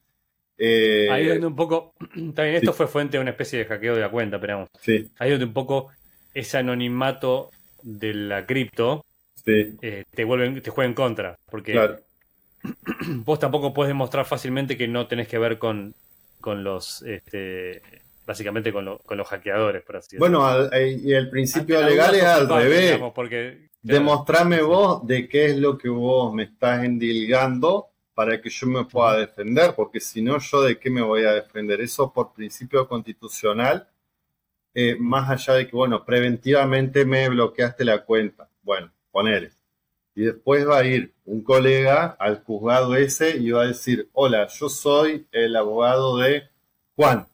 Eh, 0.61 1.07
ahí 1.10 1.26
donde 1.27 1.48
un 1.48 1.56
poco, 1.56 1.94
también 2.36 2.56
esto 2.56 2.73
fue 2.73 2.88
fuente 2.88 3.18
de 3.18 3.22
una 3.22 3.31
especie 3.31 3.60
de 3.60 3.65
hackeo 3.65 3.95
de 3.95 4.02
la 4.02 4.10
cuenta, 4.10 4.40
pero 4.40 4.68
sí. 4.81 5.10
ahí 5.18 5.31
donde 5.31 5.45
un 5.45 5.53
poco 5.53 5.90
ese 6.34 6.57
anonimato 6.57 7.49
de 7.81 8.14
la 8.14 8.45
cripto 8.45 9.06
eh, 9.45 10.03
te 10.14 10.23
vuelve, 10.26 10.61
te 10.61 10.69
juega 10.69 10.88
en 10.88 10.94
contra, 10.94 11.38
porque 11.49 11.98
vos 13.26 13.40
tampoco 13.40 13.73
puedes 13.73 13.90
demostrar 13.90 14.26
fácilmente 14.26 14.77
que 14.77 14.88
no 14.88 15.07
tenés 15.07 15.27
que 15.27 15.40
ver 15.40 15.57
con 15.57 15.95
con 16.41 16.64
los 16.64 17.02
este, 17.02 17.81
básicamente 18.26 18.72
con, 18.72 18.86
los 18.86 19.27
hackeadores, 19.27 19.84
por 19.84 19.98
así 19.98 20.18
decirlo. 20.18 20.40
Bueno, 20.40 20.69
y 20.77 21.14
el 21.14 21.30
principio 21.30 21.81
legal 21.81 22.15
es 22.15 22.23
al 22.23 22.48
revés. 22.48 22.91
Digamos, 22.91 23.14
porque, 23.14 23.69
Demostrame 23.81 24.61
vos 24.61 25.07
de 25.07 25.30
qué 25.30 25.45
es 25.45 25.57
lo 25.57 25.77
que 25.77 25.90
vos 25.90 26.34
me 26.34 26.44
estás 26.44 26.84
endilgando 26.84 27.89
para 28.20 28.41
que 28.41 28.50
yo 28.50 28.68
me 28.68 28.84
pueda 28.84 29.16
defender, 29.16 29.74
porque 29.74 30.02
si 30.02 30.22
no, 30.22 30.38
yo 30.40 30.62
de 30.64 30.78
qué 30.78 30.90
me 30.90 31.02
voy 31.02 31.24
a 31.24 31.32
defender. 31.32 31.80
Eso 31.80 32.12
por 32.12 32.34
principio 32.34 32.86
constitucional, 32.86 33.88
eh, 34.74 34.98
más 35.00 35.30
allá 35.30 35.54
de 35.54 35.66
que, 35.66 35.74
bueno, 35.74 36.04
preventivamente 36.04 37.06
me 37.06 37.30
bloqueaste 37.30 37.86
la 37.86 38.04
cuenta. 38.04 38.50
Bueno, 38.62 38.91
ponele. 39.10 39.52
Y 40.16 40.24
después 40.24 40.68
va 40.68 40.80
a 40.80 40.86
ir 40.86 41.14
un 41.24 41.41
colega 41.41 42.18
al 42.20 42.44
juzgado 42.44 42.94
ese 42.98 43.38
y 43.38 43.52
va 43.52 43.62
a 43.62 43.68
decir, 43.68 44.10
hola, 44.12 44.48
yo 44.48 44.68
soy 44.68 45.26
el 45.32 45.56
abogado 45.56 46.18
de 46.18 46.44
Juan. 46.98 47.26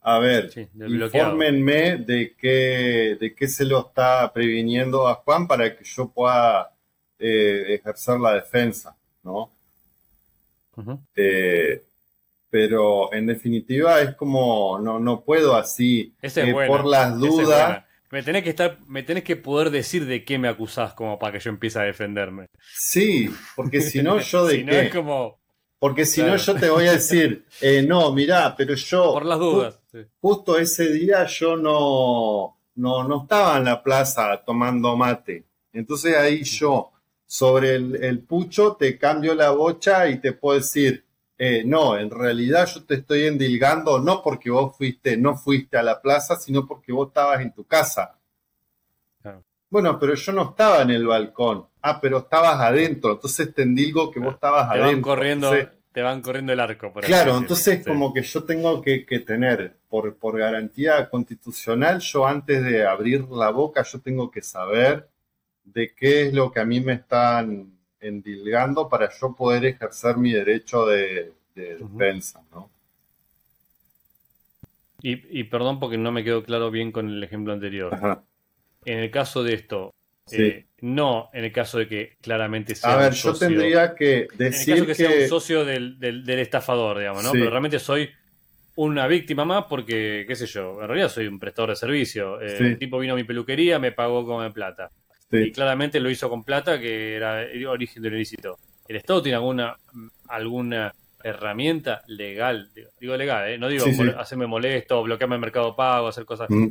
A 0.00 0.18
ver, 0.18 0.50
infórmenme 0.74 1.98
de 1.98 2.34
qué, 2.38 3.18
de 3.20 3.34
qué 3.34 3.46
se 3.46 3.66
lo 3.66 3.80
está 3.80 4.32
previniendo 4.32 5.06
a 5.06 5.16
Juan 5.16 5.46
para 5.46 5.76
que 5.76 5.84
yo 5.84 6.08
pueda 6.08 6.72
eh, 7.18 7.74
ejercer 7.74 8.18
la 8.18 8.32
defensa, 8.32 8.96
¿no? 9.22 9.50
Eh, 11.14 11.82
pero 12.50 13.12
en 13.14 13.26
definitiva 13.26 14.00
es 14.00 14.14
como, 14.16 14.78
no, 14.80 14.98
no 14.98 15.22
puedo 15.22 15.56
así, 15.56 16.14
eh, 16.20 16.54
por 16.66 16.84
las 16.84 17.18
dudas. 17.18 17.84
Me 18.10 18.24
tenés 18.24 18.42
que 18.42 18.50
estar, 18.50 18.78
me 18.88 19.04
tenés 19.04 19.22
que 19.22 19.36
poder 19.36 19.70
decir 19.70 20.04
de 20.04 20.24
qué 20.24 20.36
me 20.36 20.48
acusás 20.48 20.94
como 20.94 21.16
para 21.18 21.34
que 21.34 21.38
yo 21.38 21.50
empiece 21.50 21.78
a 21.78 21.82
defenderme. 21.82 22.46
Sí, 22.74 23.30
porque 23.54 23.80
si 23.80 24.02
no, 24.02 24.18
yo 24.18 24.46
de 24.46 24.56
si 24.56 24.64
qué. 24.64 24.80
es 24.86 24.94
como. 24.94 25.38
Porque 25.78 26.04
si 26.04 26.20
no, 26.22 26.36
yo 26.36 26.54
te 26.56 26.68
voy 26.68 26.88
a 26.88 26.92
decir, 26.92 27.46
eh, 27.60 27.82
no, 27.86 28.12
mirá, 28.12 28.54
pero 28.56 28.74
yo. 28.74 29.14
Por 29.14 29.26
las 29.26 29.38
dudas. 29.38 29.80
Justo 30.20 30.58
ese 30.58 30.90
día 30.90 31.24
yo 31.26 31.56
no, 31.56 32.58
no, 32.74 33.04
no 33.08 33.22
estaba 33.22 33.58
en 33.58 33.64
la 33.64 33.82
plaza 33.82 34.42
tomando 34.44 34.96
mate. 34.96 35.44
Entonces 35.72 36.16
ahí 36.16 36.42
yo 36.42 36.90
sobre 37.30 37.76
el, 37.76 38.24
pucho, 38.26 38.74
te 38.74 38.98
cambio 38.98 39.36
la 39.36 39.50
bocha 39.50 40.08
y 40.08 40.18
te 40.18 40.32
puedo 40.32 40.58
decir, 40.58 41.04
eh, 41.38 41.62
no, 41.64 41.96
en 41.96 42.10
realidad 42.10 42.66
yo 42.66 42.82
te 42.82 42.94
estoy 42.94 43.26
endilgando 43.26 44.00
no 44.00 44.20
porque 44.20 44.50
vos 44.50 44.76
fuiste, 44.76 45.16
no 45.16 45.36
fuiste 45.36 45.78
a 45.78 45.84
la 45.84 46.02
plaza, 46.02 46.34
sino 46.34 46.66
porque 46.66 46.90
vos 46.90 47.06
estabas 47.06 47.40
en 47.40 47.52
tu 47.52 47.64
casa. 47.64 48.18
Bueno, 49.68 49.96
pero 50.00 50.14
yo 50.14 50.32
no 50.32 50.50
estaba 50.50 50.82
en 50.82 50.90
el 50.90 51.06
balcón. 51.06 51.66
Ah, 51.82 52.00
pero 52.00 52.18
estabas 52.18 52.58
adentro. 52.60 53.12
Entonces 53.12 53.54
te 53.54 53.62
endilgo 53.62 54.10
que 54.10 54.18
vos 54.18 54.34
estabas 54.34 54.68
te 54.68 54.80
adentro. 54.80 54.96
Van 54.96 55.02
corriendo, 55.02 55.52
te 55.92 56.02
van 56.02 56.22
corriendo 56.22 56.52
el 56.52 56.58
arco. 56.58 56.92
Por 56.92 57.04
claro, 57.04 57.38
entonces 57.38 57.86
como 57.86 58.12
que 58.12 58.22
yo 58.22 58.42
tengo 58.42 58.82
que, 58.82 59.06
que 59.06 59.20
tener, 59.20 59.76
por, 59.88 60.16
por 60.16 60.36
garantía 60.36 61.08
constitucional, 61.08 62.00
yo 62.00 62.26
antes 62.26 62.64
de 62.64 62.84
abrir 62.84 63.28
la 63.28 63.50
boca, 63.50 63.84
yo 63.84 64.00
tengo 64.00 64.32
que 64.32 64.42
saber 64.42 65.08
de 65.64 65.94
qué 65.94 66.26
es 66.26 66.34
lo 66.34 66.50
que 66.50 66.60
a 66.60 66.64
mí 66.64 66.80
me 66.80 66.94
están 66.94 67.72
endilgando 68.00 68.88
para 68.88 69.10
yo 69.18 69.34
poder 69.34 69.64
ejercer 69.64 70.16
mi 70.16 70.32
derecho 70.32 70.86
de, 70.86 71.32
defensa, 71.54 72.42
¿no? 72.52 72.70
Y, 75.02 75.44
perdón 75.44 75.80
porque 75.80 75.96
no 75.96 76.12
me 76.12 76.22
quedó 76.22 76.42
claro 76.42 76.70
bien 76.70 76.92
con 76.92 77.08
el 77.08 77.24
ejemplo 77.24 77.52
anterior. 77.54 78.22
En 78.84 78.98
el 78.98 79.10
caso 79.10 79.42
de 79.42 79.54
esto, 79.54 79.94
eh, 80.30 80.66
no 80.82 81.30
en 81.32 81.44
el 81.44 81.52
caso 81.52 81.78
de 81.78 81.88
que 81.88 82.16
claramente 82.20 82.74
sea. 82.74 82.94
A 82.94 82.96
ver, 82.96 83.12
yo 83.14 83.34
tendría 83.34 83.94
que 83.94 84.28
decir 84.36 84.76
en 84.76 84.80
el 84.82 84.86
caso 84.86 85.02
que, 85.02 85.08
sea 85.08 85.22
un 85.22 85.28
socio 85.28 85.64
del, 85.64 86.24
estafador, 86.28 86.98
digamos, 86.98 87.24
¿no? 87.24 87.32
Pero 87.32 87.48
realmente 87.50 87.78
soy 87.78 88.10
una 88.76 89.06
víctima 89.06 89.44
más 89.44 89.64
porque, 89.68 90.24
qué 90.26 90.36
sé 90.36 90.46
yo, 90.46 90.80
en 90.82 90.88
realidad 90.88 91.08
soy 91.08 91.26
un 91.26 91.38
prestador 91.38 91.70
de 91.70 91.76
servicio. 91.76 92.40
Eh, 92.40 92.56
el 92.58 92.78
tipo 92.78 92.98
vino 92.98 93.14
a 93.14 93.16
mi 93.16 93.24
peluquería, 93.24 93.78
me 93.78 93.92
pagó 93.92 94.24
con 94.24 94.52
plata. 94.52 94.90
Y 95.32 95.52
claramente 95.52 96.00
lo 96.00 96.10
hizo 96.10 96.28
con 96.28 96.42
plata, 96.42 96.80
que 96.80 97.14
era 97.14 97.42
el 97.42 97.66
origen 97.66 98.02
del 98.02 98.14
ilícito. 98.14 98.58
¿El 98.88 98.96
Estado 98.96 99.22
tiene 99.22 99.36
alguna, 99.36 99.76
alguna 100.28 100.92
herramienta 101.22 102.02
legal? 102.08 102.70
Digo, 102.98 103.16
legal, 103.16 103.48
¿eh? 103.48 103.58
no 103.58 103.68
digo 103.68 103.86
hacerme 104.18 104.46
molesto, 104.46 105.02
bloquearme 105.02 105.36
el 105.36 105.40
mercado 105.40 105.76
pago, 105.76 106.08
hacer 106.08 106.24
cosas 106.24 106.50
mm. 106.50 106.66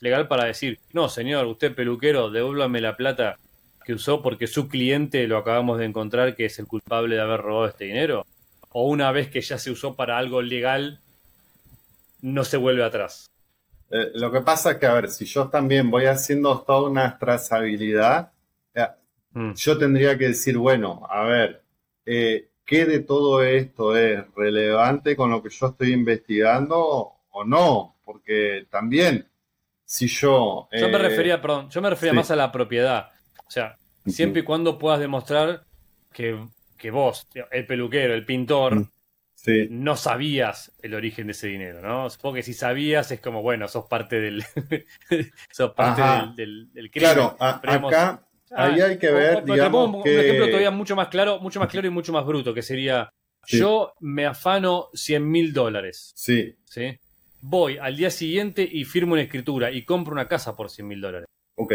legal 0.00 0.26
para 0.26 0.44
decir, 0.44 0.80
no, 0.92 1.08
señor, 1.08 1.46
usted 1.46 1.74
peluquero, 1.74 2.30
devuélvame 2.30 2.80
la 2.80 2.96
plata 2.96 3.38
que 3.84 3.94
usó 3.94 4.20
porque 4.22 4.46
su 4.48 4.68
cliente 4.68 5.26
lo 5.28 5.38
acabamos 5.38 5.78
de 5.78 5.84
encontrar 5.84 6.34
que 6.34 6.46
es 6.46 6.58
el 6.58 6.66
culpable 6.66 7.14
de 7.14 7.22
haber 7.22 7.40
robado 7.40 7.68
este 7.68 7.84
dinero. 7.84 8.26
O 8.70 8.88
una 8.88 9.10
vez 9.12 9.30
que 9.30 9.40
ya 9.40 9.58
se 9.58 9.70
usó 9.70 9.94
para 9.94 10.18
algo 10.18 10.42
legal, 10.42 11.00
no 12.20 12.44
se 12.44 12.56
vuelve 12.56 12.84
atrás. 12.84 13.29
Eh, 13.90 14.12
lo 14.14 14.30
que 14.30 14.40
pasa 14.40 14.72
es 14.72 14.76
que, 14.78 14.86
a 14.86 14.94
ver, 14.94 15.10
si 15.10 15.24
yo 15.24 15.48
también 15.48 15.90
voy 15.90 16.04
haciendo 16.06 16.60
toda 16.60 16.88
una 16.88 17.18
trazabilidad, 17.18 18.30
eh, 18.74 18.86
mm. 19.32 19.52
yo 19.54 19.78
tendría 19.78 20.16
que 20.16 20.28
decir, 20.28 20.56
bueno, 20.56 21.06
a 21.10 21.24
ver, 21.24 21.62
eh, 22.06 22.50
¿qué 22.64 22.86
de 22.86 23.00
todo 23.00 23.42
esto 23.42 23.96
es 23.96 24.24
relevante 24.36 25.16
con 25.16 25.30
lo 25.30 25.42
que 25.42 25.50
yo 25.50 25.66
estoy 25.66 25.92
investigando 25.92 26.78
o 27.30 27.44
no? 27.44 27.96
Porque 28.04 28.66
también, 28.70 29.28
si 29.84 30.06
yo... 30.06 30.68
Yo 30.70 30.88
me 30.88 30.98
refería, 30.98 31.40
perdón, 31.42 31.68
yo 31.68 31.82
me 31.82 31.90
refería 31.90 32.12
más 32.12 32.30
a 32.30 32.36
la 32.36 32.52
propiedad. 32.52 33.10
O 33.44 33.50
sea, 33.50 33.76
siempre 34.06 34.42
y 34.42 34.44
cuando 34.44 34.78
puedas 34.78 35.00
demostrar 35.00 35.64
que, 36.12 36.38
que 36.78 36.92
vos, 36.92 37.26
el 37.50 37.66
peluquero, 37.66 38.14
el 38.14 38.24
pintor, 38.24 38.76
mm 38.76 38.88
no 39.70 39.96
sabías 39.96 40.72
el 40.82 40.94
origen 40.94 41.26
de 41.26 41.32
ese 41.32 41.48
dinero, 41.48 41.80
¿no? 41.80 42.10
Supongo 42.10 42.36
que 42.36 42.42
si 42.42 42.54
sabías 42.54 43.10
es 43.10 43.20
como, 43.20 43.42
bueno, 43.42 43.68
sos 43.68 43.86
parte 43.86 44.20
del, 44.20 44.44
sos 45.50 45.72
parte 45.72 46.02
del, 46.36 46.72
del, 46.72 46.90
crimen. 46.90 47.12
Claro, 47.12 47.36
acá, 47.38 48.26
ahí 48.50 48.80
hay 48.80 48.98
que 48.98 49.10
ver, 49.10 49.44
digamos 49.44 50.04
un, 50.04 50.06
ejemplo 50.06 50.46
todavía 50.46 50.70
mucho 50.70 50.96
más 50.96 51.08
claro, 51.08 51.40
mucho 51.40 51.60
más 51.60 51.68
claro 51.68 51.86
y 51.86 51.90
mucho 51.90 52.12
más 52.12 52.24
bruto, 52.26 52.52
que 52.52 52.62
sería, 52.62 53.12
yo 53.46 53.94
me 54.00 54.26
afano 54.26 54.88
100 54.92 55.30
mil 55.30 55.52
dólares. 55.52 56.12
Sí. 56.14 56.54
¿Sí? 56.64 56.98
Voy 57.42 57.78
al 57.78 57.96
día 57.96 58.10
siguiente 58.10 58.68
y 58.70 58.84
firmo 58.84 59.14
una 59.14 59.22
escritura 59.22 59.70
y 59.70 59.84
compro 59.84 60.12
una 60.12 60.28
casa 60.28 60.54
por 60.54 60.70
100 60.70 60.86
mil 60.86 61.00
dólares. 61.00 61.28
Ok, 61.54 61.74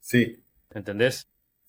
sí. 0.00 0.40
¿Entendés? 0.72 1.26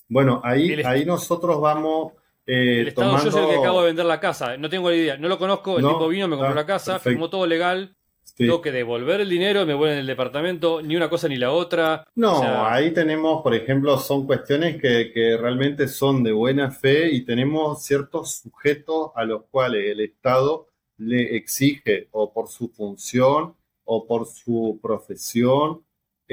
Bueno, 0.07 0.41
ahí, 0.43 0.81
ahí 0.83 1.05
nosotros 1.05 1.59
vamos 1.59 2.13
eh, 2.45 2.81
el 2.81 2.87
Estado, 2.87 3.23
yo 3.23 3.31
soy 3.31 3.43
el 3.43 3.49
que 3.49 3.55
acabo 3.57 3.81
de 3.81 3.87
vender 3.87 4.05
la 4.05 4.19
casa, 4.19 4.57
no 4.57 4.69
tengo 4.69 4.89
ni 4.89 4.97
idea, 4.97 5.17
no 5.17 5.27
lo 5.27 5.37
conozco, 5.37 5.77
el 5.77 5.85
tipo 5.85 6.07
vino, 6.07 6.27
me 6.27 6.35
compró 6.35 6.55
la 6.55 6.65
casa, 6.65 6.99
firmó 6.99 7.29
todo 7.29 7.45
legal, 7.45 7.95
tengo 8.35 8.61
que 8.61 8.71
devolver 8.71 9.21
el 9.21 9.29
dinero, 9.29 9.65
me 9.65 9.73
vuelven 9.73 9.99
el 9.99 10.07
departamento, 10.07 10.81
ni 10.81 10.95
una 10.95 11.09
cosa 11.09 11.27
ni 11.27 11.35
la 11.35 11.51
otra. 11.51 12.05
No, 12.15 12.65
ahí 12.65 12.91
tenemos, 12.91 13.41
por 13.43 13.53
ejemplo, 13.53 13.97
son 13.97 14.25
cuestiones 14.25 14.81
que, 14.81 15.11
que, 15.13 15.37
realmente 15.37 15.87
son 15.87 16.23
de 16.23 16.31
buena 16.31 16.71
fe 16.71 17.11
y 17.11 17.25
tenemos 17.25 17.83
ciertos 17.83 18.37
sujetos 18.37 19.11
a 19.15 19.25
los 19.25 19.43
cuales 19.51 19.91
el 19.91 19.99
Estado 19.99 20.67
le 20.97 21.35
exige 21.35 22.07
o 22.11 22.33
por 22.33 22.47
su 22.47 22.69
función 22.69 23.55
o 23.83 24.07
por 24.07 24.27
su 24.27 24.79
profesión 24.81 25.83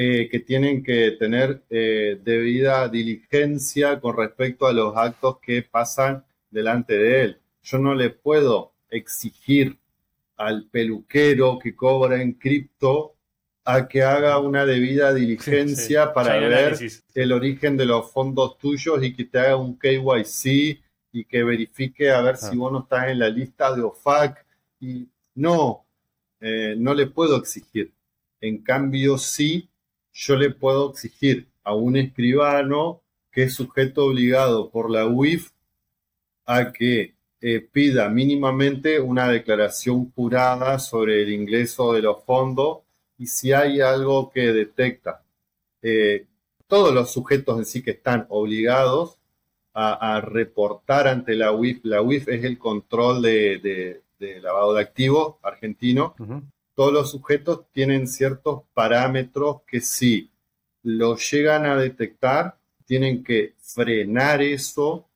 eh, 0.01 0.29
que 0.31 0.39
tienen 0.39 0.85
que 0.85 1.16
tener 1.19 1.65
eh, 1.70 2.20
debida 2.23 2.89
diligencia 2.89 3.99
con 3.99 4.16
respecto 4.16 4.69
a 4.69 4.73
los 4.73 4.97
actos 4.97 5.41
que 5.43 5.62
pasan 5.62 6.25
delante 6.53 6.97
de 6.97 7.23
él. 7.23 7.41
Yo 7.65 7.79
no 7.79 7.97
le 7.97 8.11
puedo 8.11 8.75
exigir 8.91 9.77
al 10.37 10.69
peluquero 10.69 11.59
que 11.59 11.75
cobra 11.75 12.23
en 12.23 12.35
cripto 12.35 13.16
a 13.65 13.89
que 13.89 14.05
haga 14.05 14.39
una 14.39 14.65
debida 14.65 15.12
diligencia 15.12 16.12
para 16.12 16.39
ver 16.39 16.79
el 17.16 17.33
origen 17.33 17.77
de 17.77 17.87
los 17.87 18.12
fondos 18.12 18.57
tuyos 18.57 19.03
y 19.03 19.12
que 19.12 19.25
te 19.25 19.41
haga 19.41 19.57
un 19.57 19.77
KYC 19.77 20.81
y 21.11 21.25
que 21.25 21.43
verifique 21.43 22.12
a 22.12 22.20
ver 22.20 22.37
si 22.37 22.51
ah. 22.53 22.57
vos 22.57 22.70
no 22.70 22.83
estás 22.83 23.09
en 23.09 23.19
la 23.19 23.31
lista 23.31 23.75
de 23.75 23.83
OFAC. 23.83 24.47
Y 24.79 25.09
no, 25.35 25.85
eh, 26.41 26.77
no 26.79 26.95
le 26.95 27.09
puedo 27.09 27.37
exigir. 27.37 27.93
En 28.41 28.62
cambio, 28.62 29.19
sí 29.19 29.69
yo 30.19 30.35
le 30.35 30.51
puedo 30.51 30.90
exigir 30.90 31.49
a 31.62 31.74
un 31.74 31.97
escribano 31.97 33.03
que 33.31 33.45
es 33.45 33.55
sujeto 33.55 34.07
obligado 34.07 34.69
por 34.69 34.90
la 34.90 35.07
UIF 35.07 35.53
a 36.45 36.73
que 36.73 37.15
eh, 37.40 37.61
pida 37.61 38.09
mínimamente 38.09 38.99
una 38.99 39.28
declaración 39.28 40.11
jurada 40.11 40.81
sobre 40.81 41.23
el 41.23 41.32
ingreso 41.32 41.93
de 41.93 42.03
los 42.03 42.24
fondos 42.24 42.78
y 43.16 43.27
si 43.27 43.53
hay 43.53 43.81
algo 43.81 44.28
que 44.31 44.53
detecta. 44.53 45.23
Eh, 45.82 46.27
todos 46.66 46.93
los 46.93 47.12
sujetos 47.12 47.57
en 47.57 47.65
sí 47.65 47.81
que 47.81 47.93
están 47.93 48.27
obligados 48.28 49.19
a, 49.73 50.20
reportar 50.20 51.07
ante 51.07 51.36
la 51.36 51.53
UIF. 51.53 51.85
La 51.85 52.03
UIF 52.03 52.27
es 52.27 52.43
el 52.43 52.59
control 52.59 53.23
de, 53.23 54.03
lavado 54.19 54.74
de 54.74 54.81
activos 54.81 55.36
argentino 55.45 56.16
todos 56.79 56.93
los 56.93 57.11
sujetos 57.11 57.63
tienen 57.73 58.07
ciertos 58.07 58.63
parámetros 58.73 59.63
que 59.67 59.81
si 59.81 60.31
lo 60.85 61.17
llegan 61.17 61.67
a 61.67 61.77
detectar, 61.77 62.57
tienen 62.85 63.25
que 63.25 63.55
frenar 63.61 64.41
eso, 64.43 65.09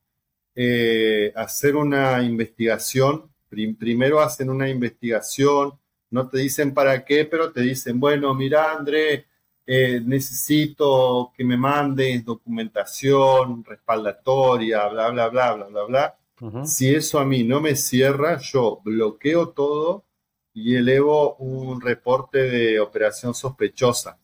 eh, 0.57 1.33
hacer 1.37 1.77
una 1.77 2.21
investigación. 2.25 3.31
primero 3.79 4.21
hacen 4.21 4.51
una 4.51 4.69
investigación, 4.69 5.75
no 6.11 6.29
te 6.29 6.39
dicen 6.39 6.75
para 6.75 7.05
qué, 7.05 7.27
pero 7.27 7.53
te 7.53 7.61
dicen, 7.61 8.01
bueno, 8.01 8.35
mira, 8.35 8.73
André, 8.73 9.27
eh, 9.65 10.03
necesito 10.05 11.33
que 11.33 11.45
me 11.45 11.57
mandes 11.57 12.25
documentación 12.25 13.63
respaldatoria, 13.65 14.89
bla, 14.89 15.11
bla, 15.11 15.29
bla, 15.29 15.53
bla, 15.53 15.67
bla, 15.67 15.85
bla. 15.85 16.65
Si 16.67 16.93
eso 16.93 17.21
a 17.21 17.25
mí 17.25 17.45
no 17.45 17.61
me 17.61 17.77
cierra, 17.77 18.39
yo 18.39 18.81
bloqueo 18.83 19.51
todo 19.51 20.07
y 20.55 20.77
elevo 20.77 21.37
un 21.37 21.81
reporte 21.81 22.39
de 22.39 22.81
operación 22.81 23.35
sospechosa 23.35 24.19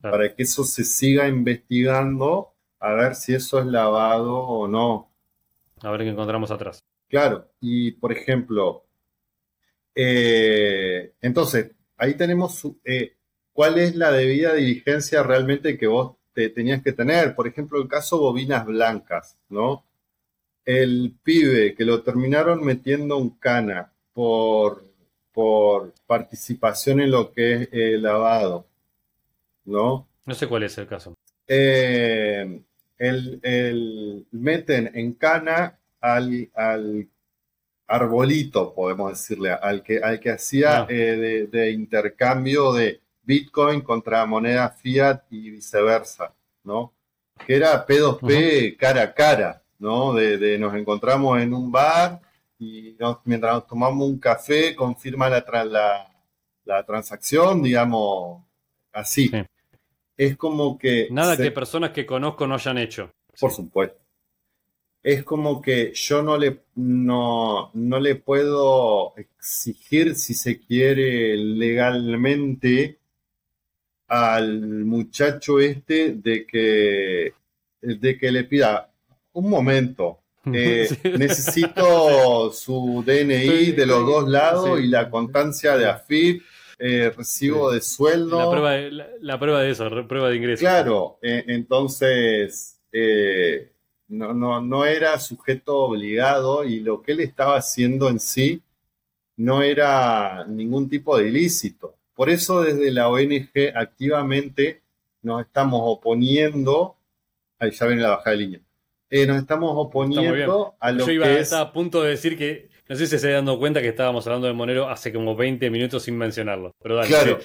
para 0.00 0.34
que 0.34 0.44
eso 0.44 0.64
se 0.64 0.84
siga 0.84 1.28
investigando 1.28 2.54
a 2.78 2.92
ver 2.92 3.14
si 3.14 3.34
eso 3.34 3.58
es 3.58 3.66
lavado 3.66 4.36
o 4.36 4.68
no. 4.68 5.12
A 5.82 5.90
ver 5.90 6.02
qué 6.02 6.08
encontramos 6.08 6.50
atrás. 6.50 6.80
Claro, 7.08 7.50
y 7.60 7.92
por 7.92 8.12
ejemplo, 8.12 8.84
eh, 9.94 11.14
entonces, 11.20 11.72
ahí 11.96 12.14
tenemos 12.14 12.66
eh, 12.84 13.16
cuál 13.52 13.78
es 13.78 13.96
la 13.96 14.12
debida 14.12 14.54
diligencia 14.54 15.22
realmente 15.22 15.76
que 15.76 15.86
vos 15.86 16.16
te 16.32 16.50
tenías 16.50 16.82
que 16.82 16.92
tener. 16.92 17.34
Por 17.34 17.48
ejemplo, 17.48 17.80
el 17.80 17.88
caso 17.88 18.18
bobinas 18.18 18.64
blancas, 18.64 19.38
¿no? 19.48 19.84
El 20.64 21.16
pibe 21.22 21.74
que 21.74 21.84
lo 21.84 22.02
terminaron 22.02 22.62
metiendo 22.64 23.16
un 23.16 23.30
cana 23.38 23.92
por, 24.12 24.87
por 25.32 25.94
participación 26.06 27.00
en 27.00 27.10
lo 27.10 27.32
que 27.32 27.54
es 27.54 27.68
el 27.72 28.02
lavado, 28.02 28.66
¿no? 29.64 30.08
No 30.24 30.34
sé 30.34 30.46
cuál 30.46 30.64
es 30.64 30.76
el 30.78 30.86
caso. 30.86 31.14
Eh, 31.46 32.62
el, 32.98 34.26
meten 34.32 34.90
en 34.94 35.14
cana 35.14 35.78
al, 36.00 36.50
al 36.54 37.08
arbolito, 37.86 38.74
podemos 38.74 39.10
decirle, 39.12 39.50
al 39.50 39.82
que, 39.82 39.98
al 40.02 40.20
que 40.20 40.30
hacía 40.30 40.82
ah. 40.82 40.86
eh, 40.88 41.48
de, 41.50 41.70
intercambio 41.70 42.72
de 42.72 43.00
Bitcoin 43.22 43.80
contra 43.80 44.26
moneda 44.26 44.68
fiat 44.70 45.22
y 45.30 45.50
viceversa, 45.50 46.34
¿no? 46.64 46.92
Que 47.46 47.56
era 47.56 47.86
P2P 47.86 48.76
cara 48.76 49.02
a 49.02 49.14
cara, 49.14 49.62
¿no? 49.78 50.12
De, 50.12 50.58
nos 50.58 50.74
encontramos 50.74 51.40
en 51.40 51.54
un 51.54 51.70
bar 51.72 52.20
y 52.58 52.96
mientras 53.24 53.54
nos 53.54 53.66
tomamos 53.66 54.08
un 54.08 54.18
café 54.18 54.74
confirma 54.74 55.28
la, 55.28 55.44
la, 55.64 56.14
la 56.64 56.84
transacción, 56.84 57.62
digamos, 57.62 58.44
así. 58.92 59.30
Es 60.16 60.36
como 60.36 60.78
que... 60.78 61.08
Nada 61.10 61.36
que 61.36 61.50
personas 61.50 61.90
que 61.90 62.04
conozco 62.04 62.46
no 62.46 62.54
hayan 62.54 62.78
hecho. 62.78 63.12
Por 63.38 63.52
supuesto 63.52 64.08
es 65.02 65.24
como 65.24 65.62
que 65.62 65.92
yo 65.94 66.22
no 66.22 66.36
le, 66.36 66.64
no, 66.74 67.70
no 67.72 68.00
le 68.00 68.16
puedo 68.16 69.16
exigir, 69.16 70.14
si 70.16 70.34
se 70.34 70.60
quiere, 70.60 71.36
legalmente 71.36 72.98
al 74.08 74.84
muchacho 74.84 75.60
este 75.60 76.12
de 76.12 76.46
que, 76.46 77.32
de 77.80 78.18
que 78.18 78.32
le 78.32 78.44
pida 78.44 78.90
un 79.32 79.48
momento. 79.48 80.20
Eh, 80.54 80.88
necesito 81.18 82.52
su 82.52 83.02
DNI 83.06 83.72
de 83.72 83.86
los 83.86 84.06
dos 84.06 84.28
lados 84.28 84.80
y 84.80 84.86
la 84.86 85.10
constancia 85.10 85.76
de 85.76 85.86
AFIP, 85.86 86.42
eh, 86.78 87.12
recibo 87.16 87.72
de 87.72 87.80
sueldo. 87.80 88.38
La 88.38 88.50
prueba 88.50 88.72
de, 88.72 88.90
la, 89.20 89.38
prueba 89.38 89.60
de 89.60 89.70
eso, 89.70 89.88
prueba 90.06 90.30
de 90.30 90.36
ingreso. 90.36 90.60
Claro, 90.60 91.18
eh, 91.22 91.44
entonces 91.48 92.80
no, 94.08 94.32
no, 94.32 94.60
no 94.60 94.84
era 94.84 95.18
sujeto 95.18 95.76
obligado 95.78 96.64
y 96.64 96.80
lo 96.80 97.02
que 97.02 97.12
él 97.12 97.20
estaba 97.20 97.56
haciendo 97.56 98.08
en 98.08 98.20
sí 98.20 98.62
no 99.36 99.62
era 99.62 100.44
ningún 100.46 100.88
tipo 100.88 101.16
de 101.16 101.28
ilícito. 101.28 101.96
Por 102.14 102.30
eso 102.30 102.62
desde 102.62 102.90
la 102.90 103.08
ONG 103.08 103.50
activamente 103.74 104.82
nos 105.22 105.42
estamos 105.42 105.80
oponiendo, 105.84 106.96
ahí 107.58 107.70
ya 107.70 107.86
viene 107.86 108.02
la 108.02 108.10
bajada 108.10 108.30
de 108.32 108.36
línea, 108.36 108.60
eh, 109.10 109.26
nos 109.26 109.38
estamos 109.38 109.72
oponiendo 109.74 110.76
a 110.78 110.92
lo 110.92 111.06
Yo 111.06 111.12
iba, 111.12 111.26
que 111.26 111.40
estaba 111.40 111.62
a 111.62 111.72
punto 111.72 112.02
de 112.02 112.10
decir 112.10 112.36
que, 112.36 112.68
no 112.88 112.96
sé 112.96 113.06
si 113.06 113.10
se 113.10 113.16
está 113.16 113.30
dando 113.30 113.58
cuenta 113.58 113.80
que 113.80 113.88
estábamos 113.88 114.26
hablando 114.26 114.46
de 114.46 114.52
Monero 114.52 114.88
hace 114.88 115.12
como 115.12 115.34
20 115.36 115.70
minutos 115.70 116.02
sin 116.02 116.16
mencionarlo, 116.16 116.72
pero 116.80 116.96
dale. 116.96 117.08
Claro. 117.08 117.38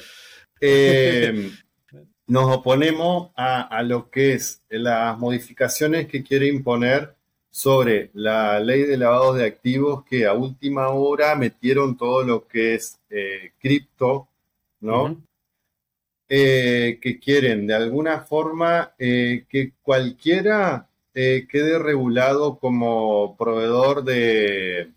Eh, 0.60 1.52
nos 2.28 2.58
oponemos 2.58 3.32
a, 3.36 3.82
lo 3.84 4.10
que 4.10 4.34
es 4.34 4.62
las 4.70 5.18
modificaciones 5.18 6.08
que 6.08 6.24
quiere 6.24 6.48
imponer 6.48 7.16
sobre 7.50 8.10
la 8.14 8.60
ley 8.60 8.84
de 8.84 8.98
lavado 8.98 9.34
de 9.34 9.46
activos 9.46 10.04
que 10.06 10.26
a 10.26 10.34
última 10.34 10.90
hora 10.90 11.36
metieron 11.36 11.96
todo 11.98 12.24
lo 12.24 12.48
que 12.48 12.76
es 12.76 13.00
eh, 13.10 13.52
cripto, 13.60 14.28
¿no? 14.80 15.22
Eh, 16.28 16.98
que 17.00 17.20
quieren 17.20 17.68
de 17.68 17.76
alguna 17.76 18.22
forma 18.22 18.94
eh, 18.98 19.46
que 19.48 19.74
cualquiera 19.84 20.90
quede 21.14 21.80
regulado 21.80 22.60
como 22.60 23.38
proveedor 23.38 24.04
de... 24.04 24.92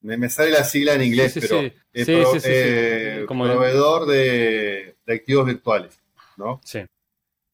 me, 0.00 0.28
sale 0.28 0.50
la 0.50 0.64
sigla 0.64 0.94
en 0.94 1.02
inglés, 1.02 1.38
pero 1.40 3.26
como 3.26 3.44
proveedor 3.44 4.06
de 4.06 4.94
de 5.06 5.14
activos 5.14 5.46
virtuales, 5.46 6.00
¿no? 6.36 6.60
Sí. 6.64 6.80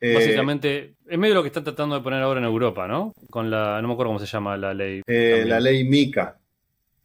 Eh, 0.03 0.15
Básicamente, 0.15 0.95
es 1.07 1.19
medio 1.19 1.35
lo 1.35 1.43
que 1.43 1.49
están 1.49 1.65
tratando 1.65 1.95
de 1.95 2.01
poner 2.01 2.23
ahora 2.23 2.41
en 2.41 2.47
Europa, 2.47 2.89
¿no? 2.89 3.13
Con 3.29 3.51
la, 3.51 3.83
no 3.83 3.89
me 3.89 3.95
acuerdo 3.95 4.11
cómo 4.11 4.19
se 4.19 4.27
llama 4.27 4.57
la 4.57 4.73
ley. 4.73 5.03
Eh, 5.07 5.45
la 5.47 5.61
ley 5.61 5.85
MICA. 5.85 6.39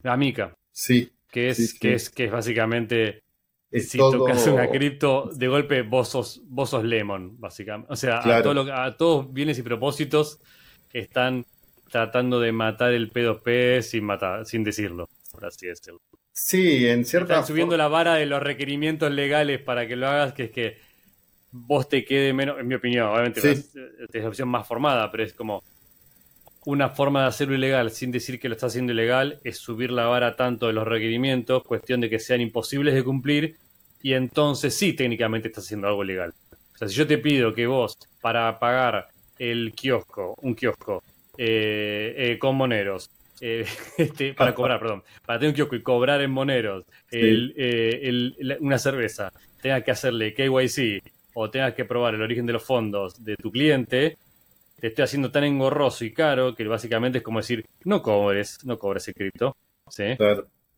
La 0.03 0.15
MICA. 0.15 0.55
Sí. 0.71 1.11
Que 1.29 1.49
es, 1.49 1.77
Que 1.77 1.95
es, 1.95 2.09
que 2.09 2.25
es 2.25 2.31
básicamente 2.31 3.23
si 3.80 3.97
tocas 3.97 4.47
una 4.47 4.69
cripto, 4.69 5.30
de 5.34 5.47
golpe 5.47 5.81
vos 5.81 6.10
sos, 6.10 6.41
vos 6.45 6.69
sos 6.69 6.84
Lemon, 6.84 7.39
básicamente. 7.39 7.91
O 7.91 7.95
sea, 7.95 8.18
a, 8.18 8.38
a, 8.85 8.97
todos 8.97 9.34
bienes 9.34 9.57
y 9.60 9.64
propósitos 9.64 10.39
están 10.93 11.45
tratando 11.89 12.39
de 12.39 12.52
matar 12.52 12.93
el 12.93 13.11
P2P 13.11 13.81
sin 13.81 14.06
matar, 14.06 14.45
sin 14.45 14.64
decirlo, 14.64 15.07
por 15.31 15.45
así 15.45 15.68
decirlo. 15.68 15.99
Sí, 16.38 16.85
en 16.88 17.06
cierta 17.06 17.34
Están 17.34 17.47
subiendo 17.47 17.77
la 17.77 17.88
vara 17.88 18.15
de 18.15 18.26
los 18.26 18.43
requerimientos 18.43 19.10
legales 19.10 19.61
para 19.61 19.88
que 19.88 19.95
lo 19.95 20.07
hagas, 20.07 20.34
que 20.34 20.43
es 20.45 20.52
que 20.52 20.77
vos 21.52 21.88
te 21.88 22.03
quede 22.03 22.34
menos, 22.34 22.60
en 22.60 22.68
mi 22.68 22.76
opinión, 22.76 23.07
obviamente 23.07 23.52
es, 23.52 23.73
la 23.73 24.27
opción 24.27 24.49
más 24.49 24.68
formada, 24.68 25.10
pero 25.11 25.23
es 25.23 25.34
como 25.34 25.64
una 26.65 26.89
forma 26.89 27.22
de 27.22 27.27
hacerlo 27.27 27.56
ilegal 27.56 27.91
sin 27.91 28.11
decir 28.11 28.39
que 28.39 28.49
lo 28.49 28.56
está 28.56 28.68
haciendo 28.68 28.91
ilegal 28.91 29.39
es 29.43 29.57
subir 29.57 29.91
la 29.91 30.07
vara 30.07 30.35
tanto 30.35 30.68
de 30.68 30.73
los 30.73 30.85
requerimientos, 30.85 31.64
cuestión 31.64 32.02
de 32.02 32.10
que 32.10 32.19
sean 32.19 32.41
imposibles 32.41 32.93
de 32.93 33.03
cumplir, 33.03 33.56
y 34.06 34.14
entonces 34.14 34.77
sí 34.77 34.94
técnicamente 34.94 35.48
estás 35.48 35.64
haciendo 35.64 35.88
algo 35.88 36.03
ilegal. 36.03 36.32
O 36.52 36.77
sea, 36.77 36.88
si 36.88 36.94
yo 36.94 37.07
te 37.07 37.18
pido 37.18 37.56
que 37.56 37.65
vos, 37.65 37.98
para 38.22 38.60
pagar 38.60 39.07
el 39.40 39.73
kiosco, 39.73 40.36
un 40.44 40.53
kiosco, 40.53 41.02
eh, 41.36 42.14
eh, 42.15 42.38
con 42.38 42.56
moneros, 42.56 43.10
eh, 43.41 43.65
este, 43.98 44.36
para 44.36 44.53
cobrar, 44.53 44.80
perdón, 44.80 45.02
para 45.26 45.40
tener 45.40 45.53
un 45.53 45.56
kiosco 45.56 45.76
y 45.76 45.82
cobrar 45.82 46.22
en 46.22 46.30
moneros 46.30 46.86
eh, 47.10 48.32
una 48.60 48.77
cerveza, 48.77 49.34
tengas 49.60 49.84
que 49.84 49.90
hacerle 49.90 50.36
KYC 50.36 51.02
o 51.34 51.49
tengas 51.49 51.73
que 51.73 51.86
probar 51.86 52.14
el 52.14 52.22
origen 52.22 52.45
de 52.45 52.53
los 52.53 52.64
fondos 52.64 53.23
de 53.26 53.36
tu 53.36 53.52
cliente, 53.52 54.19
te 54.80 54.86
estoy 54.86 55.02
haciendo 55.02 55.32
tan 55.32 55.45
engorroso 55.45 56.06
y 56.06 56.14
caro 56.14 56.53
que 56.53 56.64
básicamente 56.68 57.18
es 57.18 57.23
como 57.23 57.40
decir, 57.40 57.65
no 57.86 58.03
cobres, 58.03 58.64
no 58.65 58.77
cobres 58.77 59.07
el 59.07 59.15
cripto. 59.15 59.57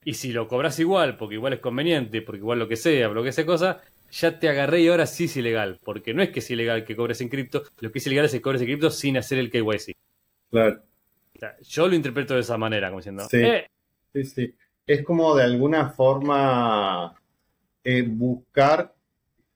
Y 0.08 0.14
si 0.14 0.32
lo 0.32 0.48
cobras 0.48 0.80
igual, 0.80 1.18
porque 1.18 1.36
igual 1.36 1.54
es 1.54 1.60
conveniente, 1.60 2.22
porque 2.22 2.40
igual 2.40 2.60
lo 2.60 2.68
que 2.68 2.78
sea, 2.78 3.10
lo 3.10 3.24
que 3.24 3.32
sea 3.32 3.46
cosa, 3.46 3.82
ya 4.10 4.40
te 4.40 4.48
agarré 4.48 4.82
y 4.82 4.88
ahora 4.88 5.06
sí 5.06 5.26
es 5.26 5.36
ilegal. 5.36 5.80
Porque 5.84 6.14
no 6.14 6.22
es 6.22 6.30
que 6.30 6.40
es 6.40 6.50
ilegal 6.50 6.86
que 6.86 6.96
cobres 6.96 7.20
en 7.22 7.30
cripto, 7.30 7.64
lo 7.80 7.92
que 7.92 8.00
es 8.00 8.08
ilegal 8.08 8.26
es 8.26 8.32
que 8.32 8.42
cobres 8.42 8.62
en 8.62 8.68
cripto 8.68 8.90
sin 8.90 9.18
hacer 9.18 9.38
el 9.38 9.52
KYC. 9.52 9.96
Claro 10.50 10.88
yo 11.62 11.88
lo 11.88 11.96
interpreto 11.96 12.34
de 12.34 12.42
esa 12.42 12.58
manera, 12.58 12.88
como 12.88 13.00
diciendo. 13.00 13.28
Sí, 13.30 13.38
eh". 13.38 13.70
sí, 14.14 14.24
sí. 14.24 14.56
Es 14.86 15.04
como 15.04 15.36
de 15.36 15.44
alguna 15.44 15.90
forma 15.90 17.14
eh, 17.84 18.04
buscar, 18.04 18.94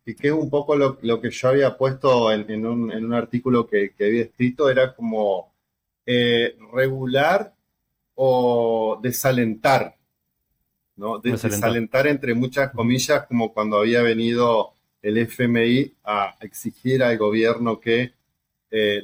y 0.06 0.15
que 0.15 0.28
es 0.28 0.34
un 0.34 0.49
poco 0.49 0.76
lo, 0.76 1.22
que 1.22 1.30
yo 1.30 1.48
había 1.48 1.78
puesto 1.78 2.32
en, 2.32 2.65
un, 2.65 3.14
artículo 3.14 3.65
que, 3.68 3.94
había 3.99 4.23
escrito, 4.23 4.69
era 4.69 4.94
como 4.94 5.53
eh, 6.06 6.57
regular 6.73 7.53
o 8.15 8.99
desalentar, 9.02 9.95
¿no? 10.95 11.19
desalentar 11.19 12.07
entre 12.07 12.34
muchas 12.34 12.72
comillas, 12.72 13.26
como 13.27 13.53
cuando 13.53 13.80
había 13.80 14.01
venido 14.01 14.73
el 15.01 15.18
FMI 15.18 15.93
a 16.03 16.35
exigir 16.41 17.03
al 17.03 17.18
gobierno 17.18 17.80
que 17.80 18.13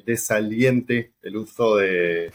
desaliente 0.05 1.11
el 1.21 1.35
uso 1.35 1.75
de, 1.75 2.31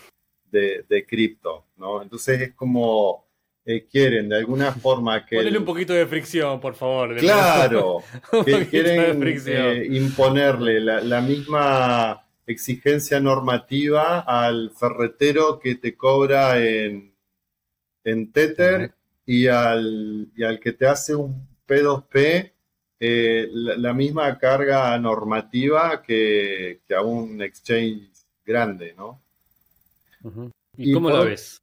de, 0.53 1.07
cripto, 1.07 1.66
¿no? 1.77 2.03
Entonces 2.03 2.41
es 2.41 2.55
como 2.55 3.24
eh, 3.65 3.87
quieren 3.91 4.29
de 4.29 4.37
alguna 4.37 4.73
forma 4.73 5.24
que... 5.24 5.37
Ponle 5.37 5.59
un 5.59 5.65
poquito 5.65 5.93
de 5.93 6.07
fricción, 6.07 6.61
por 6.61 6.74
favor. 6.74 7.16
Claro, 7.16 8.03
que 8.45 8.69
quieren 8.69 9.23
eh, 9.47 9.87
imponerle 9.91 10.81
la, 10.81 11.20
misma 11.20 12.27
exigencia 12.47 13.20
normativa 13.20 14.20
al 14.20 14.73
ferretero 14.73 15.59
que 15.59 15.77
te 15.77 15.97
cobra 15.97 16.62
en, 16.62 17.15
en 18.05 18.33
Tether 18.33 18.93
y 19.27 19.47
al, 19.47 20.28
y 20.35 20.44
al 20.44 20.59
que 20.61 20.73
te 20.73 20.86
hace 20.86 21.15
un 21.15 21.47
P2P 21.66 22.53
eh, 23.05 23.49
la, 23.53 23.93
misma 23.93 24.39
carga 24.39 24.97
normativa 24.97 26.01
que, 26.03 26.82
a 26.97 27.03
un 27.03 27.43
exchange 27.43 28.11
grande, 28.44 28.94
¿no? 28.97 29.20
¿Y, 30.77 30.93
cómo 30.93 31.11
lo 31.11 31.24
ves? 31.24 31.61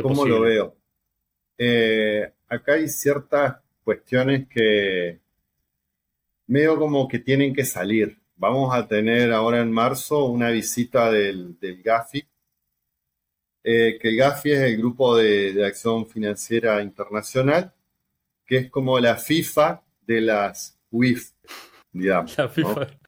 ¿Cómo 0.00 0.24
lo 0.24 0.42
veo? 0.42 0.76
Eh, 1.58 2.32
acá 2.48 2.74
hay 2.74 2.88
ciertas 2.88 3.56
cuestiones 3.82 4.46
que 4.48 5.18
medio 6.46 6.78
como 6.78 7.08
que 7.08 7.18
tienen 7.18 7.52
que 7.52 7.64
salir. 7.64 8.18
Vamos 8.36 8.72
a 8.72 8.86
tener 8.86 9.32
ahora 9.32 9.60
en 9.60 9.72
marzo 9.72 10.26
una 10.26 10.50
visita 10.50 11.10
del, 11.10 11.56
GAFI, 11.60 12.24
eh, 13.62 13.98
que 14.00 14.08
el 14.08 14.16
GAFI 14.16 14.52
es 14.52 14.60
el 14.60 14.76
Grupo 14.78 15.16
de, 15.16 15.52
de 15.52 15.66
Acción 15.66 16.06
Financiera 16.06 16.82
Internacional, 16.82 17.72
que 18.46 18.56
es 18.56 18.70
como 18.70 18.98
la 18.98 19.16
FIFA 19.16 19.82
de 20.06 20.20
las 20.20 20.78
WIF, 20.90 21.30
digamos. 21.92 22.36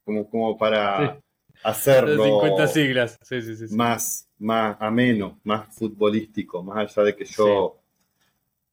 Como, 0.04 0.28
como 0.28 0.58
para 0.58 1.20
hacerlo 1.62 2.24
50 2.24 2.66
siglas. 2.68 3.18
Más, 3.70 4.28
más 4.38 4.76
ameno, 4.80 5.40
más 5.44 5.74
futbolístico, 5.74 6.62
más 6.62 6.96
allá 6.96 7.06
de 7.06 7.16
que 7.16 7.24
yo... 7.24 7.78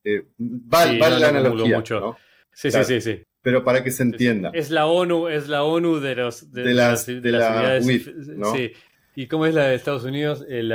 Eh, 0.03 0.25
vale, 0.37 0.97
la 0.97 1.29
analogía, 1.29 1.77
mucho. 1.77 2.17
Sí, 2.51 2.71
sí, 2.71 2.83
sí, 2.83 3.01
sí. 3.01 3.23
Pero 3.41 3.63
para 3.63 3.83
que 3.83 3.91
se 3.91 4.03
entienda. 4.03 4.51
Es 4.53 4.69
la 4.69 4.85
ONU, 4.85 5.27
es 5.27 5.47
la 5.47 5.63
ONU 5.63 5.99
de 5.99 6.15
los 6.15 6.51
de, 6.51 6.73
las, 6.73 7.05
de, 7.05 7.31
las, 7.31 7.85
WIF, 7.85 8.07
¿no? 8.35 8.53
Sí. 8.53 8.73
¿Y 9.15 9.27
cómo 9.27 9.45
es 9.45 9.53
la 9.53 9.67
de 9.67 9.75
Estados 9.75 10.03
Unidos? 10.03 10.45
El, 10.47 10.71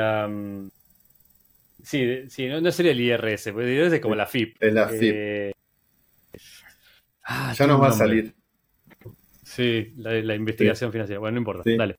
sí, 1.84 2.28
sí 2.28 2.46
no, 2.46 2.72
sería 2.72 2.92
el 2.92 3.00
IRS, 3.00 3.48
el 3.48 3.68
IRS 3.68 3.94
es 3.94 4.00
como 4.00 4.14
la 4.14 4.26
FIP. 4.26 4.56
Es 4.60 4.72
la 4.72 4.88
FIP. 4.88 5.14
Eh, 5.14 5.52
Ah, 7.24 7.54
ya 7.56 7.66
nos 7.66 7.80
va 7.80 7.88
a 7.88 7.92
salir. 7.92 8.34
Sí, 9.42 9.92
la, 9.96 10.34
investigación 10.34 10.92
financiera. 10.92 11.20
Bueno, 11.20 11.34
no 11.36 11.38
importa. 11.38 11.70
Dale. 11.76 11.96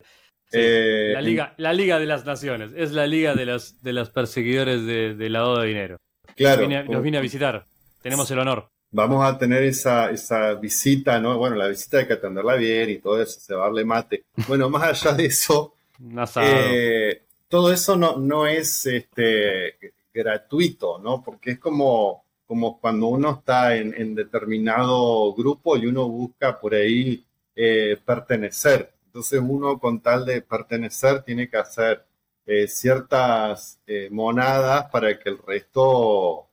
Eh, 0.52 1.12
la, 1.14 1.22
liga, 1.22 1.54
la 1.58 1.74
Liga 1.74 2.00
de 2.00 2.06
las 2.06 2.26
Naciones. 2.26 2.72
Es 2.76 2.92
la 2.92 3.08
liga 3.08 3.34
de 3.34 3.46
los, 3.46 3.82
de 3.82 3.94
los 3.94 4.10
perseguidores 4.12 4.86
de, 4.86 5.16
de 5.16 5.30
lavado 5.30 5.62
de 5.62 5.68
dinero. 5.68 5.98
Claro. 6.36 6.68
Nos 6.86 7.02
vine, 7.02 7.18
a 7.18 7.22
visitar. 7.22 7.66
Tenemos 8.02 8.30
el 8.30 8.40
honor. 8.40 8.70
Vamos 8.92 9.26
a 9.26 9.38
tener 9.38 9.64
esa, 9.64 10.12
esa 10.12 10.54
visita, 10.54 11.20
¿no? 11.20 11.38
Bueno, 11.38 11.56
la 11.56 11.68
visita 11.68 11.98
hay 11.98 12.08
que 12.08 12.14
atenderla 12.14 12.56
bien 12.56 12.90
y 12.90 12.98
todo 13.00 13.22
eso, 13.22 13.40
se 13.40 13.56
va 13.56 13.64
a 13.64 13.66
darle 13.66 13.84
mate. 13.84 14.26
Bueno, 14.48 14.70
más 14.70 15.04
allá 15.04 15.18
de 15.18 15.26
eso, 15.26 15.74
eh, 16.42 17.24
todo 17.56 17.72
eso 17.72 17.96
no, 17.96 18.18
no 18.18 18.46
es 18.46 18.86
este, 18.86 19.94
gratuito, 20.14 21.00
¿no? 21.00 21.24
Porque 21.24 21.52
es 21.52 21.60
como 21.60 22.26
como 22.46 22.82
cuando 22.82 23.08
uno 23.08 23.32
está 23.40 23.78
en, 23.78 24.14
determinado 24.14 25.34
grupo 25.34 25.78
y 25.78 25.86
uno 25.86 26.10
busca 26.10 26.60
por 26.60 26.76
ahí 26.76 27.26
eh, 27.56 27.98
pertenecer. 28.06 28.92
Entonces 29.06 29.42
uno 29.42 29.80
con 29.80 30.02
tal 30.02 30.26
de 30.26 30.42
pertenecer 30.42 31.24
tiene 31.24 31.50
que 31.50 31.56
hacer 31.56 32.04
eh, 32.46 32.68
ciertas 32.68 33.80
eh, 33.88 34.10
monadas 34.12 34.92
para 34.92 35.18
que 35.18 35.30
el 35.30 35.38
resto 35.40 36.50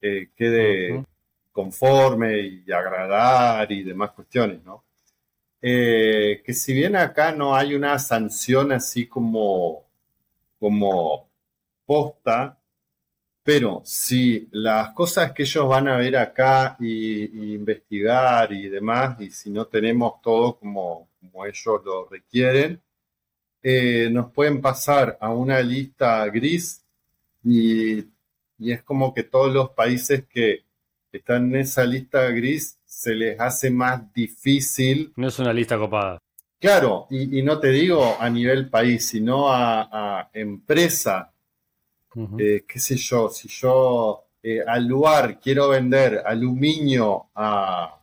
quede 0.00 1.04
conforme 1.50 2.38
y 2.38 2.70
agradar 2.70 3.72
y 3.72 3.82
demás 3.82 4.12
cuestiones, 4.12 4.62
¿no? 4.64 4.84
que 5.60 6.54
si 6.54 6.72
bien 6.72 6.94
acá 6.94 7.32
no 7.32 7.56
hay 7.56 7.74
una 7.74 7.98
sanción 7.98 8.70
así 8.70 9.08
como, 9.08 9.85
como 10.58 11.30
posta, 11.84 12.58
pero 13.46 13.80
si 13.84 14.48
las 14.50 14.90
cosas 14.90 15.30
que 15.32 15.44
ellos 15.44 15.68
van 15.68 15.86
a 15.86 15.96
ver 15.96 16.16
acá 16.16 16.76
y, 16.80 17.54
investigar 17.54 18.52
y 18.52 18.68
demás, 18.68 19.20
y 19.20 19.30
si 19.30 19.50
no 19.50 19.66
tenemos 19.66 20.20
todo 20.20 20.58
como, 20.58 21.08
ellos 21.46 21.80
lo 21.84 22.08
requieren, 22.08 22.82
eh, 23.62 24.08
nos 24.10 24.32
pueden 24.32 24.60
pasar 24.60 25.16
a 25.20 25.30
una 25.30 25.60
lista 25.60 26.26
gris 26.26 26.84
y, 27.44 28.04
es 28.58 28.82
como 28.82 29.14
que 29.14 29.22
todos 29.22 29.52
los 29.52 29.70
países 29.70 30.24
que 30.26 30.64
están 31.12 31.54
en 31.54 31.60
esa 31.60 31.84
lista 31.84 32.28
gris 32.30 32.80
se 32.84 33.14
les 33.14 33.38
hace 33.38 33.70
más 33.70 34.12
difícil. 34.12 35.12
No 35.14 35.28
es 35.28 35.38
una 35.38 35.52
lista 35.52 35.78
copada. 35.78 36.18
Claro, 36.66 37.06
y, 37.10 37.42
no 37.42 37.60
te 37.60 37.68
digo 37.68 38.16
a 38.18 38.28
nivel 38.28 38.68
país, 38.68 39.06
sino 39.06 39.48
a, 39.48 40.18
a 40.18 40.30
empresa. 40.32 41.32
Eh, 42.36 42.64
qué 42.66 42.80
sé 42.80 42.96
yo, 42.96 43.28
si 43.28 43.46
yo 43.46 44.24
eh, 44.42 44.64
al 44.66 44.84
lugar 44.84 45.38
quiero 45.38 45.68
vender 45.68 46.24
aluminio 46.26 47.28
a, 47.36 48.00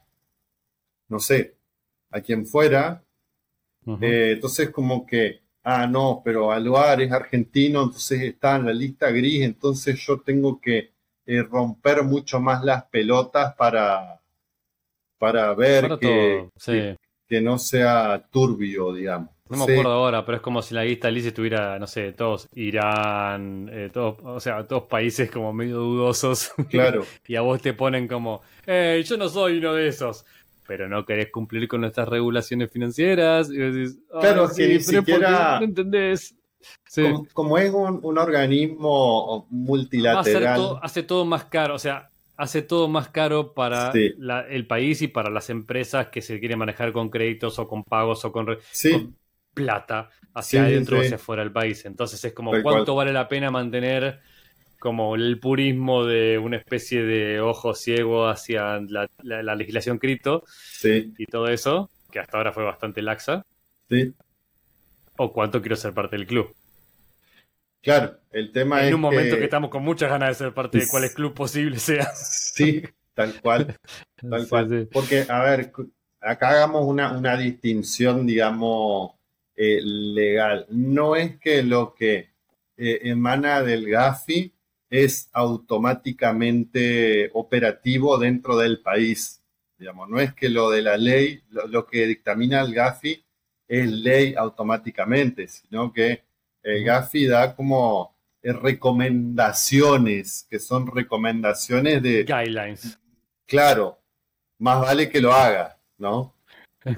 no 1.10 1.20
sé, 1.20 1.56
a 2.12 2.22
quien 2.22 2.46
fuera, 2.46 3.04
eh, 4.00 4.32
entonces 4.36 4.70
como 4.70 5.06
que, 5.06 5.42
ah, 5.64 5.86
no, 5.86 6.22
pero 6.24 6.54
al 6.54 6.64
lugar 6.64 7.02
es 7.02 7.12
argentino, 7.12 7.84
entonces 7.84 8.22
está 8.22 8.56
en 8.56 8.68
la 8.68 8.74
lista 8.74 9.10
gris, 9.10 9.42
entonces 9.42 10.00
yo 10.00 10.22
tengo 10.22 10.62
que 10.62 10.94
romper 11.50 12.04
mucho 12.04 12.40
más 12.40 12.64
las 12.64 12.86
pelotas 12.86 13.56
para, 13.56 14.22
para 15.18 15.54
ver 15.54 15.98
que, 16.00 16.50
que 16.66 16.98
no 17.42 17.58
sea 17.58 18.24
turbio, 18.32 18.94
digamos. 18.94 19.30
No 19.50 19.58
me 19.58 19.74
acuerdo 19.74 19.92
ahora, 19.92 20.26
pero 20.26 20.38
es 20.38 20.42
como 20.42 20.62
si 20.62 20.74
la 20.74 20.84
lista 20.84 21.10
Alice 21.10 21.28
estuviera, 21.28 21.78
no 21.78 21.86
sé, 21.86 22.14
todos 22.14 22.48
Irán, 22.56 23.70
eh, 23.72 23.90
todos, 23.94 24.18
o 24.24 24.40
sea, 24.40 24.64
todos 24.64 24.84
países 24.84 25.30
como 25.30 25.54
medio 25.54 25.78
dudosos. 25.78 26.52
Claro. 26.70 27.06
y 27.28 27.36
a 27.36 27.42
vos 27.42 27.62
te 27.62 27.74
ponen 27.74 28.08
como, 28.08 28.42
eh, 28.66 29.04
yo 29.06 29.18
no 29.18 29.30
soy 29.30 29.58
uno 29.58 29.74
de 29.74 29.88
esos. 29.88 30.26
Pero 30.66 30.88
no 30.88 31.06
querés 31.06 31.30
cumplir 31.30 31.68
con 31.68 31.82
nuestras 31.82 32.08
regulaciones 32.08 32.72
financieras. 32.72 33.50
Y 33.50 33.58
decís, 33.58 34.00
claro, 34.10 34.48
sí, 34.48 34.66
ni 34.66 34.80
siquiera. 34.80 35.60
No 35.60 35.66
entendés. 35.66 36.36
Como, 37.34 37.58
es 37.58 37.70
un, 37.74 38.18
organismo 38.18 39.46
multilateral. 39.50 40.56
Todo, 40.56 40.80
hace 40.82 41.04
todo 41.04 41.26
más 41.26 41.46
caro, 41.46 41.76
o 41.76 41.80
sea, 41.80 42.10
hace 42.38 42.62
todo 42.62 42.88
más 42.88 43.10
caro 43.10 43.54
para 43.54 43.92
el 43.92 44.68
país 44.68 45.02
y 45.02 45.08
para 45.08 45.30
las 45.30 45.50
empresas 45.50 46.08
que 46.08 46.22
se 46.22 46.40
quieren 46.40 46.60
manejar 46.60 46.92
con 46.92 47.10
créditos 47.10 47.60
o 47.60 47.68
con 47.68 47.84
pagos 47.84 48.26
o 48.26 48.32
con, 48.32 48.58
sí 48.72 49.14
plata 49.54 50.10
hacia 50.34 50.64
adentro 50.64 50.98
o 50.98 51.02
hacia 51.02 51.16
afuera 51.16 51.44
del 51.44 51.52
país. 51.52 51.86
Entonces 51.86 52.24
es 52.24 52.34
como 52.34 52.52
cuánto 52.62 52.96
vale 52.96 53.14
la 53.14 53.28
pena 53.28 53.52
mantener 53.52 54.20
como 54.80 55.16
el 55.16 55.40
purismo 55.40 56.06
de 56.06 56.38
una 56.38 56.58
especie 56.58 57.04
de 57.04 57.40
ojo 57.40 57.74
ciego 57.74 58.28
hacia 58.28 58.82
la, 58.82 59.56
legislación 59.56 59.98
cripto 59.98 60.44
y 60.84 61.26
todo 61.26 61.48
eso, 61.48 61.90
que 62.12 62.20
hasta 62.20 62.38
ahora 62.38 62.52
fue 62.52 62.64
bastante 62.64 63.02
laxa. 63.02 63.46
O 65.18 65.32
cuánto 65.32 65.62
quiero 65.62 65.76
ser 65.76 65.94
parte 65.94 66.18
del 66.18 66.26
club. 66.26 66.54
Claro, 67.84 68.18
el 68.32 68.52
tema 68.54 68.82
es. 68.82 68.88
En 68.88 68.96
un 68.96 69.02
momento 69.02 69.38
que... 69.38 69.44
estamos 69.44 69.70
con 69.70 69.84
muchas 69.84 70.10
ganas 70.10 70.30
de 70.30 70.36
ser 70.36 70.54
parte 70.54 70.80
de 70.80 70.88
cuál 70.88 71.12
club 71.12 71.34
posible 71.34 71.78
sea. 71.78 72.10
Sí, 72.16 72.82
tal 73.14 73.40
cual. 73.42 73.78
Tal 74.30 74.48
cual. 74.48 74.88
Porque, 74.92 75.26
a 75.28 75.44
ver, 75.44 75.74
acá 76.22 76.52
hagamos 76.52 76.86
una, 76.86 77.12
una 77.12 77.36
distinción, 77.36 78.26
digamos, 78.26 79.12
eh, 79.56 79.82
legal. 79.84 80.66
No 80.70 81.18
es 81.18 81.38
que 81.40 81.62
lo 81.62 81.94
que 81.94 82.30
eh, 82.78 83.00
emana 83.04 83.62
del 83.62 83.90
GAFI 83.90 84.54
es 84.90 85.30
automáticamente 85.34 87.30
operativo 87.34 88.18
dentro 88.18 88.56
del 88.58 88.80
país. 88.80 89.44
Digamos, 89.78 90.08
no 90.10 90.22
es 90.22 90.34
que 90.34 90.50
lo 90.50 90.70
de 90.70 90.82
la 90.84 90.96
ley, 90.96 91.42
lo, 91.50 91.86
que 91.86 92.08
dictamina 92.08 92.62
el 92.62 92.74
GAFI 92.74 93.26
es 93.68 93.92
ley 93.92 94.36
automáticamente, 94.36 95.50
sino 95.50 95.92
que 95.92 96.24
el 96.64 96.84
GAFI 96.84 97.28
da 97.28 97.56
como 97.56 98.16
eh, 98.42 98.54
recomendaciones, 98.54 100.48
que 100.50 100.60
son 100.60 100.88
recomendaciones 100.88 102.02
de... 102.02 102.24
Guidelines. 102.24 102.98
Claro, 103.46 104.00
más 104.60 104.82
vale 104.82 105.10
que 105.10 105.22
lo 105.22 105.34
haga, 105.34 105.78
¿no? 105.98 106.34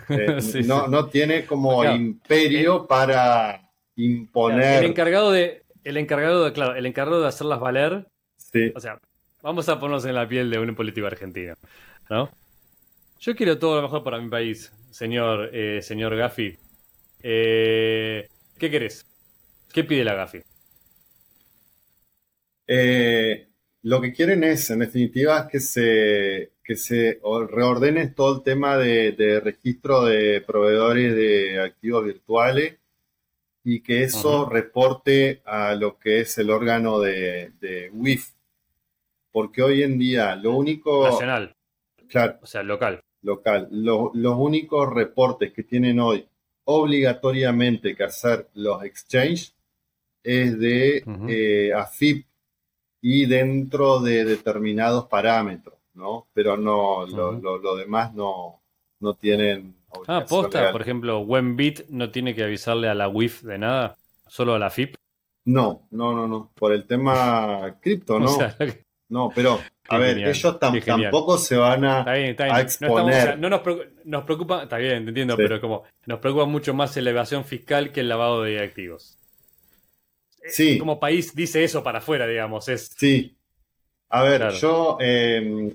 Eh, 0.09 0.39
no, 0.65 0.87
no 0.87 1.09
tiene 1.09 1.45
como 1.45 1.85
imperio 1.85 2.87
para 2.87 3.69
imponer. 3.95 4.83
El 4.83 4.89
encargado 4.89 5.31
de, 5.31 5.63
el 5.83 5.97
encargado 5.97 6.43
de, 6.43 6.53
claro, 6.53 6.75
el 6.75 6.87
encargado 6.87 7.21
de 7.21 7.27
hacerlas 7.27 7.59
valer. 7.59 8.07
Sí. 8.35 8.71
O 8.75 8.79
sea, 8.79 8.99
vamos 9.43 9.69
a 9.69 9.79
ponernos 9.79 10.05
en 10.05 10.15
la 10.15 10.27
piel 10.27 10.49
de 10.49 10.57
un 10.57 10.73
político 10.73 11.05
argentino, 11.05 11.53
¿no? 12.09 12.31
Yo 13.19 13.35
quiero 13.35 13.59
todo 13.59 13.75
lo 13.75 13.83
mejor 13.83 14.03
para 14.03 14.19
mi 14.19 14.29
país, 14.29 14.71
señor, 14.89 15.51
eh, 15.53 15.81
señor 15.83 16.15
Gaffi. 16.15 16.57
Eh, 17.21 18.27
¿Qué 18.57 18.71
querés? 18.71 19.05
¿Qué 19.75 19.83
pide 19.83 20.05
la 20.05 20.13
Gaffi? 20.13 20.41
lo 23.81 24.01
que 24.01 24.13
quieren 24.13 24.45
es, 24.45 24.69
en 24.69 24.79
definitiva, 24.79 25.49
que 25.49 25.59
se 25.59 26.53
que 26.63 26.77
se 26.77 27.19
reordene 27.49 28.07
todo 28.07 28.37
el 28.37 28.43
tema 28.43 28.77
de, 28.77 29.41
registro 29.43 30.05
de 30.05 30.39
proveedores 30.39 31.13
de 31.13 31.59
activos 31.59 32.05
virtuales 32.05 32.77
y 33.65 33.81
que 33.81 34.03
eso 34.03 34.49
reporte 34.49 35.41
a 35.43 35.75
lo 35.75 35.99
que 35.99 36.21
es 36.21 36.37
el 36.37 36.51
órgano 36.51 37.01
de, 37.01 37.91
WIF. 37.91 38.29
porque 39.29 39.61
hoy 39.61 39.83
en 39.83 39.99
día 39.99 40.37
lo 40.37 40.55
único... 40.55 41.03
Nacional. 41.03 41.53
Claro. 42.07 42.39
O 42.41 42.45
sea, 42.45 42.63
local. 42.63 43.03
Local. 43.23 43.67
los 43.71 44.37
únicos 44.37 44.91
reportes 44.93 45.51
que 45.51 45.63
tienen 45.63 45.99
hoy 45.99 46.25
obligatoriamente 46.63 47.93
que 47.93 48.05
hacer 48.05 48.47
los 48.53 48.81
exchanges 48.85 49.55
es 50.25 50.59
de 50.59 51.03
eh, 51.29 51.73
AFIP 51.73 52.25
y 53.01 53.25
dentro 53.27 53.99
de 53.99 54.25
determinados 54.25 55.05
parámetros, 55.05 55.75
¿no? 55.93 56.27
Pero 56.33 56.57
no, 56.57 57.05
lo, 57.05 57.75
demás 57.75 58.13
no, 58.13 58.61
no 58.99 59.13
tienen. 59.13 59.75
Ah, 60.07 60.25
posta, 60.27 60.71
por 60.71 60.81
ejemplo, 60.81 61.19
WebBit 61.19 61.87
no 61.89 62.09
tiene 62.09 62.33
que 62.33 62.43
avisarle 62.43 62.89
a 62.89 62.95
la 62.95 63.07
WIF 63.07 63.43
de 63.43 63.59
nada, 63.59 63.95
solo 64.27 64.55
a 64.55 64.59
la 64.59 64.69
FIP. 64.69 64.95
No, 65.45 65.87
no, 65.91 66.13
no, 66.13 66.27
no. 66.27 66.51
Por 66.55 66.73
el 66.73 66.85
tema 66.85 67.77
cripto, 67.79 68.19
¿no? 68.19 68.35
No, 69.07 69.31
pero, 69.35 69.59
a 69.87 69.97
ver, 69.99 70.17
ellos 70.17 70.59
tampoco 70.59 71.37
se 71.37 71.55
van 71.55 71.85
a, 71.85 72.03
exponer. 72.59 73.37
No, 73.37 73.49
nos, 73.49 74.23
preocupa, 74.23 74.63
está 74.63 74.77
bien, 74.77 75.03
te 75.03 75.09
entiendo, 75.09 75.37
pero 75.37 75.61
como 75.61 75.83
nos 76.07 76.19
preocupa 76.19 76.45
mucho 76.45 76.73
más 76.73 76.97
la 76.97 77.11
evasión 77.11 77.45
fiscal 77.45 77.91
que 77.91 77.99
el 77.99 78.09
lavado 78.09 78.41
de 78.41 78.63
activos. 78.63 79.19
Sí. 80.49 80.77
Como 80.77 80.99
país 80.99 81.35
dice 81.35 81.63
eso 81.63 81.83
para 81.83 81.99
afuera, 81.99 82.27
digamos. 82.27 82.67
Es... 82.69 82.91
Sí. 82.97 83.35
A 84.09 84.23
ver, 84.23 84.51
yo 84.51 84.97
em, 85.01 85.69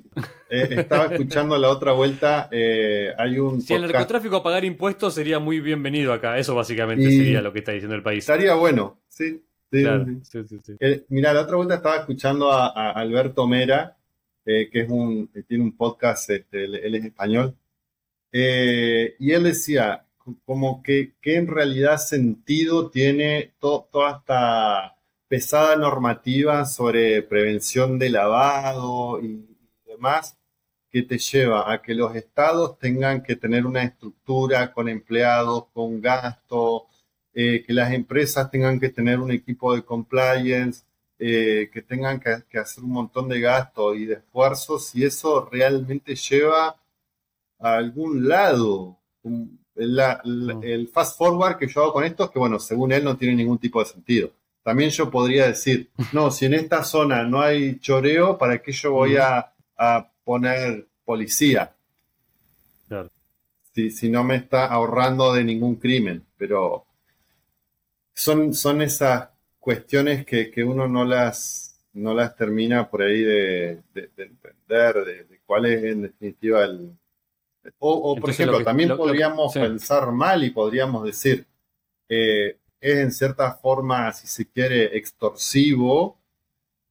eh, 0.49 0.69
estaba 0.71 1.07
escuchando 1.07 1.59
la 1.59 1.69
otra 1.69 1.93
vuelta. 1.93 2.49
Eh, 2.51 3.13
hay 3.19 3.39
un. 3.39 3.61
Si 3.61 3.75
el 3.75 3.83
narcotráfico 3.83 4.37
a 4.37 4.43
pagar 4.43 4.65
impuestos 4.65 5.15
sería 5.15 5.39
muy 5.39 5.61
bienvenido 5.61 6.13
acá. 6.13 6.39
Eso 6.39 6.55
básicamente 6.55 7.11
sería 7.11 7.43
lo 7.43 7.53
que 7.53 7.59
está 7.59 7.73
diciendo 7.73 7.97
el 7.97 8.03
país. 8.03 8.21
Estaría 8.21 8.55
bueno, 8.55 9.01
sí. 9.09 9.43
Sí, 9.73 9.85
sí, 10.25 10.59
sí, 10.65 10.77
eh, 10.81 11.05
mira, 11.11 11.33
la 11.33 11.43
otra 11.43 11.57
vuelta 11.57 11.77
estaba 11.77 11.99
escuchando 11.99 12.51
a, 12.51 12.91
Alberto 12.91 13.47
Mera, 13.47 13.97
eh, 14.45 14.69
que 14.69 14.81
es 14.81 14.91
un, 14.91 15.31
tiene 15.47 15.63
un 15.63 15.77
podcast, 15.77 16.29
este, 16.31 16.65
él, 16.65 16.95
es 16.97 17.05
español, 17.05 17.57
eh, 18.33 19.15
y 19.21 19.31
él 19.31 19.45
decía 19.45 20.05
como 20.45 20.83
que, 20.83 21.15
en 21.23 21.47
realidad 21.47 21.99
sentido 21.99 22.91
tiene 22.91 23.55
toda 23.61 24.19
esta 24.19 24.97
pesada 25.29 25.77
normativa 25.77 26.65
sobre 26.67 27.23
prevención 27.23 27.99
de 27.99 28.11
lavado 28.11 29.21
y 29.23 29.47
demás, 29.87 30.37
que 30.91 31.03
te 31.03 31.19
lleva 31.19 31.73
a 31.73 31.83
que 31.83 31.95
los 31.95 32.17
estados 32.17 32.79
tengan 32.79 33.23
que 33.23 33.37
tener 33.37 33.65
una 33.67 33.85
estructura 33.85 34.73
con 34.73 34.89
empleados, 34.89 35.67
con 35.73 36.01
gasto, 36.01 36.89
eh, 37.33 37.63
que 37.65 37.73
las 37.73 37.93
empresas 37.93 38.51
tengan 38.51 38.81
que 38.81 38.89
tener 38.89 39.21
un 39.21 39.31
equipo 39.31 39.75
de 39.75 39.85
compliance, 39.85 40.85
eh, 41.19 41.71
que 41.73 41.83
tengan 41.83 42.19
que, 42.21 42.59
hacer 42.59 42.83
un 42.83 42.91
montón 42.93 43.29
de 43.29 43.41
gastos 43.41 43.97
y 43.97 44.07
de 44.07 44.15
esfuerzos, 44.15 44.95
y 44.95 45.05
eso 45.05 45.49
realmente 45.53 46.17
lleva 46.17 46.81
a 47.59 47.75
algún 47.77 48.29
lado. 48.29 48.99
El 49.77 50.89
fast 50.93 51.17
forward 51.17 51.57
que 51.57 51.69
yo 51.69 51.83
hago 51.83 51.93
con 51.93 52.05
esto 52.05 52.25
es 52.25 52.31
que, 52.31 52.39
bueno, 52.39 52.59
según 52.59 52.93
él 52.93 53.05
no 53.05 53.17
tiene 53.17 53.35
ningún 53.35 53.59
tipo 53.59 53.81
de 53.81 53.87
sentido. 53.87 54.31
También 54.63 54.91
yo 54.91 55.11
podría 55.11 55.47
decir, 55.47 55.91
no, 56.13 56.31
si 56.31 56.47
en 56.47 56.55
esta 56.55 56.85
zona 56.85 57.25
no 57.25 57.41
hay 57.41 57.79
choreo, 57.79 58.37
¿para 58.37 58.61
qué 58.61 58.73
yo 58.73 58.93
voy 58.93 59.17
a, 59.17 59.53
poner 60.25 60.87
policía? 61.05 61.73
Si, 63.73 63.91
si 63.91 64.11
no 64.11 64.23
me 64.25 64.37
está 64.37 64.67
ahorrando 64.67 65.33
de 65.33 65.45
ningún 65.45 65.77
crimen. 65.77 66.23
Pero 66.37 66.85
son, 68.15 68.53
son 68.53 68.83
esas 68.83 69.29
cuestiones 69.59 70.27
que, 70.27 70.53
uno 70.65 70.89
no 70.89 71.05
las, 71.05 71.81
no 71.95 72.15
las 72.15 72.37
termina 72.37 72.89
por 72.91 73.03
ahí 73.03 73.23
de, 73.23 73.83
entender, 73.95 75.05
de, 75.05 75.41
cuál 75.47 75.67
es 75.67 75.85
en 75.85 76.03
definitiva 76.03 76.65
el... 76.65 76.97
O, 77.83 78.15
por 78.15 78.31
ejemplo, 78.31 78.63
también 78.63 78.95
podríamos 78.97 79.55
pensar 79.55 80.13
mal 80.13 80.45
y 80.45 80.51
podríamos 80.51 81.03
decir, 81.05 81.47
eh, 82.09 82.59
es 82.79 82.97
en 82.99 83.11
cierta 83.11 83.55
forma, 83.55 84.13
si 84.13 84.27
se 84.27 84.47
quiere, 84.47 84.97
extorsivo, 84.97 86.19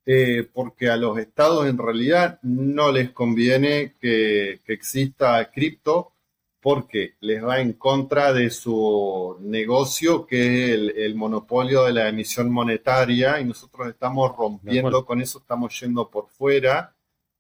eh, 0.06 0.50
porque 0.52 0.90
a 0.90 0.98
los 0.98 1.20
estados 1.20 1.68
en 1.68 1.78
realidad 1.78 2.40
no 2.42 2.92
les 2.92 3.12
conviene 3.12 3.94
que, 4.02 4.62
que 4.66 4.74
exista 4.74 5.50
cripto 5.52 6.14
porque 6.62 7.16
les 7.22 7.44
va 7.44 7.60
en 7.62 7.74
contra 7.74 8.34
de 8.34 8.50
su 8.50 9.38
negocio, 9.42 10.26
que 10.26 10.74
es 10.74 10.94
el, 10.98 11.16
monopolio 11.16 11.86
de 11.86 11.94
la 11.94 12.10
emisión 12.10 12.52
monetaria, 12.52 13.40
y 13.40 13.46
nosotros 13.46 13.88
estamos 13.88 14.36
rompiendo 14.36 15.06
con 15.06 15.22
eso, 15.22 15.40
estamos 15.40 15.80
yendo 15.80 16.10
por 16.10 16.28
fuera, 16.28 16.94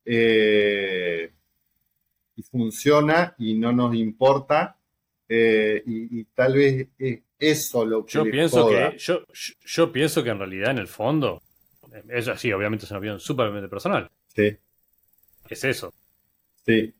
eh, 0.05 1.31
y 2.39 2.43
funciona 2.43 3.35
y 3.37 3.55
no 3.55 3.71
nos 3.71 3.95
importa, 3.95 4.77
eh, 5.27 5.83
y, 5.85 6.23
tal 6.25 6.53
vez 6.55 6.87
es 6.97 7.19
eso 7.37 7.85
lo 7.85 8.05
que... 8.05 8.13
Yo 8.13 8.23
pienso 8.23 8.67
que, 8.67 8.97
yo, 8.97 9.23
yo, 9.65 9.91
pienso 9.91 10.23
que 10.23 10.29
en 10.29 10.39
realidad, 10.39 10.71
en 10.71 10.79
el 10.79 10.87
fondo, 10.87 11.41
eso 12.07 12.35
sí, 12.37 12.51
obviamente 12.51 12.85
es 12.85 12.91
una 12.91 12.99
opinión 12.99 13.19
súper 13.19 13.69
personal. 13.69 14.09
Sí. 14.33 14.57
Es 15.49 15.63
eso. 15.63 15.93
Sí 16.65 16.93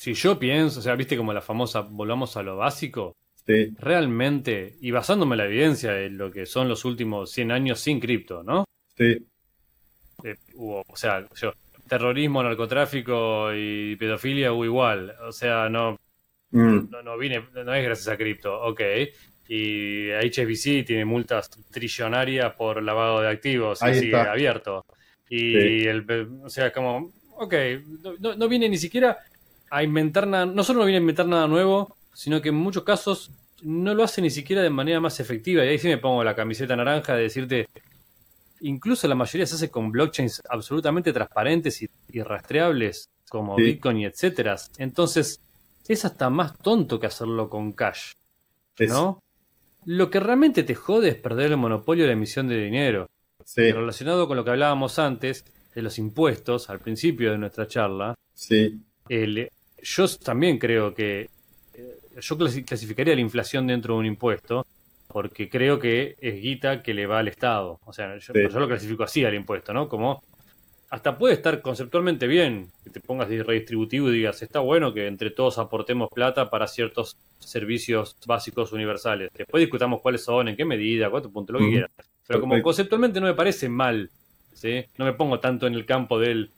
si 0.00 0.14
yo 0.14 0.38
pienso, 0.38 0.80
o 0.80 0.82
sea, 0.82 0.94
viste 0.94 1.14
como 1.14 1.34
la 1.34 1.42
famosa, 1.42 1.82
volvamos 1.82 2.34
a 2.38 2.42
lo 2.42 2.56
básico, 2.56 3.18
sí. 3.44 3.74
realmente, 3.78 4.78
y 4.80 4.92
basándome 4.92 5.34
en 5.34 5.38
la 5.38 5.44
evidencia 5.44 5.92
de 5.92 6.08
lo 6.08 6.30
que 6.30 6.46
son 6.46 6.70
los 6.70 6.86
últimos 6.86 7.30
100 7.32 7.52
años 7.52 7.80
sin 7.80 8.00
cripto, 8.00 8.42
¿no? 8.42 8.64
Sí. 8.96 9.18
Eh, 10.24 10.36
hubo, 10.54 10.82
o 10.88 10.96
sea, 10.96 11.28
yo, 11.38 11.52
terrorismo, 11.90 12.40
narcotráfico 12.40 13.52
y 13.52 13.96
pedofilia 13.96 14.52
hubo 14.52 14.64
igual, 14.64 15.12
o 15.26 15.32
sea, 15.32 15.68
no, 15.68 15.98
mm. 16.52 16.88
no, 16.88 17.02
no, 17.02 17.18
vine, 17.18 17.44
no 17.52 17.74
es 17.74 17.84
gracias 17.84 18.06
a 18.06 18.16
cripto, 18.16 18.62
ok. 18.62 18.80
Y 19.48 20.08
HSBC 20.12 20.86
tiene 20.86 21.04
multas 21.04 21.50
trillonarias 21.68 22.54
por 22.54 22.80
lavado 22.80 23.20
de 23.20 23.28
activos 23.28 23.80
sigue 23.80 24.14
abierto. 24.14 24.86
Y 25.28 25.84
el, 25.86 26.06
o 26.44 26.48
sea, 26.48 26.72
como, 26.72 27.12
ok, 27.32 27.54
no, 28.20 28.36
no 28.36 28.48
viene 28.48 28.68
ni 28.68 28.78
siquiera 28.78 29.18
a 29.68 29.82
inventar 29.82 30.28
nada, 30.28 30.46
no 30.46 30.62
solo 30.62 30.80
no 30.80 30.84
viene 30.84 30.98
a 30.98 31.00
inventar 31.00 31.26
nada 31.26 31.48
nuevo, 31.48 31.96
sino 32.14 32.40
que 32.40 32.50
en 32.50 32.54
muchos 32.54 32.84
casos 32.84 33.32
no 33.62 33.94
lo 33.94 34.04
hace 34.04 34.22
ni 34.22 34.30
siquiera 34.30 34.62
de 34.62 34.70
manera 34.70 35.00
más 35.00 35.18
efectiva. 35.18 35.64
Y 35.64 35.68
ahí 35.68 35.78
sí 35.78 35.88
me 35.88 35.98
pongo 35.98 36.22
la 36.22 36.36
camiseta 36.36 36.76
naranja 36.76 37.16
de 37.16 37.22
decirte, 37.22 37.68
incluso 38.60 39.08
la 39.08 39.14
mayoría 39.14 39.46
se 39.46 39.54
hace 39.54 39.70
con 39.70 39.90
blockchains 39.90 40.42
absolutamente 40.48 41.12
transparentes 41.12 41.82
y, 41.82 42.22
rastreables, 42.22 43.08
como 43.28 43.56
Bitcoin 43.56 43.98
y 43.98 44.04
etcétera. 44.06 44.56
Entonces, 44.78 45.40
es 45.86 46.04
hasta 46.04 46.30
más 46.30 46.56
tonto 46.58 46.98
que 47.00 47.06
hacerlo 47.06 47.48
con 47.48 47.72
cash. 47.72 48.12
¿No? 48.78 49.22
Lo 49.84 50.10
que 50.10 50.20
realmente 50.20 50.62
te 50.62 50.74
jode 50.74 51.10
es 51.10 51.16
perder 51.16 51.52
el 51.52 51.56
monopolio 51.56 52.04
de 52.04 52.08
la 52.08 52.14
emisión 52.14 52.48
de 52.48 52.62
dinero. 52.62 53.08
Sí. 53.44 53.72
relacionado 53.72 54.28
con 54.28 54.36
lo 54.36 54.44
que 54.44 54.50
hablábamos 54.50 55.00
antes 55.00 55.44
de 55.74 55.82
los 55.82 55.98
impuestos 55.98 56.70
al 56.70 56.78
principio 56.78 57.32
de 57.32 57.38
nuestra 57.38 57.66
charla. 57.66 58.14
Sí. 58.32 58.80
El, 59.08 59.50
yo 59.82 60.06
también 60.18 60.56
creo 60.58 60.94
que 60.94 61.28
eh, 61.74 61.98
yo 62.20 62.38
clasificaría 62.38 63.14
la 63.14 63.20
inflación 63.20 63.66
dentro 63.66 63.94
de 63.94 64.00
un 64.00 64.06
impuesto 64.06 64.64
porque 65.12 65.48
creo 65.48 65.78
que 65.78 66.16
es 66.20 66.40
guita 66.40 66.82
que 66.82 66.94
le 66.94 67.06
va 67.06 67.18
al 67.18 67.28
Estado. 67.28 67.80
O 67.84 67.92
sea, 67.92 68.16
yo, 68.18 68.32
lo 68.34 68.68
clasifico 68.68 69.02
así 69.02 69.24
al 69.24 69.34
impuesto, 69.34 69.72
¿no? 69.72 69.88
Como 69.88 70.22
hasta 70.90 71.16
puede 71.16 71.34
estar 71.34 71.62
conceptualmente 71.62 72.26
bien 72.26 72.68
que 72.82 72.90
te 72.90 73.00
pongas 73.00 73.28
de 73.28 73.42
redistributivo 73.42 74.10
y 74.10 74.14
digas, 74.14 74.42
está 74.42 74.60
bueno 74.60 74.92
que 74.92 75.06
entre 75.06 75.30
todos 75.30 75.58
aportemos 75.58 76.08
plata 76.12 76.50
para 76.50 76.66
ciertos 76.66 77.16
servicios 77.38 78.16
básicos 78.26 78.72
universales. 78.72 79.30
Después 79.32 79.60
discutamos 79.60 80.00
cuáles 80.00 80.24
son, 80.24 80.48
en 80.48 80.56
qué 80.56 80.64
medida, 80.64 81.10
cuánto 81.10 81.30
punto, 81.30 81.52
lo 81.52 81.60
que 81.60 81.70
quieras. 81.70 81.90
Pero 82.26 82.40
como 82.40 82.60
conceptualmente 82.62 83.20
no 83.20 83.26
me 83.26 83.34
parece 83.34 83.68
mal, 83.68 84.10
¿sí? 84.52 84.84
No 84.98 85.04
me 85.04 85.12
pongo 85.12 85.38
tanto 85.38 85.66
en 85.66 85.74
el 85.74 85.86
campo 85.86 86.18
del 86.18 86.50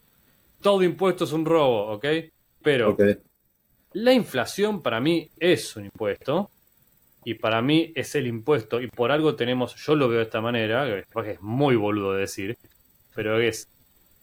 todo 0.62 0.82
impuesto 0.82 1.24
es 1.24 1.32
un 1.32 1.44
robo, 1.44 1.92
¿ok? 1.92 2.06
Pero 2.62 2.96
la 3.94 4.12
inflación 4.12 4.82
para 4.82 5.00
mí 5.00 5.28
es 5.38 5.76
un 5.76 5.84
impuesto. 5.86 6.50
Y 7.24 7.34
para 7.34 7.62
mí 7.62 7.92
es 7.94 8.14
el 8.14 8.26
impuesto. 8.26 8.80
Y 8.80 8.88
por 8.88 9.12
algo 9.12 9.36
tenemos, 9.36 9.76
yo 9.76 9.94
lo 9.94 10.08
veo 10.08 10.18
de 10.18 10.24
esta 10.24 10.40
manera, 10.40 10.84
que 10.84 11.30
es 11.30 11.40
muy 11.40 11.76
boludo 11.76 12.14
de 12.14 12.20
decir, 12.20 12.58
pero 13.14 13.40
es, 13.40 13.68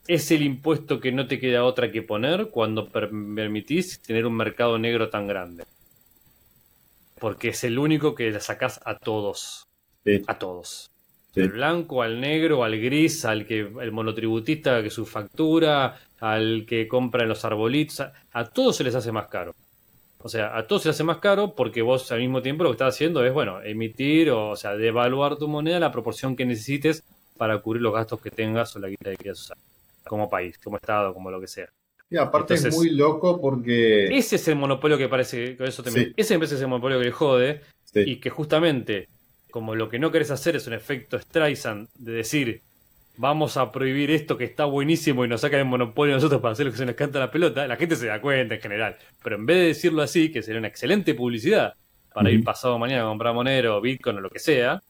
es 0.07 0.31
el 0.31 0.41
impuesto 0.41 0.99
que 0.99 1.11
no 1.11 1.27
te 1.27 1.39
queda 1.39 1.63
otra 1.63 1.91
que 1.91 2.01
poner 2.01 2.49
cuando 2.49 2.89
permitís 2.89 4.01
tener 4.01 4.25
un 4.25 4.35
mercado 4.35 4.77
negro 4.77 5.09
tan 5.09 5.27
grande. 5.27 5.65
Porque 7.19 7.49
es 7.49 7.63
el 7.63 7.77
único 7.77 8.15
que 8.15 8.31
le 8.31 8.39
sacás 8.39 8.79
a 8.85 8.97
todos. 8.97 9.67
A 10.27 10.39
todos. 10.39 10.89
Al 11.35 11.49
blanco, 11.49 12.01
al 12.01 12.19
negro, 12.19 12.63
al 12.63 12.79
gris, 12.79 13.23
al 13.23 13.45
que 13.45 13.59
el 13.59 13.91
monotributista 13.91 14.81
que 14.81 14.89
su 14.89 15.05
factura, 15.05 15.99
al 16.19 16.65
que 16.67 16.87
compra 16.87 17.23
en 17.23 17.29
los 17.29 17.45
arbolitos, 17.45 18.01
a, 18.31 18.45
todos 18.45 18.75
se 18.75 18.83
les 18.83 18.95
hace 18.95 19.11
más 19.11 19.27
caro. 19.27 19.53
O 20.21 20.29
sea, 20.29 20.57
a 20.57 20.67
todos 20.67 20.83
se 20.83 20.89
hace 20.89 21.03
más 21.03 21.17
caro 21.17 21.55
porque 21.55 21.81
vos 21.81 22.11
al 22.11 22.19
mismo 22.19 22.41
tiempo 22.41 22.63
lo 22.63 22.71
que 22.71 22.75
estás 22.75 22.95
haciendo 22.95 23.23
es, 23.25 23.33
bueno, 23.33 23.61
emitir 23.63 24.31
o, 24.31 24.49
o 24.49 24.55
sea, 24.55 24.75
devaluar 24.75 25.37
tu 25.37 25.47
moneda 25.47 25.79
la 25.79 25.91
proporción 25.91 26.35
que 26.35 26.45
necesites 26.45 27.03
para 27.37 27.57
cubrir 27.59 27.81
los 27.81 27.93
gastos 27.93 28.19
que 28.21 28.29
tengas 28.29 28.75
o 28.75 28.79
la 28.79 28.89
guita 28.89 29.11
que 29.11 29.17
quieras 29.17 29.39
usar. 29.39 29.57
como 30.05 30.29
país, 30.29 30.57
como 30.57 30.75
Estado, 30.75 31.13
como 31.13 31.31
lo 31.31 31.39
que 31.39 31.47
sea. 31.47 31.69
Y 32.09 32.17
aparte 32.17 32.55
es 32.55 32.75
muy 32.75 32.89
loco 32.89 33.39
porque. 33.39 34.07
Ese 34.17 34.35
es 34.35 34.47
el 34.47 34.55
monopolio 34.55 34.97
que 34.97 35.07
parece. 35.07 35.55
que 35.55 35.63
eso 35.63 35.83
también, 35.83 36.13
Ese 36.17 36.33
me 36.33 36.39
parece 36.39 36.55
es 36.55 36.61
el 36.61 36.67
monopolio 36.67 36.99
que 36.99 37.05
le 37.05 37.11
jode. 37.11 37.61
Y 37.93 38.17
que 38.17 38.29
justamente, 38.29 39.07
como 39.51 39.73
lo 39.73 39.89
que 39.89 39.99
no 39.99 40.11
querés 40.11 40.31
hacer 40.31 40.55
es 40.55 40.67
un 40.67 40.73
efecto 40.73 41.17
Streisand 41.19 41.87
de 41.95 42.11
decir, 42.11 42.61
vamos 43.19 43.57
a 43.57 43.69
prohibir 43.69 44.11
esto 44.11 44.37
que 44.37 44.45
está 44.45 44.63
buenísimo 44.63 45.25
y 45.25 45.27
nos 45.27 45.41
sacan 45.41 45.59
el 45.59 45.65
monopolio 45.65 46.15
nosotros 46.15 46.39
para 46.39 46.53
hacer 46.53 46.65
lo 46.65 46.71
que 46.71 46.77
se 46.77 46.85
nos 46.85 46.95
canta 46.95 47.19
la 47.19 47.29
pelota, 47.29 47.67
la 47.67 47.75
gente 47.75 47.97
se 47.97 48.07
da 48.07 48.21
cuenta 48.21 48.55
en 48.55 48.61
general. 48.61 48.97
Pero 49.21 49.35
en 49.35 49.45
vez 49.45 49.57
de 49.57 49.63
decirlo 49.65 50.01
así, 50.01 50.31
que 50.31 50.41
sería 50.41 50.59
una 50.59 50.69
excelente 50.69 51.13
publicidad 51.13 51.73
para 52.13 52.31
ir 52.31 52.45
pasado 52.45 52.79
mañana 52.79 53.03
a 53.03 53.07
comprar 53.07 53.33
Monero, 53.33 53.81
Bitcoin 53.81 54.17
o 54.17 54.21
lo 54.21 54.29
que 54.29 54.39
sea, 54.39 54.81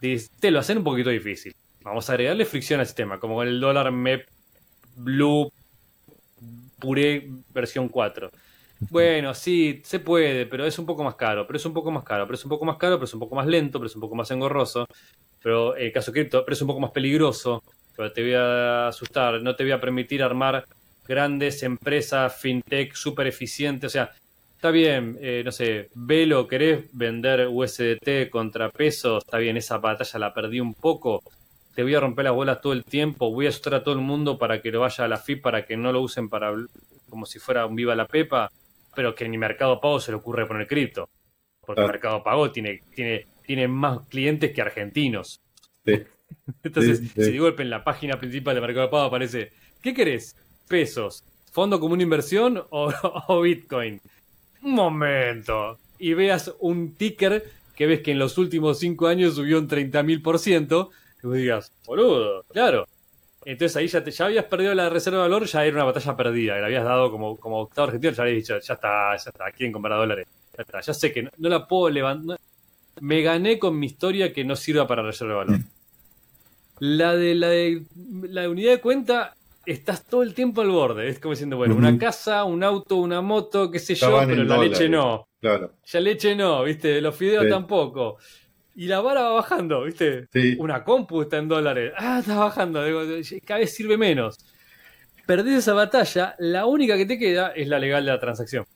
te 0.00 0.50
lo 0.50 0.60
hacen 0.60 0.78
un 0.78 0.84
poquito 0.84 1.10
difícil. 1.10 1.54
Vamos 1.82 2.08
a 2.08 2.14
agregarle 2.14 2.46
fricción 2.46 2.80
al 2.80 2.86
sistema, 2.86 3.20
como 3.20 3.34
con 3.34 3.46
el 3.46 3.60
dólar 3.60 3.92
MEP 3.92 4.26
Blue 4.96 5.52
Pure 6.78 7.28
versión 7.52 7.90
4. 7.90 8.30
Bueno, 8.78 9.34
sí, 9.34 9.80
se 9.84 10.00
puede, 10.00 10.46
pero 10.46 10.66
es 10.66 10.78
un 10.78 10.86
poco 10.86 11.02
más 11.02 11.14
caro, 11.14 11.46
pero 11.46 11.56
es 11.56 11.64
un 11.64 11.72
poco 11.72 11.90
más 11.90 12.04
caro, 12.04 12.26
pero 12.26 12.34
es 12.34 12.44
un 12.44 12.50
poco 12.50 12.64
más 12.64 12.76
caro, 12.76 12.96
pero 12.96 13.06
es 13.06 13.14
un 13.14 13.20
poco 13.20 13.34
más 13.34 13.46
lento, 13.46 13.78
pero 13.78 13.86
es 13.86 13.94
un 13.94 14.02
poco 14.02 14.14
más 14.14 14.30
engorroso, 14.30 14.86
pero 15.42 15.74
el 15.76 15.92
caso 15.92 16.12
cripto, 16.12 16.44
pero 16.44 16.54
es 16.54 16.60
un 16.60 16.68
poco 16.68 16.80
más 16.80 16.90
peligroso, 16.90 17.62
pero 17.96 18.12
te 18.12 18.22
voy 18.22 18.34
a 18.34 18.88
asustar, 18.88 19.40
no 19.42 19.56
te 19.56 19.64
voy 19.64 19.72
a 19.72 19.80
permitir 19.80 20.22
armar 20.22 20.66
grandes 21.06 21.62
empresas 21.62 22.36
fintech 22.38 22.94
súper 22.94 23.28
eficientes, 23.28 23.88
o 23.88 23.92
sea, 23.92 24.10
está 24.54 24.70
bien, 24.70 25.16
eh, 25.20 25.42
no 25.44 25.52
sé, 25.52 25.88
Velo, 25.94 26.46
querés 26.46 26.84
vender 26.92 27.48
USDT 27.48 28.28
contra 28.30 28.70
pesos, 28.70 29.24
está 29.24 29.38
bien, 29.38 29.56
esa 29.56 29.78
batalla 29.78 30.18
la 30.18 30.34
perdí 30.34 30.60
un 30.60 30.74
poco, 30.74 31.22
te 31.74 31.82
voy 31.82 31.94
a 31.94 32.00
romper 32.00 32.26
las 32.26 32.34
bolas 32.34 32.60
todo 32.60 32.74
el 32.74 32.84
tiempo, 32.84 33.32
voy 33.32 33.46
a 33.46 33.48
asustar 33.48 33.74
a 33.74 33.82
todo 33.82 33.94
el 33.94 34.00
mundo 34.00 34.38
para 34.38 34.60
que 34.60 34.70
lo 34.70 34.80
vaya 34.80 35.04
a 35.04 35.08
la 35.08 35.16
FIP, 35.16 35.42
para 35.42 35.64
que 35.64 35.76
no 35.76 35.92
lo 35.92 36.02
usen 36.02 36.28
para 36.28 36.52
como 37.08 37.24
si 37.24 37.38
fuera 37.38 37.66
un 37.66 37.76
viva 37.76 37.94
la 37.94 38.06
pepa, 38.06 38.50
pero 38.96 39.14
que 39.14 39.28
ni 39.28 39.38
Mercado 39.38 39.80
Pago 39.80 40.00
se 40.00 40.10
le 40.10 40.16
ocurre 40.16 40.46
poner 40.46 40.66
cripto. 40.66 41.08
Porque 41.60 41.82
Mercado 41.82 42.24
Pago 42.24 42.50
tiene, 42.50 42.80
tiene, 42.94 43.26
tiene 43.44 43.68
más 43.68 44.08
clientes 44.08 44.52
que 44.52 44.62
argentinos. 44.62 45.40
Entonces, 46.64 47.12
si 47.14 47.32
de 47.32 47.38
golpe 47.38 47.62
en 47.62 47.70
la 47.70 47.84
página 47.84 48.18
principal 48.18 48.54
de 48.54 48.60
Mercado 48.62 48.90
Pago 48.90 49.04
aparece, 49.04 49.52
¿qué 49.82 49.92
querés? 49.94 50.34
¿Pesos? 50.66 51.24
¿Fondo 51.52 51.78
como 51.78 51.94
una 51.94 52.02
inversión 52.02 52.64
o, 52.70 52.90
o 53.28 53.40
Bitcoin? 53.42 54.00
Un 54.62 54.72
momento. 54.72 55.78
Y 55.98 56.14
veas 56.14 56.54
un 56.58 56.94
ticker 56.94 57.44
que 57.76 57.86
ves 57.86 58.00
que 58.00 58.12
en 58.12 58.18
los 58.18 58.38
últimos 58.38 58.78
cinco 58.78 59.06
años 59.06 59.34
subió 59.34 59.58
un 59.58 59.68
30.000%, 59.68 60.90
y 61.22 61.26
vos 61.26 61.36
digas, 61.36 61.72
boludo, 61.84 62.42
claro. 62.44 62.86
Entonces 63.46 63.76
ahí 63.76 63.86
ya, 63.86 64.02
te, 64.02 64.10
ya 64.10 64.24
habías 64.24 64.44
perdido 64.46 64.74
la 64.74 64.90
reserva 64.90 65.18
de 65.18 65.28
valor, 65.28 65.46
ya 65.46 65.64
era 65.64 65.76
una 65.76 65.84
batalla 65.84 66.16
perdida. 66.16 66.58
Le 66.58 66.64
habías 66.64 66.82
dado 66.82 67.12
como, 67.12 67.36
como 67.36 67.60
octavo 67.60 67.86
argentino, 67.86 68.12
ya 68.12 68.24
habías 68.24 68.38
dicho, 68.38 68.58
ya 68.58 68.74
está, 68.74 69.16
ya 69.16 69.30
está, 69.30 69.52
quieren 69.52 69.72
comprar 69.72 69.96
dólares. 69.96 70.26
Ya 70.56 70.62
está, 70.62 70.80
ya 70.80 70.92
sé 70.92 71.12
que 71.12 71.22
no, 71.22 71.30
la 71.38 71.68
puedo 71.68 71.88
levantar. 71.88 72.40
Me 73.00 73.22
gané 73.22 73.60
con 73.60 73.78
mi 73.78 73.86
historia 73.86 74.32
que 74.32 74.42
no 74.42 74.56
sirva 74.56 74.88
para 74.88 75.04
reserva 75.04 75.34
de 75.34 75.38
valor. 75.38 75.60
La 76.80 77.14
de 77.14 77.36
la 77.36 77.48
de 77.50 77.84
la 78.30 78.50
unidad 78.50 78.72
de 78.72 78.80
cuenta, 78.80 79.36
estás 79.64 80.04
todo 80.04 80.24
el 80.24 80.34
tiempo 80.34 80.62
al 80.62 80.70
borde. 80.70 81.08
Es 81.08 81.20
como 81.20 81.34
diciendo, 81.34 81.56
bueno, 81.56 81.76
una 81.76 81.96
casa, 81.98 82.42
un 82.42 82.64
auto, 82.64 82.96
una 82.96 83.20
moto, 83.20 83.70
qué 83.70 83.78
sé 83.78 83.94
yo, 83.94 84.24
pero 84.26 84.42
la 84.42 84.58
leche 84.58 84.88
no. 84.88 85.28
Claro. 85.40 85.74
Ya 85.84 86.00
leche 86.00 86.34
no, 86.34 86.64
viste, 86.64 87.00
los 87.00 87.14
fideos 87.14 87.48
tampoco 87.48 88.18
y 88.76 88.88
la 88.88 89.00
vara 89.00 89.22
va 89.22 89.30
bajando, 89.32 89.84
¿viste? 89.84 90.28
Una 90.58 90.84
compu 90.84 91.22
está 91.22 91.38
en 91.38 91.48
dólares. 91.48 91.94
Ah, 91.96 92.18
está 92.20 92.36
bajando. 92.36 92.82
cada 93.44 93.60
vez 93.60 93.74
sirve 93.74 93.96
menos. 93.96 94.36
Perdés 95.24 95.58
esa 95.58 95.72
batalla, 95.72 96.36
la 96.38 96.66
única 96.66 96.96
que 96.96 97.06
te 97.06 97.18
queda 97.18 97.48
es 97.48 97.68
la 97.68 97.78
legal 97.78 98.04
de 98.04 98.12
la 98.12 98.20
transacción. 98.20 98.66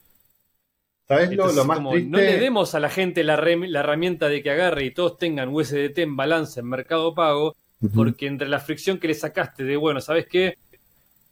¿Sabes 1.06 1.31
lo, 1.32 1.64
más 1.64 1.78
triste? 1.90 2.09
No 2.09 2.18
le 2.18 2.39
demos 2.39 2.74
a 2.74 2.81
la 2.81 2.89
gente 2.89 3.22
la, 3.24 3.35
herramienta 3.35 4.28
de 4.28 4.43
que 4.43 4.51
agarre 4.51 4.86
y 4.86 4.90
todos 4.94 5.18
tengan 5.18 5.51
USDT 5.51 5.98
en 5.98 6.16
balance 6.16 6.60
en 6.60 6.66
Mercado 6.66 7.14
Pago, 7.14 7.56
porque 7.94 8.27
entre 8.27 8.48
la 8.48 8.59
fricción 8.59 8.98
que 8.98 9.09
le 9.09 9.14
sacaste 9.14 9.64
de, 9.64 9.77
bueno, 9.77 10.01
¿sabes 10.01 10.27
qué? 10.27 10.56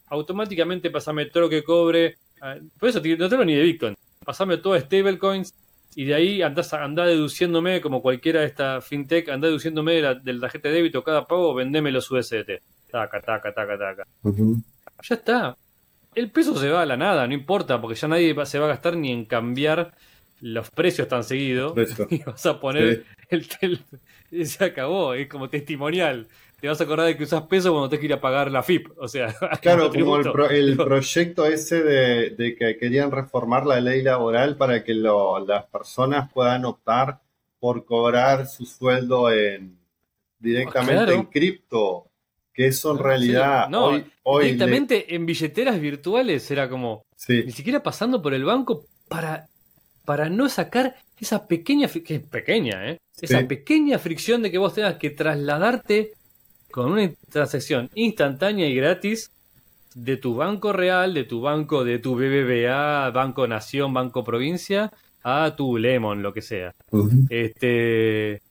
Automáticamente 0.07 0.91
pasame 0.91 1.25
todo 1.25 1.43
lo 1.43 1.49
que 1.49 1.63
cobre. 1.63 2.17
Ah, 2.39 2.55
por 2.79 2.89
eso 2.89 3.01
no 3.17 3.29
tengo 3.29 3.45
ni 3.45 3.55
de 3.55 3.63
Bitcoin. 3.63 3.95
Pasame 4.23 4.57
todo 4.57 4.73
a 4.73 4.79
stablecoins 4.79 5.53
y 5.95 6.05
de 6.05 6.13
ahí 6.13 6.41
andás, 6.41 6.73
andá 6.73 7.05
deduciéndome, 7.05 7.81
como 7.81 8.01
cualquiera 8.01 8.41
de 8.41 8.47
esta 8.47 8.81
fintech, 8.81 9.29
andá 9.29 9.47
deduciéndome 9.47 9.93
de 9.93 10.01
la, 10.01 10.15
del 10.15 10.39
tarjeta 10.39 10.69
de 10.69 10.75
débito 10.75 11.03
cada 11.03 11.27
pago, 11.27 11.53
vendeme 11.53 11.91
los 11.91 12.09
USDT. 12.11 12.61
Taca, 12.91 13.21
taca, 13.21 13.53
taca, 13.53 13.77
taca. 13.77 14.07
Ya 14.23 15.15
está. 15.15 15.57
El 16.15 16.31
peso 16.31 16.57
se 16.57 16.69
va 16.69 16.81
a 16.81 16.85
la 16.85 16.97
nada, 16.97 17.27
no 17.27 17.33
importa, 17.33 17.79
porque 17.79 17.95
ya 17.95 18.07
nadie 18.07 18.35
se 18.45 18.59
va 18.59 18.65
a 18.65 18.69
gastar 18.69 18.95
ni 18.97 19.11
en 19.11 19.25
cambiar 19.25 19.93
los 20.41 20.69
precios 20.71 21.07
tan 21.07 21.23
seguidos. 21.23 21.73
Y 22.09 22.23
vas 22.23 22.45
a 22.45 22.59
poner 22.59 23.05
el, 23.29 23.47
el, 23.61 23.79
Se 24.45 24.63
acabó, 24.63 25.13
es 25.13 25.27
como 25.27 25.49
testimonial 25.49 26.27
te 26.59 26.67
vas 26.67 26.79
a 26.79 26.83
acordar 26.83 27.07
de 27.07 27.17
que 27.17 27.23
usas 27.23 27.43
peso 27.43 27.71
cuando 27.71 27.89
te 27.89 27.99
que 27.99 28.05
ir 28.05 28.13
a 28.13 28.21
pagar 28.21 28.51
la 28.51 28.63
FIP. 28.63 28.89
O 28.97 29.07
sea, 29.07 29.33
claro, 29.61 29.89
como 29.91 30.17
el, 30.17 30.77
proyecto 30.77 31.45
ese 31.45 31.83
de, 31.83 32.55
que 32.57 32.77
querían 32.77 33.11
reformar 33.11 33.65
la 33.65 33.79
ley 33.79 34.01
laboral 34.01 34.57
para 34.57 34.83
que 34.83 34.93
las 34.93 35.65
personas 35.67 36.31
puedan 36.31 36.65
optar 36.65 37.19
por 37.59 37.85
cobrar 37.85 38.47
su 38.47 38.65
sueldo 38.65 39.31
en 39.31 39.77
directamente 40.39 41.13
en 41.13 41.25
cripto. 41.25 42.05
Que 42.53 42.67
eso 42.67 42.91
en 42.91 42.97
realidad 42.97 43.69
no, 43.69 44.03
hoy, 44.23 44.43
directamente 44.43 45.15
en 45.15 45.25
billeteras 45.25 45.79
virtuales 45.79 46.49
era 46.51 46.69
como 46.69 47.05
ni 47.29 47.51
siquiera 47.51 47.81
pasando 47.81 48.21
por 48.21 48.33
el 48.33 48.43
banco 48.43 48.85
para, 49.07 49.47
para 50.03 50.27
no 50.27 50.49
sacar 50.49 50.97
esa 51.17 51.47
pequeña, 51.47 51.87
que 51.87 52.15
es 52.15 52.21
pequeña, 52.21 52.89
¿eh? 52.89 52.97
esa 53.21 53.47
pequeña 53.47 53.97
fricción 53.97 54.41
de 54.41 54.51
que 54.51 54.57
vos 54.57 54.73
tengas 54.73 54.95
que 54.95 55.09
trasladarte 55.09 56.13
con 56.71 56.91
una 56.91 57.09
transacción 57.29 57.89
instantánea 57.95 58.67
y 58.67 58.75
gratis 58.75 59.31
de 59.95 60.17
tu 60.17 60.35
banco 60.35 60.73
real, 60.73 61.13
de 61.13 61.23
tu 61.23 61.41
banco, 61.41 61.83
de 61.83 61.99
tu 61.99 62.15
BBVA, 62.15 63.09
Banco 63.11 63.47
Nación, 63.47 63.93
Banco 63.93 64.23
Provincia, 64.23 64.91
a 65.23 65.55
tu 65.55 65.77
Lemon, 65.77 66.21
lo 66.21 66.33
que 66.33 66.41
sea. 66.41 66.73
Este. 67.29 68.41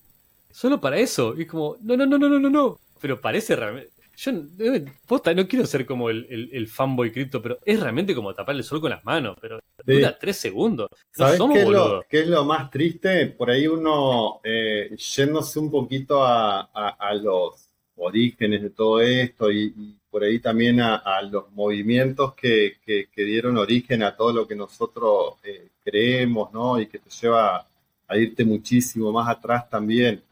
Solo 0.51 0.81
para 0.81 0.99
eso. 0.99 1.35
Y 1.37 1.43
es 1.43 1.49
como, 1.49 1.77
no, 1.83 1.97
no, 1.97 2.07
no, 2.07 2.19
no, 2.19 2.29
no, 2.29 2.39
no, 2.39 2.51
no. 2.51 2.79
Pero 3.01 3.21
parece 3.21 3.57
realmente. 3.57 3.93
Yo 4.17 4.33
eh, 4.59 4.85
posta, 5.07 5.33
no 5.33 5.47
quiero 5.47 5.65
ser 5.65 5.87
como 5.87 6.11
el, 6.11 6.51
el, 6.53 6.67
fanboy 6.67 7.13
cripto, 7.13 7.41
pero 7.41 7.59
es 7.65 7.79
realmente 7.79 8.17
como 8.17 8.35
tapar 8.35 8.57
el 8.57 8.65
sol 8.65 8.81
con 8.81 8.91
las 8.91 9.05
manos. 9.05 9.37
Pero 9.41 9.61
dura 9.87 10.19
tres 10.19 10.39
segundos. 10.39 10.89
¿Sabes 11.13 11.41
qué, 11.53 11.63
es 11.63 11.69
lo, 11.69 12.05
qué, 12.09 12.21
es 12.23 12.27
lo, 12.27 12.45
más 12.45 12.69
triste? 12.69 13.27
Por 13.27 13.49
ahí 13.49 13.69
uno, 13.69 14.41
eh, 14.43 14.91
yéndose 14.97 15.61
un 15.61 15.71
poquito 15.71 16.25
a, 16.25 16.63
a 16.63 17.15
los 17.15 17.68
orígenes 17.99 18.63
de 18.63 18.71
todo 18.71 19.01
esto 19.01 19.51
y, 19.51 19.95
por 20.11 20.25
ahí 20.25 20.39
también 20.41 20.81
a, 20.81 21.21
los 21.23 21.53
movimientos 21.53 22.35
que, 22.35 22.79
dieron 23.15 23.59
origen 23.59 24.03
a 24.03 24.17
todo 24.17 24.33
lo 24.33 24.49
que 24.49 24.57
nosotros 24.57 25.35
eh, 25.45 25.69
creemos, 25.85 26.51
¿no? 26.53 26.81
Y 26.81 26.87
que 26.87 26.99
te 26.99 27.11
lleva 27.11 27.67
a 28.07 28.17
irte 28.17 28.45
muchísimo 28.45 29.13
más 29.13 29.29
atrás 29.29 29.69
también. 29.69 30.23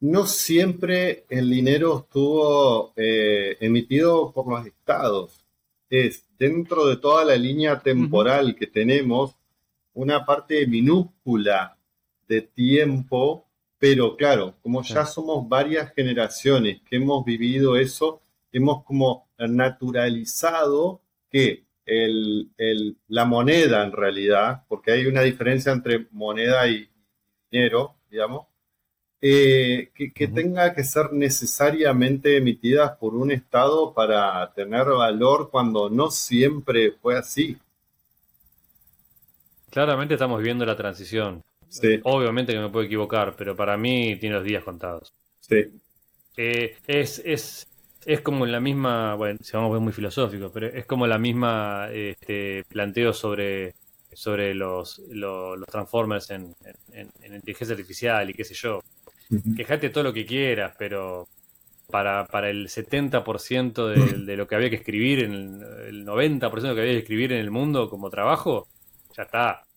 No 0.00 0.26
siempre 0.26 1.24
el 1.28 1.50
dinero 1.50 1.98
estuvo 2.04 2.92
eh, 2.94 3.56
emitido 3.60 4.30
por 4.32 4.48
los 4.48 4.64
estados. 4.64 5.44
Es 5.90 6.24
dentro 6.38 6.86
de 6.86 6.98
toda 6.98 7.24
la 7.24 7.36
línea 7.36 7.80
temporal 7.80 8.54
que 8.54 8.68
tenemos, 8.68 9.34
una 9.94 10.24
parte 10.24 10.64
minúscula 10.68 11.76
de 12.28 12.42
tiempo 12.42 13.47
pero 13.78 14.16
claro, 14.16 14.54
como 14.62 14.82
ya 14.82 15.06
somos 15.06 15.48
varias 15.48 15.92
generaciones 15.94 16.80
que 16.88 16.96
hemos 16.96 17.24
vivido 17.24 17.76
eso, 17.76 18.20
hemos 18.52 18.84
como 18.84 19.28
naturalizado 19.38 21.00
que 21.30 21.64
el, 21.86 22.50
la 23.08 23.24
moneda 23.24 23.84
en 23.84 23.92
realidad, 23.92 24.64
porque 24.68 24.92
hay 24.92 25.06
una 25.06 25.22
diferencia 25.22 25.72
entre 25.72 26.06
moneda 26.10 26.66
y 26.68 26.88
dinero, 27.50 27.96
digamos, 28.10 28.46
eh, 29.20 29.90
que, 29.94 30.28
tenga 30.28 30.74
que 30.74 30.84
ser 30.84 31.12
necesariamente 31.12 32.36
emitidas 32.36 32.92
por 32.98 33.14
un 33.14 33.32
Estado 33.32 33.92
para 33.92 34.52
tener 34.52 34.84
valor 34.84 35.50
cuando 35.50 35.90
no 35.90 36.10
siempre 36.10 36.92
fue 36.92 37.18
así. 37.18 37.58
Claramente 39.70 40.14
estamos 40.14 40.38
viviendo 40.38 40.64
la 40.64 40.76
transición. 40.76 41.42
Obviamente 42.04 42.52
que 42.52 42.58
me 42.58 42.68
puedo 42.68 42.86
equivocar, 42.86 43.34
pero 43.36 43.54
para 43.54 43.76
mí 43.76 44.16
tiene 44.16 44.36
los 44.36 44.44
días 44.44 44.64
contados. 44.64 45.12
Sí. 45.40 45.66
Eh, 46.36 46.76
es, 46.86 47.20
es, 47.24 47.68
es 48.06 48.20
como 48.20 48.46
la 48.46 48.60
misma, 48.60 49.14
bueno, 49.14 49.38
si 49.42 49.52
vamos 49.52 49.70
a 49.70 49.72
ver 49.74 49.82
muy 49.82 49.92
filosófico, 49.92 50.50
pero 50.52 50.66
es 50.68 50.86
como 50.86 51.06
la 51.06 51.18
misma 51.18 51.88
este, 51.92 52.64
planteo 52.68 53.12
sobre, 53.12 53.74
sobre 54.12 54.54
los, 54.54 55.00
los, 55.10 55.66
Transformers 55.66 56.30
en, 56.30 56.54
en, 56.92 57.34
inteligencia 57.34 57.74
artificial 57.74 58.30
y 58.30 58.34
qué 58.34 58.44
sé 58.44 58.54
yo. 58.54 58.82
Quejate 59.56 59.90
todo 59.90 60.04
lo 60.04 60.12
que 60.12 60.24
quieras, 60.24 60.74
pero 60.78 61.28
para, 61.90 62.26
para 62.26 62.50
el 62.50 62.68
70% 62.68 63.88
de, 63.88 64.24
de, 64.24 64.36
lo 64.36 64.46
que 64.46 64.54
había 64.54 64.70
que 64.70 64.76
escribir, 64.76 65.24
en 65.24 65.32
el, 65.32 66.06
90% 66.06 66.60
de 66.62 66.68
lo 66.68 66.74
que 66.74 66.80
había 66.80 66.92
que 66.92 66.98
escribir 66.98 67.32
en 67.32 67.40
el 67.40 67.50
mundo 67.50 67.90
como 67.90 68.10
trabajo, 68.10 68.68
ya 69.14 69.24
está. 69.24 69.67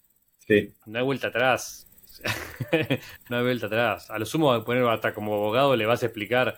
Sí. 0.51 0.69
No 0.85 0.99
hay 0.99 1.05
vuelta 1.05 1.27
atrás. 1.27 1.87
no 3.29 3.37
hay 3.37 3.43
vuelta 3.43 3.67
atrás. 3.67 4.09
A 4.09 4.19
lo 4.19 4.25
sumo, 4.25 4.63
poner 4.63 4.83
hasta 4.85 5.13
como 5.13 5.35
abogado 5.35 5.75
le 5.75 5.85
vas 5.85 6.03
a 6.03 6.07
explicar, 6.07 6.57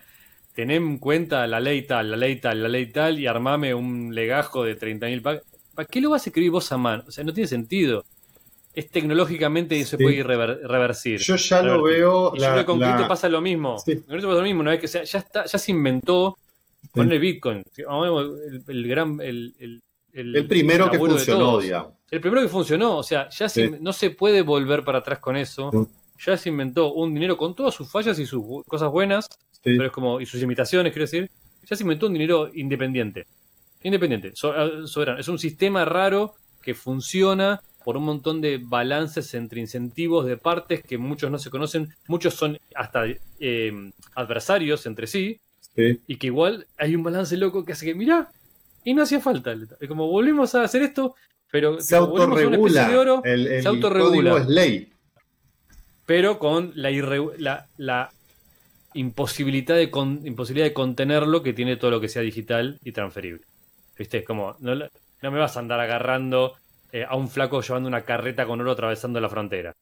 ten 0.53 0.71
en 0.71 0.97
cuenta 0.97 1.45
la 1.47 1.59
ley 1.59 1.83
tal, 1.83 2.11
la 2.11 2.17
ley 2.17 2.37
tal, 2.37 2.63
la 2.63 2.69
ley 2.69 2.87
tal, 2.87 3.19
y 3.19 3.27
armame 3.27 3.73
un 3.73 4.13
legajo 4.13 4.63
de 4.63 4.77
30.000 4.77 5.21
páginas. 5.21 5.45
¿Para 5.75 5.87
qué 5.87 6.01
lo 6.01 6.11
vas 6.11 6.25
a 6.25 6.29
escribir 6.29 6.51
vos 6.51 6.71
a 6.71 6.77
mano? 6.77 7.03
O 7.07 7.11
sea, 7.11 7.23
no 7.23 7.33
tiene 7.33 7.47
sentido 7.47 8.05
es 8.73 8.89
tecnológicamente 8.89 9.75
y 9.75 9.83
se 9.83 9.97
puede 9.97 10.23
reversir. 10.23 11.19
Yo 11.19 11.35
ya 11.35 11.61
lo 11.61 11.83
veo. 11.83 12.33
Y 12.35 12.39
yo 12.39 12.45
creo 12.45 12.57
que 12.57 12.65
con 12.65 12.79
cripto 12.79 13.07
pasa 13.07 13.29
lo 13.29 13.41
mismo. 13.41 13.75
Con 13.75 13.95
cripto 13.95 14.27
pasa 14.27 14.39
lo 14.39 14.43
mismo, 14.43 14.63
¿no? 14.63 14.77
que 14.79 14.87
ya, 14.87 15.01
está, 15.01 15.45
ya 15.45 15.59
se 15.59 15.71
inventó 15.71 16.37
con 16.91 17.11
el 17.11 17.19
Bitcoin. 17.19 17.63
El, 17.77 18.87
gran. 18.87 19.21
El, 19.21 19.53
el 19.59 19.81
primero 20.47 20.89
que 20.89 20.97
funcionó, 20.97 21.59
digamos. 21.59 21.93
El 22.09 22.21
primero 22.21 22.41
que 22.41 22.47
funcionó. 22.47 22.97
O 22.97 23.03
sea, 23.03 23.29
ya 23.29 23.47
no 23.79 23.93
se 23.93 24.11
puede 24.11 24.41
volver 24.41 24.83
para 24.83 24.99
atrás 24.99 25.19
con 25.19 25.35
eso. 25.35 25.89
Ya 26.25 26.37
se 26.37 26.49
inventó 26.49 26.93
un 26.93 27.13
dinero 27.13 27.35
con 27.37 27.55
todas 27.55 27.73
sus 27.73 27.89
fallas 27.89 28.19
y 28.19 28.25
sus 28.25 28.63
cosas 28.65 28.91
buenas. 28.91 29.27
Pero 29.61 29.85
es 29.85 29.91
como. 29.91 30.21
Y 30.21 30.25
sus 30.25 30.41
imitaciones, 30.41 30.93
quiero 30.93 31.03
decir. 31.03 31.29
Ya 31.69 31.75
se 31.75 31.83
inventó 31.83 32.07
un 32.07 32.13
dinero 32.13 32.49
independiente. 32.53 33.25
Independiente, 33.83 34.33
soberano. 34.35 35.19
Es 35.19 35.27
un 35.27 35.39
sistema 35.39 35.85
raro 35.85 36.35
que 36.61 36.73
funciona 36.73 37.61
por 37.83 37.97
un 37.97 38.05
montón 38.05 38.41
de 38.41 38.59
balances 38.63 39.33
entre 39.33 39.59
incentivos 39.59 40.25
de 40.25 40.37
partes 40.37 40.83
que 40.83 40.97
muchos 40.97 41.29
no 41.29 41.37
se 41.37 41.49
conocen, 41.49 41.93
muchos 42.07 42.33
son 42.33 42.57
hasta 42.75 43.03
eh, 43.39 43.91
adversarios 44.15 44.85
entre 44.85 45.07
sí, 45.07 45.39
y 45.75 46.15
que 46.17 46.27
igual 46.27 46.67
hay 46.77 46.95
un 46.95 47.03
balance 47.03 47.35
loco 47.35 47.65
que 47.65 47.73
hace 47.73 47.85
que, 47.85 47.95
mira, 47.95 48.31
y 48.83 48.93
no 48.93 49.03
hacía 49.03 49.19
falta. 49.19 49.55
Como 49.87 50.07
volvimos 50.07 50.55
a 50.55 50.63
hacer 50.63 50.83
esto, 50.83 51.15
pero 51.51 51.79
se 51.79 51.95
autorregula. 51.95 52.87
De 52.87 52.97
oro, 52.97 53.21
el, 53.23 53.61
se 53.61 53.67
autorregula. 53.67 54.37
es 54.37 54.47
ley. 54.47 54.89
Pero 56.05 56.37
con 56.37 56.71
la, 56.75 56.91
la, 57.37 57.67
la 57.77 58.11
imposibilidad, 58.93 59.75
de 59.75 59.89
imposibilidad 60.23 60.67
de 60.67 60.73
contenerlo 60.73 61.43
que 61.43 61.53
tiene 61.53 61.77
todo 61.77 61.91
lo 61.91 62.01
que 62.01 62.09
sea 62.09 62.21
digital 62.21 62.79
y 62.83 62.91
transferible. 62.91 63.41
¿Viste? 63.97 64.23
Como, 64.23 64.55
no, 64.59 64.75
no 64.75 65.31
me 65.31 65.39
vas 65.39 65.55
a 65.55 65.59
andar 65.59 65.79
agarrando 65.79 66.55
eh, 66.91 67.05
a 67.07 67.15
un 67.15 67.29
flaco 67.29 67.61
llevando 67.61 67.87
una 67.87 68.03
carreta 68.03 68.45
con 68.45 68.59
oro 68.61 68.71
atravesando 68.71 69.19
la 69.19 69.29
frontera. 69.29 69.73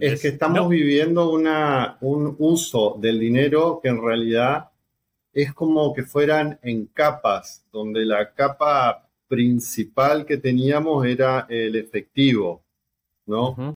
Es 0.00 0.22
que 0.22 0.28
estamos 0.28 0.68
viviendo 0.70 1.30
una, 1.30 1.98
un 2.00 2.34
uso 2.38 2.96
del 2.98 3.20
dinero 3.20 3.78
que 3.82 3.90
en 3.90 4.02
realidad 4.02 4.70
es 5.36 5.52
como 5.52 5.92
que 5.92 6.02
fueran 6.02 6.58
en 6.62 6.86
capas, 6.86 7.62
donde 7.70 8.06
la 8.06 8.32
capa 8.32 9.06
principal 9.28 10.24
que 10.24 10.38
teníamos 10.38 11.04
era 11.04 11.46
el 11.50 11.76
efectivo, 11.76 12.64
¿no? 13.26 13.74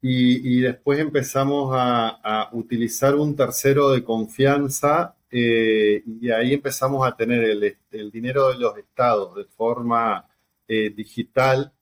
y, 0.00 0.60
después 0.60 1.00
empezamos 1.00 1.72
a, 1.74 2.48
utilizar 2.52 3.16
un 3.16 3.34
tercero 3.34 3.90
de 3.90 4.04
confianza 4.04 5.16
eh, 5.30 6.02
y 6.06 6.30
ahí 6.30 6.54
empezamos 6.54 7.06
a 7.06 7.16
tener 7.16 7.42
el, 7.90 8.10
dinero 8.12 8.50
de 8.50 8.58
los 8.58 8.78
estados 8.78 9.34
de 9.34 9.44
forma 9.44 10.28
eh, 10.68 10.90
digital 10.90 11.72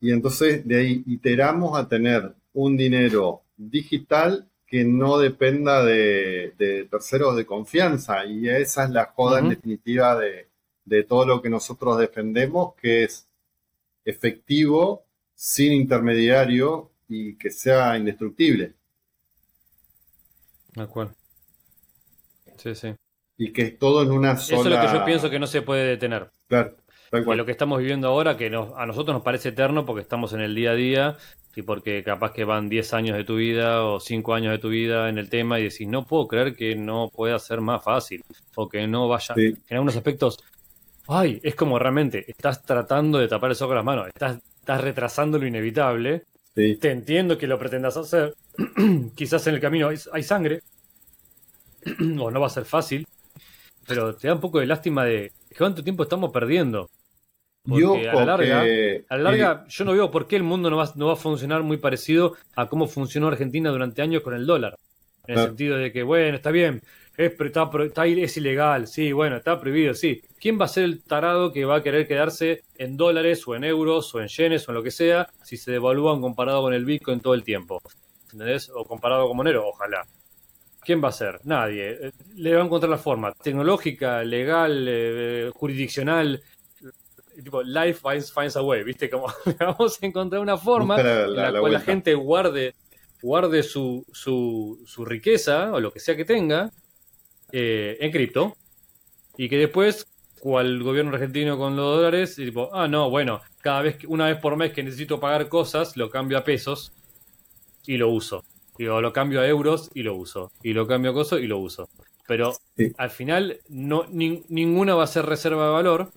y 0.00 0.12
entonces 0.12 0.66
de 0.66 0.76
ahí 0.78 1.04
iteramos 1.06 1.78
a 1.78 1.86
tener 1.86 2.34
un 2.54 2.76
dinero 2.76 3.42
digital 3.56 4.49
que 4.70 4.84
no 4.84 5.18
dependa 5.18 5.84
de, 5.84 6.86
terceros 6.88 7.34
de 7.34 7.44
confianza. 7.44 8.24
Y 8.24 8.48
esa 8.48 8.84
es 8.84 8.90
la 8.90 9.06
joda 9.06 9.40
en 9.40 9.48
definitiva 9.48 10.16
de, 10.16 10.46
todo 11.04 11.26
lo 11.26 11.42
que 11.42 11.50
nosotros 11.50 11.98
defendemos, 11.98 12.74
que 12.76 13.02
es 13.02 13.28
efectivo, 14.04 15.04
sin 15.34 15.72
intermediario 15.72 16.92
y 17.08 17.34
que 17.34 17.50
sea 17.50 17.98
indestructible. 17.98 18.74
De 20.74 20.82
acuerdo. 20.82 21.14
Sí, 22.56 22.76
sí. 22.76 22.94
Y 23.38 23.52
que 23.52 23.62
es 23.62 23.78
todo 23.78 24.04
en 24.04 24.12
una 24.12 24.36
sola... 24.36 24.60
Eso 24.60 24.68
es 24.68 24.76
lo 24.76 24.80
que 24.86 24.98
yo 24.98 25.04
pienso 25.04 25.30
que 25.30 25.38
no 25.40 25.48
se 25.48 25.62
puede 25.62 25.84
detener. 25.84 26.30
Claro 26.46 26.76
lo 27.10 27.44
que 27.44 27.52
estamos 27.52 27.78
viviendo 27.78 28.08
ahora, 28.08 28.36
que 28.36 28.46
a 28.46 28.86
nosotros 28.86 29.14
nos 29.14 29.22
parece 29.22 29.50
eterno 29.50 29.84
porque 29.84 30.02
estamos 30.02 30.32
en 30.32 30.40
el 30.40 30.54
día 30.54 30.70
a 30.70 30.74
día 30.74 31.16
y 31.56 31.62
porque 31.62 32.02
capaz 32.04 32.32
que 32.32 32.44
van 32.44 32.68
10 32.68 32.94
años 32.94 33.16
de 33.16 33.24
tu 33.24 33.36
vida 33.36 33.84
o 33.84 34.00
5 34.00 34.34
años 34.34 34.52
de 34.52 34.58
tu 34.58 34.68
vida 34.68 35.08
en 35.08 35.18
el 35.18 35.28
tema 35.28 35.58
y 35.58 35.64
decís, 35.64 35.88
no 35.88 36.04
puedo 36.04 36.28
creer 36.28 36.54
que 36.54 36.76
no 36.76 37.08
pueda 37.08 37.38
ser 37.38 37.60
más 37.60 37.82
fácil 37.82 38.22
o 38.54 38.68
que 38.68 38.86
no 38.86 39.08
vaya. 39.08 39.34
En 39.36 39.56
algunos 39.70 39.96
aspectos, 39.96 40.38
ay, 41.08 41.40
es 41.42 41.54
como 41.54 41.78
realmente 41.78 42.24
estás 42.28 42.62
tratando 42.62 43.18
de 43.18 43.28
tapar 43.28 43.50
el 43.50 43.56
sol 43.56 43.68
con 43.68 43.76
las 43.76 43.84
manos, 43.84 44.08
estás, 44.08 44.38
estás 44.58 44.80
retrasando 44.80 45.38
lo 45.38 45.46
inevitable. 45.46 46.24
Te 46.54 46.90
entiendo 46.90 47.38
que 47.38 47.46
lo 47.46 47.58
pretendas 47.58 47.96
hacer. 47.96 48.34
Quizás 49.14 49.46
en 49.46 49.54
el 49.54 49.60
camino 49.60 49.88
hay 49.88 50.22
sangre 50.22 50.60
o 52.18 52.30
no 52.30 52.40
va 52.40 52.46
a 52.46 52.50
ser 52.50 52.64
fácil, 52.64 53.06
pero 53.86 54.14
te 54.14 54.28
da 54.28 54.34
un 54.34 54.40
poco 54.40 54.60
de 54.60 54.66
lástima 54.66 55.04
de 55.04 55.32
cuánto 55.56 55.82
tiempo 55.82 56.02
estamos 56.02 56.30
perdiendo. 56.30 56.90
Porque 57.70 58.08
a 58.08 58.14
la 58.14 58.24
larga, 58.24 58.64
a 59.08 59.16
la 59.16 59.22
larga 59.22 59.64
yo 59.68 59.84
no 59.84 59.92
veo 59.92 60.10
por 60.10 60.26
qué 60.26 60.36
el 60.36 60.42
mundo 60.42 60.70
no 60.70 60.76
va, 60.76 60.92
no 60.96 61.06
va 61.06 61.12
a 61.14 61.16
funcionar 61.16 61.62
muy 61.62 61.76
parecido 61.76 62.36
a 62.56 62.66
cómo 62.68 62.86
funcionó 62.86 63.28
Argentina 63.28 63.70
durante 63.70 64.02
años 64.02 64.22
con 64.22 64.34
el 64.34 64.46
dólar. 64.46 64.76
En 65.26 65.38
el 65.38 65.46
sentido 65.46 65.76
de 65.76 65.92
que, 65.92 66.02
bueno, 66.02 66.36
está 66.36 66.50
bien, 66.50 66.82
es, 67.16 67.38
está, 67.38 67.70
está, 67.84 68.06
es 68.06 68.36
ilegal, 68.36 68.86
sí, 68.86 69.12
bueno, 69.12 69.36
está 69.36 69.60
prohibido, 69.60 69.94
sí. 69.94 70.22
¿Quién 70.40 70.58
va 70.58 70.64
a 70.64 70.68
ser 70.68 70.84
el 70.84 71.02
tarado 71.02 71.52
que 71.52 71.64
va 71.64 71.76
a 71.76 71.82
querer 71.82 72.08
quedarse 72.08 72.62
en 72.78 72.96
dólares 72.96 73.46
o 73.46 73.54
en 73.54 73.64
euros 73.64 74.14
o 74.14 74.20
en 74.20 74.28
yenes 74.28 74.66
o 74.66 74.72
en 74.72 74.76
lo 74.76 74.82
que 74.82 74.90
sea 74.90 75.28
si 75.42 75.56
se 75.56 75.70
devalúan 75.70 76.20
comparado 76.20 76.62
con 76.62 76.72
el 76.72 76.84
Bitcoin 76.84 77.20
todo 77.20 77.34
el 77.34 77.44
tiempo? 77.44 77.80
¿Entendés? 78.32 78.70
O 78.74 78.84
comparado 78.84 79.28
con 79.28 79.36
Monero, 79.36 79.68
ojalá. 79.68 80.06
¿Quién 80.82 81.04
va 81.04 81.08
a 81.08 81.12
ser? 81.12 81.40
Nadie. 81.44 81.90
Eh, 81.90 82.12
le 82.36 82.54
va 82.54 82.62
a 82.62 82.64
encontrar 82.64 82.90
la 82.90 82.98
forma 82.98 83.32
tecnológica, 83.32 84.24
legal, 84.24 84.86
eh, 84.88 85.50
jurisdiccional, 85.52 86.40
tipo, 87.42 87.62
life 87.62 88.00
finds, 88.02 88.56
a 88.56 88.62
way, 88.62 88.82
¿viste? 88.82 89.08
Como 89.10 89.26
vamos 89.58 89.98
a 90.00 90.06
encontrar 90.06 90.40
una 90.40 90.56
forma 90.56 91.00
en 91.00 91.34
la, 91.34 91.58
cual 91.58 91.72
la 91.72 91.80
gente 91.80 92.14
guarde, 92.14 92.74
guarde 93.22 93.62
su, 93.62 94.04
su, 94.12 94.82
su, 94.86 95.04
riqueza 95.04 95.72
o 95.72 95.80
lo 95.80 95.92
que 95.92 96.00
sea 96.00 96.16
que 96.16 96.24
tenga 96.24 96.70
eh, 97.52 97.96
en 98.00 98.10
cripto 98.10 98.56
y 99.36 99.48
que 99.48 99.56
después, 99.56 100.06
cual 100.40 100.82
gobierno 100.82 101.12
argentino 101.12 101.56
con 101.56 101.76
los 101.76 101.96
dólares, 101.96 102.36
tipo, 102.36 102.70
ah, 102.72 102.88
no, 102.88 103.10
bueno, 103.10 103.40
cada 103.60 103.82
vez, 103.82 103.98
una 104.06 104.26
vez 104.26 104.38
por 104.38 104.56
mes 104.56 104.72
que 104.72 104.82
necesito 104.82 105.20
pagar 105.20 105.48
cosas, 105.48 105.96
lo 105.96 106.10
cambio 106.10 106.38
a 106.38 106.44
pesos 106.44 106.92
y 107.86 107.96
lo 107.96 108.10
uso. 108.10 108.44
Digo, 108.76 109.00
lo 109.00 109.12
cambio 109.12 109.40
a 109.40 109.46
euros 109.46 109.90
y 109.94 110.02
lo 110.02 110.14
uso. 110.14 110.52
Y 110.62 110.72
lo 110.72 110.86
cambio 110.86 111.10
a 111.10 111.14
cosas 111.14 111.40
y 111.40 111.46
lo 111.46 111.58
uso. 111.58 111.90
Pero 112.26 112.52
al 112.96 113.10
final 113.10 113.60
no, 113.68 114.06
ninguna 114.08 114.94
va 114.94 115.04
a 115.04 115.08
ser 115.08 115.26
reserva 115.26 115.66
de 115.66 115.72
valor 115.72 116.12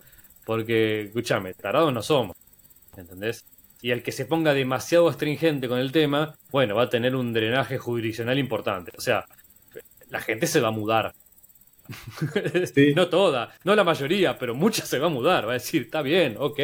porque, 0.46 1.04
escúchame, 1.04 1.54
tarados 1.54 1.94
no 1.94 2.02
somos. 2.02 2.36
¿Entendés? 2.96 3.46
Y 3.82 3.92
el 3.92 4.02
que 4.02 4.12
se 4.12 4.26
ponga 4.26 4.54
demasiado 4.54 5.10
astringente 5.10 5.68
con 5.68 5.80
el 5.80 5.92
tema, 5.92 6.36
bueno, 6.52 6.76
va 6.76 6.84
a 6.84 6.90
tener 6.90 7.16
un 7.16 7.34
drenaje 7.34 7.78
jurisdiccional 7.78 8.40
importante. 8.40 8.92
O 8.98 9.02
sea, 9.02 9.26
la 10.10 10.22
gente 10.22 10.48
se 10.48 10.62
va 10.62 10.70
a 10.70 10.72
mudar. 10.72 11.14
no 12.96 13.10
toda, 13.10 13.54
no 13.66 13.76
la 13.76 13.84
mayoría, 13.84 14.38
pero 14.38 14.56
mucha 14.56 14.86
se 14.86 15.00
va 15.00 15.08
a 15.08 15.10
mudar. 15.10 15.46
Va 15.46 15.52
a 15.52 15.56
decir, 15.56 15.84
está 15.84 16.02
bien, 16.02 16.36
ok, 16.40 16.60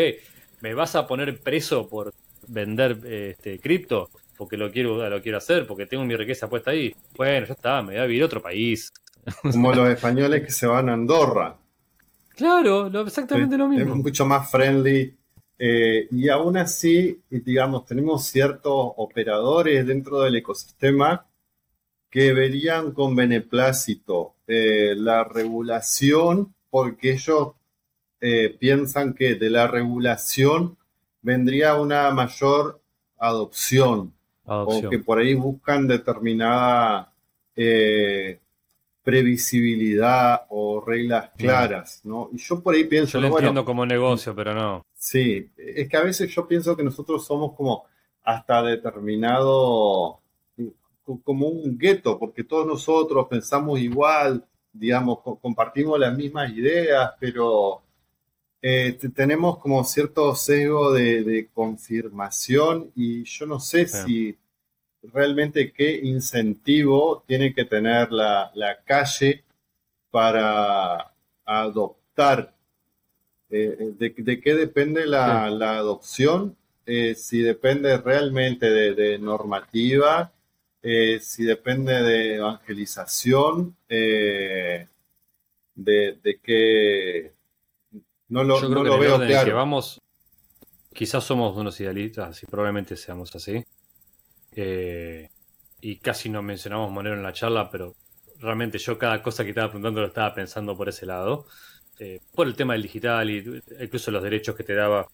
me 0.62 0.74
vas 0.74 0.96
a 0.96 1.08
poner 1.08 1.40
preso 1.40 1.90
por 1.90 2.14
vender 2.48 2.98
este, 3.06 3.60
cripto, 3.60 4.10
porque 4.38 4.56
lo 4.56 4.72
quiero, 4.72 5.10
lo 5.10 5.22
quiero 5.22 5.40
hacer, 5.40 5.68
porque 5.68 5.86
tengo 5.86 6.06
mi 6.06 6.16
riqueza 6.16 6.50
puesta 6.50 6.72
ahí. 6.72 6.96
Bueno, 7.16 7.46
ya 7.46 7.54
está, 7.54 7.82
me 7.82 7.94
voy 7.94 8.02
a 8.02 8.06
vivir 8.06 8.24
a 8.24 8.28
otro 8.28 8.42
país. 8.42 8.94
Como 9.42 9.74
los 9.74 9.90
españoles 9.90 10.44
que 10.44 10.52
se 10.52 10.68
van 10.68 10.90
a 10.90 10.94
Andorra. 10.94 11.58
Claro, 12.40 12.88
exactamente 13.02 13.58
lo 13.58 13.68
mismo. 13.68 13.96
Es 13.96 14.02
mucho 14.02 14.26
más 14.26 14.50
friendly. 14.50 15.14
Eh, 15.58 16.08
y 16.10 16.30
aún 16.30 16.56
así, 16.56 17.22
digamos, 17.30 17.86
tenemos 17.86 18.26
ciertos 18.28 18.94
operadores 18.96 19.86
dentro 19.86 20.22
del 20.22 20.38
ecosistema 20.38 21.26
que 22.10 22.32
verían 22.32 22.94
con 22.94 23.14
beneplácito 23.14 24.36
eh, 24.48 24.96
la 24.96 25.26
regulación 25.26 26.56
porque 26.70 27.12
ellos 27.12 27.50
eh, 28.22 28.56
piensan 28.58 29.14
que 29.14 29.36
de 29.36 29.50
la 29.50 29.68
regulación 29.68 30.78
vendría 31.22 31.76
una 31.76 32.10
mayor 32.12 32.82
adopción, 33.18 34.14
adopción. 34.46 34.86
o 34.86 34.90
que 34.90 35.00
por 35.00 35.20
ahí 35.20 35.34
buscan 35.34 35.88
determinada 35.90 37.12
previsibilidad 39.10 40.42
o 40.50 40.82
reglas 40.86 41.32
claras, 41.36 42.02
¿no? 42.04 42.30
Y 42.32 42.38
yo 42.38 42.62
por 42.62 42.76
ahí 42.76 42.84
pienso... 42.84 43.14
Yo 43.20 43.28
lo 43.28 43.36
entiendo 43.36 43.66
como 43.66 43.84
negocio, 43.84 44.36
pero 44.36 44.54
no. 44.54 44.86
Sí, 44.94 45.50
es 45.58 45.90
que 45.90 45.98
a 45.98 46.04
veces 46.04 46.30
yo 46.32 46.48
pienso 46.48 46.78
que 46.78 46.84
nosotros 46.84 47.26
somos 47.26 47.56
como 47.56 47.86
hasta 48.22 48.62
determinado, 48.62 50.20
como 51.24 51.48
un 51.48 51.76
gueto, 51.76 52.20
porque 52.20 52.44
todos 52.44 52.68
nosotros 52.68 53.26
pensamos 53.28 53.80
igual, 53.80 54.46
digamos, 54.72 55.22
compartimos 55.42 56.00
las 56.00 56.16
mismas 56.16 56.52
ideas, 56.52 57.12
pero 57.20 57.82
eh, 58.62 58.96
tenemos 59.16 59.58
como 59.58 59.84
cierto 59.84 60.36
sesgo 60.36 60.94
de, 60.94 61.50
confirmación 61.52 62.92
y 62.96 63.24
yo 63.24 63.48
no 63.48 63.60
sé 63.60 63.88
si 63.88 64.38
realmente 65.02 65.72
qué 65.72 66.00
incentivo 66.04 67.24
tiene 67.28 67.54
que 67.54 67.66
tener 67.66 68.12
la, 68.12 68.52
calle 68.86 69.44
para 70.12 71.12
adoptar. 71.46 72.54
Eh, 73.52 73.78
eh, 73.80 74.14
de, 74.18 74.42
qué 74.42 74.56
depende 74.56 75.06
la, 75.06 75.46
adopción? 75.46 76.56
si 77.16 77.42
depende 77.42 77.98
realmente 77.98 78.70
de, 78.70 79.20
normativa, 79.20 80.32
si 80.82 81.44
depende 81.44 82.02
de 82.02 82.36
evangelización, 82.38 83.76
de, 83.88 84.88
de 85.76 86.40
qué 86.42 87.34
no 88.30 88.44
lo, 88.44 88.62
Yo 88.62 88.70
creo 88.70 88.84
que 88.84 89.00
veo 89.00 89.18
claro. 89.18 89.46
Que 89.46 89.54
vamos, 89.54 90.00
quizás 90.94 91.24
somos 91.24 91.58
unos 91.58 91.80
idealistas 91.82 92.44
y 92.44 92.46
probablemente 92.46 92.96
seamos 92.96 93.36
así. 93.36 93.66
Eh, 94.56 95.30
y 95.82 95.98
casi 95.98 96.30
no 96.30 96.42
mencionamos 96.42 96.92
Monero 96.92 97.16
en 97.16 97.24
la 97.24 97.34
charla, 97.34 97.70
pero 97.70 97.96
realmente 98.40 98.78
yo 98.78 98.98
cada 98.98 99.22
cosa 99.22 99.44
que 99.44 99.50
estaba 99.50 99.70
preguntando 99.70 100.02
lo 100.02 100.08
estaba 100.08 100.34
pensando 100.34 100.76
por 100.76 100.90
ese 100.90 101.06
lado. 101.06 101.46
Eh, 102.00 102.20
por 102.34 102.48
el 102.48 102.56
tema 102.56 102.74
del 102.74 102.84
digital 102.84 103.30
y 103.30 103.62
incluso 103.82 104.10
los 104.10 104.24
derechos 104.24 104.56
que 104.56 104.64
te 104.64 104.74
daba, 104.74 105.06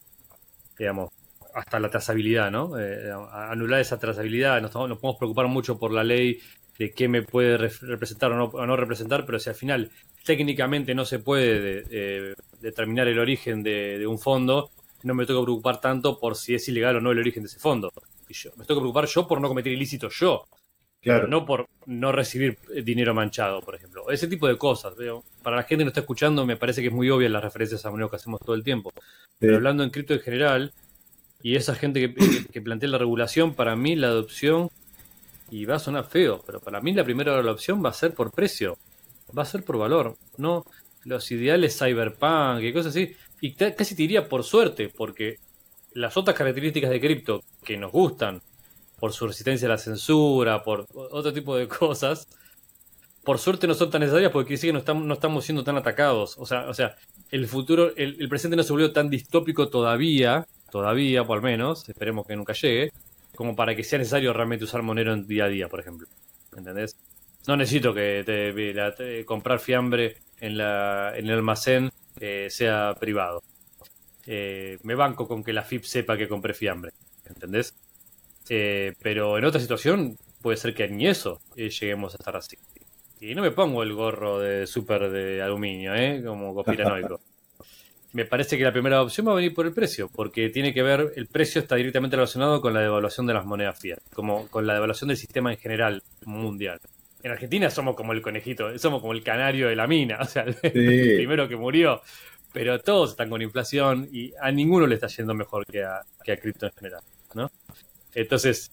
digamos, 0.78 1.12
hasta 1.56 1.80
la 1.80 1.90
trazabilidad, 1.90 2.52
¿no? 2.52 2.78
Eh, 2.80 3.12
anular 3.32 3.80
esa 3.80 3.98
trazabilidad, 3.98 4.62
nos, 4.62 4.74
nos, 4.76 5.00
podemos 5.00 5.18
preocupar 5.18 5.48
mucho 5.48 5.80
por 5.80 5.92
la 5.92 6.04
ley 6.04 6.40
de 6.78 6.92
qué 6.92 7.08
me 7.08 7.24
puede 7.24 7.58
representar 7.58 8.32
o 8.34 8.36
no, 8.36 8.46
o 8.46 8.66
no 8.66 8.76
representar, 8.76 9.26
pero 9.26 9.40
si 9.40 9.50
al 9.50 9.56
final 9.56 9.90
técnicamente 10.24 10.94
no 10.94 11.06
se 11.06 11.20
puede 11.20 12.36
determinar 12.62 13.08
el 13.08 13.20
origen 13.20 13.64
de, 13.64 14.06
un 14.08 14.20
fondo, 14.20 14.72
no 15.04 15.14
me 15.14 15.26
tengo 15.26 15.42
que 15.42 15.46
preocupar 15.46 15.80
tanto 15.80 16.20
por 16.20 16.36
si 16.36 16.56
es 16.56 16.68
ilegal 16.68 16.98
o 16.98 17.02
no 17.02 17.12
el 17.12 17.20
origen 17.20 17.44
de 17.44 17.48
ese 17.48 17.60
fondo. 17.60 17.92
Y 18.28 18.34
yo, 18.34 18.52
me 18.58 18.66
tengo 18.66 18.80
que 18.80 18.84
preocupar 18.84 19.06
yo 19.06 19.28
por 19.28 19.42
no 19.42 19.48
cometer 19.48 19.72
ilícitos 19.72 20.16
yo. 20.20 20.48
Claro. 21.02 21.28
No 21.28 21.46
por 21.46 21.68
no 21.86 22.12
recibir 22.12 22.58
dinero 22.84 23.14
manchado, 23.14 23.62
por 23.62 23.76
ejemplo. 23.76 24.10
Ese 24.10 24.28
tipo 24.28 24.48
de 24.48 24.58
cosas. 24.58 24.96
Para 25.44 25.58
la 25.58 25.64
gente 25.64 25.82
que 25.82 25.86
no 25.86 25.90
está 25.90 26.00
escuchando, 26.00 26.46
me 26.48 26.58
parece 26.58 26.82
que 26.82 26.88
es 26.88 26.94
muy 26.94 27.10
obvia 27.12 27.30
las 27.30 27.44
referencias 27.44 27.86
a 27.86 27.92
moneda 27.92 28.10
que 28.10 28.16
hacemos 28.16 28.42
todo 28.42 28.56
el 28.56 28.64
tiempo. 28.64 28.92
Pero 29.38 29.58
hablando 29.58 29.84
en 29.84 29.92
cripto 29.92 30.16
en 30.16 30.22
general, 30.22 30.74
y 31.44 31.56
esa 31.56 31.76
gente 31.76 32.00
que, 32.00 32.48
que, 32.52 32.62
plantea 32.62 32.90
la 32.90 32.98
regulación, 32.98 33.54
para 33.54 33.76
mí 33.76 33.96
la 33.96 34.08
adopción, 34.08 34.72
y 35.52 35.66
va 35.66 35.76
a 35.76 35.80
sonar 35.80 36.06
feo, 36.06 36.42
pero 36.44 36.60
para 36.60 36.82
mí 36.82 36.92
la 36.94 37.04
primera 37.04 37.38
adopción 37.38 37.86
va 37.86 37.90
a 37.90 37.94
ser 37.94 38.16
por 38.16 38.32
precio, 38.32 38.80
va 39.38 39.44
a 39.44 39.46
ser 39.46 39.64
por 39.64 39.78
valor. 39.78 40.18
No, 40.38 40.66
los 41.04 41.32
ideales 41.32 41.78
cyberpunk 41.78 42.64
y 42.64 42.74
cosas 42.74 42.96
así. 42.96 43.16
Y 43.42 43.54
casi 43.54 43.96
te 43.96 44.02
diría 44.02 44.28
por 44.28 44.44
suerte, 44.44 44.90
porque 44.90 45.38
las 45.96 46.18
otras 46.18 46.38
características 46.38 46.92
de 46.92 47.00
cripto 47.00 47.44
que 47.64 47.78
nos 47.78 47.92
gustan, 47.92 48.42
por 49.00 49.14
su 49.14 49.28
resistencia 49.28 49.68
a 49.68 49.72
la 49.72 49.78
censura, 49.78 50.64
por 50.64 50.86
otro 50.94 51.34
tipo 51.34 51.56
de 51.56 51.68
cosas, 51.82 52.28
por 53.24 53.40
suerte 53.40 53.66
no 53.66 53.74
son 53.74 53.90
tan 53.90 54.02
necesarias 54.02 54.32
porque 54.32 54.58
sí 54.58 54.68
que 54.68 54.74
no 54.74 54.80
estamos, 54.80 55.04
no 55.04 55.14
estamos 55.14 55.46
siendo 55.46 55.64
tan 55.64 55.78
atacados. 55.78 56.38
O 56.38 56.46
sea, 56.46 56.68
o 56.70 56.74
sea 56.74 56.96
el 57.32 57.48
futuro, 57.48 57.96
el, 57.96 58.30
presente 58.30 58.56
no 58.56 58.64
se 58.64 58.72
volvió 58.72 58.92
tan 58.92 59.10
distópico 59.10 59.70
todavía, 59.70 60.46
todavía 60.70 61.24
por 61.24 61.38
lo 61.38 61.44
menos, 61.44 61.88
esperemos 61.90 62.28
que 62.28 62.36
nunca 62.36 62.54
llegue, 62.54 62.92
como 63.36 63.56
para 63.56 63.76
que 63.76 63.84
sea 63.84 63.98
necesario 63.98 64.34
realmente 64.34 64.66
usar 64.66 64.84
Monero 64.84 65.14
en 65.14 65.26
día 65.26 65.46
a 65.46 65.50
día, 65.50 65.68
por 65.70 65.80
ejemplo. 65.80 66.08
¿Entendés? 66.56 66.98
No 67.48 67.58
necesito 67.58 67.94
que 67.94 68.24
te 68.26 69.26
comprar 69.26 69.60
fiambre 69.60 70.18
en, 70.40 70.58
la, 70.58 71.14
en 71.16 71.28
el 71.28 71.36
almacén 71.36 71.90
eh, 72.20 72.48
sea 72.50 72.96
privado. 73.00 73.44
Eh, 74.28 74.78
me 74.84 74.96
banco 74.96 75.28
con 75.28 75.44
que 75.44 75.54
la 75.54 75.64
FIP 75.64 75.84
sepa 75.84 76.18
que 76.18 76.28
compré 76.28 76.54
fiambre, 76.54 76.92
¿entendés? 77.26 77.74
Eh, 78.50 78.94
pero 79.02 79.38
en 79.38 79.46
otra 79.46 79.60
situación 79.60 80.18
puede 80.42 80.58
ser 80.58 80.74
que 80.74 80.88
ni 80.88 81.08
eso 81.08 81.42
lleguemos 81.56 82.14
a 82.14 82.18
estar 82.18 82.36
así. 82.36 82.58
Y 83.20 83.34
no 83.34 83.42
me 83.42 83.52
pongo 83.52 83.84
el 83.84 83.94
gorro 83.94 84.40
de 84.40 84.68
super 84.68 85.10
de 85.10 85.42
aluminio, 85.42 85.96
¿eh? 85.96 86.22
Como 86.24 86.54
conspiranoico. 86.54 87.20
me 88.14 88.26
parece 88.26 88.58
que 88.58 88.64
la 88.64 88.72
primera 88.72 89.02
opción 89.02 89.28
va 89.28 89.32
a 89.32 89.36
venir 89.36 89.54
por 89.54 89.66
el 89.66 89.74
precio, 89.74 90.10
porque 90.10 90.50
tiene 90.50 90.74
que 90.74 90.84
ver, 90.84 91.14
el 91.16 91.28
precio 91.28 91.62
está 91.62 91.76
directamente 91.76 92.16
relacionado 92.16 92.62
con 92.62 92.74
la 92.74 92.82
devaluación 92.82 93.26
de 93.28 93.34
las 93.34 93.46
monedas 93.46 93.80
fiat, 93.80 94.00
como 94.14 94.48
con 94.48 94.66
la 94.66 94.74
devaluación 94.74 95.08
del 95.10 95.18
sistema 95.18 95.52
en 95.52 95.58
general 95.58 96.04
mundial 96.26 96.80
en 97.26 97.32
Argentina 97.32 97.72
somos 97.72 97.96
como 97.96 98.14
el 98.14 98.22
conejito, 98.22 98.78
somos 98.78 99.02
como 99.02 99.14
el 99.14 99.24
canario 99.24 99.68
de 99.68 99.76
la 99.76 99.88
mina, 99.88 100.20
o 100.22 100.26
sea, 100.26 100.44
el 100.44 100.54
primero 100.62 101.48
que 101.48 101.56
murió. 101.56 102.02
Pero 102.56 102.80
todos 102.80 103.10
están 103.10 103.30
con 103.30 103.42
inflación 103.42 104.08
y 104.14 104.32
a 104.40 104.50
ninguno 104.50 104.88
le 104.88 104.96
está 104.96 105.08
yendo 105.08 105.34
mejor 105.34 105.66
que 105.66 105.84
a, 105.84 106.04
que 106.24 106.32
a 106.32 106.38
cripto 106.38 106.66
en 106.66 106.72
general, 106.72 107.02
¿no? 107.34 107.52
Entonces, 108.14 108.72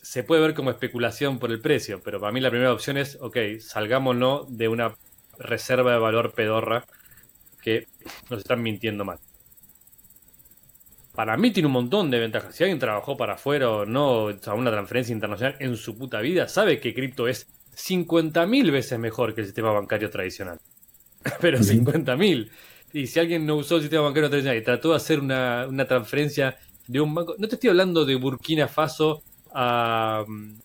se 0.00 0.22
puede 0.22 0.40
ver 0.42 0.54
como 0.54 0.70
especulación 0.70 1.40
por 1.40 1.50
el 1.50 1.60
precio, 1.60 2.00
pero 2.04 2.20
para 2.20 2.30
mí 2.30 2.38
la 2.38 2.50
primera 2.50 2.72
opción 2.72 2.96
es, 2.96 3.18
ok, 3.20 3.36
salgámonos 3.58 4.56
de 4.56 4.68
una 4.68 4.94
reserva 5.38 5.90
de 5.90 5.98
valor 5.98 6.34
pedorra 6.34 6.84
que 7.60 7.88
nos 8.30 8.42
están 8.42 8.62
mintiendo 8.62 9.04
mal. 9.04 9.18
Para 11.12 11.36
mí 11.36 11.50
tiene 11.50 11.66
un 11.66 11.72
montón 11.72 12.12
de 12.12 12.20
ventajas. 12.20 12.54
Si 12.54 12.62
alguien 12.62 12.78
trabajó 12.78 13.16
para 13.16 13.34
afuera 13.34 13.70
o 13.70 13.86
no, 13.86 14.26
o 14.26 14.38
sea, 14.38 14.54
una 14.54 14.70
transferencia 14.70 15.12
internacional 15.12 15.56
en 15.58 15.76
su 15.76 15.98
puta 15.98 16.20
vida, 16.20 16.46
sabe 16.46 16.78
que 16.78 16.94
cripto 16.94 17.26
es 17.26 17.48
50.000 17.74 18.70
veces 18.70 19.00
mejor 19.00 19.34
que 19.34 19.40
el 19.40 19.48
sistema 19.48 19.72
bancario 19.72 20.10
tradicional. 20.10 20.60
Pero 21.40 21.58
50.000. 21.58 22.48
Y 22.92 23.06
si 23.06 23.20
alguien 23.20 23.46
no 23.46 23.56
usó 23.56 23.76
el 23.76 23.82
sistema 23.82 24.04
bancario 24.04 24.28
tradicional 24.28 24.58
y 24.58 24.64
trató 24.64 24.90
de 24.90 24.96
hacer 24.96 25.20
una, 25.20 25.86
transferencia 25.86 26.58
de 26.86 27.00
un 27.00 27.14
banco, 27.14 27.34
no 27.38 27.48
te 27.48 27.54
estoy 27.54 27.70
hablando 27.70 28.04
de 28.04 28.16
Burkina 28.16 28.68
Faso 28.68 29.22
a, 29.52 30.24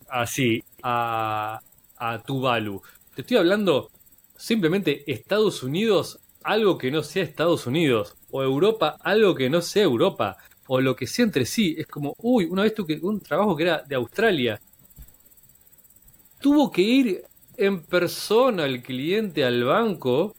así, 0.10 0.64
a, 0.82 1.60
a 1.98 2.22
Tuvalu. 2.24 2.82
Te 3.14 3.22
estoy 3.22 3.38
hablando 3.38 3.90
simplemente 4.36 5.04
Estados 5.12 5.64
Unidos, 5.64 6.20
algo 6.44 6.78
que 6.78 6.92
no 6.92 7.04
sea 7.04 7.24
Estados 7.24 7.68
Unidos, 7.68 8.16
o 8.32 8.44
Europa, 8.44 8.98
algo 9.02 9.36
que 9.36 9.50
no 9.50 9.62
sea 9.62 9.84
Europa, 9.84 10.38
o 10.68 10.82
lo 10.82 10.96
que 10.96 11.08
sea 11.08 11.26
entre 11.26 11.46
sí. 11.46 11.76
Es 11.78 11.88
como, 11.88 12.16
uy, 12.18 12.46
una 12.46 12.64
vez 12.64 12.74
tuve 12.74 13.00
un 13.02 13.20
trabajo 13.20 13.56
que 13.56 13.64
era 13.64 13.84
de 13.88 13.96
Australia 13.96 14.60
tuvo 16.46 16.72
que 16.72 16.84
ir 16.84 17.24
en 17.58 17.82
persona 17.82 18.66
el 18.66 18.84
cliente 18.84 19.44
al 19.44 19.64
banco 19.64 20.36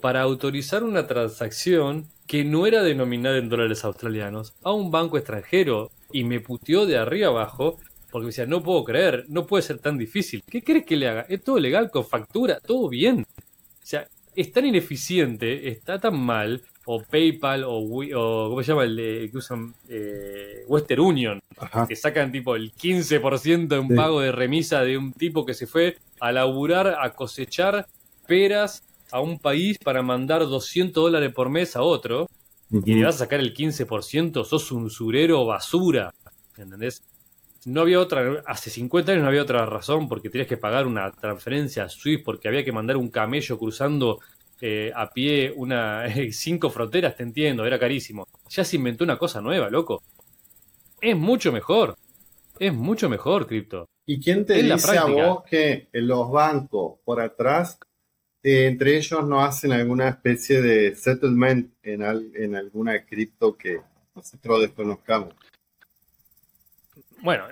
para 0.00 0.22
autorizar 0.22 0.82
una 0.82 1.06
transacción 1.06 2.06
que 2.26 2.44
no 2.44 2.66
era 2.66 2.82
denominada 2.82 3.38
en 3.38 3.48
dólares 3.48 3.84
australianos 3.84 4.54
a 4.62 4.72
un 4.72 4.90
banco 4.90 5.16
extranjero 5.16 5.90
y 6.12 6.24
me 6.24 6.40
puteó 6.40 6.86
de 6.86 6.98
arriba 6.98 7.28
abajo 7.28 7.78
porque 8.10 8.24
me 8.24 8.30
decía, 8.30 8.46
no 8.46 8.62
puedo 8.62 8.84
creer, 8.84 9.24
no 9.28 9.46
puede 9.46 9.62
ser 9.62 9.78
tan 9.78 9.96
difícil. 9.96 10.42
¿Qué 10.48 10.62
crees 10.62 10.84
que 10.84 10.96
le 10.96 11.08
haga? 11.08 11.26
Es 11.28 11.44
todo 11.44 11.58
legal, 11.58 11.90
con 11.90 12.04
factura, 12.04 12.58
todo 12.60 12.88
bien. 12.88 13.24
O 13.38 13.86
sea, 13.86 14.08
es 14.34 14.52
tan 14.52 14.66
ineficiente, 14.66 15.68
está 15.68 15.98
tan 15.98 16.18
mal, 16.18 16.62
o 16.86 17.02
PayPal, 17.02 17.64
o, 17.64 17.78
o 17.78 18.50
¿cómo 18.50 18.62
se 18.62 18.72
llama 18.72 18.84
el 18.84 18.96
de, 18.96 19.28
que 19.30 19.38
usan? 19.38 19.74
Eh, 19.88 20.64
Western 20.66 21.00
Union, 21.00 21.40
que 21.88 21.96
sacan 21.96 22.32
tipo 22.32 22.56
el 22.56 22.72
15% 22.72 23.78
en 23.78 23.94
pago 23.94 24.20
de 24.20 24.32
remisa 24.32 24.82
de 24.82 24.98
un 24.98 25.12
tipo 25.12 25.46
que 25.46 25.54
se 25.54 25.66
fue 25.66 25.98
a 26.20 26.32
laburar, 26.32 26.96
a 27.00 27.12
cosechar 27.14 27.86
peras 28.26 28.84
a 29.12 29.20
un 29.20 29.38
país 29.38 29.78
para 29.78 30.02
mandar 30.02 30.40
200 30.40 31.02
dólares 31.02 31.32
por 31.34 31.48
mes 31.48 31.76
a 31.76 31.82
otro, 31.82 32.28
y 32.70 32.94
le 32.94 33.04
vas 33.04 33.16
a 33.16 33.18
sacar 33.20 33.40
el 33.40 33.52
15%, 33.52 34.44
sos 34.44 34.70
un 34.70 34.90
surero 34.90 35.44
basura, 35.44 36.14
¿entendés? 36.56 37.02
No 37.66 37.82
había 37.82 38.00
otra, 38.00 38.42
hace 38.46 38.70
50 38.70 39.12
años 39.12 39.22
no 39.22 39.28
había 39.28 39.42
otra 39.42 39.66
razón 39.66 40.08
porque 40.08 40.30
tenías 40.30 40.48
que 40.48 40.56
pagar 40.56 40.86
una 40.86 41.10
transferencia 41.10 41.84
a 41.84 41.88
Swift 41.88 42.22
porque 42.24 42.48
había 42.48 42.64
que 42.64 42.72
mandar 42.72 42.96
un 42.96 43.10
camello 43.10 43.58
cruzando 43.58 44.20
eh, 44.60 44.92
a 44.94 45.10
pie 45.10 45.52
una 45.56 46.04
cinco 46.32 46.70
fronteras, 46.70 47.16
te 47.16 47.22
entiendo, 47.22 47.66
era 47.66 47.78
carísimo. 47.78 48.26
Ya 48.48 48.64
se 48.64 48.76
inventó 48.76 49.04
una 49.04 49.18
cosa 49.18 49.40
nueva, 49.40 49.68
loco. 49.68 50.02
Es 51.00 51.16
mucho 51.16 51.50
mejor. 51.50 51.96
Es 52.58 52.72
mucho 52.72 53.08
mejor, 53.08 53.46
cripto. 53.46 53.88
¿Y 54.06 54.20
quién 54.20 54.44
te 54.44 54.62
dice 54.62 54.98
a 54.98 55.04
vos 55.04 55.44
que 55.44 55.88
los 55.92 56.30
bancos 56.30 56.98
por 57.04 57.20
atrás, 57.20 57.78
eh, 58.42 58.66
entre 58.66 58.96
ellos 58.96 59.26
no 59.26 59.42
hacen 59.42 59.72
alguna 59.72 60.08
especie 60.08 60.60
de 60.62 60.94
settlement 60.94 61.72
en, 61.82 62.02
en 62.34 62.56
alguna 62.56 63.04
cripto 63.04 63.56
que 63.56 63.80
nosotros 64.14 64.62
desconozcamos? 64.62 65.34
Bueno, 67.22 67.44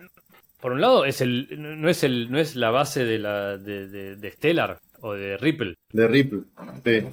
por 0.61 0.73
un 0.73 0.81
lado 0.81 1.05
es 1.05 1.21
el, 1.21 1.49
no 1.81 1.89
es 1.89 2.03
el, 2.05 2.31
no 2.31 2.39
es 2.39 2.57
la 2.57 2.71
base 2.71 3.05
de 3.05 3.19
la 3.19 3.57
de, 3.59 4.17
de 4.17 4.31
Stellar 4.31 4.81
o 5.01 5.13
de 5.15 5.37
Ripple. 5.37 5.75
De 5.93 6.09
Ripple, 6.09 6.43
sí. 6.85 7.07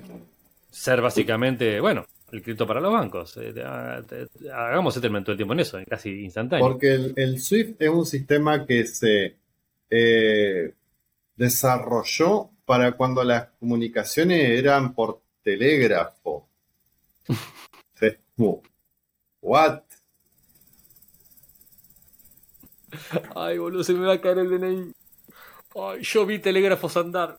Ser 0.71 1.01
básicamente, 1.01 1.79
bueno, 1.79 2.05
el 2.31 2.41
cripto 2.41 2.67
para 2.67 2.81
los 2.81 2.91
bancos. 2.91 3.37
Eh, 3.37 3.53
hagamos 4.53 4.93
settlement 4.93 5.25
todo 5.25 5.33
el 5.33 5.37
tiempo 5.37 5.53
en 5.53 5.59
eso, 5.61 5.79
casi 5.87 6.23
instantáneo. 6.23 6.67
Porque 6.67 7.13
el, 7.15 7.39
SWIFT 7.39 7.81
es 7.81 7.89
un 7.89 8.05
sistema 8.05 8.65
que 8.65 8.85
se 8.85 9.35
eh, 9.89 10.73
desarrolló 11.35 12.49
para 12.65 12.91
cuando 12.93 13.23
las 13.23 13.49
comunicaciones 13.59 14.49
eran 14.49 14.93
por 14.93 15.21
telégrafo. 15.43 16.49
What? 19.41 19.83
Ay, 23.35 23.57
boludo, 23.57 23.83
se 23.83 23.93
me 23.93 24.05
va 24.05 24.13
a 24.13 24.21
caer 24.21 24.39
el 24.39 24.49
DNI. 24.49 24.93
Ay, 25.75 26.01
yo 26.01 26.25
vi 26.25 26.39
telégrafos 26.39 26.97
andar. 26.97 27.37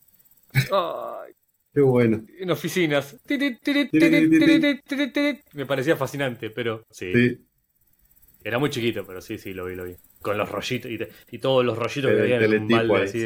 Ay. 0.54 1.32
Qué 1.74 1.80
bueno. 1.80 2.24
En 2.38 2.50
oficinas. 2.50 3.16
Me 5.52 5.66
parecía 5.66 5.96
fascinante, 5.96 6.50
pero 6.50 6.86
sí. 6.90 7.12
Era 8.42 8.58
muy 8.58 8.70
chiquito, 8.70 9.04
pero 9.04 9.20
sí, 9.20 9.38
sí, 9.38 9.52
lo 9.52 9.64
vi, 9.66 9.74
lo 9.74 9.84
vi. 9.84 9.96
Con 10.26 10.38
los 10.38 10.50
rollitos 10.50 10.90
y, 11.30 11.38
todos 11.38 11.64
los 11.64 11.78
rollitos 11.78 12.10
que 12.10 12.20
había 12.20 12.40
en 12.40 12.62
un 12.62 12.68
balde 12.68 13.04
así 13.04 13.20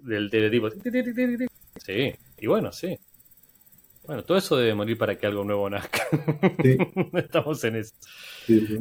del 0.00 0.30
teletipo. 0.30 0.70
Sí, 1.84 2.14
y 2.38 2.46
bueno, 2.46 2.72
sí. 2.72 2.98
Bueno, 4.06 4.24
todo 4.24 4.38
eso 4.38 4.56
debe 4.56 4.74
morir 4.74 4.96
para 4.96 5.18
que 5.18 5.26
algo 5.26 5.44
nuevo 5.44 5.68
nazca. 5.68 6.06
Sí. 6.62 6.78
Estamos 7.12 7.62
en 7.64 7.76
eso. 7.76 7.94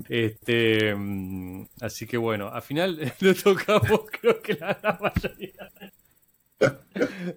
Este, 0.07 0.95
mm, 0.95 1.65
así 1.81 2.07
que 2.07 2.15
bueno, 2.15 2.47
al 2.47 2.61
final 2.61 3.11
lo 3.19 3.35
tocamos, 3.35 4.01
creo 4.21 4.41
que 4.41 4.53
la 4.53 4.73
gran 4.75 4.97
mayoría 5.01 5.69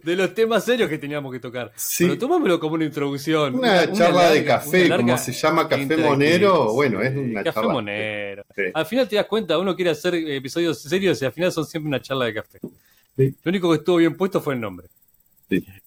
de 0.03 0.17
los 0.17 0.35
temas 0.35 0.65
serios 0.65 0.89
que 0.89 0.99
teníamos 0.99 1.33
que 1.33 1.41
tocar. 1.41 1.73
Pero 1.99 2.17
tomámelo 2.17 2.61
como 2.61 2.75
una 2.75 2.85
introducción. 2.85 3.57
Una, 3.57 3.91
charla 3.93 4.31
de 4.31 4.45
café, 4.45 4.89
como 4.89 5.19
se 5.19 5.33
llama 5.33 5.69
Café 5.69 5.97
Monero. 5.97 6.73
Bueno, 6.73 7.03
es 7.03 7.17
una 7.17 7.43
café 7.43 7.63
Monero. 7.63 8.45
Al 8.75 8.87
final 8.87 9.09
te 9.09 9.17
das 9.17 9.27
cuenta, 9.27 9.59
uno 9.59 9.75
quiere 9.75 9.91
hacer 9.91 10.15
episodios 10.15 10.81
serios 10.81 11.21
y 11.23 11.25
al 11.25 11.33
final 11.33 11.53
son 11.53 11.67
siempre 11.67 11.89
una 11.89 12.01
charla 12.01 12.27
de 12.27 12.35
café. 12.35 12.59
Lo 13.17 13.33
único 13.47 13.71
que 13.71 13.79
estuvo 13.79 13.97
bien 13.97 14.17
puesto 14.17 14.41
fue 14.41 14.55
el 14.55 14.61
nombre. 14.61 14.87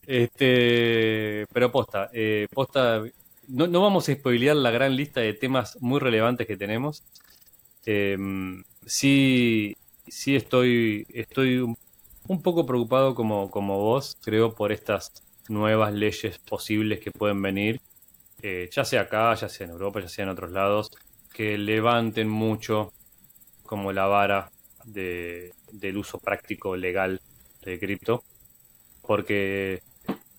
Este, 0.05 1.45
pero 1.53 1.71
posta, 1.71 2.09
eh, 2.13 2.47
posta, 2.51 3.03
no, 3.47 3.67
no, 3.67 3.81
vamos 3.81 4.09
a 4.09 4.13
spoilear 4.13 4.55
la 4.55 4.71
gran 4.71 4.95
lista 4.95 5.21
de 5.21 5.33
temas 5.33 5.77
muy 5.81 5.99
relevantes 5.99 6.47
que 6.47 6.57
tenemos. 6.57 7.03
Em, 7.85 8.63
sí, 8.85 9.77
sí 10.07 10.35
estoy, 10.35 11.05
estoy 11.13 11.59
un, 11.59 11.77
poco 12.41 12.65
preocupado 12.65 13.15
como, 13.15 13.49
como 13.49 13.79
vos, 13.79 14.17
creo, 14.23 14.53
por 14.53 14.71
estas 14.71 15.11
nuevas 15.49 15.93
leyes 15.93 16.39
posibles 16.39 16.99
que 16.99 17.11
pueden 17.11 17.41
venir, 17.41 17.81
eh, 18.41 18.69
ya 18.71 18.85
sea 18.85 19.01
acá, 19.01 19.33
ya 19.35 19.49
sea 19.49 19.65
en 19.65 19.71
Europa, 19.71 19.99
ya 20.01 20.09
sea 20.09 20.23
en 20.23 20.29
otros 20.29 20.51
lados, 20.51 20.91
que 21.33 21.57
levanten 21.57 22.29
mucho 22.29 22.93
como 23.63 23.91
la 23.91 24.05
vara 24.05 24.51
de, 24.85 25.53
del 25.71 25.97
uso 25.97 26.19
práctico 26.19 26.75
legal 26.75 27.21
de 27.63 27.79
cripto 27.79 28.23
porque 29.01 29.81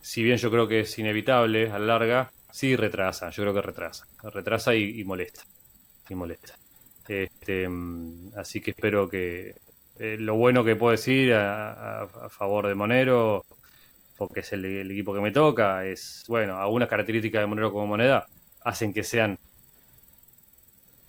si 0.00 0.22
bien 0.22 0.38
yo 0.38 0.50
creo 0.50 0.68
que 0.68 0.80
es 0.80 0.98
inevitable 0.98 1.70
a 1.70 1.78
la 1.78 1.86
larga, 1.86 2.32
sí 2.50 2.76
retrasa, 2.76 3.30
yo 3.30 3.42
creo 3.42 3.54
que 3.54 3.62
retrasa, 3.62 4.06
retrasa 4.22 4.74
y, 4.74 5.04
molesta, 5.04 5.42
y 6.08 6.14
molesta. 6.14 6.58
Este, 7.06 7.68
mm, 7.68 8.32
así 8.36 8.60
que 8.60 8.70
espero 8.70 9.08
que 9.08 9.56
eh, 10.02 10.16
lo 10.18 10.34
bueno 10.34 10.64
que 10.64 10.76
puedo 10.76 10.90
decir 10.90 11.32
a, 11.34 12.08
favor 12.30 12.66
de 12.66 12.74
Monero, 12.74 13.44
porque 14.16 14.40
es 14.40 14.52
el, 14.52 14.90
equipo 14.90 15.14
que 15.14 15.20
me 15.20 15.30
toca, 15.30 15.84
es, 15.84 16.24
bueno, 16.28 16.58
algunas 16.58 16.88
características 16.88 17.42
de 17.42 17.46
Monero 17.46 17.72
como 17.72 17.86
moneda 17.86 18.26
hacen 18.64 18.92
que 18.92 19.04
sean 19.04 19.38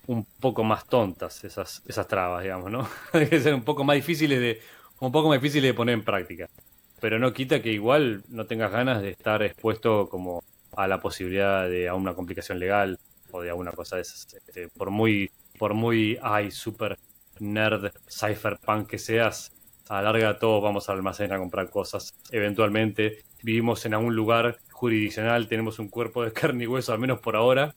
un 0.07 0.25
poco 0.39 0.63
más 0.63 0.85
tontas 0.85 1.43
esas, 1.43 1.81
esas 1.87 2.07
trabas, 2.07 2.43
digamos, 2.43 2.71
¿no? 2.71 2.87
Que 3.11 3.39
ser 3.39 3.53
un 3.53 3.63
poco 3.63 3.83
más 3.83 3.95
difíciles 3.95 4.39
de, 4.39 4.61
un 4.99 5.11
poco 5.11 5.29
más 5.29 5.41
difíciles 5.41 5.69
de 5.69 5.73
poner 5.73 5.93
en 5.93 6.03
práctica 6.03 6.49
pero 7.03 7.19
no 7.19 7.33
quita 7.33 7.61
que 7.61 7.69
igual 7.69 8.23
no 8.29 8.45
tengas 8.45 8.71
ganas 8.71 9.01
de 9.01 9.09
estar 9.09 9.43
expuesto 9.43 10.07
como 10.07 10.41
a 10.71 10.87
la 10.87 11.01
posibilidad 11.01 11.67
de 11.67 11.89
a 11.89 11.95
una 11.95 12.13
complicación 12.13 12.59
legal 12.59 12.97
o 13.31 13.41
de 13.41 13.49
alguna 13.49 13.73
cosa 13.73 13.97
de 13.97 14.03
esas. 14.03 14.33
Este, 14.33 14.69
por 14.69 14.89
muy, 14.89 15.29
por 15.59 15.73
muy, 15.73 16.17
ay, 16.21 16.49
super 16.49 16.97
nerd, 17.39 17.91
cypherpunk 18.07 18.87
que 18.87 18.97
seas, 18.97 19.51
a 19.89 20.01
la 20.01 20.11
larga 20.11 20.39
todos 20.39 20.63
vamos 20.63 20.89
al 20.89 20.97
almacén 20.97 21.31
a 21.33 21.37
comprar 21.37 21.69
cosas. 21.69 22.13
Eventualmente 22.31 23.23
vivimos 23.43 23.85
en 23.85 23.93
algún 23.93 24.15
lugar 24.15 24.57
jurisdiccional, 24.71 25.47
tenemos 25.47 25.79
un 25.79 25.89
cuerpo 25.89 26.23
de 26.23 26.31
carne 26.33 26.63
y 26.63 26.67
hueso, 26.67 26.93
al 26.93 26.99
menos 26.99 27.19
por 27.19 27.35
ahora, 27.35 27.73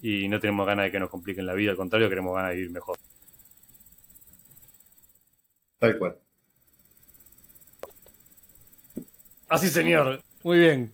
y 0.00 0.28
no 0.28 0.40
tenemos 0.40 0.66
ganas 0.66 0.86
de 0.86 0.92
que 0.92 1.00
nos 1.00 1.10
compliquen 1.10 1.46
la 1.46 1.54
vida, 1.54 1.70
al 1.70 1.76
contrario, 1.76 2.08
queremos 2.08 2.34
ganas 2.34 2.50
de 2.50 2.56
vivir 2.56 2.72
mejor. 2.72 2.96
Tal 5.78 5.98
cual. 5.98 6.16
Así, 9.48 9.68
señor. 9.68 10.22
Muy 10.44 10.58
bien. 10.58 10.92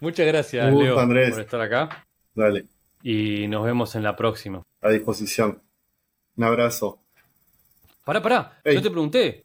Muchas 0.00 0.26
gracias, 0.26 0.72
Leo, 0.72 0.94
por 0.94 1.16
estar 1.18 1.60
acá. 1.60 2.06
Dale. 2.34 2.66
Y 3.02 3.46
nos 3.48 3.64
vemos 3.64 3.94
en 3.94 4.02
la 4.02 4.16
próxima. 4.16 4.62
A 4.80 4.88
disposición. 4.88 5.62
Un 6.36 6.44
abrazo. 6.44 7.02
Pará, 8.10 8.20
pará. 8.20 8.60
Yo 8.64 8.82
te 8.82 8.90
pregunté. 8.90 9.44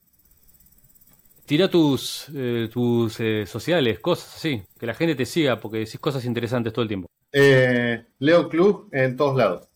Tira 1.45 1.69
tus, 1.69 2.25
eh, 2.33 2.67
tus 2.73 3.19
eh, 3.19 3.45
sociales, 3.45 3.99
cosas 3.99 4.37
así. 4.37 4.63
Que 4.79 4.87
la 4.87 4.95
gente 4.95 5.13
te 5.13 5.27
siga 5.27 5.59
porque 5.59 5.77
decís 5.77 5.99
cosas 5.99 6.25
interesantes 6.25 6.73
todo 6.73 6.81
el 6.81 6.87
tiempo. 6.87 7.07
Eh, 7.31 8.03
Leo 8.17 8.49
Club 8.49 8.89
en 8.91 9.15
todos 9.15 9.37
lados. 9.37 9.67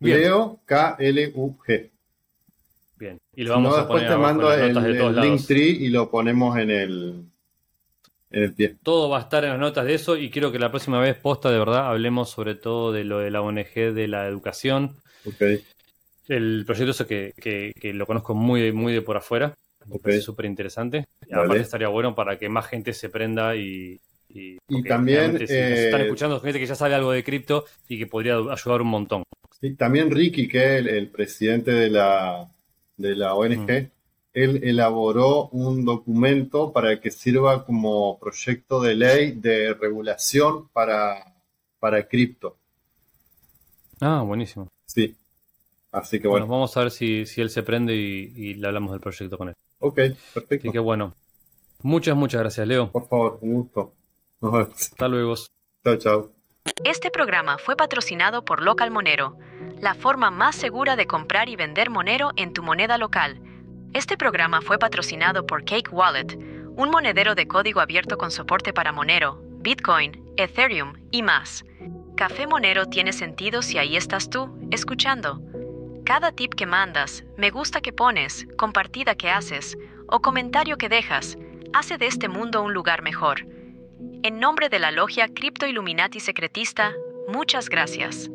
Leo 0.00 0.62
K-L-U-G. 0.64 1.90
Bien. 2.98 3.18
Y 3.36 3.44
lo 3.44 3.52
vamos 3.52 3.78
a 3.78 3.86
poner 3.86 4.08
después 4.08 4.16
te 4.16 4.20
mando 4.20 4.52
el, 4.52 4.76
el 4.76 5.16
link 5.20 5.46
tree 5.46 5.70
y 5.70 5.88
lo 5.88 6.10
ponemos 6.10 6.58
en 6.58 6.70
el, 6.72 7.24
todo 8.82 9.08
va 9.08 9.18
a 9.18 9.20
estar 9.20 9.44
en 9.44 9.50
las 9.50 9.60
notas 9.60 9.84
de 9.84 9.94
eso 9.94 10.16
y 10.16 10.30
quiero 10.30 10.50
que 10.50 10.58
la 10.58 10.70
próxima 10.70 10.98
vez, 10.98 11.16
posta, 11.16 11.50
de 11.50 11.58
verdad, 11.60 11.86
hablemos 11.86 12.30
sobre 12.30 12.56
todo 12.56 12.90
de 12.90 13.04
lo 13.04 13.20
de 13.20 13.30
la 13.30 13.42
ONG 13.42 13.94
de 13.94 14.08
la 14.08 14.26
educación. 14.26 14.96
El 16.28 16.64
proyecto 16.66 16.90
ese 16.90 17.06
que, 17.06 17.92
lo 17.94 18.06
conozco 18.06 18.34
muy, 18.34 18.72
muy 18.72 18.92
de 18.92 19.02
por 19.02 19.16
afuera. 19.16 19.54
Es 20.04 20.24
súper 20.24 20.46
interesante. 20.46 21.04
Y 21.28 21.32
aparte 21.32 21.60
estaría 21.60 21.88
bueno 21.88 22.14
para 22.14 22.38
que 22.38 22.48
más 22.48 22.66
gente 22.66 22.92
se 22.92 23.08
prenda 23.08 23.56
y... 23.56 24.00
Y, 24.28 24.58
también... 24.82 25.36
están 25.40 26.00
eh, 26.00 26.04
escuchando 26.04 26.40
gente 26.40 26.58
que 26.58 26.66
ya 26.66 26.74
sabe 26.74 26.94
algo 26.94 27.12
de 27.12 27.24
cripto 27.24 27.64
y 27.88 27.98
que 27.98 28.06
podría 28.06 28.34
ayudar 28.36 28.82
un 28.82 28.88
montón. 28.88 29.22
Sí, 29.60 29.74
también 29.74 30.10
Ricky, 30.10 30.46
que 30.46 30.78
es 30.78 30.86
el, 30.86 31.08
presidente 31.08 31.70
de 31.70 31.88
la, 31.88 32.50
de 32.98 33.16
la 33.16 33.34
ONG, 33.34 33.90
él 34.34 34.60
elaboró 34.62 35.48
un 35.48 35.86
documento 35.86 36.70
para 36.70 37.00
que 37.00 37.10
sirva 37.10 37.64
como 37.64 38.18
proyecto 38.18 38.82
de 38.82 38.94
ley 38.94 39.32
de 39.32 39.72
regulación 39.72 40.68
para, 40.68 41.34
para 41.78 42.06
cripto. 42.06 42.58
Ah, 44.00 44.22
buenísimo. 44.26 44.68
Sí. 44.84 45.16
Así 45.92 46.20
que 46.20 46.28
bueno. 46.28 46.46
vamos 46.46 46.76
a 46.76 46.80
ver 46.80 46.90
si, 46.90 47.24
él 47.36 47.50
se 47.50 47.62
prende 47.62 47.94
y, 47.94 48.54
le 48.54 48.66
hablamos 48.66 48.92
del 48.92 49.00
proyecto 49.00 49.38
con 49.38 49.48
él. 49.48 49.54
Ok, 49.78 49.94
perfecto. 49.94 50.54
Así 50.54 50.70
que 50.70 50.78
bueno. 50.78 51.14
Muchas, 51.82 52.16
muchas 52.16 52.40
gracias, 52.40 52.66
Leo. 52.66 52.90
Por 52.90 53.06
favor, 53.08 53.38
un 53.42 53.54
gusto. 53.54 53.94
Hasta 54.40 55.08
luego. 55.08 55.34
Chao, 55.84 55.96
chao. 55.96 56.32
Este 56.84 57.10
programa 57.10 57.58
fue 57.58 57.76
patrocinado 57.76 58.44
por 58.44 58.62
Local 58.62 58.90
Monero, 58.90 59.38
la 59.80 59.94
forma 59.94 60.30
más 60.30 60.56
segura 60.56 60.96
de 60.96 61.06
comprar 61.06 61.48
y 61.48 61.56
vender 61.56 61.90
Monero 61.90 62.32
en 62.36 62.52
tu 62.52 62.62
moneda 62.62 62.98
local 62.98 63.40
este 63.96 64.18
programa 64.18 64.60
fue 64.60 64.78
patrocinado 64.78 65.46
por 65.46 65.64
Cake 65.64 65.90
Wallet, 65.90 66.36
un 66.76 66.90
monedero 66.90 67.34
de 67.34 67.48
código 67.48 67.80
abierto 67.80 68.18
con 68.18 68.30
soporte 68.30 68.74
para 68.74 68.92
Monero, 68.92 69.40
Bitcoin, 69.60 70.22
Ethereum 70.36 70.92
y 71.10 71.22
más. 71.22 71.64
Café 72.14 72.46
Monero 72.46 72.90
tiene 72.90 73.14
sentido 73.14 73.62
si 73.62 73.78
ahí 73.78 73.96
estás 73.96 74.28
tú, 74.28 74.54
escuchando. 74.70 75.40
Cada 76.06 76.30
tip 76.30 76.54
que 76.54 76.66
mandas, 76.66 77.24
me 77.36 77.50
gusta 77.50 77.80
que 77.80 77.92
pones, 77.92 78.46
compartida 78.56 79.16
que 79.16 79.28
haces 79.28 79.76
o 80.06 80.20
comentario 80.20 80.78
que 80.78 80.88
dejas, 80.88 81.36
hace 81.72 81.98
de 81.98 82.06
este 82.06 82.28
mundo 82.28 82.62
un 82.62 82.72
lugar 82.72 83.02
mejor. 83.02 83.44
En 84.22 84.38
nombre 84.38 84.68
de 84.68 84.78
la 84.78 84.92
logia 84.92 85.26
Crypto 85.26 85.66
Illuminati 85.66 86.20
Secretista, 86.20 86.92
muchas 87.26 87.68
gracias. 87.68 88.30